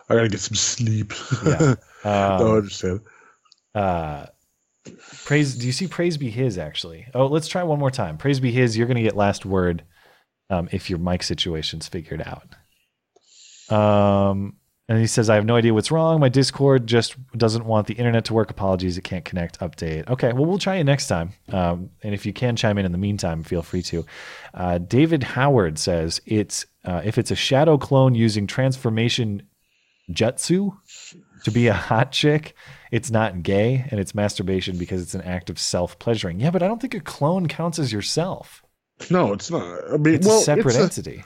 I 0.09 0.15
gotta 0.15 0.29
get 0.29 0.41
some 0.41 0.55
sleep. 0.57 1.13
Yeah. 1.45 1.75
no, 2.05 2.11
I 2.11 2.35
Um, 2.37 2.51
understand. 2.57 3.01
Uh, 3.75 4.27
praise. 5.25 5.55
Do 5.57 5.67
you 5.67 5.73
see? 5.73 5.89
Praise 5.89 6.17
be 6.17 6.31
his. 6.31 6.57
Actually. 6.59 7.07
Oh, 7.15 7.27
let's 7.27 7.49
try 7.49 7.63
one 7.65 7.79
more 7.79 7.91
time. 7.91 8.17
Praise 8.17 8.39
be 8.41 8.53
his. 8.53 8.77
You're 8.77 8.87
gonna 8.87 9.03
get 9.03 9.17
last 9.17 9.45
word. 9.45 9.85
Um, 10.51 10.69
if 10.73 10.91
your 10.91 10.99
mic 10.99 11.23
situation's 11.23 11.87
figured 11.89 12.23
out. 12.23 12.49
Um, 13.73 14.57
and 14.91 14.99
he 14.99 15.07
says, 15.07 15.31
I 15.31 15.37
have 15.37 15.45
no 15.47 15.55
idea 15.55 15.73
what's 15.73 15.93
wrong. 15.93 16.19
My 16.19 16.29
Discord 16.29 16.89
just 16.89 17.15
doesn't 17.39 17.65
want 17.65 17.87
the 17.87 17.95
internet 17.95 18.25
to 18.25 18.35
work. 18.35 18.51
Apologies, 18.51 18.99
it 18.99 19.03
can't 19.05 19.25
connect. 19.25 19.61
Update. 19.61 20.09
Okay, 20.11 20.33
well, 20.33 20.47
we'll 20.47 20.59
try 20.59 20.75
it 20.77 20.85
next 20.85 21.07
time. 21.07 21.33
Um, 21.53 21.91
and 22.03 22.13
if 22.13 22.27
you 22.27 22.33
can 22.33 22.57
chime 22.57 22.77
in 22.77 22.85
in 22.85 22.91
the 22.91 22.99
meantime, 22.99 23.45
feel 23.45 23.63
free 23.63 23.83
to. 23.83 24.05
Uh, 24.53 24.79
David 24.79 25.23
Howard 25.23 25.79
says, 25.79 26.21
it's 26.27 26.67
uh, 26.85 27.03
if 27.05 27.19
it's 27.19 27.31
a 27.31 27.37
shadow 27.37 27.79
clone 27.79 28.17
using 28.17 28.49
transformation 28.49 29.43
jutsu 30.11 30.77
to 31.45 31.51
be 31.53 31.69
a 31.69 31.73
hot 31.73 32.11
chick, 32.11 32.55
it's 32.91 33.13
not 33.13 33.45
gay 33.45 33.87
and 33.93 34.01
it's 34.01 34.13
masturbation 34.13 34.77
because 34.77 35.01
it's 35.03 35.15
an 35.15 35.23
act 35.23 35.51
of 35.51 35.59
self 35.61 36.01
pleasuring. 36.01 36.41
Yeah, 36.41 36.51
but 36.51 36.65
I 36.65 36.67
don't 36.67 36.81
think 36.81 36.95
a 36.95 37.01
clone 37.01 37.47
counts 37.47 37.79
as 37.79 37.93
yourself. 37.93 38.65
No, 39.09 39.33
it's 39.35 39.51
not. 39.53 39.79
I 39.93 39.97
mean, 39.99 40.15
It's 40.15 40.27
well, 40.27 40.41
a 40.41 40.43
separate 40.43 40.75
it's 40.75 40.79
a- 40.79 40.83
entity. 40.83 41.25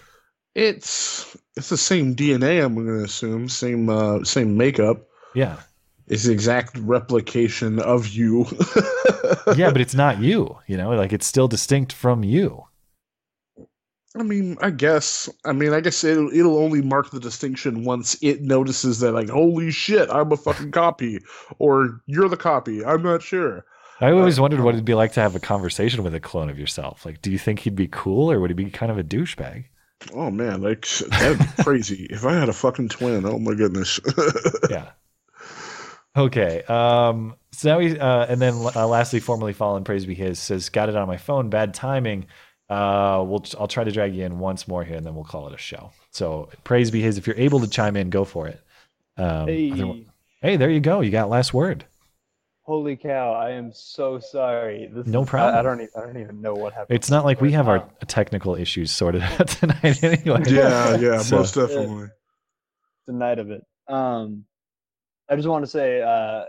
It's 0.54 1.36
it's 1.56 1.68
the 1.68 1.76
same 1.76 2.14
DNA. 2.14 2.64
I'm 2.64 2.74
going 2.74 2.86
to 2.86 3.04
assume 3.04 3.48
same 3.48 3.88
uh, 3.88 4.24
same 4.24 4.56
makeup. 4.56 5.08
Yeah. 5.34 5.58
It's 6.06 6.24
the 6.24 6.32
exact 6.32 6.76
replication 6.78 7.80
of 7.80 8.08
you. 8.08 8.46
yeah, 9.56 9.70
but 9.70 9.80
it's 9.80 9.94
not 9.94 10.20
you. 10.20 10.58
You 10.66 10.76
know, 10.76 10.90
like 10.90 11.12
it's 11.12 11.26
still 11.26 11.48
distinct 11.48 11.92
from 11.92 12.22
you. 12.22 12.64
I 14.16 14.22
mean, 14.22 14.56
I 14.60 14.70
guess. 14.70 15.28
I 15.44 15.52
mean, 15.52 15.72
I 15.72 15.80
guess 15.80 16.04
it'll, 16.04 16.30
it'll 16.32 16.58
only 16.58 16.82
mark 16.82 17.10
the 17.10 17.18
distinction 17.18 17.84
once 17.84 18.16
it 18.22 18.42
notices 18.42 19.00
that, 19.00 19.12
like, 19.12 19.28
holy 19.28 19.72
shit, 19.72 20.08
I'm 20.08 20.30
a 20.30 20.36
fucking 20.36 20.70
copy, 20.70 21.18
or 21.58 22.00
you're 22.06 22.28
the 22.28 22.36
copy. 22.36 22.84
I'm 22.84 23.02
not 23.02 23.22
sure. 23.22 23.64
I 24.00 24.10
always 24.10 24.38
wondered 24.38 24.60
what 24.60 24.74
it'd 24.74 24.84
be 24.84 24.94
like 24.94 25.12
to 25.14 25.20
have 25.20 25.34
a 25.34 25.40
conversation 25.40 26.02
with 26.02 26.14
a 26.14 26.20
clone 26.20 26.50
of 26.50 26.58
yourself. 26.58 27.06
Like, 27.06 27.22
do 27.22 27.30
you 27.30 27.38
think 27.38 27.60
he'd 27.60 27.76
be 27.76 27.88
cool 27.88 28.30
or 28.30 28.40
would 28.40 28.50
he 28.50 28.54
be 28.54 28.70
kind 28.70 28.90
of 28.92 28.98
a 28.98 29.04
douchebag? 29.04 29.64
Oh 30.12 30.30
man, 30.30 30.62
like 30.62 30.86
that'd 31.08 31.38
be 31.38 31.62
crazy. 31.62 32.06
if 32.10 32.24
I 32.24 32.34
had 32.34 32.48
a 32.48 32.52
fucking 32.52 32.88
twin, 32.90 33.24
oh 33.24 33.38
my 33.38 33.54
goodness. 33.54 34.00
yeah. 34.70 34.90
Okay. 36.16 36.62
Um, 36.64 37.34
so 37.52 37.68
now 37.70 37.78
we, 37.78 37.98
uh, 37.98 38.26
and 38.26 38.40
then 38.40 38.54
uh, 38.74 38.86
lastly, 38.86 39.20
formerly 39.20 39.52
fallen, 39.52 39.84
praise 39.84 40.06
be 40.06 40.14
his, 40.14 40.38
says, 40.38 40.68
got 40.68 40.88
it 40.88 40.96
on 40.96 41.08
my 41.08 41.16
phone. 41.16 41.50
Bad 41.50 41.74
timing. 41.74 42.26
Uh, 42.68 43.22
we'll, 43.26 43.44
I'll 43.58 43.68
try 43.68 43.84
to 43.84 43.90
drag 43.90 44.14
you 44.14 44.24
in 44.24 44.38
once 44.38 44.66
more 44.66 44.84
here 44.84 44.96
and 44.96 45.04
then 45.04 45.14
we'll 45.14 45.24
call 45.24 45.48
it 45.48 45.54
a 45.54 45.58
show. 45.58 45.90
So 46.10 46.48
praise 46.64 46.90
be 46.90 47.00
his. 47.02 47.18
If 47.18 47.26
you're 47.26 47.36
able 47.36 47.60
to 47.60 47.68
chime 47.68 47.96
in, 47.96 48.10
go 48.10 48.24
for 48.24 48.48
it. 48.48 48.60
Um, 49.16 49.48
Hey. 49.48 50.06
hey, 50.40 50.56
there 50.56 50.70
you 50.70 50.80
go. 50.80 51.00
You 51.00 51.10
got 51.10 51.28
last 51.28 51.52
word. 51.52 51.84
Holy 52.64 52.96
cow! 52.96 53.32
I 53.34 53.50
am 53.50 53.72
so 53.74 54.18
sorry. 54.18 54.88
This 54.90 55.06
No 55.06 55.22
is- 55.22 55.28
problem. 55.28 55.54
I, 55.58 55.62
don't. 55.62 55.80
Even, 55.82 55.90
I 55.96 56.00
don't 56.06 56.16
even 56.20 56.40
know 56.40 56.54
what 56.54 56.72
happened. 56.72 56.96
It's 56.96 57.10
not 57.10 57.24
like 57.26 57.40
we 57.42 57.52
have 57.52 57.68
our 57.68 57.86
technical 58.06 58.54
issues 58.54 58.90
sorted 58.90 59.20
out 59.38 59.48
tonight 59.48 60.02
anyway. 60.02 60.42
Yeah, 60.46 60.96
yeah, 60.96 61.18
So- 61.18 61.36
most 61.38 61.54
definitely. 61.54 62.08
the 63.06 63.12
night 63.12 63.38
of 63.38 63.50
it. 63.50 63.62
Um, 63.86 64.44
I 65.28 65.36
just 65.36 65.46
want 65.46 65.62
to 65.64 65.70
say, 65.70 66.00
uh, 66.00 66.44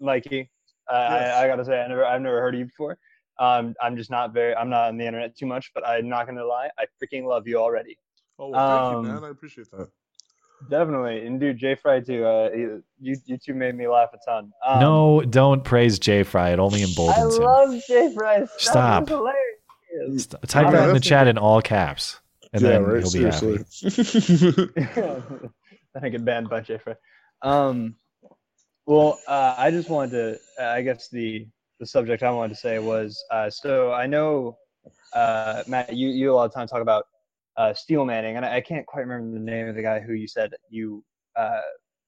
Mikey, 0.00 0.50
I, 0.88 0.94
Yes. 1.18 1.36
I, 1.36 1.44
I 1.44 1.46
gotta 1.48 1.64
say, 1.64 1.80
I 1.80 1.86
never, 1.88 2.04
I've 2.04 2.20
never 2.20 2.40
heard 2.40 2.54
of 2.54 2.58
you 2.60 2.66
before. 2.66 2.98
Um, 3.38 3.74
I'm 3.80 3.96
just 3.96 4.10
not 4.10 4.32
very, 4.32 4.52
I'm 4.54 4.68
not 4.70 4.88
on 4.88 4.96
the 4.96 5.06
internet 5.06 5.36
too 5.36 5.46
much, 5.46 5.70
but 5.74 5.86
I'm 5.86 6.08
not 6.08 6.26
gonna 6.26 6.44
lie, 6.44 6.70
I 6.78 6.86
freaking 7.00 7.24
love 7.24 7.46
you 7.46 7.58
already. 7.58 7.98
Oh, 8.38 8.48
well, 8.48 8.84
thank 8.90 8.96
Um, 8.98 9.06
you, 9.06 9.12
man. 9.12 9.24
I 9.24 9.30
appreciate 9.30 9.70
that. 9.70 9.88
Definitely, 10.68 11.26
and 11.26 11.38
dude, 11.38 11.58
Jay 11.58 11.74
Fry 11.74 12.00
too. 12.00 12.24
Uh, 12.24 12.50
you, 12.54 12.82
you, 13.00 13.16
you 13.26 13.36
two 13.38 13.54
made 13.54 13.74
me 13.74 13.86
laugh 13.86 14.08
a 14.14 14.18
ton. 14.28 14.52
Um, 14.66 14.80
no, 14.80 15.20
don't 15.22 15.62
praise 15.62 15.98
Jay 15.98 16.22
Fry. 16.22 16.50
It 16.50 16.58
only 16.58 16.82
emboldens 16.82 17.36
him. 17.36 17.44
I 17.44 17.46
love 17.46 17.82
Jay 17.86 18.12
Fry. 18.14 18.44
Stuff 18.44 18.58
Stop. 18.58 19.02
is 19.04 19.08
hilarious. 19.10 20.24
St- 20.24 20.42
Type 20.48 20.72
that 20.72 20.88
in 20.88 20.94
the 20.94 21.00
chat 21.00 21.26
in 21.28 21.38
all 21.38 21.60
caps, 21.62 22.20
and 22.52 22.62
Yeah, 22.62 22.68
then 22.70 22.84
right, 22.84 23.02
he'll 23.02 23.12
be 23.12 23.22
happy. 23.22 23.58
then 24.74 25.52
I 26.02 26.08
get 26.08 26.24
banned 26.24 26.48
by 26.48 26.60
Jay 26.60 26.78
Fry. 26.78 26.94
Um, 27.42 27.96
well, 28.86 29.20
uh, 29.28 29.54
I 29.56 29.70
just 29.70 29.88
wanted 29.88 30.10
to. 30.12 30.38
Uh, 30.64 30.68
I 30.70 30.82
guess 30.82 31.08
the 31.10 31.46
the 31.80 31.86
subject 31.86 32.22
I 32.22 32.30
wanted 32.30 32.54
to 32.54 32.60
say 32.60 32.78
was 32.78 33.22
uh, 33.30 33.50
so 33.50 33.92
I 33.92 34.06
know 34.06 34.56
uh, 35.14 35.62
Matt, 35.66 35.94
you 35.94 36.08
you 36.08 36.32
a 36.32 36.34
lot 36.34 36.44
of 36.46 36.54
time 36.54 36.66
talk 36.66 36.80
about 36.82 37.06
uh, 37.56 37.74
steel 37.74 38.04
manning, 38.04 38.36
and 38.36 38.44
I, 38.44 38.56
I 38.56 38.60
can't 38.60 38.86
quite 38.86 39.06
remember 39.06 39.38
the 39.38 39.44
name 39.44 39.68
of 39.68 39.74
the 39.74 39.82
guy 39.82 40.00
who 40.00 40.12
you 40.12 40.28
said 40.28 40.52
you 40.68 41.04
uh, 41.36 41.60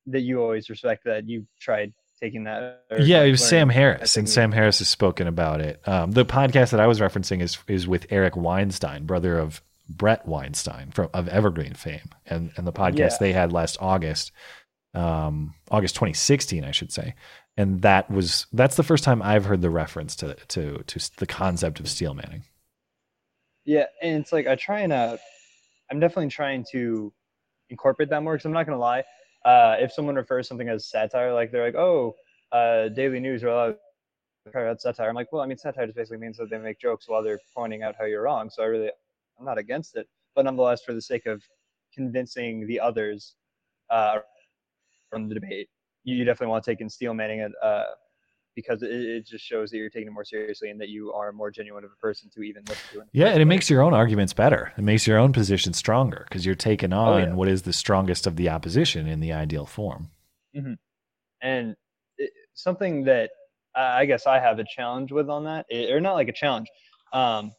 that 0.06 0.20
you 0.20 0.40
always 0.40 0.68
respect 0.70 1.04
that 1.04 1.28
you 1.28 1.46
tried 1.60 1.92
taking 2.20 2.44
that. 2.44 2.82
Yeah, 2.98 3.22
it 3.22 3.30
was 3.30 3.46
Sam 3.46 3.68
Harris, 3.68 4.16
and. 4.16 4.28
Sam 4.28 4.52
Harris 4.52 4.78
has 4.80 4.88
spoken 4.88 5.26
about 5.26 5.60
it. 5.60 5.80
Um, 5.86 6.12
the 6.12 6.24
podcast 6.24 6.70
that 6.70 6.80
I 6.80 6.86
was 6.86 7.00
referencing 7.00 7.40
is 7.40 7.58
is 7.68 7.86
with 7.86 8.06
Eric 8.10 8.36
Weinstein, 8.36 9.06
brother 9.06 9.38
of 9.38 9.62
Bret 9.88 10.26
Weinstein 10.26 10.90
from 10.90 11.08
of 11.14 11.28
Evergreen 11.28 11.74
fame, 11.74 12.10
and 12.26 12.50
and 12.56 12.66
the 12.66 12.72
podcast 12.72 12.98
Yeah. 12.98 13.16
they 13.20 13.32
had 13.32 13.52
last 13.52 13.78
August, 13.80 14.32
um, 14.94 15.54
August 15.70 15.94
2016, 15.94 16.64
I 16.64 16.72
should 16.72 16.92
say, 16.92 17.14
and 17.56 17.80
that 17.82 18.10
was 18.10 18.46
that's 18.52 18.76
the 18.76 18.82
first 18.82 19.04
time 19.04 19.22
I've 19.22 19.46
heard 19.46 19.62
the 19.62 19.70
reference 19.70 20.14
to 20.16 20.34
to 20.48 20.82
to 20.86 21.10
the 21.16 21.26
concept 21.26 21.80
of 21.80 21.88
steel 21.88 22.12
manning. 22.14 22.42
Yeah, 23.64 23.86
and 24.02 24.20
it's 24.20 24.32
like 24.32 24.46
I 24.46 24.56
try 24.56 24.80
and 24.80 24.92
uh, 24.92 25.18
I'm 25.90 26.00
definitely 26.00 26.30
trying 26.30 26.64
to 26.72 27.12
incorporate 27.70 28.10
that 28.10 28.22
more 28.22 28.34
because 28.34 28.46
I'm 28.46 28.52
not 28.52 28.66
gonna 28.66 28.78
lie. 28.78 29.04
Uh, 29.44 29.76
if 29.78 29.92
someone 29.92 30.16
refers 30.16 30.48
something 30.48 30.68
as 30.68 30.86
satire, 30.86 31.32
like 31.32 31.50
they're 31.50 31.64
like, 31.64 31.74
"Oh, 31.76 32.14
uh, 32.52 32.88
Daily 32.88 33.20
News 33.20 33.42
to 33.42 33.76
carry 34.52 34.68
out 34.68 34.80
satire," 34.80 35.08
I'm 35.08 35.14
like, 35.14 35.32
"Well, 35.32 35.42
I 35.42 35.46
mean, 35.46 35.58
satire 35.58 35.86
just 35.86 35.96
basically 35.96 36.18
means 36.18 36.36
that 36.38 36.50
they 36.50 36.58
make 36.58 36.78
jokes 36.80 37.08
while 37.08 37.22
they're 37.22 37.40
pointing 37.54 37.82
out 37.82 37.94
how 37.98 38.04
you're 38.04 38.22
wrong." 38.22 38.50
So 38.50 38.62
I 38.62 38.66
really, 38.66 38.90
I'm 39.38 39.44
not 39.44 39.58
against 39.58 39.96
it, 39.96 40.08
but 40.34 40.44
nonetheless, 40.44 40.82
for 40.82 40.94
the 40.94 41.02
sake 41.02 41.26
of 41.26 41.42
convincing 41.94 42.66
the 42.66 42.80
others 42.80 43.36
uh, 43.90 44.20
from 45.10 45.28
the 45.28 45.34
debate, 45.34 45.68
you, 46.04 46.16
you 46.16 46.24
definitely 46.24 46.50
want 46.50 46.64
to 46.64 46.70
take 46.70 46.80
in 46.80 46.90
steel 46.90 47.14
manning 47.14 47.40
it 47.40 47.52
uh, 47.62 47.84
because 48.60 48.82
it, 48.82 48.90
it 48.90 49.24
just 49.24 49.44
shows 49.44 49.70
that 49.70 49.76
you're 49.76 49.88
taking 49.88 50.08
it 50.08 50.10
more 50.10 50.24
seriously 50.24 50.70
and 50.70 50.80
that 50.80 50.88
you 50.88 51.12
are 51.12 51.30
more 51.30 51.48
genuine 51.48 51.84
of 51.84 51.90
a 51.92 52.00
person 52.00 52.28
to 52.34 52.42
even 52.42 52.64
listen 52.68 52.88
to 52.92 52.98
it. 53.00 53.06
Yeah, 53.12 53.28
and 53.28 53.40
it 53.40 53.44
makes 53.44 53.70
your 53.70 53.82
own 53.82 53.94
arguments 53.94 54.32
better. 54.32 54.72
It 54.76 54.82
makes 54.82 55.06
your 55.06 55.16
own 55.16 55.32
position 55.32 55.72
stronger 55.72 56.26
because 56.28 56.44
you're 56.44 56.56
taking 56.56 56.92
on 56.92 57.08
Oh, 57.14 57.16
yeah. 57.18 57.32
what 57.34 57.46
is 57.46 57.62
the 57.62 57.72
strongest 57.72 58.26
of 58.26 58.34
the 58.34 58.48
opposition 58.48 59.06
in 59.06 59.20
the 59.20 59.32
ideal 59.32 59.64
form. 59.64 60.10
hmm 60.52 60.72
And 61.40 61.76
it, 62.16 62.32
something 62.54 63.04
that 63.04 63.30
I 63.76 64.06
guess 64.06 64.26
I 64.26 64.40
have 64.40 64.58
a 64.58 64.64
challenge 64.64 65.12
with 65.12 65.30
on 65.30 65.44
that, 65.44 65.66
i- 65.72 65.92
or 65.92 66.00
not 66.00 66.14
like 66.14 66.26
a 66.28 66.32
challenge. 66.32 66.68
Um, 67.12 67.52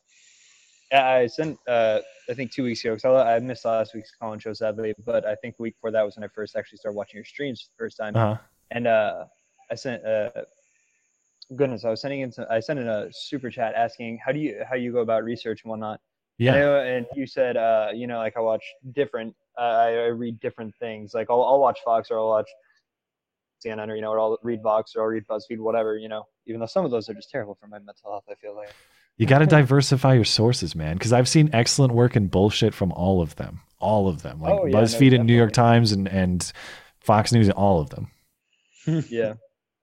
I 0.91 1.27
sent, 1.27 1.57
uh, 1.67 1.99
I 2.29 2.33
think 2.33 2.51
two 2.51 2.63
weeks 2.63 2.83
ago, 2.83 2.95
because 2.95 3.05
I, 3.05 3.35
I 3.35 3.39
missed 3.39 3.63
last 3.63 3.93
week's 3.93 4.11
Call-in 4.19 4.39
show 4.39 4.53
sadly, 4.53 4.93
but 5.05 5.25
I 5.25 5.35
think 5.35 5.55
the 5.55 5.63
week 5.63 5.75
before 5.75 5.91
that 5.91 6.03
was 6.03 6.17
when 6.17 6.23
I 6.25 6.29
first 6.33 6.55
actually 6.57 6.79
started 6.79 6.97
watching 6.97 7.19
your 7.19 7.25
streams 7.25 7.61
for 7.61 7.67
the 7.71 7.85
first 7.85 7.97
time. 7.97 8.15
Uh-huh. 8.15 8.37
and 8.71 8.85
uh, 8.87 9.25
I 9.71 9.75
sent 9.75 10.03
uh, 10.03 10.31
goodness, 11.55 11.85
I 11.85 11.89
was 11.89 12.01
sending 12.01 12.21
in 12.21 12.31
some, 12.31 12.45
I 12.49 12.59
sent 12.59 12.79
in 12.79 12.87
a 12.87 13.07
super 13.11 13.49
chat 13.49 13.73
asking 13.75 14.19
how 14.23 14.31
do 14.31 14.39
you 14.39 14.61
how 14.69 14.75
you 14.75 14.91
go 14.91 14.99
about 14.99 15.23
research 15.23 15.61
and 15.63 15.69
whatnot. 15.71 15.99
Yeah. 16.37 16.55
And, 16.55 16.63
I- 16.69 16.85
and 16.85 17.05
you 17.15 17.25
said, 17.27 17.57
uh, 17.57 17.89
you 17.93 18.07
know, 18.07 18.17
like 18.17 18.37
I 18.37 18.39
watch 18.39 18.63
different, 18.93 19.35
uh, 19.57 19.61
I, 19.61 19.87
I 19.89 20.05
read 20.07 20.39
different 20.39 20.73
things. 20.79 21.13
Like 21.13 21.27
I'll, 21.29 21.43
I'll 21.43 21.59
watch 21.59 21.79
Fox 21.83 22.09
or 22.11 22.17
I'll 22.19 22.29
watch 22.29 22.49
CNN 23.65 23.89
or 23.89 23.95
you 23.95 24.01
know, 24.01 24.11
or 24.11 24.19
I'll 24.19 24.37
read 24.43 24.61
Vox 24.63 24.95
or 24.95 25.01
I'll 25.01 25.07
read 25.09 25.25
BuzzFeed, 25.27 25.57
whatever. 25.59 25.97
You 25.97 26.07
know, 26.07 26.23
even 26.45 26.59
though 26.59 26.65
some 26.65 26.85
of 26.85 26.91
those 26.91 27.09
are 27.09 27.13
just 27.13 27.29
terrible 27.29 27.55
for 27.59 27.67
my 27.67 27.77
mental 27.79 28.09
health. 28.11 28.23
I 28.29 28.35
feel 28.35 28.55
like. 28.55 28.69
You 29.17 29.25
got 29.25 29.39
to 29.39 29.45
diversify 29.47 30.13
your 30.13 30.23
sources, 30.23 30.75
man, 30.75 30.93
because 30.95 31.11
I've 31.11 31.27
seen 31.27 31.49
excellent 31.51 31.93
work 31.93 32.15
and 32.15 32.31
bullshit 32.31 32.73
from 32.73 32.93
all 32.93 33.21
of 33.21 33.35
them. 33.35 33.59
All 33.77 34.07
of 34.07 34.21
them, 34.21 34.39
like 34.41 34.53
Oh, 34.53 34.65
yeah, 34.65 34.71
no, 34.71 34.77
BuzzFeed 34.81 35.13
and 35.13 35.25
New 35.25 35.35
York 35.35 35.51
Times 35.51 35.91
and, 35.91 36.07
and 36.07 36.49
Fox 37.01 37.33
News, 37.33 37.47
and 37.49 37.53
all 37.57 37.81
of 37.81 37.89
them. 37.89 38.09
yeah. 39.09 39.33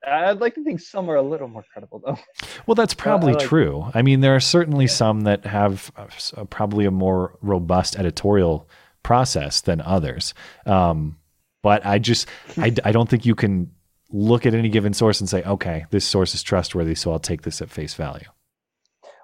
I'd 0.06 0.40
like 0.40 0.55
to 0.55 0.64
think 0.64 0.81
some 0.81 1.09
are 1.10 1.16
a 1.16 1.23
little 1.23 1.48
more 1.48 1.64
credible 1.73 2.01
though. 2.05 2.18
Well, 2.66 2.74
that's 2.74 2.94
probably 2.94 3.35
like- 3.35 3.47
true. 3.47 3.86
I 3.94 4.02
mean, 4.02 4.20
there 4.20 4.35
are 4.36 4.40
certainly 4.40 4.86
some 4.86 5.23
that 5.23 5.44
have 5.47 5.90
uh, 5.97 6.05
s- 6.05 6.32
uh, 6.36 6.44
probably 6.44 6.85
a 6.85 6.90
more 6.90 7.39
robust 7.43 7.97
editorial 7.98 8.68
process 9.02 9.60
than 9.60 9.81
others. 9.81 10.35
Um, 10.64 11.16
but 11.62 11.85
I 11.85 11.98
just, 11.98 12.28
I, 12.56 12.73
I 12.85 12.93
don't 12.93 13.09
think 13.09 13.24
you 13.27 13.35
can 13.35 13.70
look 14.10 14.47
at 14.47 14.55
any 14.55 14.68
given 14.68 14.93
source 14.94 15.20
and 15.20 15.28
say, 15.28 15.43
okay, 15.43 15.86
this 15.90 16.05
source 16.05 16.35
is 16.35 16.43
trustworthy, 16.43 16.94
so 16.94 17.10
I'll 17.10 17.18
take 17.18 17.43
this 17.43 17.60
at 17.60 17.70
face 17.70 17.94
value. 17.94 18.27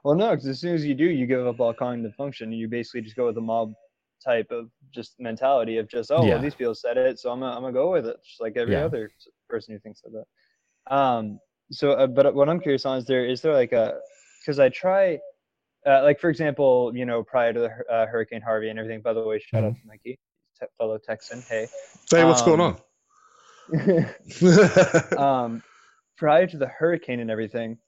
Well, 0.05 0.17
no, 0.17 0.31
because 0.31 0.47
as 0.49 0.61
soon 0.61 0.75
as 0.75 0.85
you 0.85 0.95
do, 0.95 1.05
you 1.05 1.27
give 1.27 1.47
up 1.47 1.61
all 1.61 1.73
cognitive 1.73 2.17
function, 2.17 2.49
and 2.51 2.59
you 2.59 2.67
basically 2.67 3.03
just 3.03 3.15
go 3.15 3.27
with 3.27 3.37
the 3.37 3.41
mob 3.41 3.73
type 4.25 4.49
of 4.51 4.69
just 4.93 5.15
mentality 5.21 5.79
of 5.79 5.89
just, 5.89 6.11
oh, 6.11 6.25
Yeah. 6.25 6.35
well, 6.35 6.43
these 6.43 6.55
people 6.57 6.75
said 6.75 6.97
it, 6.97 7.21
so 7.21 7.31
I'm 7.31 7.39
gonna, 7.39 7.55
I'm 7.55 7.63
gonna 7.63 7.73
go 7.73 7.93
with 7.93 8.07
it, 8.07 8.17
just 8.27 8.41
like 8.41 8.57
every 8.57 8.75
Yeah. 8.75 8.85
other 8.87 9.11
person 9.49 9.75
who 9.75 9.79
thinks 9.81 10.03
of 10.05 10.11
that. 10.13 10.25
Um, 10.91 11.39
so, 11.71 11.93
uh, 11.93 12.07
but 12.07 12.35
what 12.35 12.49
I'm 12.49 12.61
curious 12.61 12.85
on 12.85 12.99
is 12.99 13.07
there 13.07 13.25
is 13.27 13.41
there 13.41 13.55
like 13.55 13.73
a, 13.73 13.95
because 14.41 14.59
I 14.59 14.69
try, 14.69 15.19
uh, 15.87 16.03
like 16.03 16.21
for 16.21 16.29
example, 16.29 16.93
you 16.95 17.07
know, 17.07 17.23
prior 17.23 17.53
to 17.53 17.61
the 17.61 17.71
uh, 17.93 18.07
Hurricane 18.07 18.43
Harvey 18.43 18.69
and 18.69 18.79
everything. 18.79 19.01
By 19.01 19.13
the 19.13 19.23
way, 19.23 19.39
shout 19.39 19.65
out 19.65 19.75
to 19.75 19.81
Mikey, 19.87 20.19
te- 20.59 20.67
fellow 20.79 20.99
Texan. 20.99 21.43
Hey, 21.49 21.69
Hey, 22.11 22.25
what's 22.25 22.43
going 22.43 22.61
Um, 22.61 22.77
on? 22.77 22.77
um, 25.19 25.63
prior 26.19 26.47
to 26.47 26.59
the 26.59 26.67
hurricane 26.67 27.21
and 27.21 27.31
everything, 27.31 27.79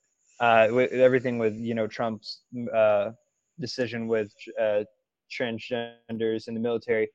uh, 0.41 0.69
with 0.71 0.93
everything 0.93 1.39
with 1.39 1.57
you 1.59 1.75
know 1.75 1.87
Trump's 1.87 2.43
uh, 2.75 3.11
decision 3.61 4.07
with 4.09 4.33
uh, 4.61 4.85
transgenders 5.31 6.49
in 6.49 6.55
the 6.55 6.61
military, 6.61 7.11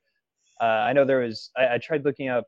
uh, 0.61 0.65
I 0.65 0.93
know 0.93 1.05
there 1.05 1.19
was. 1.19 1.51
I, 1.57 1.75
I 1.75 1.77
tried 1.77 2.05
looking 2.05 2.29
up 2.29 2.45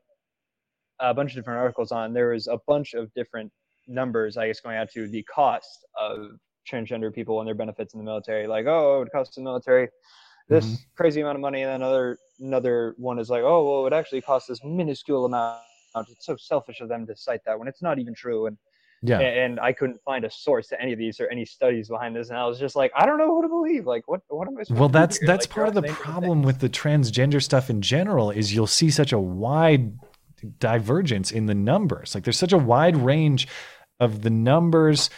a 1.02 1.12
bunch 1.14 1.32
of 1.32 1.36
different 1.36 1.58
articles 1.60 1.92
on. 1.92 2.12
There 2.14 2.30
was 2.30 2.46
a 2.48 2.58
bunch 2.66 2.94
of 2.94 3.12
different 3.14 3.52
numbers, 3.86 4.36
I 4.36 4.46
guess, 4.46 4.60
going 4.60 4.76
out 4.76 4.90
to 4.92 5.08
the 5.08 5.22
cost 5.24 5.84
of 6.00 6.38
transgender 6.70 7.12
people 7.12 7.40
and 7.40 7.46
their 7.46 7.54
benefits 7.54 7.92
in 7.94 7.98
the 7.98 8.04
military. 8.04 8.46
Like, 8.46 8.66
oh, 8.66 8.96
it 8.96 8.98
would 9.00 9.12
cost 9.12 9.34
the 9.34 9.42
military 9.42 9.88
this 10.48 10.64
Mm-hmm. 10.64 10.74
crazy 10.96 11.20
amount 11.20 11.36
of 11.36 11.40
money, 11.40 11.62
and 11.62 11.70
then 11.70 11.82
another 11.82 12.18
another 12.40 12.94
one 12.98 13.18
is 13.18 13.30
like, 13.30 13.42
oh, 13.42 13.64
well, 13.64 13.86
it 13.86 13.92
actually 13.92 14.20
costs 14.20 14.48
this 14.48 14.60
minuscule 14.64 15.24
amount. 15.24 15.60
It's 16.08 16.26
so 16.26 16.36
selfish 16.36 16.80
of 16.80 16.88
them 16.88 17.06
to 17.06 17.16
cite 17.16 17.40
that 17.46 17.58
when 17.58 17.68
it's 17.68 17.82
not 17.82 17.98
even 17.98 18.14
true. 18.14 18.46
And 18.46 18.56
Yeah. 19.02 19.20
and 19.20 19.60
I 19.60 19.72
couldn't 19.72 20.00
find 20.04 20.24
a 20.24 20.30
source 20.30 20.68
to 20.68 20.80
any 20.80 20.92
of 20.92 20.98
these 20.98 21.20
or 21.20 21.28
any 21.28 21.44
studies 21.44 21.88
behind 21.88 22.16
this, 22.16 22.30
and 22.30 22.38
I 22.38 22.46
was 22.46 22.58
just 22.58 22.76
like, 22.76 22.92
I 22.96 23.06
don't 23.06 23.18
know 23.18 23.28
who 23.34 23.42
to 23.42 23.48
believe. 23.48 23.86
Like, 23.86 24.08
what 24.08 24.20
what 24.28 24.48
am 24.48 24.56
I 24.58 24.62
supposed 24.64 24.78
Well, 24.78 24.88
to 24.88 24.92
that's 24.92 25.18
that's 25.18 25.46
Like, 25.46 25.54
part 25.54 25.68
of 25.68 25.74
the 25.74 25.82
you're 25.82 25.90
all 25.90 25.96
saying 25.96 25.98
different 25.98 26.04
problem 26.12 26.42
with 26.42 26.58
the 26.60 26.68
transgender 26.68 27.42
stuff 27.42 27.70
in 27.70 27.82
general 27.82 28.30
is 28.30 28.54
you'll 28.54 28.66
see 28.66 28.90
such 28.90 29.12
a 29.12 29.18
wide 29.18 29.98
divergence 30.58 31.30
in 31.30 31.46
the 31.46 31.54
numbers. 31.54 32.14
Like 32.14 32.24
there's 32.24 32.38
such 32.38 32.52
a 32.52 32.58
wide 32.58 32.96
range 32.96 33.48
of 34.00 34.22
the 34.22 34.30
numbers. 34.30 35.10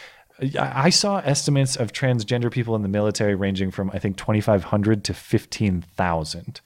I 0.59 0.89
saw 0.89 1.19
estimates 1.19 1.75
of 1.77 1.93
transgender 1.93 2.51
people 2.51 2.75
in 2.75 2.81
the 2.81 2.89
military 2.89 3.35
ranging 3.35 3.71
from 3.71 3.89
I 3.93 3.99
think 3.99 4.17
2,500 4.17 5.03
to 5.05 5.13
15,000. 5.13 6.61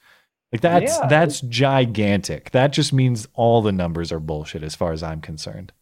Like 0.52 0.60
that's 0.60 0.98
Yeah. 0.98 1.06
that's 1.06 1.40
gigantic. 1.42 2.50
That 2.50 2.72
just 2.72 2.92
means 2.92 3.28
all 3.34 3.62
the 3.62 3.70
numbers 3.72 4.10
are 4.10 4.18
bullshit 4.20 4.62
as 4.64 4.74
far 4.74 4.92
as 4.92 5.02
I'm 5.02 5.20
concerned. 5.20 5.72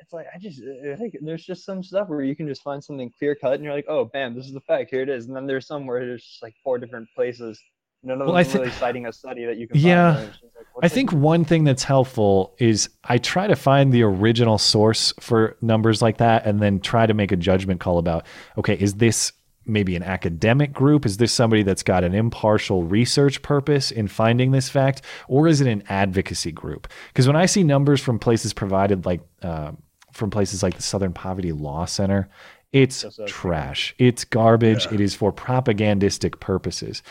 it's 0.00 0.12
like 0.12 0.26
I 0.34 0.38
just 0.38 0.60
I 0.92 0.96
think 0.96 1.16
there's 1.20 1.44
just 1.44 1.64
some 1.64 1.82
stuff 1.84 2.08
where 2.08 2.22
you 2.22 2.34
can 2.34 2.48
just 2.48 2.62
find 2.62 2.82
something 2.82 3.12
clear 3.16 3.36
cut 3.36 3.54
and 3.54 3.62
you're 3.64 3.72
like, 3.74 3.86
oh 3.88 4.06
bam, 4.06 4.34
this 4.34 4.46
is 4.46 4.52
the 4.52 4.60
fact, 4.60 4.90
here 4.90 5.02
it 5.02 5.08
is. 5.08 5.26
And 5.26 5.36
then 5.36 5.46
there's 5.46 5.68
some 5.68 5.86
where 5.86 6.04
there's 6.04 6.24
just 6.24 6.42
like 6.42 6.54
four 6.64 6.78
different 6.78 7.08
places, 7.14 7.62
none 8.02 8.20
of 8.20 8.26
Well, 8.26 8.28
them 8.28 8.36
I 8.36 8.44
thi- 8.44 8.58
really 8.58 8.70
citing 8.70 9.06
a 9.06 9.12
study 9.12 9.44
that 9.44 9.56
you 9.58 9.68
can 9.68 9.78
Yeah. 9.78 10.14
find. 10.14 10.18
and 10.24 10.28
it's 10.30 10.40
just 10.40 10.54
like, 10.56 10.66
I 10.82 10.88
think 10.88 11.12
one 11.12 11.44
thing 11.44 11.64
that's 11.64 11.84
helpful 11.84 12.54
is 12.58 12.88
I 13.04 13.18
try 13.18 13.46
to 13.46 13.56
find 13.56 13.92
the 13.92 14.02
original 14.02 14.58
source 14.58 15.12
for 15.20 15.56
numbers 15.60 16.00
like 16.00 16.18
that 16.18 16.46
and 16.46 16.60
then 16.60 16.80
try 16.80 17.06
to 17.06 17.14
make 17.14 17.32
a 17.32 17.36
judgment 17.36 17.80
call 17.80 17.98
about 17.98 18.24
okay, 18.56 18.74
is 18.74 18.94
this 18.94 19.32
maybe 19.66 19.94
an 19.94 20.02
academic 20.02 20.72
group? 20.72 21.04
Is 21.04 21.18
this 21.18 21.32
somebody 21.32 21.62
that's 21.62 21.82
got 21.82 22.02
an 22.02 22.14
impartial 22.14 22.82
research 22.82 23.42
purpose 23.42 23.90
in 23.90 24.08
finding 24.08 24.50
this 24.52 24.68
fact? 24.70 25.02
Or 25.28 25.46
is 25.46 25.60
it 25.60 25.68
an 25.68 25.82
advocacy 25.88 26.50
group? 26.50 26.88
Because 27.08 27.26
when 27.26 27.36
I 27.36 27.46
see 27.46 27.62
numbers 27.62 28.00
from 28.00 28.18
places 28.18 28.52
provided 28.54 29.04
like, 29.04 29.20
uh, 29.42 29.72
from 30.12 30.30
places 30.30 30.62
like 30.62 30.74
the 30.74 30.82
Southern 30.82 31.12
Poverty 31.12 31.52
Law 31.52 31.84
Center, 31.84 32.28
it's 32.72 33.04
trash. 33.26 33.94
It's 33.98 34.24
garbage. 34.24 34.86
It 34.92 35.00
is 35.00 35.14
for 35.14 35.32
propagandistic 35.32 36.40
purposes. 36.40 37.02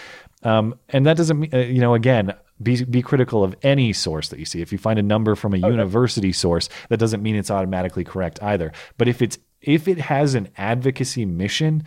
Um, 0.44 0.76
and 0.90 1.06
that 1.06 1.18
doesn't 1.18 1.40
mean, 1.40 1.50
uh, 1.54 1.58
you 1.58 1.82
know, 1.82 1.94
again, 1.94 2.34
be, 2.62 2.84
be 2.84 3.02
critical 3.02 3.44
of 3.44 3.56
any 3.62 3.94
source 3.94 4.30
that 4.30 4.40
you 4.40 4.46
see. 4.46 4.62
If 4.62 4.72
you 4.72 4.78
find 4.78 5.00
a 5.00 5.04
number 5.04 5.36
from 5.36 5.54
a 5.54 5.58
university 5.58 6.32
source, 6.32 6.70
that 6.90 6.98
doesn't 6.98 7.24
mean 7.24 7.36
it's 7.36 7.52
automatically 7.52 8.04
correct 8.04 8.42
either. 8.42 8.72
But 8.98 9.08
if 9.08 9.22
it's 9.22 9.38
if 9.62 9.88
it 9.88 10.00
has 10.00 10.36
an 10.36 10.50
advocacy 10.58 11.26
mission, 11.26 11.84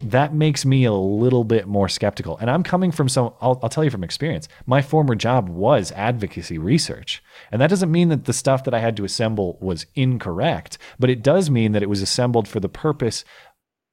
that 0.00 0.32
makes 0.32 0.64
me 0.64 0.84
a 0.84 0.92
little 0.92 1.42
bit 1.42 1.66
more 1.66 1.88
skeptical. 1.88 2.38
And 2.38 2.48
I'm 2.48 2.62
coming 2.62 2.92
from 2.92 3.08
some, 3.08 3.32
I'll, 3.40 3.58
I'll 3.62 3.68
tell 3.68 3.82
you 3.82 3.90
from 3.90 4.04
experience, 4.04 4.46
my 4.64 4.80
former 4.80 5.16
job 5.16 5.48
was 5.48 5.90
advocacy 5.92 6.56
research. 6.56 7.20
And 7.50 7.60
that 7.60 7.70
doesn't 7.70 7.90
mean 7.90 8.08
that 8.10 8.24
the 8.24 8.32
stuff 8.32 8.62
that 8.64 8.74
I 8.74 8.78
had 8.78 8.96
to 8.98 9.04
assemble 9.04 9.58
was 9.60 9.86
incorrect, 9.96 10.78
but 11.00 11.10
it 11.10 11.22
does 11.22 11.50
mean 11.50 11.72
that 11.72 11.82
it 11.82 11.88
was 11.88 12.00
assembled 12.00 12.46
for 12.46 12.60
the 12.60 12.68
purpose 12.68 13.24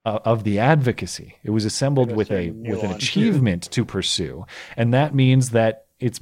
uh, 0.06 0.20
of 0.24 0.44
the 0.44 0.60
advocacy. 0.60 1.36
It 1.44 1.50
was 1.50 1.66
assembled 1.66 2.16
with 2.16 2.32
a 2.32 2.52
with 2.52 2.84
an 2.84 2.92
achievement 2.92 3.64
to 3.72 3.84
pursue. 3.84 4.46
And 4.78 4.94
that 4.94 5.16
means 5.16 5.52
that 5.52 5.86
it's 6.00 6.20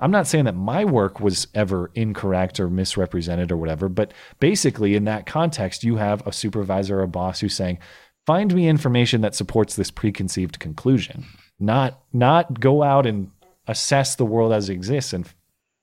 I'm 0.00 0.10
not 0.10 0.26
saying 0.26 0.46
that 0.46 0.56
my 0.56 0.84
work 0.84 1.20
was 1.20 1.46
ever 1.54 1.90
incorrect 1.94 2.58
or 2.58 2.68
misrepresented 2.68 3.52
or 3.52 3.56
whatever, 3.56 3.88
but 3.88 4.12
basically 4.40 4.94
in 4.94 5.04
that 5.04 5.26
context, 5.26 5.84
you 5.84 5.96
have 5.96 6.26
a 6.26 6.32
supervisor 6.32 7.00
or 7.00 7.02
a 7.02 7.08
boss 7.08 7.40
who's 7.40 7.54
saying, 7.54 7.78
find 8.26 8.54
me 8.54 8.68
information 8.68 9.20
that 9.20 9.34
supports 9.34 9.76
this 9.76 9.90
preconceived 9.90 10.58
conclusion. 10.58 11.26
Not 11.58 12.00
not 12.12 12.60
go 12.60 12.82
out 12.82 13.06
and 13.06 13.30
assess 13.68 14.16
the 14.16 14.26
world 14.26 14.52
as 14.52 14.68
it 14.68 14.74
exists 14.74 15.12
and 15.12 15.26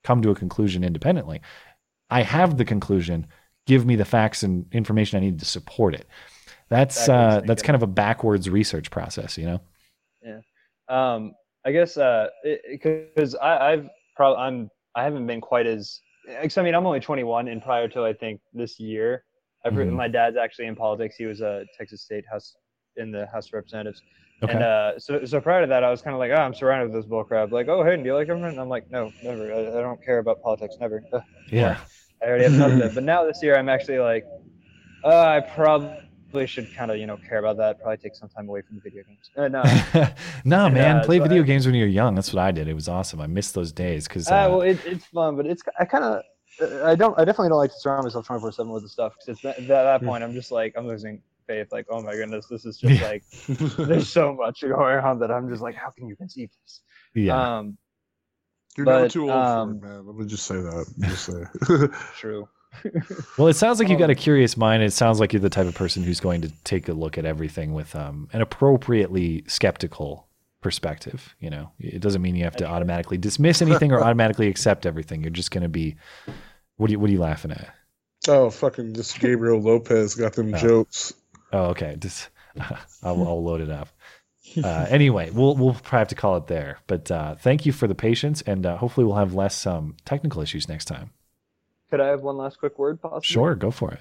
come 0.04 0.22
to 0.22 0.32
a 0.32 0.36
conclusion 0.36 0.84
independently. 0.84 1.42
I 2.10 2.24
have 2.24 2.58
the 2.58 2.66
conclusion. 2.66 3.28
Give 3.68 3.86
me 3.86 3.96
the 3.96 4.06
facts 4.06 4.44
and 4.44 4.66
information 4.74 5.18
I 5.18 5.22
need 5.22 5.40
to 5.40 5.46
support 5.46 5.94
it. 5.94 6.08
That's 6.72 7.10
uh, 7.10 7.42
that's 7.46 7.62
kind 7.62 7.76
of 7.76 7.84
a 7.84 7.88
backwards 7.88 8.50
research 8.50 8.90
process, 8.92 9.38
you 9.38 9.46
know. 9.46 9.62
Yeah. 10.24 10.40
Um, 10.88 11.34
I 11.66 11.74
guess 11.74 11.98
uh, 11.98 12.28
because 12.72 13.36
I 13.36 13.74
I've 13.74 13.90
probably 14.16 14.42
I'm 14.42 14.70
I 14.96 15.04
haven't 15.04 15.28
been 15.28 15.42
quite 15.42 15.68
as. 15.68 16.00
I 16.30 16.62
mean, 16.62 16.76
I'm 16.76 16.86
only 16.86 17.00
21, 17.02 17.50
and 17.50 17.62
prior 17.62 17.90
to 17.90 18.06
I 18.06 18.14
think 18.14 18.40
this 18.54 18.80
year, 18.80 19.26
I've 19.66 19.74
Mhm. 19.74 19.92
my 19.92 20.08
dad's 20.08 20.38
actually 20.38 20.68
in 20.68 20.76
politics. 20.76 21.16
He 21.18 21.26
was 21.26 21.42
a 21.42 21.66
Texas 21.78 22.04
State 22.04 22.24
House 22.32 22.56
in 22.96 23.12
the 23.12 23.28
House 23.28 23.48
of 23.48 23.54
Representatives. 23.54 24.02
Okay. 24.44 24.54
And 24.54 24.64
uh, 24.64 24.98
so, 24.98 25.26
so 25.26 25.42
prior 25.42 25.62
to 25.62 25.68
that, 25.68 25.84
I 25.84 25.92
was 25.92 26.02
kind 26.02 26.14
of 26.14 26.20
like, 26.20 26.32
oh, 26.32 26.36
I'm 26.36 26.54
surrounded 26.54 26.92
with 26.92 27.04
this 27.04 27.12
bullcrap. 27.12 27.52
Like, 27.52 27.68
oh, 27.68 27.84
hey, 27.84 27.98
do 27.98 28.04
you 28.04 28.16
like 28.16 28.28
government? 28.28 28.54
And 28.54 28.62
I'm 28.62 28.70
like, 28.70 28.90
no, 28.90 29.12
never. 29.24 29.54
I, 29.54 29.80
I 29.80 29.82
don't 29.82 30.04
care 30.04 30.20
about 30.20 30.42
politics, 30.42 30.78
never. 30.80 31.04
Ugh. 31.12 31.22
Yeah. 31.52 31.80
I 32.24 32.28
already 32.28 32.44
have 32.46 32.54
enough 32.54 32.72
of 32.72 32.80
it. 32.82 32.96
But 32.96 33.04
now 33.04 33.24
this 33.26 33.42
year, 33.44 33.58
I'm 33.58 33.70
actually 33.70 34.00
like, 34.00 34.26
uh, 35.04 35.26
I 35.26 35.40
probably 35.42 35.96
should 36.48 36.74
kind 36.76 36.92
of, 36.92 36.98
you 36.98 37.06
know, 37.06 37.18
care 37.18 37.40
about 37.40 37.58
that. 37.58 37.80
Probably 37.80 37.98
take 37.98 38.16
some 38.16 38.30
time 38.30 38.48
away 38.50 38.62
from 38.62 38.76
the 38.78 38.82
video 38.82 39.04
games. 39.04 39.30
Uh, 39.36 39.48
no. 39.48 39.64
no, 40.46 40.66
And, 40.66 40.74
man, 40.74 40.98
uh, 40.98 41.04
play 41.04 41.20
video 41.20 41.44
I- 41.44 41.46
games 41.46 41.66
when 41.66 41.76
you're 41.76 41.88
young. 41.88 42.16
That's 42.16 42.34
what 42.34 42.42
I 42.42 42.52
did. 42.52 42.68
It 42.68 42.74
was 42.74 42.88
awesome. 42.88 43.22
I 43.22 43.28
missed 43.28 43.54
those 43.54 43.72
days 43.72 44.08
because 44.08 44.28
Uh, 44.28 44.48
well, 44.50 44.62
it, 44.62 44.80
it's 44.86 45.06
fun, 45.06 45.36
but 45.36 45.46
it's 45.46 45.62
I 45.80 45.86
kind 45.86 46.04
of 46.04 46.22
I 46.86 46.96
don't 46.96 47.18
I 47.18 47.24
definitely 47.26 47.50
don't 47.50 47.58
like 47.60 47.72
to 47.72 47.80
surround 47.80 48.04
myself 48.04 48.28
24 48.28 48.52
seven 48.52 48.72
with 48.72 48.84
the 48.84 48.90
stuff 48.90 49.14
because 49.14 49.44
it's 49.44 49.46
at 49.60 49.68
that 49.68 50.04
point 50.04 50.24
I'm 50.24 50.34
just 50.34 50.52
like 50.52 50.74
I'm 50.78 50.86
losing 50.88 51.22
faith. 51.48 51.68
Like 51.72 51.86
oh 51.90 52.02
my 52.02 52.14
goodness, 52.14 52.48
this 52.48 52.66
is 52.66 52.78
just 52.78 53.00
Yeah. 53.02 53.08
like 53.08 53.24
there's 53.78 54.10
so 54.10 54.34
much 54.34 54.62
going 54.62 55.00
on 55.00 55.20
that 55.20 55.32
I'm 55.32 55.50
just 55.50 55.62
like 55.62 55.76
how 55.76 55.90
can 55.92 56.08
you 56.08 56.16
conceive 56.16 56.50
this? 56.64 56.82
Yeah. 57.16 57.58
Um, 57.60 57.78
You're 58.78 58.86
never 58.86 59.04
but, 59.06 59.12
too 59.12 59.24
old 59.24 59.32
um, 59.32 59.80
for 59.80 59.86
it, 59.86 59.90
man. 59.90 60.08
Let 60.08 60.16
me 60.18 60.26
just 60.26 60.46
say 60.46 60.56
that. 60.56 60.86
Just 61.00 61.26
say. 61.26 61.88
True. 62.20 62.48
Well, 63.38 63.48
it 63.48 63.56
sounds 63.56 63.80
like 63.80 63.90
you've 63.90 64.00
got 64.00 64.06
Um, 64.06 64.12
a 64.12 64.16
curious 64.16 64.56
mind. 64.58 64.82
It 64.84 64.92
sounds 64.94 65.20
like 65.20 65.34
you're 65.34 65.42
the 65.42 65.50
type 65.50 65.68
of 65.68 65.76
person 65.76 66.04
who's 66.04 66.20
going 66.20 66.42
to 66.42 66.50
take 66.64 66.88
a 66.88 66.94
look 66.94 67.18
at 67.18 67.26
everything 67.26 67.74
with 67.74 67.96
um, 67.96 68.30
an 68.34 68.42
appropriately 68.42 69.44
skeptical 69.48 70.28
perspective. 70.62 71.36
You 71.40 71.50
know, 71.50 71.72
it 71.80 72.02
doesn't 72.02 72.22
mean 72.22 72.36
you 72.36 72.44
have 72.46 72.56
to 72.58 72.66
automatically 72.66 73.18
dismiss 73.18 73.62
anything 73.62 73.92
or 73.92 74.02
automatically 74.04 74.48
accept 74.48 74.86
everything. 74.86 75.22
You're 75.22 75.32
just 75.32 75.52
going 75.52 75.64
to 75.64 75.70
be 75.70 75.96
What 76.78 76.90
are 76.90 76.94
you 76.94 77.00
What 77.00 77.10
are 77.10 77.14
you 77.14 77.20
laughing 77.20 77.52
at? 77.52 77.74
Oh, 78.28 78.50
fucking 78.50 78.94
just 78.94 79.20
Gabriel 79.20 79.60
Lopez 79.60 80.16
got 80.16 80.34
them 80.34 80.54
Oh. 80.54 80.58
jokes. 80.58 81.14
Oh, 81.52 81.66
okay. 81.66 81.96
Just 82.00 82.30
I'll, 83.04 83.28
I'll 83.28 83.44
load 83.44 83.62
it 83.62 83.70
up. 83.70 83.90
Uh, 84.64 84.86
anyway, 84.90 85.30
we'll 85.32 85.56
we'll 85.56 85.74
probably 85.74 86.00
have 86.00 86.08
to 86.10 86.16
call 86.16 86.38
it 86.38 86.48
there. 86.48 86.80
But 86.88 87.10
uh, 87.10 87.36
thank 87.36 87.66
you 87.66 87.72
for 87.72 87.88
the 87.88 87.96
patience, 87.96 88.42
and 88.42 88.66
uh, 88.66 88.78
hopefully 88.78 89.06
we'll 89.06 89.16
have 89.16 89.34
less 89.34 89.66
um, 89.66 89.96
technical 90.06 90.42
issues 90.42 90.68
next 90.68 90.86
time. 90.86 91.12
Could 91.92 92.00
I 92.00 92.08
have 92.08 92.22
one 92.22 92.38
last 92.38 92.58
quick 92.58 92.80
word, 92.80 93.02
possibly? 93.02 93.22
Sure, 93.22 93.54
go 93.54 93.70
for 93.70 93.92
it. 93.92 94.00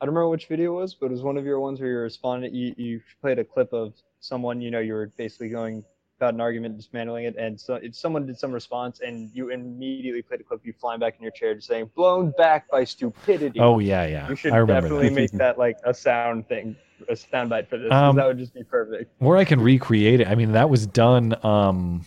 I 0.00 0.06
don't 0.06 0.14
remember 0.14 0.30
which 0.30 0.46
video 0.46 0.72
it 0.72 0.80
was, 0.80 0.94
but 0.94 1.06
it 1.06 1.12
was 1.12 1.22
one 1.22 1.36
of 1.36 1.44
your 1.44 1.60
ones 1.60 1.78
where 1.78 1.90
you 1.90 1.98
responded. 1.98 2.54
You, 2.54 2.74
you 2.78 3.00
played 3.20 3.38
a 3.38 3.44
clip 3.44 3.72
of 3.74 3.92
someone, 4.20 4.62
you 4.62 4.70
know, 4.70 4.80
you 4.80 4.94
were 4.94 5.12
basically 5.18 5.50
going 5.50 5.84
about 6.18 6.32
an 6.32 6.40
argument, 6.40 6.78
dismantling 6.78 7.24
it, 7.24 7.36
and 7.36 7.60
so 7.60 7.74
if 7.74 7.94
someone 7.94 8.24
did 8.24 8.38
some 8.38 8.52
response, 8.52 9.00
and 9.00 9.30
you 9.34 9.50
immediately 9.50 10.22
played 10.22 10.40
a 10.40 10.44
clip 10.44 10.60
of 10.60 10.66
you 10.66 10.72
flying 10.72 10.98
back 10.98 11.16
in 11.16 11.22
your 11.22 11.32
chair, 11.32 11.54
just 11.54 11.68
saying 11.68 11.90
"blown 11.94 12.32
back 12.38 12.70
by 12.70 12.84
stupidity." 12.84 13.60
Oh, 13.60 13.80
yeah, 13.80 14.06
yeah. 14.06 14.28
You 14.30 14.36
should 14.36 14.52
definitely 14.52 15.10
that. 15.10 15.14
make 15.20 15.30
that 15.32 15.58
like 15.58 15.76
a 15.84 15.92
sound 15.92 16.48
thing, 16.48 16.74
a 17.08 17.12
soundbite 17.12 17.68
for 17.68 17.76
this. 17.76 17.92
Um, 17.92 18.16
that 18.16 18.26
would 18.26 18.38
just 18.38 18.54
be 18.54 18.64
perfect. 18.64 19.12
Or 19.20 19.36
I 19.36 19.44
can 19.44 19.60
recreate 19.60 20.20
it. 20.20 20.28
I 20.28 20.36
mean, 20.36 20.52
that 20.52 20.70
was 20.70 20.86
done 20.86 21.34
um, 21.44 22.04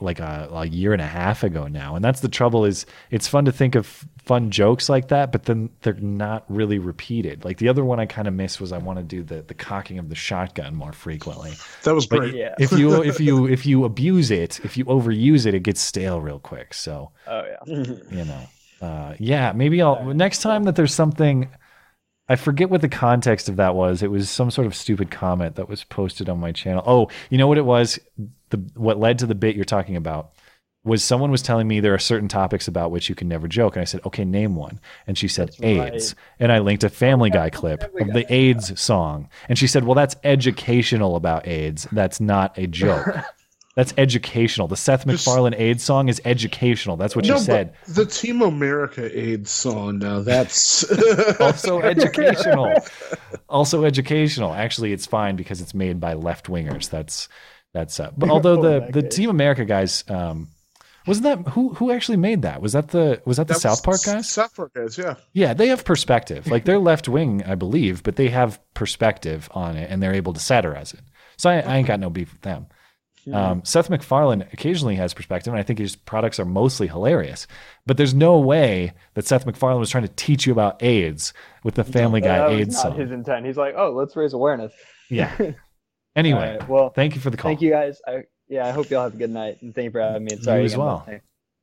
like 0.00 0.20
a, 0.20 0.48
a 0.52 0.66
year 0.66 0.92
and 0.92 1.02
a 1.02 1.06
half 1.06 1.42
ago 1.42 1.66
now, 1.66 1.96
and 1.96 2.04
that's 2.04 2.20
the 2.20 2.28
trouble. 2.28 2.64
Is 2.64 2.86
it's 3.10 3.28
fun 3.28 3.44
to 3.44 3.52
think 3.52 3.74
of 3.74 4.04
fun 4.24 4.50
jokes 4.50 4.88
like 4.88 5.08
that, 5.08 5.32
but 5.32 5.44
then 5.44 5.70
they're 5.82 5.94
not 5.94 6.44
really 6.48 6.78
repeated. 6.78 7.44
Like 7.44 7.58
the 7.58 7.68
other 7.68 7.84
one 7.84 7.98
I 8.00 8.06
kind 8.06 8.28
of 8.28 8.34
missed 8.34 8.60
was 8.60 8.72
I 8.72 8.78
want 8.78 8.98
to 8.98 9.02
do 9.04 9.22
the 9.22 9.42
the 9.42 9.54
cocking 9.54 9.98
of 9.98 10.08
the 10.08 10.14
shotgun 10.14 10.74
more 10.74 10.92
frequently. 10.92 11.52
That 11.84 11.94
was 11.94 12.06
But 12.06 12.18
great. 12.20 12.34
Yeah. 12.34 12.54
if 12.58 12.72
you 12.72 13.02
if 13.02 13.20
you 13.20 13.46
if 13.56 13.66
you 13.66 13.84
abuse 13.84 14.30
it, 14.30 14.60
if 14.64 14.76
you 14.76 14.84
overuse 14.86 15.46
it, 15.46 15.54
it 15.54 15.62
gets 15.62 15.80
stale 15.80 16.20
real 16.20 16.38
quick. 16.38 16.74
So 16.74 17.10
Oh 17.26 17.42
yeah. 17.44 17.74
you 18.10 18.24
know, 18.24 18.46
uh, 18.80 19.14
yeah, 19.18 19.52
maybe 19.52 19.82
I'll 19.82 20.04
next 20.14 20.40
time 20.42 20.64
that 20.64 20.76
there's 20.76 20.94
something. 20.94 21.48
I 22.30 22.36
forget 22.36 22.70
what 22.70 22.80
the 22.80 22.88
context 22.88 23.48
of 23.48 23.56
that 23.56 23.74
was. 23.74 24.04
It 24.04 24.10
was 24.10 24.30
some 24.30 24.52
sort 24.52 24.68
of 24.68 24.74
stupid 24.76 25.10
comment 25.10 25.56
that 25.56 25.68
was 25.68 25.82
posted 25.82 26.28
on 26.28 26.38
my 26.38 26.52
channel. 26.52 26.84
Oh, 26.86 27.08
you 27.28 27.36
know 27.36 27.48
what 27.48 27.58
it 27.58 27.64
was? 27.64 27.98
The 28.50 28.58
what 28.74 29.00
led 29.00 29.18
to 29.18 29.26
the 29.26 29.34
bit 29.34 29.56
you're 29.56 29.64
talking 29.64 29.96
about 29.96 30.30
was 30.84 31.02
someone 31.02 31.32
was 31.32 31.42
telling 31.42 31.66
me 31.66 31.80
there 31.80 31.92
are 31.92 31.98
certain 31.98 32.28
topics 32.28 32.68
about 32.68 32.92
which 32.92 33.08
you 33.08 33.16
can 33.16 33.26
never 33.26 33.48
joke, 33.48 33.74
and 33.74 33.82
I 33.82 33.84
said, 33.84 34.00
okay, 34.06 34.24
name 34.24 34.54
one, 34.54 34.80
and 35.08 35.18
she 35.18 35.26
said 35.26 35.50
right. 35.60 35.92
AIDS, 35.92 36.14
and 36.38 36.52
I 36.52 36.60
linked 36.60 36.84
a 36.84 36.88
Family 36.88 37.30
Guy 37.30 37.50
clip 37.50 37.82
of 38.00 38.12
the 38.12 38.24
AIDS 38.32 38.80
song, 38.80 39.28
and 39.48 39.58
she 39.58 39.66
said, 39.66 39.84
well, 39.84 39.96
that's 39.96 40.16
educational 40.22 41.16
about 41.16 41.48
AIDS. 41.48 41.86
That's 41.92 42.20
not 42.20 42.56
a 42.56 42.68
joke. 42.68 43.08
That's 43.76 43.94
educational. 43.96 44.66
The 44.66 44.76
Seth 44.76 45.06
MacFarlane 45.06 45.54
AIDS 45.54 45.84
song 45.84 46.08
is 46.08 46.20
educational. 46.24 46.96
That's 46.96 47.14
what 47.14 47.24
no, 47.24 47.38
she 47.38 47.44
said. 47.44 47.74
the 47.86 48.04
Team 48.04 48.42
America 48.42 49.16
AIDS 49.16 49.50
song. 49.50 49.98
Now 49.98 50.20
that's 50.20 50.84
also 51.40 51.80
educational. 51.82 52.74
Also 53.48 53.84
educational. 53.84 54.52
Actually, 54.52 54.92
it's 54.92 55.06
fine 55.06 55.36
because 55.36 55.60
it's 55.60 55.72
made 55.72 56.00
by 56.00 56.14
left 56.14 56.46
wingers. 56.46 56.90
That's 56.90 57.28
that's. 57.72 58.00
Uh, 58.00 58.10
but 58.16 58.28
although 58.28 58.60
the 58.60 58.88
the 58.90 59.08
Team 59.08 59.30
America 59.30 59.64
guys, 59.64 60.02
um, 60.08 60.48
wasn't 61.06 61.24
that 61.24 61.52
who 61.52 61.72
who 61.74 61.92
actually 61.92 62.16
made 62.18 62.42
that? 62.42 62.60
Was 62.60 62.72
that 62.72 62.88
the 62.88 63.22
was 63.24 63.36
that 63.36 63.46
the 63.46 63.54
That 63.54 63.60
South 63.60 63.82
Park 63.84 64.00
guys? 64.04 64.28
South 64.28 64.54
Park 64.54 64.74
guys, 64.74 64.98
yeah. 64.98 65.14
Yeah, 65.32 65.54
they 65.54 65.68
have 65.68 65.84
perspective. 65.84 66.48
Like 66.48 66.64
they're 66.64 66.78
left 66.78 67.08
wing, 67.08 67.42
I 67.46 67.54
believe, 67.54 68.02
but 68.02 68.16
they 68.16 68.28
have 68.28 68.60
perspective 68.74 69.48
on 69.52 69.76
it 69.76 69.90
and 69.90 70.02
they're 70.02 70.14
able 70.14 70.32
to 70.32 70.40
satirize 70.40 70.92
it. 70.92 71.00
So 71.36 71.48
I, 71.48 71.60
I 71.60 71.76
ain't 71.76 71.86
got 71.86 72.00
no 72.00 72.10
beef 72.10 72.32
with 72.32 72.42
them. 72.42 72.66
Um, 73.32 73.64
Seth 73.64 73.90
MacFarlane 73.90 74.42
occasionally 74.52 74.96
has 74.96 75.14
perspective, 75.14 75.52
and 75.52 75.60
I 75.60 75.62
think 75.62 75.78
his 75.78 75.94
products 75.94 76.40
are 76.40 76.44
mostly 76.44 76.86
hilarious. 76.86 77.46
But 77.86 77.96
there's 77.96 78.14
no 78.14 78.38
way 78.38 78.92
that 79.14 79.26
Seth 79.26 79.46
MacFarlane 79.46 79.78
was 79.78 79.90
trying 79.90 80.04
to 80.04 80.12
teach 80.14 80.46
you 80.46 80.52
about 80.52 80.82
AIDS 80.82 81.32
with 81.62 81.74
the 81.74 81.84
Family 81.84 82.20
Guy 82.20 82.38
that 82.38 82.50
was 82.50 82.60
AIDS 82.60 82.74
not 82.74 82.82
song. 82.82 82.96
his 82.98 83.10
intent. 83.10 83.46
He's 83.46 83.56
like, 83.56 83.74
oh, 83.76 83.92
let's 83.92 84.16
raise 84.16 84.32
awareness. 84.32 84.72
Yeah. 85.08 85.52
Anyway, 86.16 86.40
All 86.40 86.58
right, 86.58 86.68
well, 86.68 86.90
thank 86.90 87.14
you 87.14 87.20
for 87.20 87.30
the 87.30 87.36
call. 87.36 87.50
Thank 87.50 87.62
you 87.62 87.70
guys. 87.70 88.02
I, 88.04 88.24
yeah, 88.48 88.66
I 88.66 88.72
hope 88.72 88.90
y'all 88.90 89.04
have 89.04 89.14
a 89.14 89.16
good 89.16 89.30
night, 89.30 89.62
and 89.62 89.72
thank 89.72 89.84
you 89.84 89.90
for 89.92 90.00
having 90.00 90.24
me. 90.24 90.32
And 90.32 90.42
sorry 90.42 90.60
You 90.60 90.66
as 90.66 90.76
well. 90.76 91.06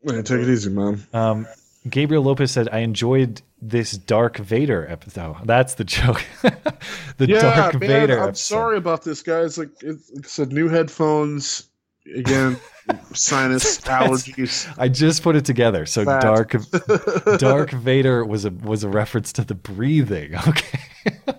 Man, 0.03 0.23
take 0.23 0.39
it 0.39 0.49
easy, 0.49 0.69
man. 0.69 1.05
Um, 1.11 1.45
Gabriel 1.89 2.23
Lopez 2.23 2.51
said, 2.51 2.69
"I 2.71 2.79
enjoyed 2.79 3.41
this 3.61 3.91
Dark 3.93 4.37
Vader 4.37 4.87
episode." 4.89 5.37
That's 5.45 5.75
the 5.75 5.83
joke. 5.83 6.23
the 6.41 7.27
yeah, 7.27 7.41
Dark 7.41 7.79
man, 7.79 7.89
Vader. 7.89 8.17
I'm 8.19 8.29
episode. 8.29 8.55
sorry 8.55 8.77
about 8.77 9.03
this, 9.03 9.21
guys. 9.21 9.57
Like 9.57 9.69
it, 9.81 9.97
said, 10.25 10.51
new 10.51 10.67
headphones. 10.67 11.69
Again, 12.15 12.57
sinus 13.13 13.81
allergies. 13.81 14.73
I 14.77 14.87
just 14.87 15.21
put 15.21 15.35
it 15.35 15.43
together. 15.43 15.85
So 15.85 16.05
Fat. 16.05 16.21
Dark 16.21 16.55
Dark 17.37 17.71
Vader 17.71 18.23
was 18.23 18.45
a 18.45 18.51
was 18.51 18.83
a 18.83 18.89
reference 18.89 19.33
to 19.33 19.43
the 19.43 19.55
breathing. 19.55 20.35
Okay. 20.47 20.79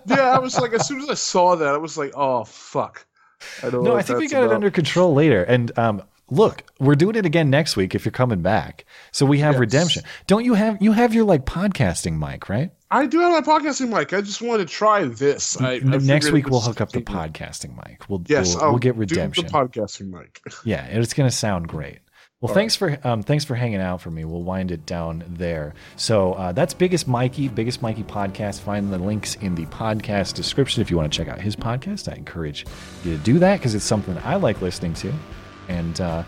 yeah, 0.05 0.31
I 0.31 0.39
was 0.39 0.59
like, 0.59 0.73
as 0.73 0.87
soon 0.87 1.01
as 1.01 1.09
I 1.09 1.15
saw 1.15 1.55
that, 1.55 1.73
I 1.73 1.77
was 1.77 1.97
like, 1.97 2.11
oh 2.15 2.43
fuck. 2.43 3.05
I 3.63 3.69
don't 3.69 3.83
know 3.83 3.91
No, 3.91 3.97
I 3.97 4.01
think 4.01 4.19
we 4.19 4.27
got 4.27 4.43
it 4.43 4.51
under 4.51 4.69
control 4.69 5.13
later. 5.13 5.43
And 5.43 5.77
um, 5.77 6.03
look, 6.31 6.63
we're 6.79 6.95
doing 6.95 7.15
it 7.15 7.25
again 7.25 7.49
next 7.49 7.75
week 7.75 7.95
if 7.95 8.05
you're 8.05 8.11
coming 8.11 8.41
back. 8.41 8.85
So 9.11 9.25
we 9.25 9.39
have 9.39 9.59
redemption. 9.59 10.03
Don't 10.27 10.45
you 10.45 10.53
have 10.53 10.81
you 10.81 10.91
have 10.91 11.13
your 11.13 11.25
like 11.25 11.45
podcasting 11.45 12.17
mic, 12.17 12.49
right? 12.49 12.71
I 12.91 13.05
do 13.05 13.19
have 13.19 13.31
my 13.31 13.59
podcasting 13.59 13.89
mic. 13.89 14.13
I 14.13 14.21
just 14.21 14.41
wanted 14.41 14.67
to 14.67 14.73
try 14.73 15.03
this. 15.03 15.59
I, 15.61 15.73
I 15.73 15.79
next 15.79 16.31
week 16.31 16.49
we'll 16.49 16.61
hook 16.61 16.81
up 16.81 16.91
the 16.91 17.01
podcasting 17.01 17.75
mic. 17.75 18.09
We'll 18.09 18.23
Yes, 18.27 18.55
we'll, 18.55 18.71
we'll 18.71 18.79
get 18.79 18.93
do 18.95 18.99
redemption. 18.99 19.45
the 19.45 19.51
podcasting 19.51 20.09
mic. 20.09 20.41
Yeah, 20.63 20.85
it's 20.85 21.13
gonna 21.13 21.31
sound 21.31 21.67
great. 21.67 21.99
Well, 22.41 22.49
All 22.49 22.55
thanks 22.55 22.75
for 22.75 22.97
um, 23.03 23.21
thanks 23.21 23.43
for 23.43 23.55
hanging 23.55 23.81
out 23.81 24.01
for 24.01 24.11
me. 24.11 24.23
We'll 24.23 24.43
wind 24.43 24.71
it 24.71 24.85
down 24.85 25.23
there. 25.27 25.73
So 25.97 26.33
uh, 26.33 26.51
that's 26.53 26.73
Biggest 26.73 27.07
Mikey, 27.07 27.49
Biggest 27.49 27.81
Mikey 27.81 28.03
podcast. 28.03 28.61
Find 28.61 28.93
the 28.93 28.97
links 28.97 29.35
in 29.35 29.55
the 29.55 29.65
podcast 29.65 30.35
description 30.35 30.81
if 30.81 30.89
you 30.89 30.95
want 30.97 31.11
to 31.11 31.17
check 31.17 31.27
out 31.27 31.41
his 31.41 31.55
podcast. 31.57 32.11
I 32.11 32.15
encourage 32.15 32.65
you 33.03 33.17
to 33.17 33.23
do 33.23 33.39
that 33.39 33.57
because 33.57 33.75
it's 33.75 33.83
something 33.85 34.17
I 34.19 34.35
like 34.35 34.61
listening 34.61 34.93
to. 34.95 35.13
And 35.69 36.01
uh, 36.01 36.23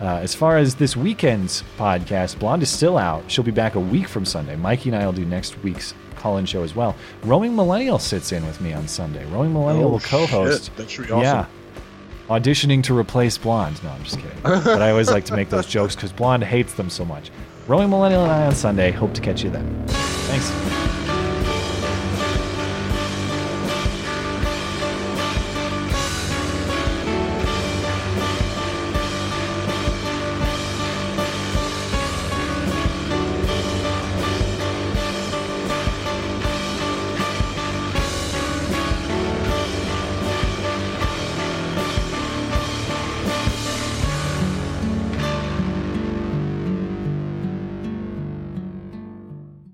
uh, 0.00 0.04
as 0.06 0.34
far 0.34 0.56
as 0.56 0.74
this 0.74 0.96
weekend's 0.96 1.62
podcast, 1.78 2.38
Blonde 2.40 2.62
is 2.64 2.70
still 2.70 2.98
out. 2.98 3.22
She'll 3.30 3.44
be 3.44 3.50
back 3.52 3.74
a 3.76 3.80
week 3.80 4.08
from 4.08 4.24
Sunday. 4.24 4.56
Mikey 4.56 4.88
and 4.88 4.96
I 5.00 5.04
will 5.06 5.12
do 5.12 5.24
next 5.24 5.62
week's 5.62 5.94
call-in 6.16 6.46
show 6.46 6.62
as 6.64 6.74
well. 6.74 6.96
Roaming 7.22 7.54
Millennial 7.54 7.98
sits 7.98 8.32
in 8.32 8.44
with 8.46 8.60
me 8.60 8.72
on 8.72 8.88
Sunday. 8.88 9.24
Roaming 9.26 9.52
Millennial 9.52 9.88
Oh, 9.88 9.92
will 9.92 10.00
co-host. 10.00 10.64
shit. 10.64 10.76
That 10.76 10.90
should 10.90 11.06
be 11.06 11.12
awesome. 11.12 11.22
Yeah, 11.22 11.46
auditioning 12.28 12.82
to 12.84 12.96
replace 12.98 13.36
Blonde. 13.38 13.82
No, 13.84 13.90
I'm 13.90 14.02
just 14.02 14.16
kidding. 14.18 14.38
but 14.42 14.80
I 14.82 14.90
always 14.90 15.10
like 15.10 15.26
to 15.26 15.36
make 15.36 15.50
those 15.50 15.66
jokes 15.76 15.94
because 15.94 16.10
Blonde 16.12 16.42
hates 16.42 16.72
them 16.74 16.88
so 16.90 17.04
much. 17.04 17.30
Roaming 17.68 17.90
Millennial 17.90 18.22
and 18.22 18.32
I 18.32 18.46
on 18.46 18.54
Sunday. 18.54 18.90
Hope 18.92 19.12
to 19.14 19.20
catch 19.20 19.44
you 19.44 19.50
then. 19.50 19.84
Thanks. 19.86 20.95